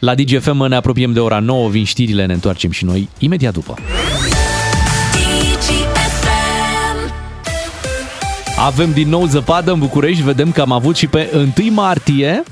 La 0.00 0.14
DGFM 0.14 0.66
ne 0.68 0.74
apropiem 0.76 1.12
de 1.12 1.20
ora 1.20 1.38
9, 1.38 1.68
vin 1.68 1.84
știrile, 1.84 2.26
ne 2.26 2.32
întoarcem 2.32 2.70
și 2.70 2.84
noi 2.84 3.08
imediat 3.18 3.52
după. 3.52 3.74
Avem 8.64 8.92
din 8.92 9.08
nou 9.08 9.26
zăpadă 9.26 9.72
în 9.72 9.78
București, 9.78 10.22
vedem 10.22 10.50
că 10.52 10.60
am 10.60 10.72
avut 10.72 10.96
și 10.96 11.06
pe 11.06 11.50
1 11.58 11.72
martie 11.72 12.42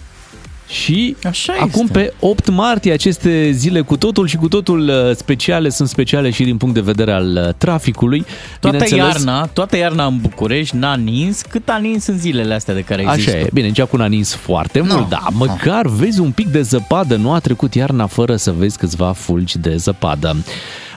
și 0.69 1.17
Așa 1.25 1.53
acum 1.53 1.83
este. 1.85 1.99
pe 1.99 2.13
8 2.21 2.49
martie 2.51 2.93
aceste 2.93 3.51
zile 3.51 3.81
cu 3.81 3.97
totul 3.97 4.27
și 4.27 4.37
cu 4.37 4.49
totul 4.49 4.89
uh, 4.89 5.17
speciale 5.17 5.69
sunt 5.69 5.89
speciale 5.89 6.31
și 6.31 6.45
din 6.45 6.57
punct 6.57 6.75
de 6.75 6.81
vedere 6.81 7.13
al 7.13 7.43
uh, 7.47 7.55
traficului. 7.59 8.25
Toată 8.61 8.77
Bineînțeles, 8.77 9.15
iarna, 9.15 9.47
toată 9.47 9.77
iarna 9.77 10.07
în 10.07 10.19
București 10.21 10.77
n-a 10.77 10.95
nins 10.95 11.43
cât 11.43 11.69
a 11.69 11.77
nins 11.77 12.07
în 12.07 12.19
zilele 12.19 12.55
astea 12.55 12.75
de 12.75 12.81
care 12.83 13.03
există. 13.03 13.31
Așa 13.31 13.39
e, 13.39 13.49
bine, 13.53 13.71
Geacul 13.71 14.03
a 14.03 14.07
nins 14.07 14.35
foarte 14.35 14.79
No, 14.81 14.95
mult, 14.95 15.09
dar 15.09 15.27
măcar 15.33 15.87
vezi 15.87 16.21
un 16.21 16.31
pic 16.31 16.47
de 16.47 16.63
zăpadă, 16.63 17.17
nu 17.17 17.33
a 17.33 17.39
trecut 17.39 17.75
iarna 17.75 18.07
fără 18.07 18.37
să 18.37 18.53
vezi 18.59 18.79
câțiva 18.79 19.13
fulgi 19.13 19.59
de 19.59 19.77
zăpadă. 19.77 20.37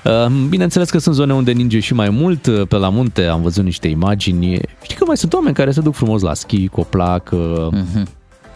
Uh, 0.04 0.26
Bineînțeles 0.50 0.90
că 0.90 0.98
sunt 0.98 1.16
zone 1.16 1.34
unde 1.34 1.52
ninge 1.52 1.80
și 1.80 1.94
mai 1.94 2.10
mult, 2.10 2.46
uh, 2.46 2.68
pe 2.68 2.76
la 2.76 2.90
munte 2.90 3.26
am 3.26 3.42
văzut 3.42 3.64
niște 3.64 3.88
imagini. 3.88 4.60
Știi 4.82 4.96
că 4.96 5.04
mai 5.08 5.18
sunt 5.18 5.34
oameni 5.34 5.56
care 5.56 5.72
se 5.72 5.82
duc 5.82 5.96
frumos 5.96 6.22
la 6.22 6.34
schi, 6.34 6.68
coplac, 6.68 7.30
uh, 7.32 7.68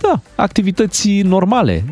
da, 0.02 0.20
activități 0.36 1.10
normale, 1.10 1.84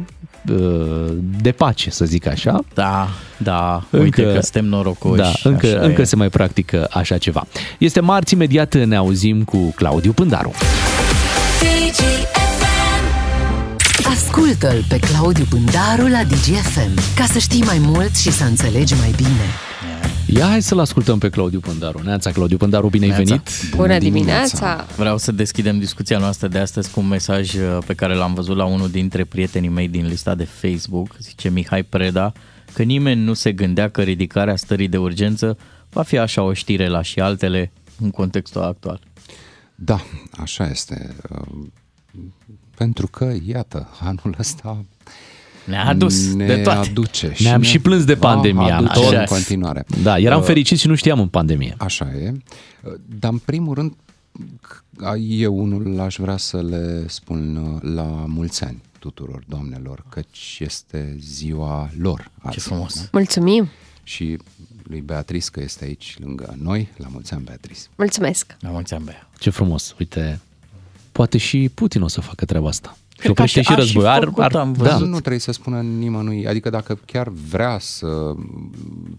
uh, 0.51 1.13
de 1.41 1.51
pace, 1.51 1.89
să 1.89 2.05
zic 2.05 2.27
așa. 2.27 2.59
Da, 2.73 3.07
da, 3.37 3.83
uite 3.91 4.23
că 4.23 4.39
suntem 4.41 4.65
norocoși. 4.65 5.21
Da, 5.21 5.31
încă, 5.43 5.67
așa 5.67 5.85
încă 5.85 6.01
e. 6.01 6.03
se 6.03 6.15
mai 6.15 6.29
practică 6.29 6.87
așa 6.91 7.17
ceva. 7.17 7.45
Este 7.77 7.99
marți, 7.99 8.33
imediat 8.33 8.85
ne 8.85 8.95
auzim 8.95 9.43
cu 9.43 9.73
Claudiu 9.75 10.11
Pândaru. 10.11 10.51
Ascultă-l 14.13 14.85
pe 14.89 14.99
Claudiu 14.99 15.45
Pândaru 15.49 16.07
la 16.07 16.23
DGFM 16.23 17.15
ca 17.15 17.25
să 17.25 17.39
știi 17.39 17.63
mai 17.63 17.77
mult 17.79 18.15
și 18.15 18.31
să 18.31 18.43
înțelegi 18.43 18.93
mai 18.93 19.13
bine. 19.15 19.45
Ia 20.27 20.45
hai 20.45 20.61
să-l 20.61 20.79
ascultăm 20.79 21.19
pe 21.19 21.29
Claudiu 21.29 21.59
Pândaru. 21.59 22.01
Neața, 22.03 22.31
Claudiu 22.31 22.57
Pândaru, 22.57 22.89
bine 22.89 23.03
ai 23.05 23.09
Neața. 23.09 23.23
venit! 23.23 23.75
Bună 23.75 23.97
dimineața! 23.97 24.85
Vreau 24.95 25.17
să 25.17 25.31
deschidem 25.31 25.79
discuția 25.79 26.17
noastră 26.17 26.47
de 26.47 26.59
astăzi 26.59 26.91
cu 26.91 26.99
un 26.99 27.07
mesaj 27.07 27.53
uh, 27.53 27.77
pe 27.85 27.93
care 27.93 28.13
l-am 28.13 28.33
văzut 28.33 28.55
la 28.55 28.65
unul 28.65 28.89
dintre 28.89 29.23
prietenii 29.23 29.69
mei 29.69 29.87
din 29.87 30.07
lista 30.07 30.35
de 30.35 30.43
Facebook. 30.43 31.15
Zice 31.19 31.49
Mihai 31.49 31.83
Preda 31.83 32.31
că 32.73 32.83
nimeni 32.83 33.21
nu 33.21 33.33
se 33.33 33.51
gândea 33.51 33.89
că 33.89 34.01
ridicarea 34.01 34.55
stării 34.55 34.87
de 34.87 34.97
urgență 34.97 35.57
va 35.89 36.03
fi 36.03 36.17
așa 36.17 36.41
o 36.41 36.53
știre 36.53 36.87
la 36.87 37.01
și 37.01 37.19
altele 37.19 37.71
în 38.01 38.09
contextul 38.09 38.61
actual. 38.61 38.99
Da, 39.75 40.01
așa 40.31 40.69
este. 40.69 41.15
Uh, 42.83 42.89
Pentru 42.93 43.07
că, 43.07 43.33
iată, 43.45 43.89
anul 43.99 44.35
ăsta 44.39 44.85
Ne-a 45.65 45.85
adus 45.85 46.33
ne 46.33 46.45
de 46.45 46.61
toate. 46.61 46.89
aduce 46.89 47.33
Ne-am 47.39 47.61
ne 47.61 47.67
și 47.67 47.79
plâns 47.79 48.03
de 48.05 48.13
va 48.13 48.33
pandemie, 48.33 48.71
aduce 48.71 48.93
tot. 48.99 49.13
în 49.13 49.25
continuare. 49.25 49.85
Da, 50.03 50.19
eram 50.19 50.39
Uh, 50.39 50.45
fericiți 50.45 50.81
și 50.81 50.87
nu 50.87 50.95
știam 50.95 51.19
în 51.19 51.27
pandemie. 51.27 51.75
Așa 51.77 52.11
e. 52.11 52.31
Uh, 52.83 52.93
Dar 53.19 53.31
în 53.31 53.37
primul 53.37 53.73
rând, 53.75 53.93
c- 53.93 55.15
eu 55.27 55.57
unul 55.59 55.99
aș 55.99 56.15
vrea 56.19 56.37
să 56.37 56.61
le 56.61 57.07
spun 57.07 57.55
uh, 57.55 57.81
la 57.93 58.03
mulți 58.27 58.63
ani 58.63 58.81
tuturor 58.99 59.43
doamnelor, 59.47 60.03
căci 60.09 60.57
este 60.59 61.15
ziua 61.19 61.89
lor. 61.97 62.31
Azi, 62.41 62.59
frumos. 62.59 62.95
da? 62.95 63.07
Mulțumim! 63.11 63.67
Și 64.03 64.37
lui 64.83 65.01
Beatrice 65.01 65.47
că 65.51 65.61
este 65.61 65.83
aici 65.85 66.15
lângă 66.19 66.55
noi. 66.61 66.89
La 66.97 67.07
mulți 67.11 67.33
ani, 67.33 67.43
Beatrice. 67.43 67.79
Mulțumesc! 67.95 68.55
La 68.59 68.69
mulți 68.69 68.93
ani, 68.93 69.03
Bea. 69.03 69.29
Ce 69.39 69.49
frumos, 69.49 69.95
uite, 69.99 70.39
poate 71.13 71.37
și 71.37 71.69
Putin 71.73 72.01
o 72.01 72.07
să 72.07 72.21
facă 72.21 72.45
treaba 72.45 72.67
asta. 72.67 72.97
Și 73.23 73.33
Cred 73.33 73.35
că 73.35 73.41
oprește 73.41 73.59
a- 73.59 73.63
și 73.63 73.69
a 73.71 73.73
și 73.73 73.79
război. 73.79 74.07
Ar, 74.07 74.23
făcut, 74.23 74.43
ar, 74.43 74.55
am 74.55 74.73
da. 74.73 74.83
văzut. 74.83 75.07
Nu 75.07 75.19
trebuie 75.19 75.39
să 75.39 75.51
spună 75.51 75.81
nimănui, 75.81 76.47
adică 76.47 76.69
dacă 76.69 76.99
chiar 77.05 77.29
vrea 77.49 77.77
să 77.79 78.07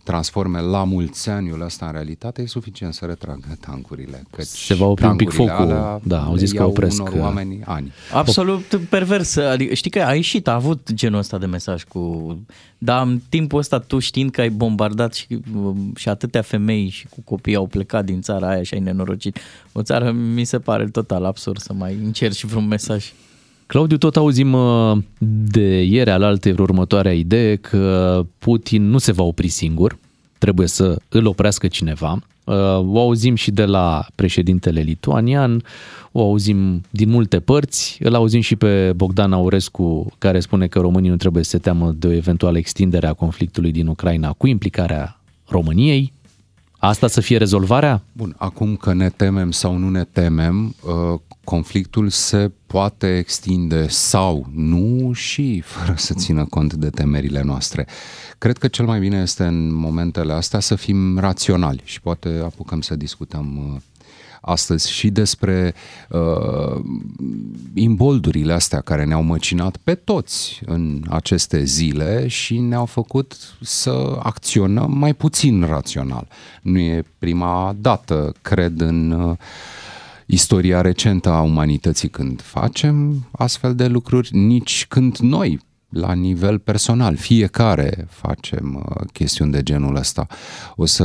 transforme 0.02 0.61
la 0.61 0.84
mulți 0.84 1.28
aniul 1.28 1.61
ăsta 1.61 1.86
în 1.86 1.92
realitate, 1.92 2.42
e 2.42 2.46
suficient 2.46 2.94
să 2.94 3.05
retragă 3.05 3.57
tancurile. 3.61 4.22
Căci 4.36 4.46
Se 4.46 4.74
va 4.74 4.86
opri 4.86 5.07
un 5.07 5.16
pic 5.16 5.28
tancurile 5.28 5.57
focul. 5.59 5.72
alea 5.76 6.00
Da, 6.02 6.22
au 6.24 6.36
zis 6.36 6.50
le 6.50 6.57
că 6.57 6.62
iau 6.62 6.70
opresc, 6.70 7.00
unor 7.02 7.12
uh, 7.12 7.20
oameni 7.20 7.61
ani. 7.64 7.92
Absolut 8.12 8.80
pervers. 8.88 9.36
Adică, 9.36 9.74
știi 9.74 9.90
că 9.90 10.02
a 10.02 10.14
ieșit, 10.14 10.48
a 10.48 10.55
avut 10.55 10.92
genul 10.92 11.18
ăsta 11.18 11.38
de 11.38 11.46
mesaj 11.46 11.84
cu... 11.84 12.36
Dar 12.78 13.07
în 13.07 13.20
timpul 13.28 13.59
ăsta 13.59 13.78
tu 13.78 13.98
știind 13.98 14.30
că 14.30 14.40
ai 14.40 14.50
bombardat 14.50 15.14
și, 15.14 15.26
și 15.96 16.09
atâtea 16.09 16.42
femei 16.42 16.88
și 16.88 17.07
cu 17.09 17.20
copii 17.24 17.55
au 17.55 17.66
plecat 17.66 18.05
din 18.05 18.20
țara 18.20 18.48
aia 18.48 18.62
și 18.62 18.74
ai 18.74 18.80
nenorocit. 18.80 19.38
O 19.72 19.82
țară 19.82 20.11
mi 20.12 20.44
se 20.44 20.59
pare 20.59 20.84
total 20.88 21.24
absurd 21.24 21.59
să 21.61 21.72
mai 21.72 21.96
încerci 22.05 22.44
vreun 22.44 22.66
mesaj. 22.66 23.12
Claudiu, 23.75 23.97
tot 23.97 24.16
auzim 24.16 24.53
uh, 24.53 24.97
de 25.51 25.83
ieri 25.83 26.11
al 26.11 26.22
alte 26.22 26.53
vreo 26.53 26.64
următoarea 26.64 27.12
idee 27.12 27.57
că 27.57 28.22
Putin 28.39 28.89
nu 28.89 28.99
se 28.99 29.12
va 29.12 29.22
opri 29.22 29.49
singur, 29.49 29.99
trebuie 30.39 30.66
să 30.66 30.99
îl 31.09 31.27
oprească 31.27 31.66
cineva. 31.66 32.18
Uh, 32.45 32.55
O 32.87 33.01
auzim 33.01 33.35
și 33.35 33.51
de 33.51 33.64
la 33.64 34.07
președintele 34.14 34.81
lituanian, 34.81 35.62
o 36.12 36.22
auzim 36.22 36.83
din 36.91 37.11
multe 37.11 37.41
părți, 37.41 37.99
îl 38.03 38.14
auzim 38.14 38.41
și 38.41 38.57
pe 38.57 38.93
Bogdan 38.97 39.33
Aurescu 39.33 40.12
care 40.18 40.41
spune 40.41 40.66
că 40.66 40.81
românii 40.81 41.11
nu 41.11 41.16
trebuie 41.16 41.45
să 41.45 41.51
se 41.51 41.59
teamă 41.59 41.95
de 41.99 42.07
o 42.07 42.12
eventuală 42.12 42.59
extindere 42.59 43.07
a 43.07 43.12
conflictului 43.12 43.72
din 43.72 43.87
Ucraina 43.87 44.33
cu 44.33 44.47
implicarea 44.47 45.20
României. 45.47 46.12
Asta 46.85 47.07
să 47.07 47.20
fie 47.20 47.37
rezolvarea? 47.37 48.03
Bun, 48.12 48.35
acum 48.39 48.76
că 48.76 48.93
ne 48.93 49.09
temem 49.09 49.51
sau 49.51 49.76
nu 49.76 49.91
ne 49.91 50.05
temem, 50.05 50.74
uh, 50.82 51.20
conflictul 51.45 52.09
se 52.09 52.51
poate 52.66 53.18
extinde 53.18 53.89
sau 53.89 54.47
nu 54.55 55.12
și 55.12 55.61
fără 55.61 55.95
să 55.97 56.14
țină 56.14 56.45
cont 56.45 56.74
de 56.74 56.91
temerile 56.91 57.43
noastre. 57.43 57.87
Cred 58.39 58.59
că 58.59 58.68
cel 58.68 58.85
mai 58.85 59.01
bine 59.01 59.20
este 59.20 59.45
în 59.45 59.74
momentele 59.74 60.32
astea 60.32 60.61
să 60.61 60.74
fim 60.74 61.18
raționali 61.18 61.82
și 61.85 62.01
poate 62.01 62.41
apucăm 62.45 62.80
să 62.80 62.97
discutăm 62.97 63.72
uh, 63.74 63.80
astăzi 64.45 64.90
și 64.92 65.11
despre 65.11 65.74
uh, 66.09 66.84
imboldurile 67.74 68.53
astea 68.53 68.80
care 68.80 69.05
ne-au 69.05 69.22
măcinat 69.22 69.76
pe 69.76 69.95
toți 69.95 70.61
în 70.66 71.03
aceste 71.09 71.64
zile 71.64 72.26
și 72.26 72.59
ne-au 72.59 72.84
făcut 72.84 73.36
să 73.61 74.18
acționăm 74.22 74.99
mai 74.99 75.14
puțin 75.14 75.64
rațional. 75.64 76.28
Nu 76.62 76.78
e 76.78 77.05
prima 77.18 77.76
dată, 77.80 78.32
cred, 78.42 78.80
în 78.80 79.11
uh, 79.11 79.36
istoria 80.26 80.80
recentă 80.80 81.30
a 81.30 81.40
umanității 81.40 82.09
când 82.09 82.40
facem 82.42 83.26
astfel 83.32 83.74
de 83.74 83.86
lucruri, 83.86 84.36
nici 84.36 84.86
când 84.88 85.16
noi 85.16 85.61
la 85.95 86.12
nivel 86.12 86.59
personal, 86.59 87.16
fiecare 87.16 88.07
facem 88.11 88.84
uh, 88.88 89.07
chestiuni 89.12 89.53
de 89.53 89.62
genul 89.62 89.97
ăsta. 89.97 90.26
O 90.76 90.84
să 90.84 91.05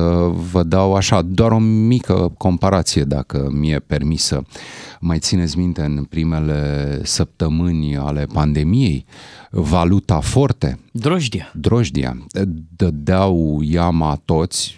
vă 0.52 0.64
dau 0.64 0.96
așa 0.96 1.22
doar 1.22 1.52
o 1.52 1.60
mică 1.60 2.34
comparație, 2.38 3.04
dacă 3.04 3.50
mi-e 3.52 3.80
permisă. 3.80 4.46
Mai 5.00 5.20
țineți 5.20 5.58
minte 5.58 5.82
în 5.82 6.04
primele 6.04 7.00
săptămâni 7.04 7.98
ale 7.98 8.26
pandemiei, 8.34 9.06
valuta 9.52 10.20
forte, 10.20 10.80
Drojdia. 10.92 11.52
drojdia, 11.54 12.18
dădeau 12.76 13.62
iama 13.64 14.22
toți, 14.26 14.78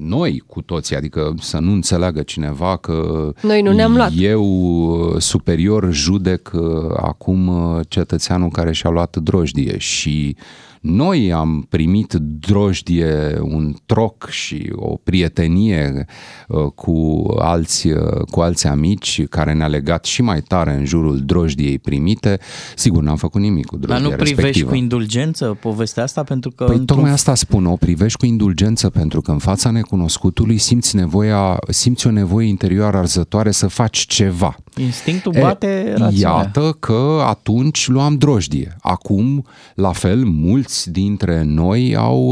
noi 0.00 0.42
cu 0.46 0.62
toții, 0.62 0.96
adică 0.96 1.34
să 1.40 1.58
nu 1.58 1.72
înțeleagă 1.72 2.22
cineva 2.22 2.76
că 2.76 3.30
Noi 3.42 3.62
nu 3.62 3.72
ne-am 3.72 3.96
luat. 3.96 4.10
eu 4.16 4.44
uh, 4.44 5.20
superior 5.20 5.92
judec 5.92 6.50
uh, 6.54 6.62
acum 6.96 7.46
uh, 7.48 7.80
cetățeanul 7.88 8.48
care 8.48 8.72
și-a 8.72 8.90
luat 8.90 9.16
drojdie 9.16 9.78
și 9.78 10.36
Noi 10.84 11.32
am 11.32 11.66
primit 11.68 12.12
drojdie, 12.18 13.38
un 13.42 13.74
troc 13.86 14.28
și 14.30 14.72
o 14.74 14.96
prietenie 14.96 16.06
uh, 16.48 16.66
cu 16.74 17.24
alți, 17.38 17.88
uh, 17.88 18.20
cu 18.30 18.40
alți 18.40 18.66
amici 18.66 19.26
care 19.28 19.52
ne-a 19.52 19.66
legat 19.66 20.04
și 20.04 20.22
mai 20.22 20.40
tare 20.40 20.74
în 20.74 20.84
jurul 20.84 21.20
drojdiei 21.20 21.78
primite. 21.78 22.38
Sigur, 22.76 23.02
n-am 23.02 23.16
făcut 23.16 23.40
nimic 23.40 23.66
cu 23.66 23.76
drojdia 23.76 23.94
Dar 23.94 24.10
nu 24.10 24.16
privești 24.16 24.34
respectivă. 24.34 24.70
cu 24.70 24.76
indulgență 24.76 25.56
povestea 25.60 26.02
asta? 26.02 26.22
Pentru 26.22 26.50
că 26.50 26.64
Păi 26.64 26.76
într-un 26.76 26.96
tocmai 26.96 27.12
asta 27.12 27.34
spun, 27.34 27.66
o 27.66 27.76
privești 27.76 28.18
cu 28.18 28.26
indulgență 28.26 28.90
pentru 28.90 29.20
că 29.20 29.30
în 29.30 29.38
fața 29.38 29.70
necunoscutului 29.70 30.58
simți 30.58 30.96
nevoia, 30.96 31.58
simți 31.68 32.06
o 32.06 32.10
nevoie 32.10 32.48
interioară 32.48 32.96
arzătoare 32.96 33.50
să 33.50 33.66
faci 33.66 33.98
ceva. 33.98 34.56
instinctul 34.76 35.32
bate 35.40 35.94
rațiunea. 35.96 36.30
Iată 36.30 36.76
că 36.80 37.22
atunci 37.26 37.88
luam 37.88 38.16
drojdie. 38.16 38.76
Acum, 38.80 39.46
la 39.74 39.92
fel, 39.92 40.24
mulți 40.24 40.73
dintre 40.84 41.42
noi 41.42 41.96
au 41.96 42.26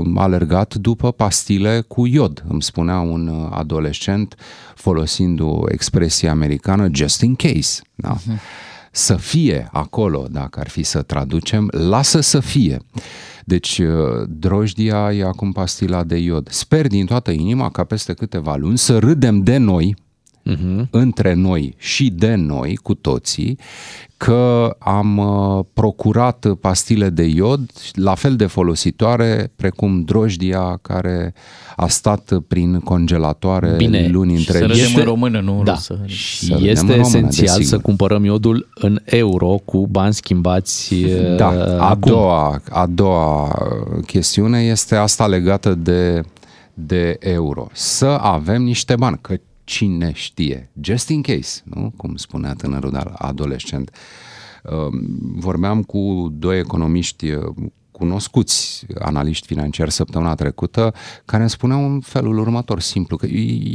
uh, 0.00 0.06
alergat 0.14 0.74
după 0.74 1.12
pastile 1.12 1.84
cu 1.88 2.06
iod, 2.06 2.44
îmi 2.48 2.62
spunea 2.62 2.98
un 2.98 3.28
uh, 3.28 3.48
adolescent 3.50 4.34
folosind 4.74 5.40
o 5.40 5.60
expresie 5.68 6.28
americană, 6.28 6.88
just 6.92 7.20
in 7.20 7.34
case. 7.34 7.80
Da? 7.94 8.16
Să 8.90 9.16
fie 9.16 9.68
acolo, 9.72 10.26
dacă 10.30 10.60
ar 10.60 10.68
fi 10.68 10.82
să 10.82 11.02
traducem, 11.02 11.68
lasă 11.72 12.20
să 12.20 12.40
fie. 12.40 12.78
Deci, 13.44 13.78
uh, 13.78 14.28
drojdia 14.28 15.12
e 15.12 15.24
acum 15.24 15.52
pastila 15.52 16.04
de 16.04 16.16
iod. 16.16 16.48
Sper 16.50 16.86
din 16.86 17.06
toată 17.06 17.30
inima 17.30 17.70
ca 17.70 17.84
peste 17.84 18.12
câteva 18.12 18.56
luni 18.56 18.78
să 18.78 18.98
râdem 18.98 19.42
de 19.42 19.56
noi, 19.56 19.96
uh-huh. 20.50 20.90
între 20.90 21.32
noi 21.34 21.74
și 21.78 22.10
de 22.10 22.34
noi, 22.34 22.76
cu 22.82 22.94
toții, 22.94 23.58
că 24.16 24.70
am 24.78 25.16
uh, 25.18 25.64
procurat 25.72 26.46
pastile 26.60 27.08
de 27.10 27.22
iod 27.24 27.70
la 27.92 28.14
fel 28.14 28.36
de 28.36 28.46
folositoare 28.46 29.52
precum 29.56 30.02
drojdia 30.02 30.78
care 30.82 31.34
a 31.76 31.88
stat 31.88 32.32
prin 32.48 32.78
congelatoare 32.80 33.74
Bine, 33.76 34.08
luni 34.08 34.36
Și 34.36 34.44
să 34.44 34.52
întregi. 34.62 34.80
râdem 34.82 34.98
în 35.00 35.04
română, 35.04 35.40
nu 35.40 35.58
în 35.58 35.64
Da. 35.64 35.72
rusă. 35.72 36.00
Și 36.06 36.44
Să 36.46 36.52
râdem 36.52 36.68
este 36.68 36.80
în 36.84 36.88
română, 36.88 37.06
esențial 37.06 37.46
desigur. 37.58 37.64
să 37.64 37.78
cumpărăm 37.78 38.24
iodul 38.24 38.68
în 38.74 39.00
euro 39.04 39.60
cu 39.64 39.86
bani 39.86 40.14
schimbați 40.14 40.94
Da, 41.36 41.48
uh, 41.48 41.80
a 41.80 41.88
acum. 41.88 42.10
doua, 42.10 42.60
a 42.70 42.86
doua 42.86 43.42
uh, 43.44 44.04
chestiune 44.06 44.60
este 44.60 44.94
asta 44.94 45.26
legată 45.26 45.74
de, 45.74 46.20
de 46.74 47.16
euro. 47.20 47.68
Să 47.72 48.06
avem 48.06 48.62
niște 48.62 48.96
bani, 48.96 49.18
că 49.20 49.34
cine 49.66 50.12
știe, 50.14 50.70
just 50.80 51.08
in 51.08 51.22
case, 51.22 51.60
nu? 51.64 51.92
cum 51.96 52.16
spunea 52.16 52.52
tânărul 52.52 52.90
dar 52.90 53.14
adolescent. 53.18 53.90
Uh, 54.62 54.98
Vorbeam 55.34 55.82
cu 55.82 56.32
doi 56.32 56.58
economiști 56.58 57.30
uh, 57.30 57.54
cunoscuți 57.90 58.86
analiști 58.98 59.46
financiari 59.46 59.90
săptămâna 59.90 60.34
trecută, 60.34 60.94
care 61.24 61.40
îmi 61.40 61.50
spuneau 61.50 61.84
în 61.84 62.00
felul 62.00 62.38
următor, 62.38 62.80
simplu, 62.80 63.16
că 63.16 63.26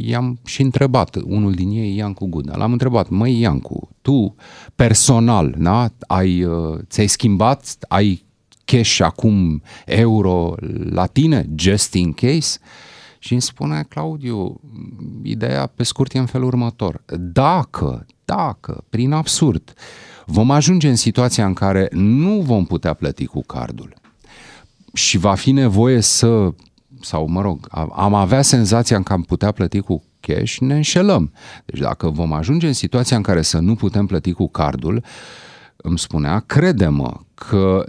i-am 0.04 0.40
și 0.46 0.62
întrebat, 0.62 1.16
unul 1.16 1.52
din 1.52 1.70
ei, 1.70 1.96
Iancu 1.96 2.26
Guda, 2.26 2.56
l-am 2.56 2.72
întrebat, 2.72 3.10
măi 3.10 3.40
Iancu, 3.40 3.90
tu 4.02 4.36
personal, 4.76 5.56
da, 5.58 5.90
ai, 6.08 6.44
uh, 6.44 6.80
ți-ai 6.90 7.08
schimbat, 7.08 7.78
ai 7.88 8.26
cash 8.66 9.00
acum 9.00 9.62
euro 9.86 10.56
la 10.90 11.06
tine, 11.06 11.50
just 11.56 11.94
in 11.94 12.14
case? 12.14 12.60
Și 13.24 13.32
îmi 13.32 13.42
spune 13.42 13.86
Claudiu, 13.90 14.62
ideea 15.24 15.66
pe 15.66 15.84
scurt 15.84 16.14
e 16.14 16.18
în 16.18 16.26
felul 16.26 16.48
următor. 16.48 17.04
Dacă, 17.18 18.06
dacă, 18.26 18.84
prin 18.90 19.12
absurd, 19.12 19.74
vom 20.26 20.52
ajunge 20.52 20.90
în 20.90 20.96
situația 20.96 21.46
în 21.46 21.54
care 21.54 21.88
nu 21.92 22.42
vom 22.42 22.66
putea 22.66 22.94
plăti 22.94 23.26
cu 23.26 23.42
cardul 23.42 23.94
și 24.94 25.18
va 25.18 25.34
fi 25.36 25.52
nevoie 25.52 26.02
să, 26.02 26.54
sau 27.02 27.28
mă 27.28 27.42
rog, 27.42 27.68
am- 27.70 27.94
am 27.96 28.14
avea 28.14 28.42
senzația 28.42 29.04
că 29.04 29.14
am 29.14 29.22
putea 29.22 29.52
plăti 29.52 29.80
cu 29.80 30.04
cash, 30.20 30.58
ne 30.58 30.76
înșelăm. 30.76 31.32
Deci 31.66 31.80
dacă 31.80 32.10
vom 32.10 32.34
ajunge 32.34 32.68
în 32.68 32.74
situația 32.74 33.18
în 33.18 33.24
care 33.24 33.42
să 33.42 33.60
nu 33.60 33.76
putem 33.76 34.06
plăti 34.06 34.32
cu 34.32 34.48
cardul, 34.50 35.04
îmi 35.82 36.00
spunea, 36.00 36.44
crede-mă 36.46 37.14
că 37.34 37.84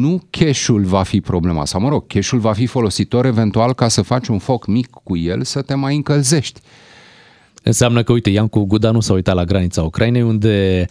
nu 0.00 0.22
cash-ul 0.30 0.84
va 0.84 1.02
fi 1.02 1.20
problema, 1.20 1.64
sau 1.64 1.80
mă 1.80 1.88
rog, 1.88 2.06
cash-ul 2.06 2.38
va 2.38 2.52
fi 2.52 2.66
folositor 2.66 3.26
eventual 3.26 3.74
ca 3.74 3.88
să 3.88 4.02
faci 4.02 4.28
un 4.28 4.38
foc 4.38 4.66
mic 4.66 4.90
cu 4.90 5.16
el 5.16 5.42
să 5.42 5.62
te 5.62 5.74
mai 5.74 5.96
încălzești. 5.96 6.60
Înseamnă 7.62 8.02
că, 8.02 8.12
uite, 8.12 8.30
Iancu 8.30 8.64
Guda 8.64 8.90
nu 8.90 9.00
s-a 9.00 9.12
uitat 9.12 9.34
la 9.34 9.44
granița 9.44 9.82
Ucrainei, 9.82 10.22
unde 10.22 10.86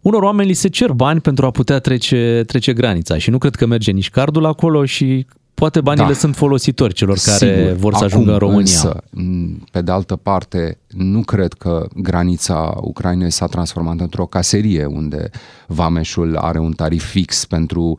unor 0.00 0.22
oameni 0.22 0.48
li 0.48 0.54
se 0.54 0.68
cer 0.68 0.92
bani 0.92 1.20
pentru 1.20 1.46
a 1.46 1.50
putea 1.50 1.78
trece, 1.78 2.42
trece 2.46 2.72
granița 2.72 3.18
și 3.18 3.30
nu 3.30 3.38
cred 3.38 3.54
că 3.54 3.66
merge 3.66 3.90
nici 3.90 4.10
cardul 4.10 4.44
acolo 4.44 4.84
și 4.84 5.26
poate 5.54 5.80
banile 5.80 6.06
Da. 6.06 6.12
sunt 6.12 6.36
folositori 6.36 6.94
celor 6.94 7.18
care 7.24 7.36
Sigur. 7.36 7.72
vor 7.76 7.92
să 7.94 8.04
Acum, 8.04 8.06
ajungă 8.06 8.32
în 8.32 8.38
România. 8.38 8.60
Însă, 8.60 9.02
m, 9.10 9.64
pe 9.70 9.80
de 9.82 9.90
altă 9.90 10.16
parte, 10.16 10.78
nu 10.88 11.22
cred 11.22 11.52
că 11.52 11.86
granița 11.96 12.74
Ucrainei 12.80 13.30
s-a 13.30 13.46
transformat 13.46 14.00
într-o 14.00 14.26
caserie 14.26 14.84
unde 14.84 15.30
Vameșul 15.66 16.36
are 16.36 16.58
un 16.58 16.72
tarif 16.72 17.04
fix 17.04 17.44
pentru 17.44 17.98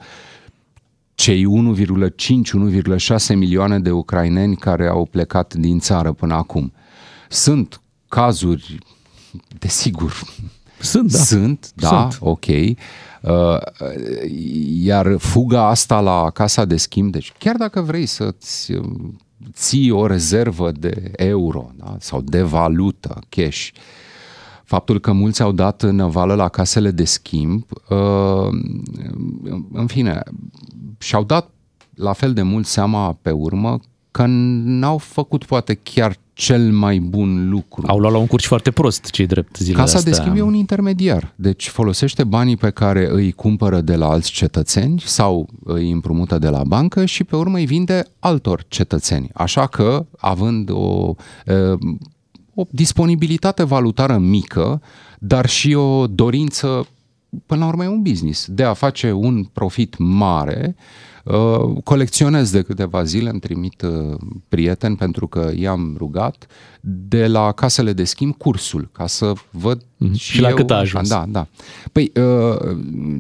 cei 1.15 1.45
1,5-1,6 1.45 3.36
milioane 3.36 3.80
de 3.80 3.91
ucraineni 3.91 4.56
care 4.56 4.88
au 4.88 5.07
plecat 5.11 5.53
din 5.53 5.80
țară 5.80 6.11
până 6.11 6.34
acum. 6.34 6.73
Sunt 7.30 7.82
cazuri, 8.07 8.77
desigur, 9.60 10.14
Sunt, 10.80 11.11
da. 11.11 11.18
sunt, 11.18 11.72
da, 11.76 11.88
Sunt. 11.88 12.18
ok. 12.19 12.45
Uh, 13.28 13.58
iar 14.84 15.18
fuga 15.18 15.68
asta 15.68 16.00
la 16.00 16.30
casa 16.30 16.66
de 16.66 16.78
schimb, 16.78 17.12
deci 17.12 17.34
chiar 17.38 17.56
dacă 17.56 17.82
vrei 17.82 18.06
să-ți 18.06 18.72
uh, 18.72 18.86
ții 19.54 19.92
o 19.92 20.06
rezervă 20.08 20.72
de 20.72 21.12
euro 21.16 21.72
da, 21.76 21.96
sau 22.00 22.22
de 22.22 22.42
valută, 22.42 23.20
cash, 23.30 23.70
faptul 24.64 25.00
că 25.00 25.12
mulți 25.12 25.42
au 25.42 25.52
dat 25.52 25.84
năvală 25.84 26.34
la 26.34 26.50
casele 26.50 26.92
de 26.92 27.06
schimb, 27.06 27.66
uh, 27.90 28.48
în 29.72 29.88
fine, 29.88 30.24
și-au 30.98 31.24
dat 31.24 31.50
la 31.96 32.14
fel 32.14 32.34
de 32.34 32.42
mult 32.42 32.66
seama 32.66 33.18
pe 33.22 33.32
urmă 33.32 33.80
că 34.16 34.26
n-au 34.28 34.98
făcut 34.98 35.44
poate 35.44 35.74
chiar 35.74 36.18
cel 36.34 36.72
mai 36.72 37.00
bun 37.00 37.50
lucru. 37.50 37.84
Au 37.88 38.00
luat 38.00 38.12
la 38.12 38.18
un 38.18 38.28
curs 38.28 38.46
foarte 38.46 38.72
prost, 38.72 39.10
cei 39.10 39.26
drept 39.26 39.58
zilele 39.58 39.84
Casa 39.84 39.98
astea. 39.98 40.12
de 40.12 40.18
schimb 40.18 40.38
e 40.38 40.42
un 40.42 40.54
intermediar, 40.54 41.34
deci 41.36 41.68
folosește 41.68 42.24
banii 42.24 42.58
pe 42.58 42.70
care 42.70 43.08
îi 43.12 43.32
cumpără 43.32 43.82
de 43.82 43.96
la 43.96 44.10
alți 44.10 44.32
cetățeni 44.32 45.02
sau 45.06 45.50
îi 45.64 45.92
împrumută 45.92 46.38
de 46.38 46.50
la 46.50 46.64
bancă 46.64 47.06
și 47.06 47.24
pe 47.24 47.36
urmă 47.36 47.58
îi 47.58 47.66
vinde 47.66 48.06
altor 48.20 48.66
cetățeni. 48.68 49.30
Așa 49.34 49.68
că, 49.68 50.06
având 50.18 50.70
o, 50.70 51.16
e, 51.46 51.54
o 52.54 52.66
disponibilitate 52.70 53.64
valutară 53.64 54.18
mică, 54.18 54.82
dar 55.20 55.46
și 55.50 55.74
o 55.74 56.08
dorință, 56.08 56.88
până 57.46 57.60
la 57.60 57.68
urmă 57.68 57.84
e 57.84 57.88
un 57.88 58.02
business, 58.02 58.48
de 58.50 58.64
a 58.64 58.74
face 58.74 59.12
un 59.12 59.44
profit 59.44 59.96
mare, 59.98 60.76
Uh, 60.78 61.15
colecționez 61.84 62.52
de 62.52 62.62
câteva 62.62 63.04
zile, 63.04 63.30
îmi 63.30 63.40
trimit 63.40 63.82
uh, 63.82 64.18
prieteni 64.50 64.96
pentru 64.96 65.28
că 65.28 65.52
i-am 65.56 65.96
rugat 65.98 66.48
de 66.82 67.28
la 67.28 67.52
casele 67.52 67.94
de 67.94 68.04
schimb 68.04 68.36
cursul, 68.38 68.90
ca 68.92 69.08
să 69.08 69.34
văd 69.52 69.82
Mhm. 69.98 70.14
și, 70.14 70.32
Și 70.32 70.42
la 70.42 70.50
eu, 70.50 70.56
cât 70.56 70.72
a 70.72 70.76
ajuns? 70.76 71.10
Da, 71.10 71.26
da. 71.30 71.48
Păi, 71.92 72.12
uh, 72.16 72.78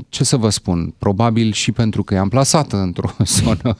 ce 0.09 0.23
să 0.23 0.37
vă 0.37 0.49
spun, 0.49 0.93
probabil 0.97 1.51
și 1.51 1.71
pentru 1.71 2.03
că 2.03 2.13
i-am 2.13 2.29
plasat 2.29 2.71
într-o 2.71 3.09
zonă 3.25 3.77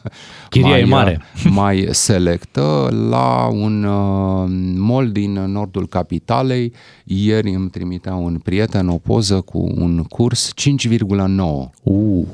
Chiria 0.49 0.69
mai, 0.69 0.81
e 0.81 0.85
mare. 0.85 1.21
mai 1.49 1.87
selectă 1.91 2.89
la 3.09 3.47
un 3.51 3.83
uh, 3.83 4.49
mall 4.75 5.11
din 5.11 5.31
nordul 5.33 5.87
capitalei. 5.87 6.73
Ieri 7.03 7.53
îmi 7.53 7.69
trimitea 7.69 8.15
un 8.15 8.39
prieten 8.43 8.87
o 8.87 8.97
poză 8.97 9.41
cu 9.41 9.71
un 9.75 10.03
curs 10.03 10.51
5,9. 10.55 11.71
Uh. 11.83 12.25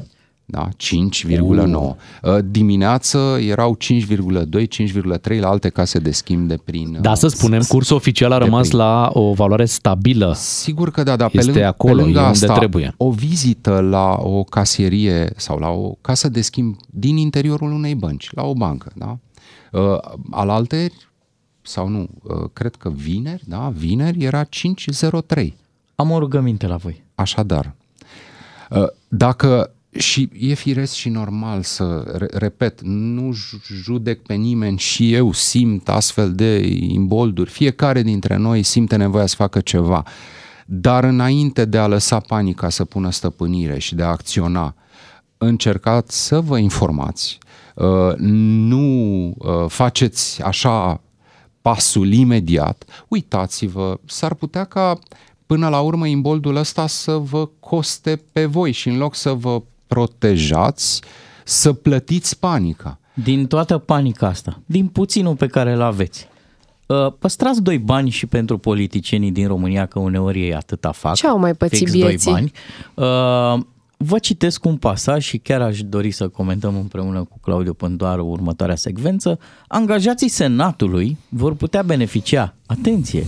Da, 0.52 0.70
5,9. 0.78 1.74
Uh. 1.74 1.96
Dimineață 2.46 3.38
erau 3.42 3.78
5,2, 3.78 4.68
5,3 5.32 5.40
la 5.40 5.50
alte 5.50 5.70
case 5.70 6.00
de 6.00 6.12
schimb 6.12 6.48
de 6.48 6.58
prin... 6.64 6.98
Da, 7.02 7.16
să 7.16 7.26
uh, 7.26 7.32
spunem, 7.32 7.62
cursul 7.68 7.96
oficial 7.96 8.32
a 8.32 8.38
de 8.38 8.44
rămas 8.44 8.68
prin- 8.68 8.80
la 8.80 9.10
o 9.14 9.34
valoare 9.34 9.66
stabilă. 9.66 10.34
Sigur 10.36 10.92
că 10.92 11.04
da, 11.04 11.16
dar 11.16 11.30
pe 11.30 11.38
Este 11.38 11.52
lângă, 11.52 11.68
acolo, 11.68 11.96
pe 11.96 12.02
lângă 12.02 12.20
e 12.20 12.22
unde 12.22 12.30
asta, 12.30 12.54
trebuie. 12.54 12.94
o 12.98 13.12
vizită 13.12 13.80
la 13.80 14.16
o 14.20 14.44
casierie 14.44 15.34
sau 15.36 15.58
la 15.58 15.70
o 15.70 15.92
casă 16.02 16.30
de 16.30 16.42
schimb 16.42 16.76
din 16.90 17.18
interiorul 17.18 17.72
unei 17.72 17.96
bănci, 17.96 18.30
la 18.34 18.44
o 18.44 18.54
bancă, 18.54 18.92
da? 18.96 19.18
Uh, 19.72 20.00
alalteri, 20.32 20.94
sau 21.62 21.88
nu, 21.88 22.08
uh, 22.24 22.50
cred 22.54 22.76
că 22.76 22.90
vineri, 22.90 23.44
da, 23.48 23.72
vineri 23.76 24.24
era 24.24 24.44
503. 24.44 25.58
Am 25.96 26.12
o 26.12 26.20
rugăminte 26.20 26.68
la 26.68 26.76
voi. 26.76 27.04
Așadar, 27.16 27.76
uh, 28.70 28.88
dacă 29.08 29.72
și 29.98 30.30
e 30.40 30.54
firesc 30.54 30.94
și 30.94 31.10
normal 31.10 31.62
să, 31.62 32.14
re- 32.18 32.30
repet, 32.32 32.82
nu 32.84 33.32
ju- 33.32 33.62
judec 33.82 34.22
pe 34.22 34.34
nimeni 34.34 34.78
și 34.78 35.14
eu 35.14 35.32
simt 35.32 35.90
astfel 35.90 36.34
de 36.34 36.68
imbolduri, 36.80 37.50
fiecare 37.50 38.02
dintre 38.02 38.36
noi 38.36 38.64
simte 38.64 38.96
nevoia 38.96 39.26
să 39.26 39.36
facă 39.36 39.60
ceva, 39.60 40.04
dar 40.66 41.04
înainte 41.04 41.66
de 41.66 41.78
a 41.78 41.88
lăsa 41.88 42.20
panica 42.20 42.70
să 42.70 42.86
pună 42.86 43.12
stăpânire 43.12 43.80
și 43.80 43.96
de 43.96 44.04
a 44.04 44.08
acționa, 44.08 44.76
încercați 45.38 46.26
să 46.26 46.42
vă 46.42 46.58
informați, 46.58 47.38
uh, 47.76 48.16
nu 48.18 49.26
uh, 49.38 49.66
faceți 49.68 50.42
așa 50.44 51.02
pasul 51.62 52.14
imediat, 52.14 53.06
uitați-vă, 53.08 54.00
s-ar 54.06 54.34
putea 54.34 54.64
ca 54.64 55.00
până 55.46 55.70
la 55.70 55.80
urmă 55.80 56.08
imboldul 56.08 56.56
ăsta 56.56 56.88
să 56.88 57.12
vă 57.12 57.50
coste 57.60 58.22
pe 58.32 58.46
voi 58.46 58.72
și 58.72 58.88
în 58.88 58.98
loc 58.98 59.16
să 59.16 59.34
vă 59.34 59.62
protejați, 59.94 61.02
să 61.44 61.74
plătiți 61.74 62.40
panica. 62.40 63.00
Din 63.14 63.48
toată 63.48 63.78
panica 63.78 64.28
asta, 64.28 64.60
din 64.66 64.88
puținul 64.88 65.36
pe 65.36 65.48
care 65.48 65.74
îl 65.74 65.82
aveți, 65.82 66.28
uh, 66.86 67.14
păstrați 67.20 67.62
doi 67.62 67.78
bani 67.78 68.10
și 68.10 68.26
pentru 68.26 68.58
politicienii 68.58 69.32
din 69.32 69.48
România, 69.48 69.86
că 69.86 70.00
uneori 70.00 70.42
ei 70.42 70.56
atâta 70.56 70.92
fac. 70.92 71.16
Ce 71.16 71.28
au 71.28 71.40
mai 71.40 71.54
pățit 71.54 71.78
fix 71.78 71.92
bieții? 71.92 72.32
doi 72.32 72.34
bani. 72.34 72.52
Uh, 73.58 73.64
Vă 74.04 74.20
citesc 74.20 74.66
un 74.66 74.78
pasaj 74.78 75.24
și 75.24 75.38
chiar 75.38 75.62
aș 75.62 75.82
dori 75.82 76.12
să 76.12 76.28
comentăm 76.28 76.76
împreună 76.76 77.24
cu 77.24 77.40
Claudiu 77.42 77.74
Pândoaru 77.74 78.26
următoarea 78.26 78.76
secvență. 78.76 79.40
Angajații 79.68 80.28
Senatului 80.28 81.18
vor 81.30 81.56
putea 81.56 81.82
beneficia, 81.82 82.56
atenție, 82.66 83.26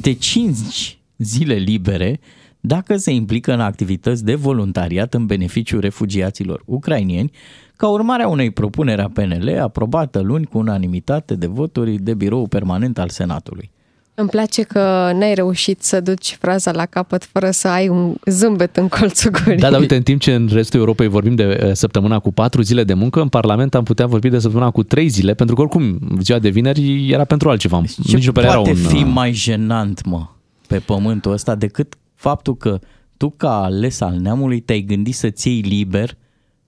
de 0.00 0.12
5 0.12 0.98
zile 1.16 1.54
libere 1.54 2.20
dacă 2.66 2.96
se 2.96 3.10
implică 3.10 3.52
în 3.52 3.60
activități 3.60 4.24
de 4.24 4.34
voluntariat 4.34 5.14
în 5.14 5.26
beneficiul 5.26 5.80
refugiaților 5.80 6.62
ucrainieni, 6.64 7.30
ca 7.76 7.88
urmare 7.88 8.22
a 8.22 8.28
unei 8.28 8.50
propuneri 8.50 9.00
a 9.00 9.08
PNL 9.08 9.58
aprobată 9.60 10.20
luni 10.20 10.44
cu 10.44 10.58
unanimitate 10.58 11.34
de 11.34 11.46
voturi 11.46 11.96
de 12.02 12.14
birou 12.14 12.46
permanent 12.46 12.98
al 12.98 13.08
Senatului. 13.08 13.70
Îmi 14.14 14.28
place 14.28 14.62
că 14.62 15.12
n-ai 15.14 15.34
reușit 15.34 15.82
să 15.82 16.00
duci 16.00 16.36
fraza 16.40 16.72
la 16.72 16.86
capăt 16.86 17.24
fără 17.24 17.50
să 17.50 17.68
ai 17.68 17.88
un 17.88 18.14
zâmbet 18.26 18.76
în 18.76 18.88
colțul 18.88 19.30
gurii. 19.30 19.58
Da, 19.58 19.70
dar 19.70 19.80
uite, 19.80 19.96
în 19.96 20.02
timp 20.02 20.20
ce 20.20 20.34
în 20.34 20.48
restul 20.52 20.80
Europei 20.80 21.08
vorbim 21.08 21.34
de 21.34 21.60
uh, 21.64 21.72
săptămâna 21.72 22.18
cu 22.18 22.32
patru 22.32 22.62
zile 22.62 22.84
de 22.84 22.94
muncă, 22.94 23.20
în 23.20 23.28
Parlament 23.28 23.74
am 23.74 23.84
putea 23.84 24.06
vorbi 24.06 24.28
de 24.28 24.38
săptămâna 24.38 24.70
cu 24.70 24.82
trei 24.82 25.08
zile, 25.08 25.34
pentru 25.34 25.54
că 25.54 25.60
oricum 25.60 25.98
ziua 26.20 26.38
de 26.38 26.48
vineri 26.48 27.10
era 27.10 27.24
pentru 27.24 27.48
altceva. 27.48 27.82
Ce 27.86 28.16
Nici 28.16 28.26
nu 28.26 28.32
părea 28.32 28.54
poate 28.54 28.70
un, 28.70 28.76
fi 28.76 29.02
uh, 29.02 29.10
mai 29.12 29.32
jenant, 29.32 30.04
mă, 30.04 30.26
pe 30.66 30.78
pământul 30.78 31.32
ăsta 31.32 31.54
decât 31.54 31.94
faptul 32.24 32.56
că 32.56 32.78
tu 33.16 33.30
ca 33.36 33.62
ales 33.62 34.00
al 34.00 34.14
neamului 34.16 34.60
te-ai 34.60 34.80
gândit 34.80 35.14
să-ți 35.14 35.48
iei 35.48 35.60
liber 35.60 36.16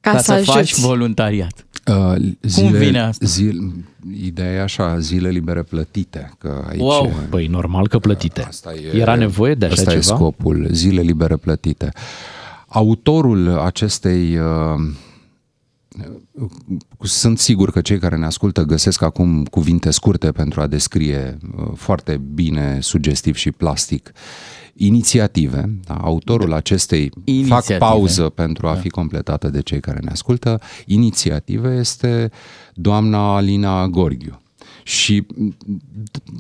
Ca 0.00 0.10
ca, 0.10 0.18
să 0.18 0.24
să, 0.24 0.42
faci 0.44 0.56
ajuți. 0.56 0.80
voluntariat. 0.80 1.66
Uh, 1.86 2.14
zile, 2.42 2.78
vine 2.78 3.00
asta? 3.00 3.26
Zile, 3.26 3.72
ideea 4.24 4.52
e 4.52 4.60
așa, 4.60 4.98
zile 4.98 5.28
libere 5.28 5.62
plătite. 5.62 6.32
Că 6.38 6.64
aici, 6.68 6.80
Wow. 6.80 7.12
Păi 7.30 7.46
normal 7.46 7.88
că 7.88 7.98
plătite. 7.98 8.42
Asta 8.42 8.74
e, 8.74 8.98
Era 8.98 9.14
nevoie 9.14 9.54
de 9.54 9.64
așa 9.64 9.74
asta 9.74 9.90
ceva? 9.90 10.02
e 10.02 10.16
scopul, 10.16 10.66
zile 10.70 11.00
libere 11.00 11.36
plătite. 11.36 11.92
Autorul 12.68 13.58
acestei... 13.58 14.38
Uh, 14.38 14.44
sunt 17.00 17.38
sigur 17.38 17.70
că 17.70 17.80
cei 17.80 17.98
care 17.98 18.16
ne 18.16 18.24
ascultă 18.26 18.62
găsesc 18.62 19.02
acum 19.02 19.44
cuvinte 19.44 19.90
scurte 19.90 20.32
pentru 20.32 20.60
a 20.60 20.66
descrie 20.66 21.38
uh, 21.56 21.64
foarte 21.74 22.20
bine, 22.34 22.78
sugestiv 22.80 23.34
și 23.34 23.50
plastic 23.50 24.12
inițiative. 24.76 25.70
Da? 25.84 25.94
Autorul 25.94 26.52
acestei 26.52 27.10
Inițiative. 27.24 27.78
fac 27.78 27.90
pauză 27.90 28.28
pentru 28.28 28.66
a 28.68 28.74
Da. 28.74 28.80
fi 28.80 28.88
completată 28.88 29.48
de 29.48 29.62
cei 29.62 29.80
care 29.80 29.98
ne 30.02 30.10
ascultă. 30.10 30.60
Inițiative 30.86 31.76
este 31.76 32.30
doamna 32.74 33.34
Alina 33.36 33.86
Gorghiu. 33.88 34.40
Și 34.82 35.26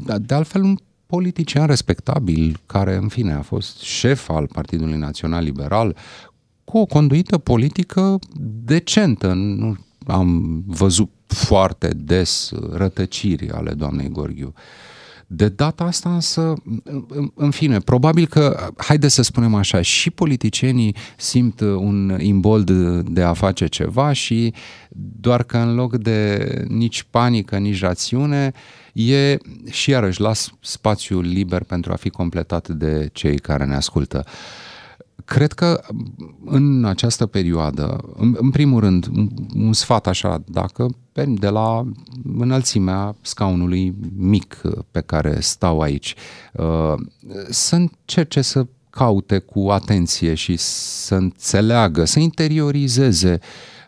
de- 0.06 0.18
de 0.18 0.34
altfel 0.34 0.62
un 0.62 0.76
politician 1.06 1.66
respectabil 1.66 2.60
care, 2.66 2.94
în 2.96 3.08
fine, 3.08 3.32
a 3.32 3.42
fost 3.42 3.80
șef 3.80 4.28
al 4.30 4.46
Partidului 4.52 4.96
Național 4.98 5.44
Liberal 5.44 5.96
cu 6.64 6.78
o 6.78 6.86
conduită 6.86 7.38
politică 7.38 8.18
decentă. 8.64 9.32
Nu 9.32 9.76
am 10.06 10.62
văzut 10.66 11.10
foarte 11.26 11.88
des 11.96 12.50
rătăciri 12.72 13.50
ale 13.50 13.72
doamnei 13.72 14.08
Gorghiu. 14.08 14.52
De 15.26 15.48
data 15.48 15.84
asta 15.84 16.14
însă, 16.14 16.54
în- 17.08 17.30
în 17.34 17.50
fine, 17.50 17.78
probabil 17.78 18.26
că, 18.26 18.70
haide 18.76 19.08
să 19.08 19.22
spunem 19.22 19.54
așa, 19.54 19.80
și 19.82 20.10
politicienii 20.10 20.96
simt 21.16 21.60
un 21.60 22.16
imbold 22.20 22.70
de 23.10 23.22
a 23.22 23.32
face 23.32 23.66
ceva 23.66 24.12
și 24.12 24.54
doar 25.20 25.42
că 25.42 25.56
în 25.56 25.74
loc 25.74 25.96
de 25.96 26.48
nici 26.68 27.02
panică, 27.10 27.56
nici 27.56 27.80
rațiune, 27.80 28.52
e 28.92 29.36
și 29.70 29.90
iarăși 29.90 30.20
las 30.20 30.50
spațiul 30.60 31.24
liber 31.24 31.62
pentru 31.62 31.92
a 31.92 31.96
fi 31.96 32.08
completat 32.10 32.68
de 32.68 33.08
cei 33.12 33.38
care 33.38 33.64
ne 33.64 33.74
ascultă. 33.74 34.24
Cred 35.24 35.52
că 35.52 35.80
în 36.44 36.84
această 36.84 37.26
perioadă, 37.26 38.00
în, 38.16 38.36
în 38.38 38.50
primul 38.50 38.80
rând, 38.80 39.06
un, 39.06 39.28
un 39.54 39.72
sfat 39.72 40.06
așa, 40.06 40.42
dacă 40.46 40.88
pe- 41.12 41.24
de 41.24 41.48
la 41.48 41.86
înălțimea 42.38 43.16
scaunului 43.20 43.94
mic 44.16 44.60
pe 44.90 45.00
care 45.00 45.40
stau 45.40 45.80
aici, 45.80 46.14
uh, 46.52 46.94
să 47.50 47.74
încerce 47.74 48.40
să 48.40 48.66
caute 48.90 49.38
cu 49.38 49.68
atenție 49.68 50.34
și 50.34 50.56
să 50.56 51.14
înțeleagă, 51.14 52.04
să 52.04 52.18
interiorizeze 52.18 53.38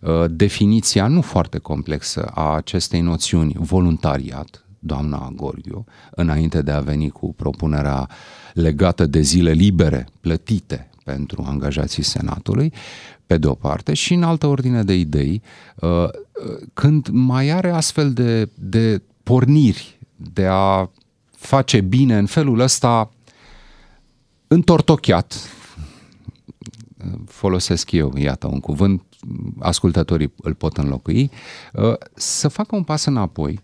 uh, 0.00 0.24
definiția 0.30 1.06
nu 1.06 1.20
foarte 1.20 1.58
complexă 1.58 2.24
a 2.34 2.54
acestei 2.54 3.00
noțiuni, 3.00 3.54
voluntariat, 3.58 4.64
doamna 4.78 5.32
Gorghiu, 5.36 5.84
înainte 6.10 6.62
de 6.62 6.70
a 6.70 6.80
veni 6.80 7.10
cu 7.10 7.34
propunerea 7.34 8.08
legată 8.54 9.06
de 9.06 9.20
zile 9.20 9.50
libere, 9.50 10.06
plătite 10.20 10.88
pentru 11.08 11.44
angajații 11.46 12.02
Senatului, 12.02 12.72
pe 13.26 13.38
de 13.38 13.46
o 13.46 13.54
parte, 13.54 13.94
și 13.94 14.14
în 14.14 14.22
altă 14.22 14.46
ordine 14.46 14.82
de 14.82 14.94
idei, 14.94 15.42
uh, 15.76 15.90
uh, 15.90 16.10
când 16.74 17.08
mai 17.08 17.50
are 17.50 17.70
astfel 17.70 18.12
de, 18.12 18.48
de 18.54 19.02
porniri 19.22 19.98
de 20.16 20.46
a 20.46 20.90
face 21.30 21.80
bine 21.80 22.18
în 22.18 22.26
felul 22.26 22.60
ăsta 22.60 23.10
întortocheat, 24.46 25.34
folosesc 27.26 27.92
eu, 27.92 28.16
iată 28.16 28.46
un 28.46 28.60
cuvânt, 28.60 29.02
ascultătorii 29.58 30.32
îl 30.42 30.54
pot 30.54 30.76
înlocui, 30.76 31.30
uh, 31.72 31.94
să 32.14 32.48
facă 32.48 32.76
un 32.76 32.82
pas 32.82 33.04
înapoi, 33.04 33.60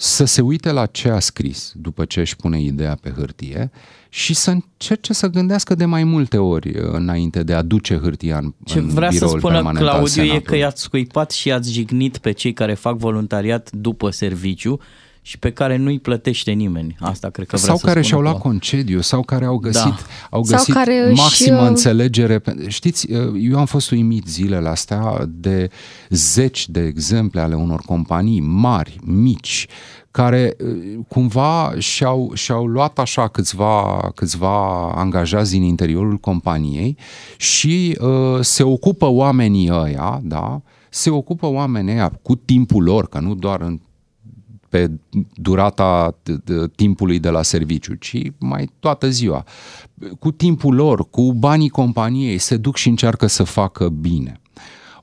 să 0.00 0.24
se 0.24 0.40
uite 0.40 0.70
la 0.70 0.86
ce 0.86 1.08
a 1.08 1.18
scris 1.18 1.72
după 1.74 2.04
ce 2.04 2.20
își 2.20 2.36
pune 2.36 2.60
ideea 2.60 2.98
pe 3.00 3.10
hârtie 3.16 3.70
și 4.08 4.34
să 4.34 4.50
încerce 4.50 5.12
să 5.12 5.26
gândească 5.26 5.74
de 5.74 5.84
mai 5.84 6.04
multe 6.04 6.36
ori 6.36 6.68
uh, 6.68 6.84
înainte 6.92 7.42
de 7.42 7.54
a 7.54 7.62
duce 7.62 7.96
hârtia 7.96 8.38
în, 8.38 8.54
Ce 8.64 8.78
în 8.78 8.88
vrea 8.88 9.10
să 9.10 9.18
biroul 9.18 9.38
spună 9.38 9.54
permanent 9.54 9.86
al 9.86 9.90
Claudiu 9.90 10.22
e 10.22 10.26
Senatului. 10.26 10.42
că 10.42 10.56
i-ați 10.56 10.82
scuipat 10.82 11.30
și 11.30 11.48
i-ați 11.48 11.72
jignit 11.72 12.18
pe 12.18 12.32
cei 12.32 12.52
care 12.52 12.74
fac 12.74 12.96
voluntariat 12.96 13.70
după 13.72 14.10
serviciu 14.10 14.80
și 15.28 15.38
pe 15.38 15.50
care 15.52 15.76
nu-i 15.76 15.98
plătește 15.98 16.50
nimeni. 16.50 16.96
Asta 17.00 17.28
cred 17.30 17.46
că 17.46 17.56
vrea 17.56 17.68
sau 17.68 17.76
să 17.76 17.84
care 17.86 17.92
spună 18.02 18.06
și-au 18.06 18.20
luat 18.20 18.40
Claudiu. 18.40 18.50
concediu, 18.58 19.00
sau 19.00 19.22
care 19.22 19.44
au 19.44 19.56
găsit, 19.58 19.82
Da. 19.82 19.96
au 20.30 20.44
Sau 20.44 20.56
găsit 20.56 20.74
care 20.74 21.08
își, 21.10 21.20
maximă 21.20 21.60
uh, 21.60 21.68
înțelegere. 21.68 22.38
pe- 22.38 22.64
Știți, 22.68 23.12
uh, 23.12 23.34
eu 23.50 23.58
am 23.58 23.66
fost 23.66 23.90
uimit 23.90 24.26
zilele 24.26 24.68
astea 24.68 25.24
de 25.28 25.70
zeci 26.10 26.68
de 26.68 26.80
exemple 26.84 27.40
ale 27.40 27.54
unor 27.54 27.80
companii 27.86 28.40
mari, 28.40 28.98
mici, 29.04 29.66
care 30.10 30.56
uh, 30.64 30.98
cumva 31.08 31.74
și-au, 31.78 32.30
și-au 32.34 32.66
luat 32.66 32.98
așa 32.98 33.28
câțiva, 33.28 34.10
câțiva 34.14 34.90
angajați 34.92 35.50
din 35.50 35.62
interiorul 35.62 36.16
companiei 36.16 36.96
și 37.36 37.98
uh, 38.00 38.38
se 38.40 38.62
ocupă 38.62 39.06
oamenii 39.06 39.70
ăia, 39.72 40.20
da? 40.22 40.60
se 40.90 41.10
ocupă 41.10 41.46
oamenii 41.46 41.92
ăia 41.92 42.12
cu 42.22 42.34
timpul 42.34 42.82
lor, 42.82 43.08
că 43.08 43.18
nu 43.20 43.34
doar 43.34 43.60
în 43.60 43.80
pe 44.68 44.90
durata 45.34 46.14
t- 46.14 46.34
t- 46.34 46.74
timpului 46.76 47.18
de 47.18 47.28
la 47.28 47.42
serviciu, 47.42 47.94
ci 47.94 48.16
mai 48.38 48.70
toată 48.78 49.08
ziua. 49.08 49.44
Cu 50.18 50.30
timpul 50.30 50.74
lor, 50.74 51.10
cu 51.10 51.32
banii 51.32 51.68
companiei, 51.68 52.38
se 52.38 52.56
duc 52.56 52.76
și 52.76 52.88
încearcă 52.88 53.26
să 53.26 53.42
facă 53.42 53.88
bine. 53.88 54.40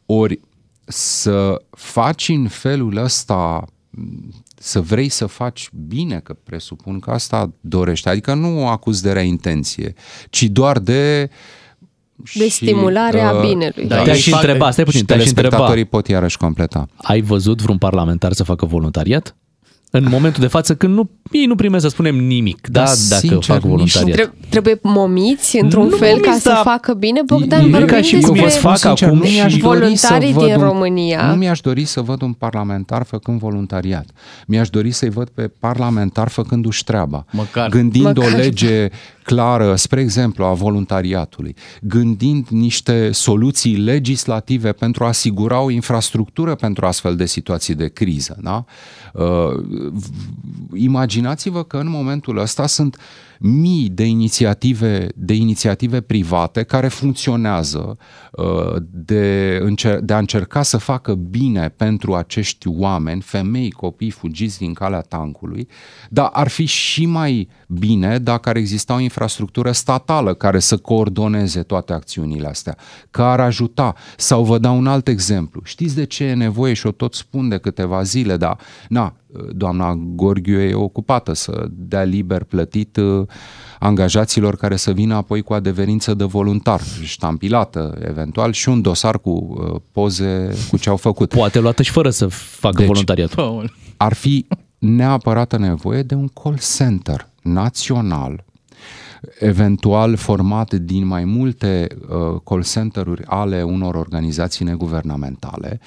Ori 0.06 0.40
să 0.86 1.62
faci 1.70 2.30
în 2.30 2.48
felul 2.48 2.98
ăsta, 2.98 3.66
să 4.58 4.82
vrei 4.82 5.10
să 5.10 5.26
faci 5.26 5.70
bine, 5.88 6.20
că 6.20 6.36
presupun 6.44 7.00
că 7.00 7.12
asta 7.12 7.52
dorește, 7.62 8.10
adică 8.10 8.34
nu 8.34 8.68
acuz 8.68 9.02
de 9.02 9.12
rea 9.12 9.22
intenție, 9.22 9.94
ci 10.30 10.44
doar 10.44 10.80
de 10.80 11.30
De 12.34 12.48
stimulare 12.48 13.20
a 13.22 13.40
binelui. 13.40 13.88
Da, 13.88 14.02
te-aș 14.02 14.28
întreba, 14.28 14.72
stai 14.72 14.84
puțin, 14.84 15.06
te-aș 15.06 15.26
întreba. 15.26 15.40
Telespectatorii 15.42 15.86
pot 15.86 16.08
iarăși 16.08 16.38
completa. 16.38 16.88
Ai 16.96 17.22
văzut 17.22 17.62
vreun 17.62 17.78
parlamentar 17.78 18.34
să 18.34 18.44
facă 18.44 18.66
voluntariat? 18.66 19.36
În 19.98 20.06
momentul 20.10 20.42
de 20.42 20.48
față, 20.48 20.76
când 20.76 20.94
nu, 20.96 21.10
ei 21.32 21.46
nu 21.46 21.56
primesc 21.56 21.84
să 21.84 21.90
spunem 21.90 22.16
nimic, 22.16 22.68
da, 22.68 22.84
Da, 22.84 22.92
dacă 23.10 23.22
sincer, 23.28 23.44
fac 23.44 23.62
voluntariat. 23.62 24.16
Tre- 24.18 24.34
trebuie 24.50 24.80
momiți 24.82 25.58
într-un 25.60 25.88
Nu 25.88 25.96
fel 25.96 26.20
ca 26.20 26.26
momiți, 26.26 26.42
să 26.44 26.50
dar 26.50 26.62
facă 26.64 26.94
bine. 26.94 27.22
Bogdan, 27.26 27.60
e 27.66 27.68
vorbim 27.70 27.88
ca 27.88 28.02
și 28.02 28.20
cum 28.20 28.34
despre 28.34 28.60
vă 28.62 28.68
fac 28.68 28.78
Sincer, 28.78 29.08
acum 29.08 29.18
nu 29.20 29.24
mi-aș 29.30 29.52
și- 29.54 29.60
dori 29.60 29.96
să 29.96 30.08
voluntarii 30.08 30.34
văd 30.34 30.44
din 30.46 30.56
un- 30.56 30.62
România. 30.62 31.28
Nu 31.28 31.36
mi-aș 31.36 31.60
dori 31.60 31.86
să 31.86 32.02
văd 32.02 32.22
un 32.22 32.34
parlamentar 32.34 33.04
făcând 33.04 33.40
voluntariat. 33.40 34.06
Mi-aș 34.48 34.70
dori 34.70 34.92
să-i 34.92 35.10
văd 35.10 35.30
pe 35.30 35.48
parlamentar 35.60 36.28
făcându-și 36.28 36.84
treaba. 36.84 37.26
Măcar. 37.32 37.70
Gândind 37.70 38.06
Măcar. 38.06 38.34
o 38.34 38.36
lege 38.38 38.88
clară, 39.24 39.76
spre 39.76 40.02
exemplu, 40.02 40.46
a 40.46 40.54
voluntariatului, 40.54 41.56
gândind 41.82 42.48
niște 42.50 43.12
soluții 43.12 43.76
legislative 43.76 44.72
pentru 44.72 45.04
a 45.04 45.08
asigura 45.08 45.60
o 45.62 45.70
infrastructură 45.70 46.56
pentru 46.56 46.86
astfel 46.86 47.16
de 47.16 47.26
situații 47.26 47.76
de 47.76 47.88
criză. 47.88 48.38
Da? 48.42 48.64
Uh, 49.16 49.64
imaginați-vă 50.74 51.64
că 51.64 51.78
în 51.78 51.90
momentul 51.90 52.38
ăsta 52.38 52.68
sunt 52.68 52.98
mii 53.40 53.90
de 53.90 54.04
inițiative, 54.04 55.08
de 55.16 55.34
inițiative 55.34 56.02
private 56.02 56.64
care 56.64 56.88
funcționează 56.88 57.98
uh, 58.32 58.76
de, 58.92 59.60
de 60.02 60.14
a 60.14 60.18
încerca 60.18 60.62
să 60.62 60.78
facă 60.78 61.14
bine 61.14 61.70
pentru 61.70 62.14
acești 62.14 62.68
oameni, 62.68 63.22
femei, 63.22 63.72
copii 63.72 64.10
fugiți 64.10 64.58
din 64.58 64.74
calea 64.74 65.02
tancului, 65.02 65.68
dar 66.10 66.30
ar 66.34 66.48
fi 66.48 66.66
și 66.66 67.06
mai 67.06 67.50
bine 67.68 68.18
dacă 68.18 68.50
ar 68.50 68.56
exista 68.56 68.94
o 68.94 69.00
infrastructură 69.00 69.72
statală 69.72 70.34
care 70.34 70.60
să 70.60 70.78
coordoneze 70.78 71.64
toate 71.64 71.94
acțiunile 71.94 72.48
astea, 72.48 72.78
care 73.12 73.30
ar 73.32 73.40
ajuta. 73.40 73.96
Sau 74.18 74.44
vă 74.44 74.58
dau 74.58 74.78
un 74.78 74.88
alt 74.88 75.08
exemplu. 75.08 75.62
Știți 75.64 75.96
de 75.96 76.06
ce 76.06 76.24
e 76.24 76.34
nevoie 76.34 76.74
și 76.74 76.88
o 76.88 76.92
tot 76.92 77.14
spun 77.14 77.50
de 77.50 77.58
câteva 77.58 78.04
zile, 78.04 78.38
dar 78.38 78.58
na, 78.90 79.16
doamna 79.52 79.94
Gorghiu 79.96 80.60
e 80.60 80.74
ocupată 80.74 81.34
să 81.34 81.68
dea 81.70 82.04
liber 82.04 82.44
plătit 82.44 82.98
uh, 82.98 83.28
angajaților 83.80 84.56
care 84.56 84.76
să 84.76 84.92
vină 84.92 85.16
apoi 85.16 85.42
cu 85.42 85.54
adeverință 85.54 86.14
de 86.14 86.24
voluntar, 86.24 86.82
ștampilată 87.02 87.98
eventual 88.08 88.52
și 88.52 88.70
un 88.70 88.82
dosar 88.82 89.20
cu 89.20 89.30
uh, 89.30 89.82
poze 89.92 90.54
cu 90.70 90.78
ce 90.78 90.90
au 90.90 90.98
făcut. 90.98 91.30
Poate 91.30 91.60
luată 91.60 91.82
și 91.84 91.92
fără 91.92 92.10
să 92.10 92.28
facă 92.28 92.78
deci, 92.78 92.88
voluntariatul. 92.88 93.74
Ar 93.98 94.14
fi 94.14 94.46
neapărat 94.78 95.60
nevoie 95.60 96.04
de 96.04 96.16
un 96.16 96.28
call 96.28 96.58
center 96.78 97.28
național 97.46 98.44
eventual 99.40 100.16
format 100.16 100.74
din 100.74 101.06
mai 101.06 101.26
multe 101.26 101.88
uh, 101.92 102.42
call 102.44 102.64
center-uri 102.64 103.24
ale 103.26 103.64
unor 103.64 103.96
organizații 103.96 104.66
neguvernamentale, 104.66 105.80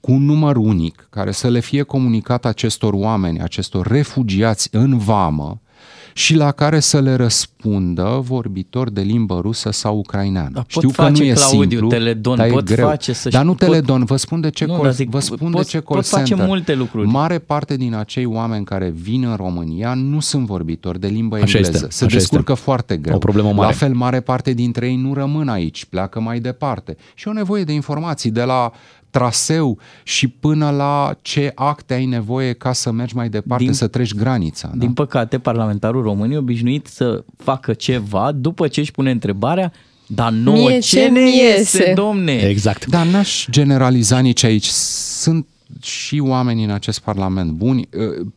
cu 0.00 0.12
un 0.12 0.24
număr 0.24 0.56
unic 0.56 1.06
care 1.10 1.30
să 1.30 1.48
le 1.48 1.60
fie 1.60 1.82
comunicat 1.82 2.44
acestor 2.44 2.92
oameni, 2.92 3.40
acestor 3.40 3.86
refugiați 3.86 4.68
în 4.72 4.98
vamă, 4.98 5.60
și 6.12 6.34
la 6.34 6.52
care 6.52 6.80
să 6.80 7.00
le 7.00 7.14
răspundă 7.14 8.20
vorbitori 8.22 8.92
de 8.92 9.00
limbă 9.00 9.38
rusă 9.42 9.70
sau 9.70 9.96
ucraineană. 9.98 10.50
Da, 10.52 10.64
Știu 10.66 10.90
că 10.90 11.08
nu 11.08 11.24
e 11.24 11.32
Claudiu, 11.32 11.68
simplu, 11.68 11.88
Teledon, 11.88 12.36
dar 12.36 12.48
pot 12.48 12.70
e 12.70 12.74
greu. 12.74 12.88
face 12.88 13.12
să 13.12 13.28
Dar 13.28 13.44
nu 13.44 13.54
pot... 13.54 13.68
Teledon, 13.68 14.04
vă 14.04 14.16
spun 14.16 14.40
de 14.40 14.50
ce 14.50 14.64
nu, 14.64 14.74
call, 14.78 14.90
zic, 14.92 15.10
vă 15.10 15.18
spun 15.20 15.50
pot, 15.50 15.62
de 15.62 15.68
ce 15.68 15.78
call 15.80 15.94
pot 15.94 16.06
face 16.06 16.24
center. 16.24 16.46
multe 16.46 16.74
lucruri. 16.74 17.06
Mare 17.08 17.38
parte 17.38 17.76
din 17.76 17.94
acei 17.94 18.24
oameni 18.24 18.64
care 18.64 18.88
vin 18.90 19.24
în 19.24 19.34
România 19.36 19.94
nu 19.94 20.20
sunt 20.20 20.46
vorbitori 20.46 21.00
de 21.00 21.06
limbă 21.06 21.34
Așa 21.36 21.44
engleză. 21.58 21.70
este, 21.84 21.86
Se 21.90 22.04
așa 22.04 22.16
descurcă 22.16 22.52
este. 22.52 22.64
foarte 22.64 22.96
greu. 22.96 23.14
O 23.14 23.18
problemă 23.18 23.48
mare. 23.52 23.66
La 23.66 23.72
fel, 23.72 23.92
mare 23.94 24.20
parte 24.20 24.52
dintre 24.52 24.86
ei 24.86 24.96
nu 24.96 25.14
rămân 25.14 25.48
aici, 25.48 25.84
pleacă 25.84 26.20
mai 26.20 26.40
departe. 26.40 26.96
Și 27.14 27.28
au 27.28 27.32
nevoie 27.34 27.64
de 27.64 27.72
informații 27.72 28.30
de 28.30 28.42
la 28.42 28.72
traseu 29.10 29.78
și 30.02 30.28
până 30.28 30.70
la 30.70 31.16
ce 31.22 31.52
acte 31.54 31.94
ai 31.94 32.04
nevoie 32.04 32.52
ca 32.52 32.72
să 32.72 32.90
mergi 32.90 33.16
mai 33.16 33.28
departe, 33.28 33.64
Din- 33.64 33.72
să 33.72 33.86
treci 33.86 34.14
granița. 34.14 34.68
Da? 34.68 34.78
Din 34.78 34.92
păcate, 34.92 35.38
parlamentarul 35.38 36.02
român 36.02 36.30
e 36.30 36.36
obișnuit 36.36 36.86
să 36.86 37.24
facă 37.36 37.72
ceva 37.72 38.32
după 38.32 38.68
ce 38.68 38.80
își 38.80 38.92
pune 38.92 39.10
întrebarea 39.10 39.72
dar 40.12 40.30
nouă 40.32 40.68
Mie 40.68 40.78
ce 40.78 40.96
ce 40.98 41.08
ne 41.08 41.20
mi 41.20 41.36
iese, 41.36 41.52
iese?" 41.52 41.92
domne? 41.94 42.32
Exact. 42.32 42.86
Dar 42.86 43.06
n-aș 43.06 43.46
generaliza 43.50 44.18
nici 44.18 44.42
aici. 44.42 44.66
Sunt 44.66 45.46
și 45.82 46.22
oameni 46.26 46.64
în 46.64 46.70
acest 46.70 46.98
parlament 47.00 47.50
buni. 47.50 47.88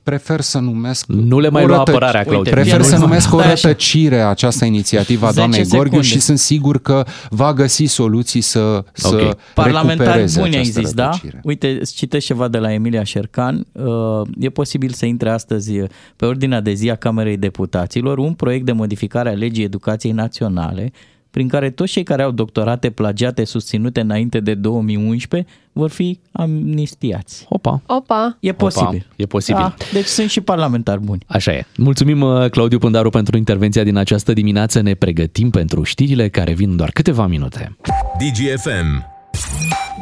Prefer 0.04 0.42
să 0.42 0.60
numesc... 0.60 1.06
Nu 1.06 1.40
le 1.40 1.50
mai 1.50 1.64
o 1.64 1.68
lua 1.68 1.76
rătăci- 1.78 1.88
apărarea, 1.90 2.24
Claudiu. 2.24 2.52
Prefer 2.52 2.78
Nu 2.78 2.84
să 2.84 2.90
le 2.92 2.98
mai- 2.98 3.06
numesc 3.08 3.34
o 3.34 3.38
Stai 3.40 3.52
așa. 3.52 3.68
rătăcire 3.68 4.22
această 4.22 4.66
inițiativă 4.66 5.26
a 5.26 5.30
10 5.30 5.40
doamnei 5.40 5.60
Gorghiu 5.68 5.84
secunde. 5.84 6.06
și 6.08 6.20
sunt 6.20 6.40
sigur 6.40 6.78
că 6.82 7.06
va 7.30 7.54
găsi 7.54 7.84
soluții 7.86 8.42
să, 8.42 8.84
să 8.94 9.08
Ok. 9.08 9.38
Parlamentari 9.54 10.00
recupereze 10.00 10.40
buni 10.40 10.54
ai 10.56 10.60
această 10.62 10.80
zis, 10.82 10.94
da? 10.94 11.04
rătăcire. 11.06 11.40
Uite, 11.44 11.78
îți 11.80 11.94
citesc 11.94 12.26
ceva 12.26 12.48
de 12.48 12.58
la 12.58 12.74
Emilia 12.74 13.04
Șercan. 13.04 13.66
Uh, 13.72 14.22
E 14.40 14.50
posibil 14.50 14.90
să 14.92 15.06
intre 15.06 15.30
astăzi 15.30 15.72
pe 16.16 16.26
ordinea 16.26 16.62
de 16.62 16.74
zi 16.74 16.90
a 16.90 16.96
Camerei 16.96 17.38
Deputaților 17.38 18.18
un 18.18 18.34
proiect 18.34 18.66
de 18.66 18.72
modificare 18.72 19.30
a 19.30 19.34
legii 19.34 19.64
educației 19.64 20.12
naționale 20.14 20.92
prin 21.34 21.48
care 21.48 21.70
toți 21.70 21.92
cei 21.92 22.04
care 22.04 22.22
au 22.22 22.32
doctorate 22.32 22.90
plagiate 22.90 23.44
susținute 23.44 24.00
înainte 24.00 24.40
de 24.40 24.54
2011 24.54 25.50
vor 25.72 25.90
fi 25.90 26.20
amnistiați. 26.32 27.46
Opa. 27.50 27.82
Opa! 27.86 28.38
E 28.40 28.52
posibil. 28.52 29.08
e 29.16 29.26
posibil. 29.26 29.62
Da, 29.62 29.74
deci 29.94 30.06
sunt 30.06 30.30
și 30.30 30.42
parlamentari 30.42 31.02
buni. 31.02 31.24
Așa 31.28 31.52
e. 31.52 31.66
Mulțumim, 31.78 32.22
uh, 32.22 32.50
Claudiu 32.50 32.78
Pândaru, 32.78 33.10
pentru 33.10 33.38
intervenția 33.38 33.84
din 33.84 33.98
această 33.98 34.34
dimineață. 34.34 34.82
Ne 34.82 34.94
pregătim 34.94 35.50
pentru 35.50 35.84
știrile 35.84 36.30
care 36.30 36.54
vin 36.54 36.70
în 36.70 36.76
doar 36.76 36.90
câteva 36.92 37.28
minute. 37.28 37.78
DGFM. 38.18 39.12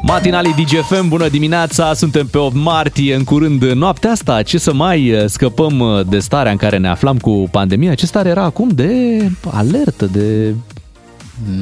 Matinalii 0.02 0.54
DGFM, 0.54 1.08
bună 1.08 1.28
dimineața, 1.28 1.94
suntem 1.94 2.26
pe 2.26 2.38
8 2.38 2.54
martie, 2.54 3.14
în 3.14 3.24
curând 3.24 3.62
noaptea 3.62 4.10
asta, 4.10 4.42
ce 4.42 4.58
să 4.58 4.72
mai 4.72 5.12
uh, 5.12 5.24
scăpăm 5.26 5.78
uh, 5.78 6.00
de 6.08 6.18
starea 6.18 6.50
în 6.50 6.56
care 6.56 6.78
ne 6.78 6.88
aflam 6.88 7.18
cu 7.18 7.48
pandemia? 7.50 7.94
Ce 7.94 8.06
stare 8.06 8.28
era 8.28 8.42
acum 8.42 8.68
de 8.68 9.30
alertă, 9.50 10.06
de... 10.06 10.54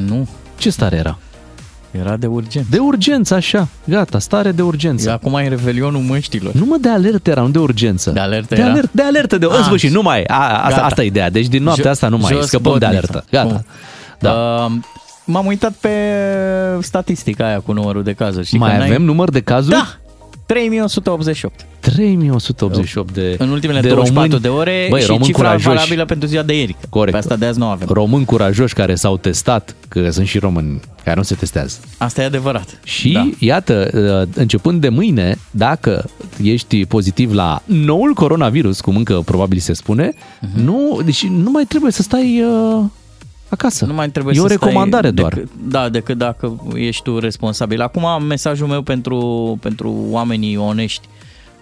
Nu, 0.07 0.29
Ce 0.59 0.71
stare 0.71 0.97
era? 0.97 1.19
era 1.91 2.17
de 2.17 2.27
urgent. 2.27 2.67
De 2.71 2.79
urgență, 2.79 3.35
așa, 3.35 3.69
gata, 3.85 4.19
stare 4.19 4.53
de 4.53 4.63
urgență. 4.63 5.11
Acum 5.11 5.35
e 5.35 5.49
revelionul 5.49 6.01
măștilor. 6.01 6.53
Nu 6.53 6.65
mă 6.65 6.77
de 6.81 6.89
alertă 6.89 7.31
era, 7.31 7.41
nu 7.41 7.49
de 7.49 7.59
urgență. 7.59 8.11
De 8.11 8.21
alertă 8.21 8.55
de 8.55 8.61
era? 8.61 8.71
alertă, 8.71 8.91
de 8.93 9.03
alertă, 9.03 9.39
de... 9.39 9.45
În 9.47 9.53
Ah, 9.53 9.63
sfârșit, 9.65 9.91
nu 9.93 10.03
mai, 10.03 10.23
a, 10.25 10.35
asta, 10.59 10.69
gata. 10.71 10.85
asta 10.85 11.03
e 11.03 11.07
ideea. 11.07 11.31
Deci 11.31 11.47
din 11.47 11.63
noaptea 11.63 11.85
Jo- 11.85 11.91
asta 11.91 12.09
nu 12.09 12.17
mai 12.19 12.33
jos 12.33 12.47
scăpăm 12.47 12.79
de 12.79 12.87
botnița. 12.87 12.89
alertă. 12.89 13.25
Gata. 13.31 13.47
Bun. 13.49 13.65
Da. 14.19 14.31
Uh, 14.33 14.73
m-am 15.25 15.47
uitat 15.47 15.73
pe 15.73 15.91
statistica 16.81 17.47
aia 17.47 17.61
cu 17.61 17.73
numărul 17.73 18.03
de 18.03 18.13
cazuri. 18.13 18.47
Știi 18.47 18.59
că 18.59 18.65
mai 18.65 18.77
n-ai- 18.79 18.89
avem 18.89 19.03
număr 19.03 19.31
de 19.31 19.41
cazuri? 19.41 19.77
Da! 19.77 19.97
3188. 20.55 21.67
3188 21.81 23.15
de 23.15 23.35
În 23.39 23.51
ultimele 23.51 23.81
de 23.81 23.89
24 23.89 24.31
români, 24.31 24.43
de 24.43 24.49
ore 24.49 24.87
Băi, 24.91 25.01
și 25.01 25.07
români 25.07 25.25
cifra 25.25 25.43
curajoși. 25.43 25.67
valabilă 25.69 26.05
pentru 26.05 26.29
ziua 26.29 26.43
de 26.43 26.57
ieri. 26.59 26.77
Corect. 26.89 27.13
Pe 27.13 27.19
asta 27.19 27.37
de 27.37 27.47
azi 27.47 27.59
nu 27.59 27.67
avem. 27.67 27.89
Români 27.91 28.25
curajoși 28.25 28.75
care 28.75 28.95
s-au 28.95 29.17
testat, 29.17 29.75
că 29.89 30.11
sunt 30.11 30.27
și 30.27 30.39
români 30.39 30.81
care 31.05 31.17
nu 31.17 31.23
se 31.23 31.35
testează. 31.35 31.79
Asta 31.99 32.23
e 32.23 32.25
adevărat. 32.25 32.81
Și 32.85 33.11
Da. 33.13 33.29
iată, 33.39 33.91
uh, 34.29 34.35
începând 34.41 34.81
de 34.81 34.89
mâine, 34.89 35.39
dacă 35.51 36.05
ești 36.43 36.85
pozitiv 36.87 37.33
la 37.33 37.63
noul 37.65 38.13
coronavirus, 38.15 38.81
cum 38.81 38.97
încă 38.97 39.23
probabil 39.25 39.59
se 39.59 39.73
spune, 39.73 40.13
Mhm. 40.41 40.65
nu, 40.65 41.01
deci 41.05 41.27
nu 41.27 41.51
mai 41.51 41.65
trebuie 41.65 41.93
să 41.93 42.03
stai 42.03 42.43
uh, 42.43 42.85
acasă. 43.51 43.85
Nu 43.85 43.95
mai 43.95 44.11
trebuie 44.11 44.35
e 44.35 44.39
să 44.39 44.43
o 44.43 44.47
recomandare 44.47 45.09
stai 45.09 45.17
doar. 45.17 45.35
Decât, 45.35 45.51
da, 45.69 45.89
decât 45.89 46.19
dacă 46.19 46.71
ești 46.75 47.03
tu 47.03 47.19
responsabil. 47.19 47.81
Acum, 47.81 48.25
mesajul 48.25 48.67
meu 48.67 48.83
pentru, 48.83 49.59
pentru 49.61 50.05
oamenii 50.09 50.57
onești 50.57 51.09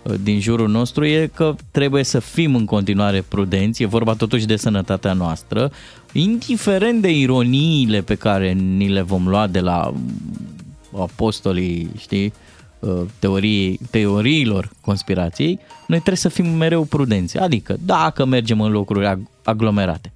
uh, 0.02 0.14
din 0.22 0.40
jurul 0.40 0.68
nostru 0.68 1.04
e 1.04 1.30
că 1.34 1.54
trebuie 1.70 2.04
să 2.04 2.18
fim 2.18 2.54
în 2.54 2.64
continuare 2.64 3.24
prudenți, 3.28 3.82
e 3.82 3.86
vorba 3.86 4.14
totuși 4.14 4.46
de 4.46 4.56
sănătatea 4.56 5.12
noastră, 5.12 5.70
indiferent 6.12 7.02
de 7.02 7.10
ironiile 7.10 8.00
pe 8.00 8.14
care 8.14 8.52
ni 8.52 8.88
le 8.88 9.02
vom 9.02 9.28
lua 9.28 9.46
de 9.46 9.60
la 9.60 9.92
mm, 9.94 11.00
apostolii, 11.00 11.90
știi, 11.98 12.32
uh, 12.78 13.00
teorii, 13.18 13.80
teoriilor 13.90 14.70
conspirației, 14.80 15.58
noi 15.86 15.98
trebuie 15.98 16.16
să 16.16 16.28
fim 16.28 16.46
mereu 16.46 16.82
prudenți. 16.84 17.38
Adică, 17.38 17.76
dacă 17.84 18.24
mergem 18.24 18.60
în 18.60 18.72
locuri 18.72 19.06
ag- 19.06 19.42
aglomerate, 19.42 20.12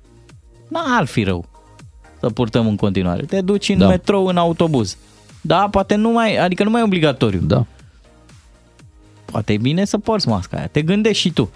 n-ar 0.68 1.04
fi 1.04 1.22
rău 1.22 1.50
să 2.22 2.30
purtăm 2.30 2.66
în 2.66 2.76
continuare. 2.76 3.22
Te 3.22 3.40
duci 3.40 3.68
în 3.68 3.78
Da. 3.78 3.84
da. 3.84 3.90
metrou, 3.90 4.26
în 4.26 4.36
autobuz. 4.36 4.96
Da, 5.40 5.68
poate 5.70 5.94
nu 5.94 6.10
mai, 6.10 6.36
adică 6.36 6.64
nu 6.64 6.70
mai 6.70 6.80
e 6.80 6.84
obligatoriu. 6.84 7.40
Da. 7.42 7.64
Poate 9.24 9.52
e 9.52 9.56
bine 9.56 9.84
să 9.84 9.98
porți 9.98 10.28
masca 10.28 10.56
aia. 10.56 10.66
Te 10.66 10.82
gândești 10.82 11.22
și 11.22 11.30
tu. 11.32 11.50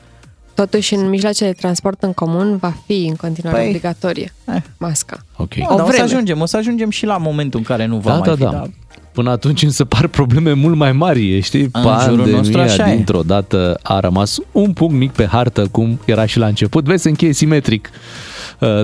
Totuși, 0.55 0.95
în 0.95 1.09
mijloacele 1.09 1.51
de 1.51 1.57
transport 1.61 2.03
în 2.03 2.13
comun 2.13 2.57
va 2.57 2.75
fi 2.87 3.07
în 3.09 3.15
continuare 3.15 3.57
Păi, 3.59 3.67
obligatorie 3.67 4.33
eh. 4.47 4.63
masca. 4.79 5.19
Ok. 5.37 5.55
Nu, 5.55 5.65
O 5.65 5.77
dar 5.77 5.81
o 5.81 5.85
să 5.85 5.93
vreme. 5.93 6.03
ajungem, 6.05 6.41
o 6.41 6.47
să 6.47 6.57
ajungem 6.57 6.91
și 6.91 7.07
la 7.07 7.17
momentul 7.17 7.59
în 7.59 7.65
care 7.65 7.87
nu 7.87 7.97
va 7.97 8.11
Da, 8.11 8.17
mai 8.19 8.29
da, 8.29 8.35
fi. 8.35 8.41
da. 8.55 8.63
Până 9.13 9.31
atunci 9.31 9.63
însă 9.63 9.85
par 9.85 10.07
probleme 10.07 10.53
mult 10.53 10.77
mai 10.77 10.93
mari, 10.93 11.41
știi? 11.41 11.69
În 11.73 11.83
jurul 12.03 12.17
nostru 12.17 12.33
Pandemia 12.33 12.63
așa 12.65 12.91
e. 12.91 12.95
dintr-o 12.95 13.23
dată 13.23 13.79
a 13.83 14.01
rămas 14.01 14.39
un 14.53 14.73
punct 14.73 14.95
mic 14.95 15.13
pe 15.13 15.27
hartă, 15.27 15.67
cum 15.71 16.01
era 16.05 16.27
și 16.27 16.39
la 16.39 16.47
început. 16.47 16.85
Vezi, 16.85 17.03
se 17.03 17.09
încheie 17.09 17.33
simetric 17.33 17.91
uh, 17.93 17.97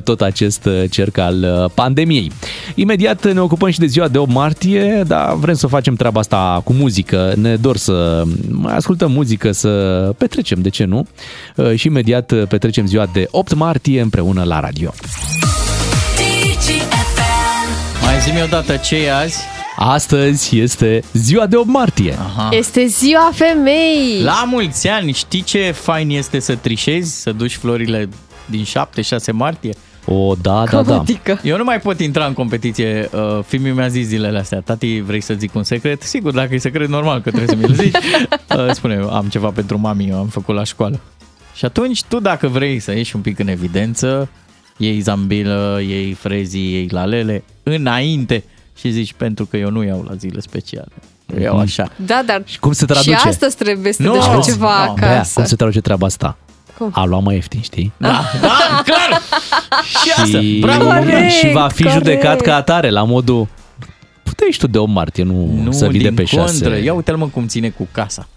tot 0.05 0.21
acest 0.21 0.65
uh, 0.65 0.83
cerc 0.91 1.19
al 1.19 1.63
uh, 1.65 1.71
pandemiei. 1.75 2.33
Imediat 2.75 3.33
ne 3.33 3.41
ocupăm 3.41 3.71
și 3.71 3.79
de 3.79 3.87
ziua 3.87 4.09
de 4.09 4.19
8 4.19 4.31
martie, 4.33 5.03
dar 5.07 5.35
vrem 5.35 5.55
să 5.55 5.67
facem 5.67 5.95
treaba 5.95 6.21
asta 6.21 6.61
cu 6.65 6.73
muzică. 6.73 7.33
Ne 7.37 7.57
dor 7.57 7.77
să 7.77 8.23
mai 8.51 8.77
ascultăm 8.77 9.13
muzică, 9.13 9.53
să 9.53 9.69
petrecem, 10.19 10.61
de 10.61 10.69
ce 10.69 10.85
nu? 10.85 11.07
Uh, 11.57 11.75
Și 11.75 11.87
imediat 11.87 12.31
uh, 12.31 12.43
petrecem 12.49 12.87
ziua 12.87 13.07
de 13.13 13.29
8 13.31 13.55
martie 13.55 14.01
împreună 14.01 14.43
la 14.43 14.61
radio. 14.61 14.93
Mai 18.03 18.21
zi-mi 18.21 18.43
odată 18.43 18.77
ce 18.77 18.97
e 18.97 19.15
azi. 19.15 19.39
Astăzi 19.77 20.59
este 20.59 21.03
ziua 21.13 21.47
de 21.47 21.57
8 21.57 21.67
martie. 21.67 22.15
Aha. 22.19 22.49
Este 22.53 22.87
ziua 22.87 23.31
femeii! 23.35 24.23
La 24.23 24.45
mulți 24.47 24.89
ani, 24.89 25.13
știi 25.13 25.43
ce 25.43 25.71
fain 25.71 26.11
este 26.11 26.39
să 26.39 26.55
trișezi, 26.55 27.21
să 27.21 27.33
duci 27.33 27.55
florile 27.57 28.09
din 28.53 28.65
7-6 28.65 29.33
martie? 29.33 29.75
O, 30.07 30.35
da, 30.35 30.65
da, 30.71 30.83
da. 30.83 31.03
Eu 31.43 31.57
nu 31.57 31.65
mai 31.65 31.81
pot 31.81 32.01
intra 32.01 32.27
în 32.27 32.33
competiție. 32.33 33.09
Uh, 33.13 33.39
Filmul 33.47 33.73
mi-a 33.73 33.89
zis 33.89 34.07
zilele 34.07 34.39
astea, 34.39 34.61
tati, 34.61 35.01
vrei 35.01 35.21
să 35.21 35.35
zic 35.35 35.55
un 35.55 35.63
secret? 35.63 36.03
Sigur, 36.03 36.33
dacă 36.33 36.55
e 36.55 36.59
secret, 36.59 36.89
normal 36.89 37.21
că 37.21 37.31
trebuie 37.31 37.49
să 37.49 37.57
mi-l 37.57 37.75
zici. 37.75 37.97
Uh, 38.57 38.71
spune, 38.73 39.07
am 39.11 39.27
ceva 39.29 39.49
pentru 39.49 39.79
mami, 39.79 40.09
eu 40.09 40.19
am 40.19 40.27
făcut 40.27 40.55
la 40.55 40.65
școală. 40.65 41.01
Și 41.55 41.65
atunci, 41.65 42.03
tu 42.03 42.21
dacă 42.21 42.49
vrei 42.49 42.79
să 42.79 42.93
ieși 42.93 43.17
un 43.17 43.23
pic 43.23 43.39
în 43.39 43.49
evidență, 43.49 44.29
iei 44.77 45.01
zambilă, 45.01 45.81
iei 45.87 46.13
frezii, 46.13 46.73
iei 46.73 46.89
lalele, 46.91 47.45
înainte 47.63 48.45
și 48.79 48.91
zici, 48.91 49.13
pentru 49.13 49.45
că 49.47 49.57
eu 49.57 49.71
nu 49.71 49.83
iau 49.85 50.05
la 50.09 50.15
zile 50.15 50.41
speciale. 50.41 50.89
Eu 51.35 51.41
iau 51.43 51.55
Mhm. 51.55 51.63
așa. 51.63 51.89
Da, 51.97 52.23
dar 52.27 52.43
Cum 52.61 52.73
se 52.73 52.85
traduce? 52.87 53.11
și 53.11 53.27
astăzi 53.29 53.57
trebuie 53.57 53.93
să 53.93 54.03
Nu, 54.03 54.13
duci 54.13 54.25
nu, 54.25 54.43
ceva 54.43 54.85
nu. 54.87 54.93
Bea, 54.93 55.11
acasă. 55.11 55.33
cum 55.35 55.45
se 55.45 55.57
traduce 55.57 55.81
treaba 55.81 56.07
asta? 56.07 56.37
Cum? 56.79 56.91
A 56.93 57.05
luat 57.05 57.23
mai 57.23 57.35
ieftin, 57.35 57.61
știi? 57.61 57.93
Da, 57.97 58.25
da, 58.41 58.83
clar! 58.85 59.21
Și 59.85 60.11
asta, 60.11 60.41
și, 60.41 60.59
bravo! 60.61 60.85
Corect, 60.85 61.31
și 61.31 61.51
va 61.53 61.69
fi 61.69 61.83
corect. 61.83 61.99
judecat 61.99 62.41
ca 62.41 62.55
atare, 62.55 62.91
la 62.91 63.05
modul 63.05 63.49
puteai 64.23 64.51
și 64.51 64.59
tu 64.59 64.67
de 64.67 64.79
8 64.79 64.93
martie, 64.93 65.23
nu, 65.23 65.61
Nu, 65.63 65.73
să 65.73 65.87
vii 65.89 66.01
de 66.01 66.07
din 66.07 66.15
pe 66.15 66.25
6. 66.25 66.61
contră. 66.63 66.79
Ia 66.83 66.95
uite-l 66.95 67.17
mă 67.17 67.27
cum 67.27 67.47
ține 67.47 67.69
cu 67.69 67.89
casa. 67.93 68.29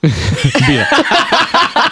Bine. 0.66 0.86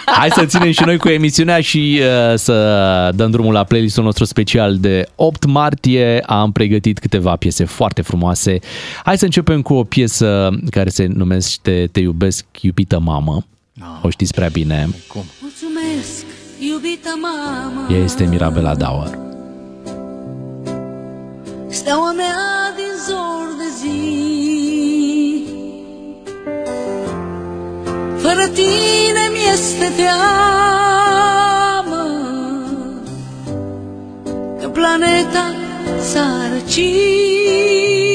Hai 0.05 0.29
să 0.31 0.45
ținem 0.45 0.71
și 0.71 0.83
noi 0.85 0.97
cu 0.97 1.09
emisiunea 1.09 1.61
și 1.61 2.01
uh, 2.01 2.37
să 2.37 3.11
dăm 3.15 3.31
drumul 3.31 3.53
la 3.53 3.63
playlistul 3.63 4.03
nostru 4.03 4.23
special 4.25 4.77
de 4.77 5.07
8 5.15 5.45
martie. 5.45 6.19
Am 6.25 6.51
pregătit 6.51 6.99
câteva 6.99 7.35
piese 7.35 7.65
foarte 7.65 8.01
frumoase. 8.01 8.59
Hai 9.03 9.17
să 9.17 9.25
începem 9.25 9.61
cu 9.61 9.73
o 9.73 9.83
piesă 9.83 10.49
care 10.69 10.89
se 10.89 11.05
numește 11.05 11.89
Te 11.91 11.99
iubesc, 11.99 12.45
iubită 12.61 12.99
mamă. 12.99 13.45
O 14.01 14.09
știți 14.09 14.33
prea 14.33 14.47
bine. 14.49 14.89
Cum? 15.07 15.23
Mulțumesc, 16.01 16.25
iubită 16.59 17.09
mamă 17.21 17.87
Ea 17.91 17.97
este 17.97 18.23
Mirabela 18.23 18.75
Dauer. 18.75 19.17
Steaua 21.69 22.11
mea 22.11 22.73
din 22.75 22.93
zor 23.07 23.55
de 23.57 23.63
zi. 23.79 23.99
Fără 28.17 28.47
tine 28.47 29.29
mi-este 29.31 29.91
teamă 29.95 30.13
Că 34.61 34.67
planeta 34.67 35.53
s-a 36.11 36.47
răcit 36.53 38.10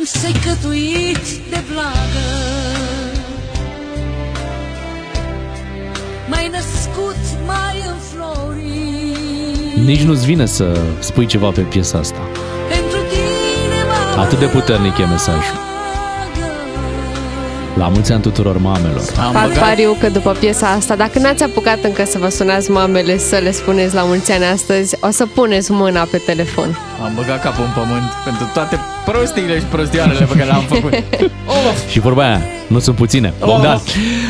Te-am 0.00 0.32
secătuit 0.32 1.50
de 1.50 1.62
vlagă 1.72 2.28
M-ai 6.28 6.48
născut 6.48 7.16
mai 7.46 7.84
înflorit 7.88 9.84
Nici 9.84 10.00
nu-ți 10.00 10.24
vine 10.24 10.46
să 10.46 10.80
spui 10.98 11.26
ceva 11.26 11.50
pe 11.50 11.60
piesa 11.60 11.98
asta. 11.98 12.20
Pentru 12.68 12.98
tine 12.98 13.82
m-am 14.14 14.18
Atât 14.24 14.38
de 14.38 14.46
puternic 14.46 14.98
e 14.98 15.04
mesajul. 15.04 15.69
La 17.74 17.88
mulți 17.88 18.12
ani 18.12 18.22
tuturor 18.22 18.58
mamelor. 18.58 19.02
Am 19.24 19.32
Fac 19.32 19.42
băgat, 19.48 19.58
pariu 19.58 19.96
că 20.00 20.08
după 20.08 20.30
piesa 20.40 20.68
asta, 20.68 20.96
dacă 20.96 21.18
n-ați 21.18 21.42
apucat 21.42 21.78
încă 21.84 22.04
să 22.06 22.18
vă 22.18 22.28
sunați 22.28 22.70
mamele 22.70 23.18
să 23.18 23.36
le 23.36 23.52
spuneți 23.52 23.94
la 23.94 24.02
mulți 24.02 24.32
ani 24.32 24.44
astăzi, 24.44 24.96
o 25.00 25.10
să 25.10 25.26
puneți 25.34 25.70
mâna 25.70 26.08
pe 26.10 26.16
telefon. 26.26 26.78
am 27.02 27.12
băgat 27.14 27.42
capul 27.42 27.64
în 27.64 27.70
pământ 27.82 28.10
pentru 28.24 28.50
toate 28.54 28.78
prostiile 29.04 29.58
și 29.58 29.64
prostioarele 29.64 30.24
pe 30.24 30.34
care 30.34 30.44
le-am 30.44 30.64
făcut. 30.68 30.92
Și 31.90 32.00
vorba 32.00 32.22
aia, 32.22 32.40
nu 32.66 32.78
sunt 32.78 32.96
puține. 32.96 33.32
Bogdan, 33.38 33.74
Oh, 33.74 33.80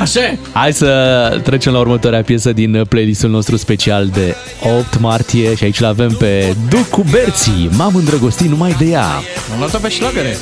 așa 0.01 0.21
e. 0.21 0.39
Hai 0.53 0.73
să 0.73 1.41
trecem 1.43 1.73
la 1.73 1.79
următoarea 1.79 2.23
piesă 2.23 2.53
din 2.53 2.85
playlistul 2.89 3.31
nostru 3.31 3.57
special 3.57 4.07
de 4.07 4.35
8 4.79 5.01
martie 5.01 5.55
și 5.55 5.65
aici 5.65 5.81
l-avem 5.81 6.11
pe 6.11 6.55
Ducu 6.69 7.05
Berții. 7.11 7.71
M-am 7.77 7.95
îndrăgostit 7.95 8.49
numai 8.49 8.75
de 8.79 8.85
ea. 8.85 9.05
Am 9.53 9.59
luat-o 9.59 9.79
pe 9.79 9.89
șlagăre. 9.89 10.37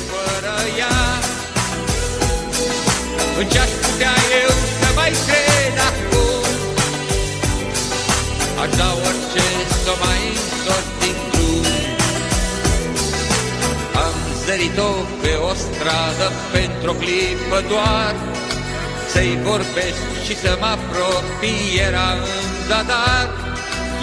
În 3.41 3.47
ce-aș 3.47 3.71
putea 3.85 4.15
eu 4.43 4.51
să 4.79 4.89
mai 4.99 5.11
cred 5.27 5.75
acum? 5.89 6.43
Aș 8.61 8.69
da 8.79 8.89
orice 9.07 9.47
să 9.83 9.93
mai 10.03 10.21
întorc 10.41 10.87
din 11.01 11.17
drum. 11.31 11.65
Am 14.05 14.15
zărit-o 14.45 14.91
pe 15.21 15.33
o 15.49 15.53
stradă 15.63 16.27
pentru 16.55 16.89
o 16.91 16.99
clipă 17.01 17.59
doar 17.71 18.13
Să-i 19.11 19.39
vorbesc 19.49 20.03
și 20.25 20.33
să 20.43 20.51
mă 20.61 20.69
apropii 20.77 21.79
era 21.87 22.09
în 22.19 22.23
zadar. 22.67 23.27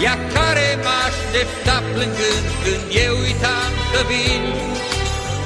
Ea 0.03 0.15
care 0.33 0.67
mă 0.85 0.95
aștepta 1.07 1.77
plângând 1.93 2.47
când 2.63 2.85
eu 3.05 3.13
uitam 3.25 3.71
că 3.91 3.99
vin 4.09 4.43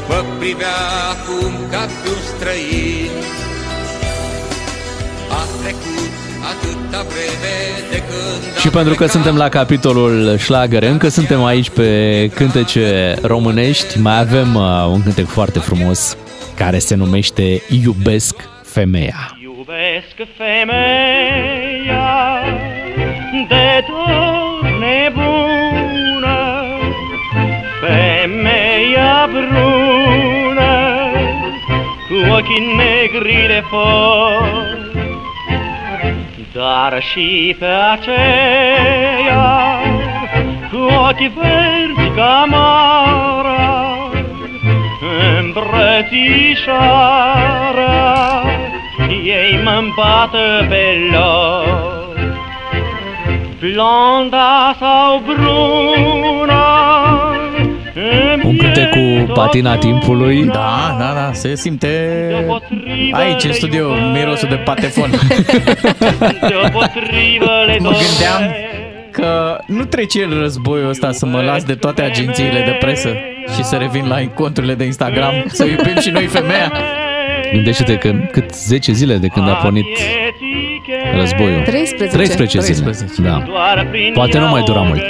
Mă 0.09 0.19
privea 0.39 0.79
acum 1.13 1.53
ca 1.71 1.83
pe 2.01 2.09
un 2.15 2.21
străin 2.31 3.13
A 5.39 5.43
trecut 5.61 6.11
atâta 6.51 7.01
vreme 7.09 7.53
de 7.91 7.97
când 7.97 8.57
Și 8.59 8.67
am 8.67 8.73
pentru 8.73 8.91
că 8.91 8.97
plecat. 8.97 9.09
suntem 9.09 9.35
la 9.35 9.49
capitolul 9.49 10.37
șlagăre, 10.37 10.87
încă 10.87 11.07
suntem 11.07 11.43
aici 11.43 11.69
pe 11.69 12.29
cântece 12.35 13.15
românești, 13.21 13.99
mai 13.99 14.19
avem 14.19 14.55
uh, 14.55 14.85
un 14.91 15.03
cântec 15.03 15.25
foarte 15.25 15.59
frumos 15.59 16.17
care 16.55 16.79
se 16.79 16.95
numește 16.95 17.61
Iubesc 17.83 18.35
femeia. 18.63 19.37
Iubesc 19.43 20.15
femeia 20.37 22.09
de 23.47 23.85
tot 23.87 24.69
nebună, 24.79 26.39
femeia 27.81 29.29
brună, 29.31 30.73
cu 32.07 32.31
ochii 32.31 32.75
negri 32.77 33.47
de 33.47 33.63
foc, 33.69 34.90
dar 36.61 37.01
și 37.01 37.55
pe 37.59 37.65
aceea, 37.65 39.49
cu 40.71 40.77
ochii 41.07 41.31
verzi 41.35 42.09
ca 42.15 42.45
mara, 42.49 43.85
îmbrățișarea 45.39 46.01
ei 49.23 49.59
mă 49.63 49.81
împată 49.81 50.65
pe 50.69 51.09
loc. 51.11 52.19
Blonda 53.59 54.75
sau 54.79 55.21
bruna 55.25 56.71
Un 57.95 58.41
cântec 58.41 58.50
cu 58.91 59.31
patina 59.33 59.77
timpului. 59.77 60.43
Da, 60.43 60.95
da, 60.99 61.11
da, 61.15 61.29
se 61.33 61.55
simte 61.55 61.87
aici 63.11 63.43
în 63.43 63.53
studio 63.53 63.93
mirosul 64.13 64.49
de 64.49 64.55
patefon. 64.55 65.09
Deopotrivă 66.49 67.51
le 67.67 67.77
Mă 67.79 67.89
gândeam 67.89 68.55
că 69.11 69.57
nu 69.65 69.85
trece 69.85 70.19
el 70.19 70.39
războiul 70.39 70.89
ăsta 70.89 71.11
să 71.11 71.25
mă 71.25 71.41
las 71.41 71.63
de 71.63 71.75
toate 71.75 72.01
agențiile 72.01 72.61
de 72.65 72.77
presă 72.79 73.09
și 73.55 73.63
să 73.63 73.75
revin 73.75 74.07
la 74.07 74.27
conturile 74.33 74.73
de 74.73 74.83
Instagram, 74.83 75.33
să 75.47 75.65
iubim 75.65 75.99
și 76.01 76.09
noi 76.09 76.25
femeia. 76.25 76.71
Gândește-te 77.53 77.95
că 77.95 78.11
cât 78.31 78.53
10 78.53 78.91
zile 78.91 79.15
de 79.15 79.27
când 79.27 79.49
a 79.49 79.53
pornit 79.53 79.85
războiul. 81.15 81.61
13. 81.61 82.17
13 82.17 82.59
zile. 82.59 82.81
13. 82.81 83.21
Da. 83.21 83.43
Poate 84.13 84.39
nu 84.39 84.47
mai 84.47 84.61
dura 84.61 84.81
mult. 84.81 85.01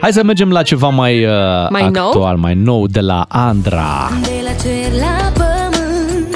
Hai 0.00 0.12
să 0.12 0.22
mergem 0.24 0.50
la 0.50 0.62
ceva 0.62 0.88
mai, 0.88 1.24
uh, 1.24 1.32
Mai 1.70 1.88
nou? 1.90 2.06
actual, 2.06 2.36
mai 2.36 2.54
nou, 2.54 2.86
de 2.86 3.00
la 3.00 3.24
Andra. 3.28 4.10
De 4.22 4.30
la 4.44 4.52
cer 4.62 4.92
la 5.00 5.32
pământ 5.32 6.34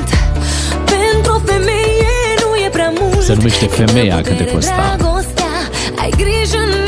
Pentru 0.84 1.32
o 1.32 1.38
femeie 1.44 2.12
nu 2.40 2.64
e 2.66 2.68
prea 2.68 2.92
mult 3.00 3.20
Se 3.22 3.34
numește 3.34 3.66
Femeia 3.66 4.16
Câtă 4.16 4.28
cântecul 4.28 4.58
putere 4.58 4.74
ăsta. 4.82 4.96
Dragostea 4.96 5.52
Ai 6.00 6.10
grijă, 6.10 6.58
nu 6.70 6.83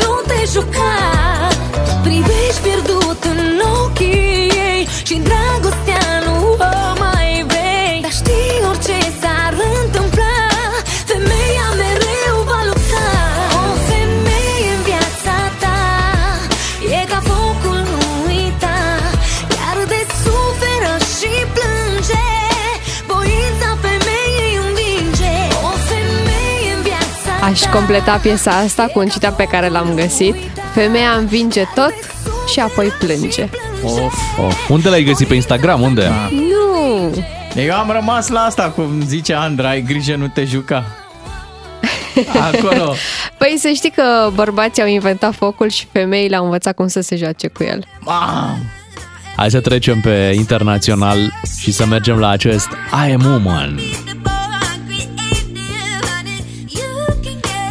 Aș 27.57 27.63
completa 27.63 28.17
piesa 28.17 28.51
asta 28.51 28.83
cu 28.93 28.99
un 28.99 29.07
citat 29.07 29.35
pe 29.35 29.43
care 29.43 29.69
l-am 29.69 29.93
găsit. 29.95 30.35
Femeia 30.73 31.11
învinge 31.11 31.63
tot 31.75 31.93
și 32.51 32.59
apoi 32.59 32.87
plânge. 32.87 33.49
Of. 33.83 34.39
Of. 34.45 34.69
Unde 34.69 34.89
l-ai 34.89 35.03
găsit 35.03 35.27
pe 35.27 35.33
Instagram? 35.33 35.81
Unde? 35.81 36.01
Da. 36.01 36.29
Nu! 36.31 37.25
Eu 37.55 37.73
am 37.73 37.91
rămas 37.91 38.27
la 38.27 38.39
asta, 38.39 38.69
cum 38.69 39.01
zice 39.05 39.33
Andra, 39.33 39.69
ai 39.69 39.81
grijă, 39.81 40.15
nu 40.15 40.27
te 40.27 40.43
juca. 40.43 40.85
Acolo. 42.41 42.93
Păi 43.39 43.55
să 43.59 43.71
știi 43.75 43.91
că 43.91 44.29
bărbații 44.33 44.81
au 44.81 44.87
inventat 44.87 45.33
focul 45.33 45.69
și 45.69 45.87
femeile 45.91 46.35
au 46.35 46.43
învățat 46.43 46.75
cum 46.75 46.87
să 46.87 47.01
se 47.01 47.15
joace 47.15 47.47
cu 47.47 47.63
el. 47.63 47.85
Mam! 47.99 48.57
Hai 49.35 49.49
să 49.49 49.59
trecem 49.59 49.99
pe 49.99 50.33
internațional 50.35 51.17
și 51.59 51.71
să 51.71 51.85
mergem 51.85 52.17
la 52.17 52.29
acest 52.29 52.67
I 53.07 53.11
am 53.11 53.25
woman. 53.25 53.79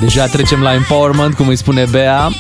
Deja 0.01 0.27
trecem 0.27 0.63
la 0.63 0.75
empowerment, 0.75 1.35
cum 1.35 1.49
îi 1.49 1.57
spune 1.57 1.85
Bea. 1.85 2.31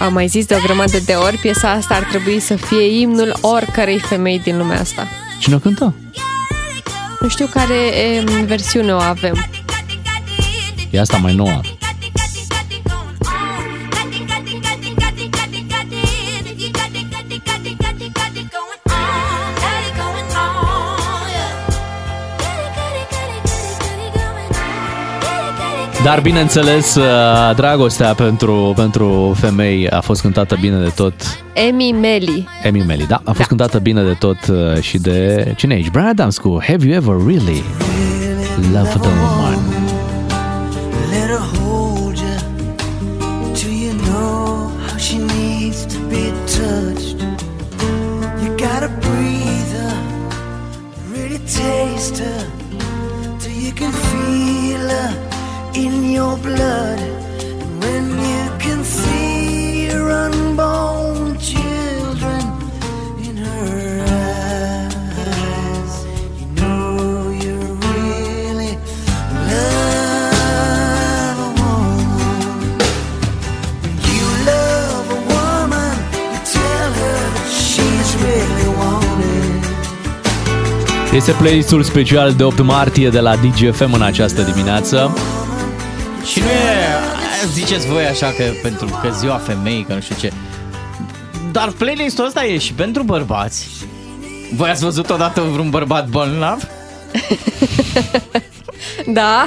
Am 0.00 0.12
mai 0.12 0.26
zis 0.26 0.46
de 0.46 0.54
o 0.54 0.58
grămadă 0.62 0.98
de 1.04 1.12
ori, 1.12 1.36
piesa 1.36 1.70
asta 1.70 1.94
ar 1.94 2.02
trebui 2.02 2.40
să 2.40 2.56
fie 2.56 3.00
imnul 3.00 3.36
oricărei 3.40 3.98
femei 3.98 4.38
din 4.38 4.58
lumea 4.58 4.80
asta. 4.80 5.06
Cine 5.38 5.54
o 5.54 5.58
cântă? 5.58 5.94
Nu 7.20 7.28
știu 7.28 7.46
care 7.46 7.74
e, 7.74 8.24
versiune 8.46 8.92
o 8.92 8.98
avem. 8.98 9.46
E 10.90 11.00
asta 11.00 11.16
mai 11.16 11.34
nouă. 11.34 11.60
Dar 26.04 26.20
bineînțeles, 26.20 26.94
uh, 26.94 27.04
dragostea 27.56 28.14
pentru, 28.14 28.72
pentru 28.76 29.36
femei 29.40 29.88
a 29.88 30.00
fost 30.00 30.20
cântată 30.20 30.56
bine 30.60 30.82
de 30.82 30.92
tot. 30.94 31.14
Emi 31.52 31.92
Meli. 31.92 32.48
Emi 32.62 32.84
Meli, 32.86 33.06
da, 33.06 33.20
a 33.24 33.32
fost 33.32 33.48
cântată 33.48 33.78
bine 33.78 34.02
de 34.02 34.12
tot 34.18 34.38
uh, 34.50 34.80
și 34.80 34.98
de 34.98 35.52
cine 35.56 35.74
e 35.74 35.76
aici? 35.76 35.90
Brian 35.90 36.06
Adams 36.06 36.38
cu 36.38 36.58
Have 36.66 36.86
You 36.86 36.94
Ever 36.94 37.16
Really 37.26 37.62
Loved 38.72 39.04
a 39.04 39.08
Woman? 39.08 39.69
Este 81.20 81.32
playlistul 81.32 81.82
special 81.82 82.32
de 82.32 82.42
8 82.42 82.60
martie 82.60 83.08
de 83.08 83.20
la 83.20 83.36
DGFM 83.36 83.92
în 83.92 84.02
această 84.02 84.42
dimineață. 84.42 85.16
Și 86.24 86.38
nu 86.38 86.44
e, 86.44 87.46
ziceți 87.52 87.86
voi 87.86 88.04
așa 88.04 88.26
că 88.26 88.42
pentru 88.62 88.86
că 89.02 89.08
ziua 89.18 89.36
femeii, 89.36 89.84
că 89.84 89.94
nu 89.94 90.00
știu 90.00 90.16
ce. 90.18 90.32
Dar 91.52 91.68
playlistul 91.68 92.24
ăsta 92.24 92.44
e 92.44 92.58
și 92.58 92.72
pentru 92.72 93.02
bărbați. 93.02 93.68
Voi 94.54 94.70
ați 94.70 94.82
văzut 94.82 95.10
odată 95.10 95.40
vreun 95.40 95.70
bărbat 95.70 96.08
bolnav? 96.08 96.68
Da. 99.06 99.44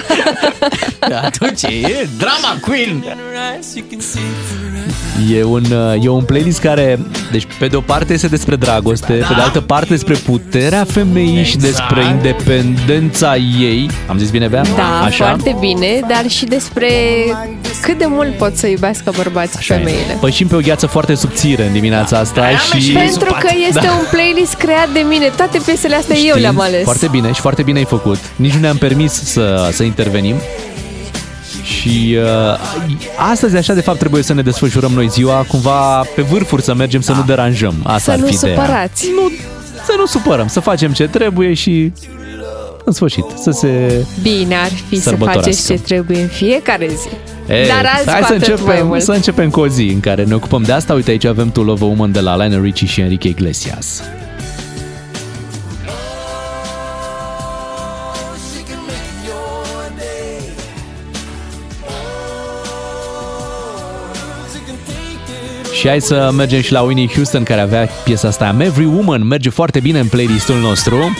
Atunci 1.26 1.62
e 1.64 2.08
drama 2.18 2.58
queen. 2.62 3.04
E 5.32 5.44
un, 5.44 5.64
uh, 5.72 6.04
e 6.04 6.10
un 6.10 6.24
playlist 6.24 6.60
care, 6.60 7.00
deci 7.32 7.48
pe 7.60 7.68
de 7.68 7.76
o 7.76 7.82
parte 7.82 8.14
este 8.14 8.28
despre 8.28 8.56
dragoste, 8.56 9.18
da. 9.18 9.26
pe 9.28 9.34
de 9.34 9.42
altă 9.42 9.62
parte 9.62 9.88
despre 9.90 10.14
puterea 10.14 10.84
femeii 10.84 11.40
exact. 11.40 11.48
și 11.48 11.58
despre 11.58 12.06
independența 12.06 13.36
ei. 13.60 13.90
Am 14.08 14.18
zis 14.18 14.30
bine, 14.30 14.48
Bea? 14.48 14.64
Da, 14.76 15.02
Așa? 15.06 15.26
foarte 15.26 15.56
bine, 15.60 16.00
dar 16.08 16.24
și 16.28 16.46
despre 16.46 16.88
cât 17.82 17.98
de 17.98 18.06
mult 18.08 18.34
pot 18.38 18.56
să 18.56 18.68
iubească 18.68 19.12
bărbații 19.16 19.58
Așa 19.58 19.74
e. 19.74 19.78
femeile. 19.78 20.18
Păi 20.20 20.32
și 20.32 20.46
pe 20.46 20.56
o 20.56 20.60
gheață 20.60 20.86
foarte 20.86 21.16
subțire 21.16 21.66
în 21.66 21.74
dimineața 21.74 22.18
asta 22.18 22.48
și... 22.50 22.92
Pentru 22.92 23.36
că 23.40 23.50
este 23.68 23.80
Da. 23.86 23.92
un 23.92 24.06
playlist 24.12 24.54
creat 24.54 24.90
de 24.94 25.00
mine. 25.10 25.32
Toate 25.36 25.60
piesele 25.66 25.96
astea 25.96 26.16
eu 26.18 26.36
le-am 26.38 26.60
ales. 26.60 26.84
Foarte 26.84 27.08
bine 27.12 27.32
și 27.32 27.42
foarte 27.42 27.62
bine 27.62 27.78
ai 27.78 27.86
făcut. 27.86 28.18
Nici 28.36 28.54
nu 28.54 28.60
ne-am 28.60 28.78
permis 28.78 29.12
să, 29.12 29.70
să 29.72 29.84
intervenim. 29.84 30.36
Și 31.64 32.18
uh, 32.18 32.60
astăzi 33.32 33.56
așa 33.58 33.74
de 33.74 33.82
fapt 33.82 33.98
trebuie 34.00 34.24
să 34.24 34.34
ne 34.34 34.42
desfășurăm 34.42 34.92
noi 34.92 35.08
ziua 35.10 35.46
cumva 35.48 36.02
pe 36.16 36.22
vârfuri 36.22 36.62
să 36.64 36.74
mergem 36.74 37.02
să 37.02 37.12
nu 37.12 37.24
deranjăm. 37.26 37.76
Asta 37.84 37.98
Să 38.00 38.12
ar 38.12 38.18
nu 38.18 38.26
fi 38.26 38.34
ideea. 38.34 38.56
supărați. 38.56 39.08
Nu, 39.16 39.30
să 39.86 39.94
nu 39.98 40.06
supărăm, 40.06 40.48
să 40.48 40.60
facem 40.60 40.92
ce 40.92 41.08
trebuie 41.08 41.54
și 41.54 41.92
în 42.86 42.94
sfârșit 42.94 43.26
să 43.42 43.52
se... 43.52 44.06
Bine 44.22 44.56
ar 44.56 44.70
fi 44.90 44.96
să 44.96 45.02
Sărbătorească. 45.02 45.42
faceți 45.52 45.66
ce 45.68 45.74
trebuie 45.94 46.22
în 46.22 46.28
fiecare 46.28 46.88
zi. 46.88 47.08
E, 47.54 47.68
Dar 47.68 47.92
azi 47.98 48.10
hai 48.10 48.20
cu 48.20 48.26
să 48.28 48.34
atât 48.34 48.48
mai 48.48 48.58
începem, 48.58 48.88
mult. 48.88 49.02
să 49.02 49.12
începem 49.12 49.50
cu 49.50 49.60
o 49.60 49.68
zi 49.68 49.84
în 49.94 50.00
care 50.00 50.24
ne 50.24 50.34
ocupăm 50.36 50.62
de 50.64 50.72
asta. 50.72 50.94
Uite 50.94 51.12
aici 51.12 51.26
avem 51.26 51.52
To 51.52 51.62
Love 51.62 51.84
a 51.84 51.88
Woman 51.88 52.12
de 52.12 52.20
la 52.20 52.36
Lionel 52.36 52.62
Richie 52.62 52.88
și 52.88 53.02
Enrique 53.02 53.30
Iglesias. 53.30 54.04
Și 65.84 65.90
hai 65.90 66.02
să 66.02 66.32
mergem 66.36 66.62
și 66.62 66.72
la 66.72 66.82
Winnie 66.82 67.08
Houston 67.08 67.44
care 67.44 67.62
avea 67.62 67.90
piesa 68.04 68.28
asta 68.28 68.56
I'm 68.56 68.62
Every 68.62 68.86
Woman, 68.86 69.28
merge 69.28 69.50
foarte 69.50 69.80
bine 69.80 70.00
în 70.00 70.08
playlistul 70.08 70.60
nostru. 70.60 71.18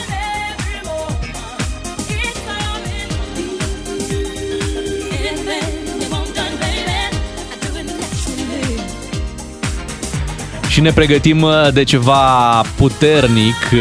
Și 10.68 10.80
ne 10.80 10.92
pregătim 10.92 11.42
uh, 11.42 11.72
de 11.72 11.84
ceva 11.84 12.60
puternic 12.76 13.70
uh, 13.72 13.80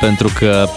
pentru 0.00 0.32
că 0.38 0.68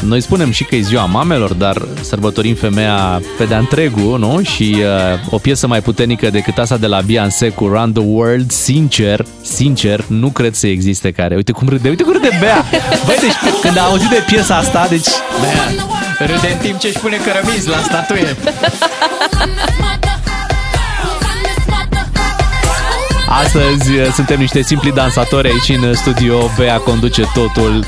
noi 0.00 0.20
spunem 0.20 0.50
și 0.50 0.64
că 0.64 0.74
e 0.74 0.80
ziua 0.80 1.04
mamelor, 1.04 1.52
dar 1.52 1.82
sărbătorim 2.00 2.54
femeia 2.54 3.20
pe 3.38 3.44
de 3.44 3.54
întregul, 3.54 4.18
nu? 4.18 4.42
Și 4.42 4.76
uh, 4.78 5.32
o 5.32 5.38
piesă 5.38 5.66
mai 5.66 5.82
puternică 5.82 6.30
decât 6.30 6.58
asta 6.58 6.76
de 6.76 6.86
la 6.86 7.00
Beyoncé 7.00 7.48
cu 7.48 7.66
Run 7.66 7.92
the 7.92 8.02
World, 8.06 8.50
sincer, 8.50 9.24
sincer, 9.42 10.04
nu 10.06 10.28
cred 10.28 10.54
să 10.54 10.66
existe 10.66 11.10
care. 11.10 11.34
Uite 11.34 11.52
cum 11.52 11.68
râde, 11.68 11.88
uite 11.88 12.02
cum 12.02 12.12
râde 12.12 12.38
Bea. 12.40 12.64
Băi, 13.06 13.16
deci 13.20 13.52
când 13.60 13.78
a 13.78 13.82
auzit 13.82 14.08
de 14.08 14.22
piesa 14.26 14.56
asta, 14.56 14.86
deci... 14.88 15.08
Bea, 15.40 15.86
râde 16.26 16.52
în 16.52 16.58
timp 16.58 16.78
ce 16.78 16.86
își 16.86 16.98
pune 16.98 17.16
cărămizi 17.16 17.68
la 17.68 17.76
statuie. 17.76 18.36
Astăzi 23.28 23.90
uh, 23.90 24.12
suntem 24.12 24.38
niște 24.38 24.62
simpli 24.62 24.92
dansatori 24.92 25.48
aici 25.48 25.78
în 25.78 25.94
studio. 25.94 26.50
Bea 26.56 26.76
conduce 26.76 27.22
totul. 27.34 27.84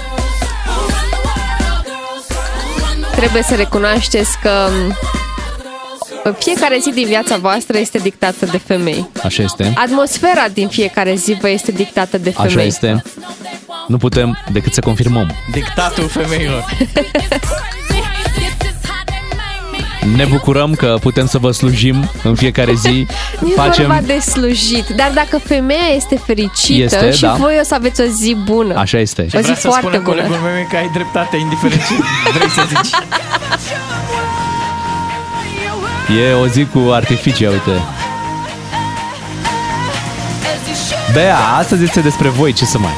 Trebuie 3.17 3.43
să 3.43 3.55
recunoașteți 3.55 4.39
că 4.43 4.69
m, 6.25 6.35
fiecare 6.39 6.79
zi 6.81 6.91
din 6.91 7.07
viața 7.07 7.37
voastră 7.37 7.79
este 7.79 7.99
dictată 7.99 8.47
de 8.47 8.59
femei. 8.59 9.11
Așa 9.23 9.43
este. 9.43 9.73
Atmosfera 9.77 10.49
din 10.53 10.69
fiecare 10.69 11.15
zi 11.15 11.33
vă 11.41 11.49
este 11.49 11.73
dictată 11.73 12.19
de 12.19 12.31
femei. 12.31 12.51
Așa 12.51 12.63
este. 12.63 13.03
Nu 13.87 13.97
putem 13.97 14.39
decât 14.53 14.73
să 14.75 14.81
confirmăm. 14.81 15.35
Dictatul 15.53 16.09
femeilor. 16.09 16.65
Ne 20.15 20.25
bucurăm 20.25 20.75
că 20.75 20.97
putem 21.01 21.27
să 21.27 21.39
vă 21.39 21.51
slujim 21.51 22.11
în 22.23 22.35
fiecare 22.35 22.75
zi. 22.75 23.07
Nu 23.41 23.49
e 23.53 23.55
vorba 23.77 24.01
de 24.07 24.19
slujit, 24.19 24.87
dar 24.89 25.11
dacă 25.15 25.39
femeia 25.45 25.87
este 25.97 26.17
fericită 26.27 26.83
Este, 26.83 27.11
și 27.11 27.21
da. 27.21 27.33
voi 27.39 27.57
o 27.61 27.65
să 27.65 27.75
aveți 27.75 28.01
o 28.01 28.05
zi 28.05 28.37
bună. 28.45 28.75
Așa 28.75 28.99
este. 28.99 29.23
O 29.23 29.25
zi 29.25 29.31
Vrea 29.43 29.55
să 29.55 29.61
foarte 29.61 29.87
spună 29.87 30.03
bună. 30.03 30.17
colegul 30.17 30.37
meu 30.49 30.67
că 30.71 30.77
ai 30.77 30.91
dreptate, 30.93 31.37
indiferent 31.37 31.81
ce 31.87 31.95
vrei 32.37 32.49
să 32.49 32.63
zici. 32.69 32.95
E 36.29 36.33
o 36.33 36.47
zi 36.47 36.65
cu 36.65 36.91
artificii, 36.93 37.47
uite. 37.47 37.71
Bea, 41.13 41.37
astăzi 41.59 41.83
este 41.85 42.01
despre 42.01 42.29
voi, 42.29 42.53
ce 42.53 42.65
să 42.65 42.79
mai... 42.79 42.93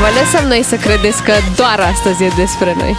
Vă 0.00 0.08
lăsăm 0.20 0.48
noi 0.48 0.62
să 0.62 0.76
credeți 0.76 1.22
că 1.22 1.32
doar 1.56 1.80
astăzi 1.80 2.24
e 2.24 2.32
despre 2.36 2.74
noi. 2.78 2.96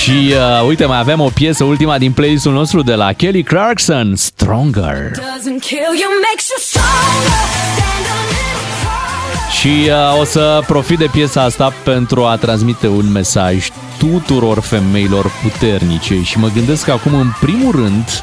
Și 0.00 0.34
uh, 0.34 0.66
uite, 0.66 0.84
mai 0.84 0.98
avem 0.98 1.20
o 1.20 1.28
piesă, 1.34 1.64
ultima 1.64 1.98
din 1.98 2.12
playlistul 2.12 2.52
nostru 2.52 2.82
de 2.82 2.94
la 2.94 3.12
Kelly 3.12 3.42
Clarkson, 3.42 4.16
Stronger. 4.16 5.10
Doesn't 5.10 5.60
kill 5.60 5.92
you, 6.02 6.10
makes 6.28 6.48
you 6.48 6.58
stronger. 6.58 7.40
Stand 7.74 8.06
a 8.12 8.20
little 8.30 9.50
Și 9.58 9.90
uh, 9.90 10.20
o 10.20 10.24
să 10.24 10.62
profit 10.66 10.98
de 10.98 11.08
piesa 11.12 11.42
asta 11.42 11.72
pentru 11.84 12.24
a 12.24 12.36
transmite 12.36 12.86
un 12.86 13.10
mesaj 13.12 13.68
tuturor 13.98 14.60
femeilor 14.60 15.30
puternice 15.42 16.22
și 16.22 16.38
mă 16.38 16.48
gândesc 16.54 16.84
că 16.84 16.90
acum, 16.90 17.14
în 17.14 17.32
primul 17.40 17.72
rând, 17.74 18.22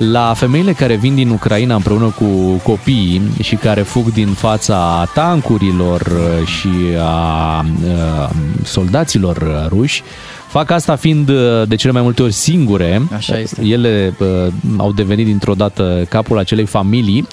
la 0.00 0.34
femeile 0.34 0.72
care 0.72 0.94
vin 0.94 1.14
din 1.14 1.30
Ucraina 1.30 1.74
împreună 1.74 2.14
cu 2.18 2.24
copiii 2.62 3.22
și 3.42 3.54
care 3.54 3.82
fug 3.82 4.12
din 4.12 4.28
fața 4.28 5.10
tancurilor 5.14 6.00
uh, 6.00 6.46
și 6.46 6.70
a 6.98 7.64
uh, 7.84 8.30
soldaților 8.64 9.66
ruși, 9.68 10.02
fac 10.50 10.70
asta 10.70 10.96
fiind 10.96 11.28
uh, 11.28 11.62
de 11.68 11.74
cele 11.74 11.92
mai 11.92 12.02
multe 12.02 12.22
ori 12.22 12.32
singure. 12.32 13.02
Așa 13.14 13.38
este. 13.38 13.62
Ele 13.64 14.14
uh, 14.20 14.52
au 14.76 14.92
devenit 14.92 15.26
dintr-o 15.26 15.54
dată 15.54 16.06
capul 16.08 16.38
acelei 16.38 16.64
familii 16.66 17.26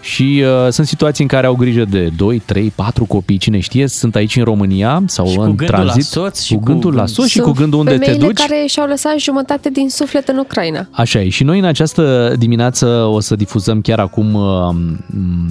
și 0.00 0.42
uh, 0.64 0.70
sunt 0.72 0.86
situații 0.86 1.22
în 1.22 1.28
care 1.28 1.46
au 1.46 1.54
grijă 1.54 1.84
de 1.84 2.10
2, 2.16 2.38
3, 2.44 2.72
4 2.74 3.04
copii, 3.04 3.36
cine 3.38 3.58
știe, 3.58 3.86
sunt 3.86 4.14
aici 4.14 4.36
în 4.36 4.44
România 4.44 5.02
sau 5.06 5.26
Și 5.26 5.34
cu 5.36 5.40
în 5.42 5.56
gândul 5.56 5.66
la 5.76 5.82
tranzit. 5.82 6.04
soț 6.04 6.42
și 6.42 6.52
cu 6.54 6.58
cu 6.58 6.64
gândul 6.64 6.94
la 6.94 7.04
gând- 7.04 7.08
soț 7.14 7.26
și 7.26 7.32
Sunt 7.32 7.46
cu 7.46 7.52
gândul 7.52 7.78
unde 7.78 7.90
te 7.90 8.04
femeile 8.04 8.26
duci. 8.26 8.36
care 8.38 8.64
și-au 8.68 8.86
lăsat 8.86 9.18
jumătate 9.18 9.70
din 9.70 9.88
suflet 9.90 10.28
în 10.28 10.36
Ucraina. 10.38 10.86
Așa 10.90 11.20
e. 11.20 11.28
Și 11.28 11.44
noi 11.44 11.58
în 11.58 11.64
această 11.64 12.34
dimineață 12.38 12.86
o 12.86 13.20
să 13.20 13.34
difuzăm 13.36 13.80
chiar 13.80 13.98
acum 13.98 14.34
uh, 14.34 14.42
m, 14.74 15.00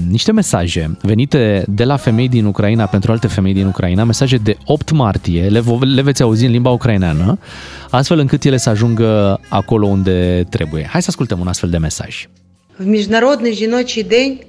niște 0.09 0.31
mesaje 0.31 0.97
venite 1.01 1.63
de 1.67 1.83
la 1.83 1.95
femei 1.97 2.29
din 2.29 2.45
Ucraina 2.45 2.85
pentru 2.85 3.11
alte 3.11 3.27
femei 3.27 3.53
din 3.53 3.65
Ucraina, 3.65 4.03
mesaje 4.03 4.37
de 4.37 4.57
8 4.65 4.91
martie, 4.91 5.41
le, 5.47 5.59
vo- 5.61 5.79
le 5.95 6.01
veți 6.01 6.21
auzi 6.21 6.45
în 6.45 6.51
limba 6.51 6.69
ucraineană, 6.69 7.10
astfel 7.89 8.19
încât 8.19 8.43
ele 8.43 8.57
să 8.57 8.69
ajungă 8.69 9.39
acolo 9.49 9.87
unde 9.87 10.47
trebuie. 10.49 10.89
Hai 10.91 11.01
să 11.01 11.07
ascultăm 11.09 11.39
un 11.39 11.47
astfel 11.47 11.69
de 11.69 11.77
mesaj. 11.77 12.27
В 12.77 12.85
Міжнародний 12.85 13.53
жіночий 13.53 14.03
день 14.03 14.39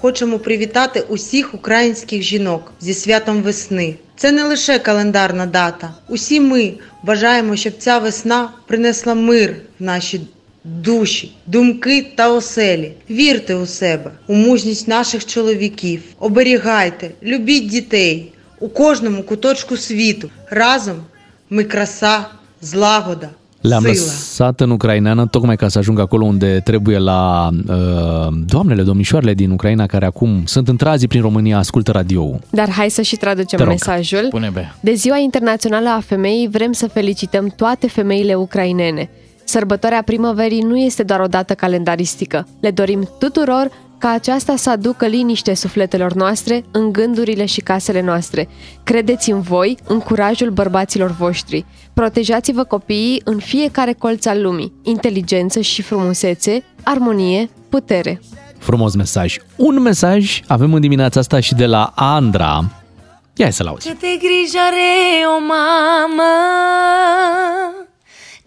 хочемо 0.00 0.38
привітати 0.38 1.00
усіх 1.00 1.54
українських 1.54 2.22
жінок 2.22 2.72
зі 2.80 2.94
святом 2.94 3.42
весни. 3.42 3.94
Це 4.16 4.32
не 4.32 4.44
лише 4.44 4.78
календарна 4.78 5.46
дата. 5.46 5.94
Усі 6.08 6.40
ми 6.40 6.72
бажаємо, 7.02 7.56
щоб 7.56 7.72
ця 7.78 7.98
весна 7.98 8.50
принесла 8.66 9.14
мир 9.14 9.56
в 9.78 9.82
наші 9.82 10.20
душі, 10.64 11.32
думки 11.46 12.06
та 12.14 12.32
оселі. 12.32 12.92
Вірте 13.10 13.54
у 13.54 13.66
себе, 13.66 14.10
у 14.26 14.34
мужність 14.34 14.88
наших 14.88 15.26
чоловіків. 15.26 16.02
Оберігайте, 16.18 17.10
любіть 17.22 17.70
дітей 17.70 18.32
у 18.60 18.68
кожному 18.68 19.22
куточку 19.22 19.76
світу. 19.76 20.30
Разом 20.50 20.96
ми 21.51 21.63
краса, 21.63 22.29
злагода, 22.61 23.29
Le-am 23.61 23.81
сила. 23.81 23.93
lăsat 23.93 24.61
în 24.61 24.69
ucraineană 24.69 25.25
tocmai 25.27 25.55
ca 25.55 25.67
să 25.67 25.77
ajung 25.77 25.99
acolo 25.99 26.25
unde 26.25 26.59
trebuie 26.63 26.97
la 26.97 27.49
uh, 27.67 28.27
doamnele, 28.45 28.81
domnișoarele 28.83 29.33
din 29.33 29.49
Ucraina 29.51 29.85
care 29.85 30.05
acum 30.05 30.41
sunt 30.45 30.67
în 30.67 30.75
tranzit 30.75 31.09
prin 31.09 31.21
România, 31.21 31.57
ascultă 31.57 31.91
radio 31.91 32.39
Dar 32.49 32.69
hai 32.69 32.89
să 32.89 33.01
și 33.01 33.15
traducem 33.15 33.57
Te 33.59 33.63
rog. 33.63 33.71
mesajul. 33.73 34.27
Pune 34.29 34.49
Bea. 34.53 34.75
De 34.79 34.93
Ziua 34.93 35.17
Internațională 35.17 35.89
a 35.89 35.99
Femeii 36.05 36.47
vrem 36.51 36.71
să 36.71 36.87
felicităm 36.87 37.53
toate 37.55 37.87
femeile 37.87 38.33
ucrainene. 38.33 39.09
Sărbătoarea 39.43 40.01
primăverii 40.01 40.61
nu 40.61 40.77
este 40.77 41.03
doar 41.03 41.19
o 41.19 41.25
dată 41.27 41.53
calendaristică. 41.53 42.47
Le 42.59 42.71
dorim 42.71 43.09
tuturor 43.19 43.69
ca 44.00 44.08
aceasta 44.08 44.56
să 44.56 44.70
aducă 44.70 45.06
liniște 45.06 45.54
sufletelor 45.54 46.12
noastre, 46.12 46.64
în 46.70 46.92
gândurile 46.92 47.44
și 47.44 47.60
casele 47.60 48.00
noastre. 48.00 48.48
Credeți 48.82 49.30
în 49.30 49.40
voi, 49.40 49.78
în 49.86 49.98
curajul 49.98 50.50
bărbaților 50.50 51.10
voștri. 51.10 51.64
Protejați-vă 51.92 52.64
copiii 52.64 53.20
în 53.24 53.38
fiecare 53.38 53.92
colț 53.92 54.26
al 54.26 54.42
lumii. 54.42 54.72
Inteligență 54.82 55.60
și 55.60 55.82
frumusețe, 55.82 56.64
armonie, 56.82 57.50
putere. 57.68 58.20
Frumos 58.58 58.94
mesaj. 58.94 59.36
Un 59.56 59.80
mesaj 59.80 60.40
avem 60.46 60.74
în 60.74 60.80
dimineața 60.80 61.20
asta 61.20 61.40
și 61.40 61.54
de 61.54 61.66
la 61.66 61.92
Andra. 61.94 62.64
Ia 63.34 63.50
să-l 63.50 63.66
auzi. 63.66 63.88
Câte 63.88 64.16
griji 64.18 64.56
are 64.56 65.26
o 65.36 65.40
mamă 65.40 66.32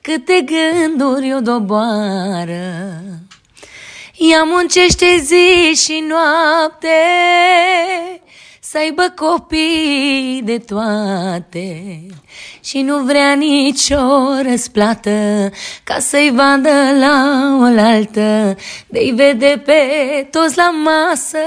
Câte 0.02 0.46
gânduri 0.46 1.34
o 1.34 1.40
doboară 1.40 3.02
Ea 4.18 4.44
muncește 4.44 5.06
zi 5.18 5.82
și 5.84 6.04
noapte 6.08 6.88
Să 8.60 8.78
aibă 8.78 9.14
copii 9.16 10.42
de 10.44 10.58
toate. 10.58 12.00
Și 12.64 12.82
nu 12.82 13.04
vrea 13.04 13.34
nicio 13.34 14.02
răsplată 14.50 15.50
Ca 15.84 16.00
să-i 16.00 16.32
vadă 16.36 16.98
la 17.00 17.58
oaltă. 17.60 18.56
De-i 18.88 19.14
vede 19.16 19.62
pe 19.66 19.82
toți 20.32 20.58
la 20.58 20.70
masă 20.70 21.38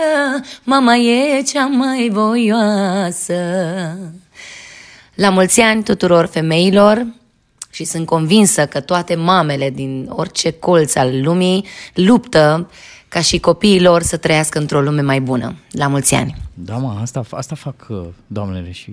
Mama 0.62 0.96
e 0.96 1.42
cea 1.42 1.66
mai 1.66 2.08
voioasă. 2.12 3.34
La 5.14 5.30
mulți 5.30 5.60
ani 5.60 5.82
tuturor 5.82 6.26
femeilor 6.26 7.06
și 7.75 7.83
sunt 7.83 8.05
convinsă 8.05 8.65
că 8.65 8.79
toate 8.79 9.15
mamele 9.15 9.69
din 9.69 10.07
orice 10.09 10.51
colț 10.51 10.95
al 10.95 11.21
lumii 11.23 11.65
luptă 11.93 12.69
ca 13.07 13.21
și 13.21 13.39
copiii 13.39 13.81
lor 13.81 14.01
să 14.01 14.17
trăiască 14.17 14.59
într-o 14.59 14.81
lume 14.81 15.01
mai 15.01 15.21
bună. 15.21 15.55
La 15.71 15.87
mulți 15.87 16.13
ani! 16.15 16.35
Da, 16.53 16.77
mă, 16.77 16.97
asta, 17.01 17.23
asta 17.29 17.55
fac 17.55 17.85
uh, 17.89 18.01
doamnele 18.27 18.71
și 18.71 18.91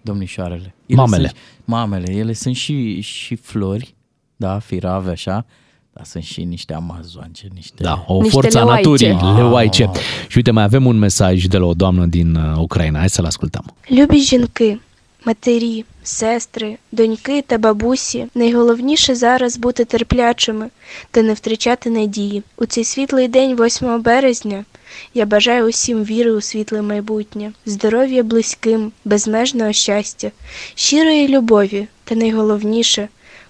domnișoarele. 0.00 0.74
Mamele. 0.86 1.26
Sunt, 1.28 1.38
mamele, 1.64 2.12
ele 2.12 2.32
sunt 2.32 2.56
și, 2.56 3.00
și 3.00 3.34
flori, 3.36 3.94
da, 4.36 4.58
firave 4.58 5.10
așa, 5.10 5.46
dar 5.92 6.04
sunt 6.04 6.22
și 6.22 6.42
niște 6.44 6.74
amazoance, 6.74 7.46
niște... 7.54 7.82
Da, 7.82 8.04
o 8.06 8.14
Niște 8.16 8.30
forță 8.32 8.58
a 8.58 8.64
leoaice. 8.64 8.88
naturii, 8.88 9.12
Wow. 9.22 9.36
leoaice. 9.36 9.90
Și 10.28 10.36
uite, 10.36 10.50
mai 10.50 10.62
avem 10.62 10.86
un 10.86 10.96
mesaj 10.98 11.44
de 11.44 11.56
la 11.58 11.66
o 11.66 11.74
doamnă 11.74 12.06
din 12.06 12.34
uh, 12.34 12.56
Ucraina. 12.58 12.98
Hai 12.98 13.08
să-l 13.10 13.24
ascultăm. 13.24 13.64
Любі 13.88 14.18
жінки, 14.20 14.80
матері, 15.25 15.85
сестри, 16.03 16.77
доньки 16.91 17.41
та 17.47 17.57
бабусі, 17.57 18.27
найголовніше 18.35 19.15
зараз 19.15 19.57
бути 19.57 19.85
терплячими 19.85 20.69
та 21.11 21.21
не 21.21 21.33
втрачати 21.33 21.89
надії. 21.89 22.43
У 22.57 22.65
цей 22.65 22.83
світлий 22.83 23.27
день, 23.27 23.55
8 23.55 24.01
березня, 24.01 24.65
я 25.13 25.25
бажаю 25.25 25.65
усім 25.67 26.03
віри 26.03 26.31
у 26.31 26.41
світле 26.41 26.81
майбутнє, 26.81 27.51
здоров'я 27.65 28.23
близьким, 28.23 28.91
безмежного 29.05 29.73
щастя, 29.73 30.31
щирої 30.75 31.27
любові 31.27 31.87
та 32.03 32.15
найголовніше 32.15 33.07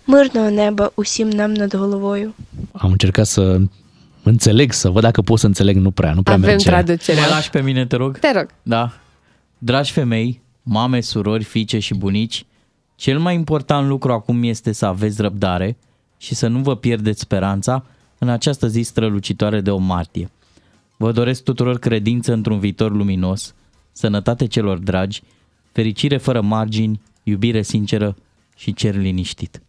мирного 0.07 0.51
неба 0.51 0.91
усім 0.95 1.29
нам 1.29 1.53
над 1.53 1.73
головою. 1.75 2.33
Am 2.73 2.91
încercat 2.91 3.27
să 3.27 3.59
înțeleg, 4.23 4.73
să 4.73 4.89
văd 4.89 5.01
dacă 5.01 5.21
pot 5.21 5.39
să 5.39 5.45
înțeleg, 5.45 5.75
nu 5.75 5.91
prea, 5.91 6.13
nu 6.13 6.21
prea 6.23 6.35
Avem 6.35 6.49
merge. 6.49 6.69
traducerea. 6.69 7.21
Mă 7.21 7.27
lași 7.29 7.49
pe 7.49 7.61
mine, 7.61 7.85
te 7.85 7.95
rog? 7.95 8.19
Te 8.19 8.31
rog. 8.31 8.47
Da. 8.63 8.91
Dragi 9.57 9.91
femei, 9.91 10.41
mame, 10.71 11.01
surori, 11.01 11.43
fiice 11.43 11.79
și 11.79 11.93
bunici, 11.93 12.45
cel 12.95 13.19
mai 13.19 13.35
important 13.35 13.87
lucru 13.87 14.11
acum 14.11 14.43
este 14.43 14.71
să 14.71 14.85
aveți 14.85 15.21
răbdare 15.21 15.77
și 16.17 16.35
să 16.35 16.47
nu 16.47 16.59
vă 16.59 16.75
pierdeți 16.75 17.19
speranța 17.19 17.85
în 18.17 18.29
această 18.29 18.67
zi 18.67 18.81
strălucitoare 18.81 19.61
de 19.61 19.71
o 19.71 19.77
martie. 19.77 20.31
Vă 20.97 21.11
doresc 21.11 21.43
tuturor 21.43 21.79
credință 21.79 22.33
într-un 22.33 22.59
viitor 22.59 22.91
luminos, 22.91 23.55
sănătate 23.91 24.47
celor 24.47 24.77
dragi, 24.77 25.23
fericire 25.71 26.17
fără 26.17 26.41
margini, 26.41 27.01
iubire 27.23 27.61
sinceră 27.61 28.15
și 28.55 28.73
cer 28.73 28.95
liniștit. 28.95 29.61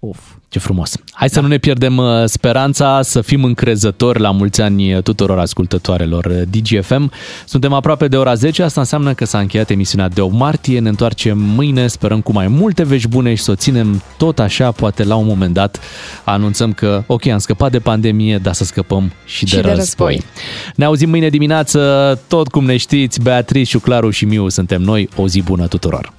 Of. 0.00 0.18
Ce 0.48 0.58
frumos. 0.58 0.94
Hai 1.12 1.28
să 1.30 1.40
nu 1.40 1.46
ne 1.46 1.58
pierdem 1.58 1.96
uh, 1.96 2.24
speranța, 2.24 3.02
să 3.02 3.20
fim 3.20 3.44
încrezători 3.44 4.20
la 4.20 4.30
mulți 4.30 4.60
ani 4.60 4.94
uh, 4.94 5.02
tuturor 5.02 5.38
ascultătoarelor 5.38 6.24
uh, 6.24 6.42
DGFM. 6.50 7.10
Suntem 7.44 7.72
aproape 7.72 8.08
de 8.08 8.16
ora 8.16 8.34
10, 8.34 8.62
asta 8.62 8.80
înseamnă 8.80 9.14
că 9.14 9.24
s-a 9.24 9.38
încheiat 9.38 9.70
emisiunea 9.70 10.08
de 10.08 10.20
8 10.20 10.34
martie, 10.34 10.78
ne 10.80 10.88
întoarcem 10.88 11.38
mâine, 11.38 11.86
sperăm 11.86 12.20
cu 12.20 12.32
mai 12.32 12.48
multe 12.48 12.84
vești 12.84 13.08
bune 13.08 13.34
și 13.34 13.42
să 13.42 13.50
o 13.50 13.54
ținem 13.54 14.02
tot 14.16 14.38
așa, 14.38 14.70
poate 14.70 15.04
la 15.04 15.14
un 15.14 15.26
moment 15.26 15.54
dat 15.54 15.80
anunțăm 16.24 16.72
că, 16.72 17.04
ok, 17.06 17.26
am 17.26 17.38
scăpat 17.38 17.70
de 17.70 17.78
pandemie, 17.78 18.38
dar 18.38 18.54
să 18.54 18.64
scăpăm 18.64 19.12
și, 19.24 19.46
Și 19.46 19.54
de, 19.54 19.60
de 19.60 19.68
război. 19.68 20.14
război. 20.14 20.30
Ne 20.74 20.84
auzim 20.84 21.08
mâine 21.08 21.28
dimineață, 21.28 22.20
tot 22.28 22.48
cum 22.48 22.64
ne 22.64 22.76
știți, 22.76 23.20
Beatrice, 23.20 23.78
Claru 23.78 24.10
și 24.10 24.24
Miu 24.24 24.48
suntem 24.48 24.82
noi, 24.82 25.08
o 25.16 25.28
zi 25.28 25.42
bună 25.42 25.66
tuturor! 25.66 26.12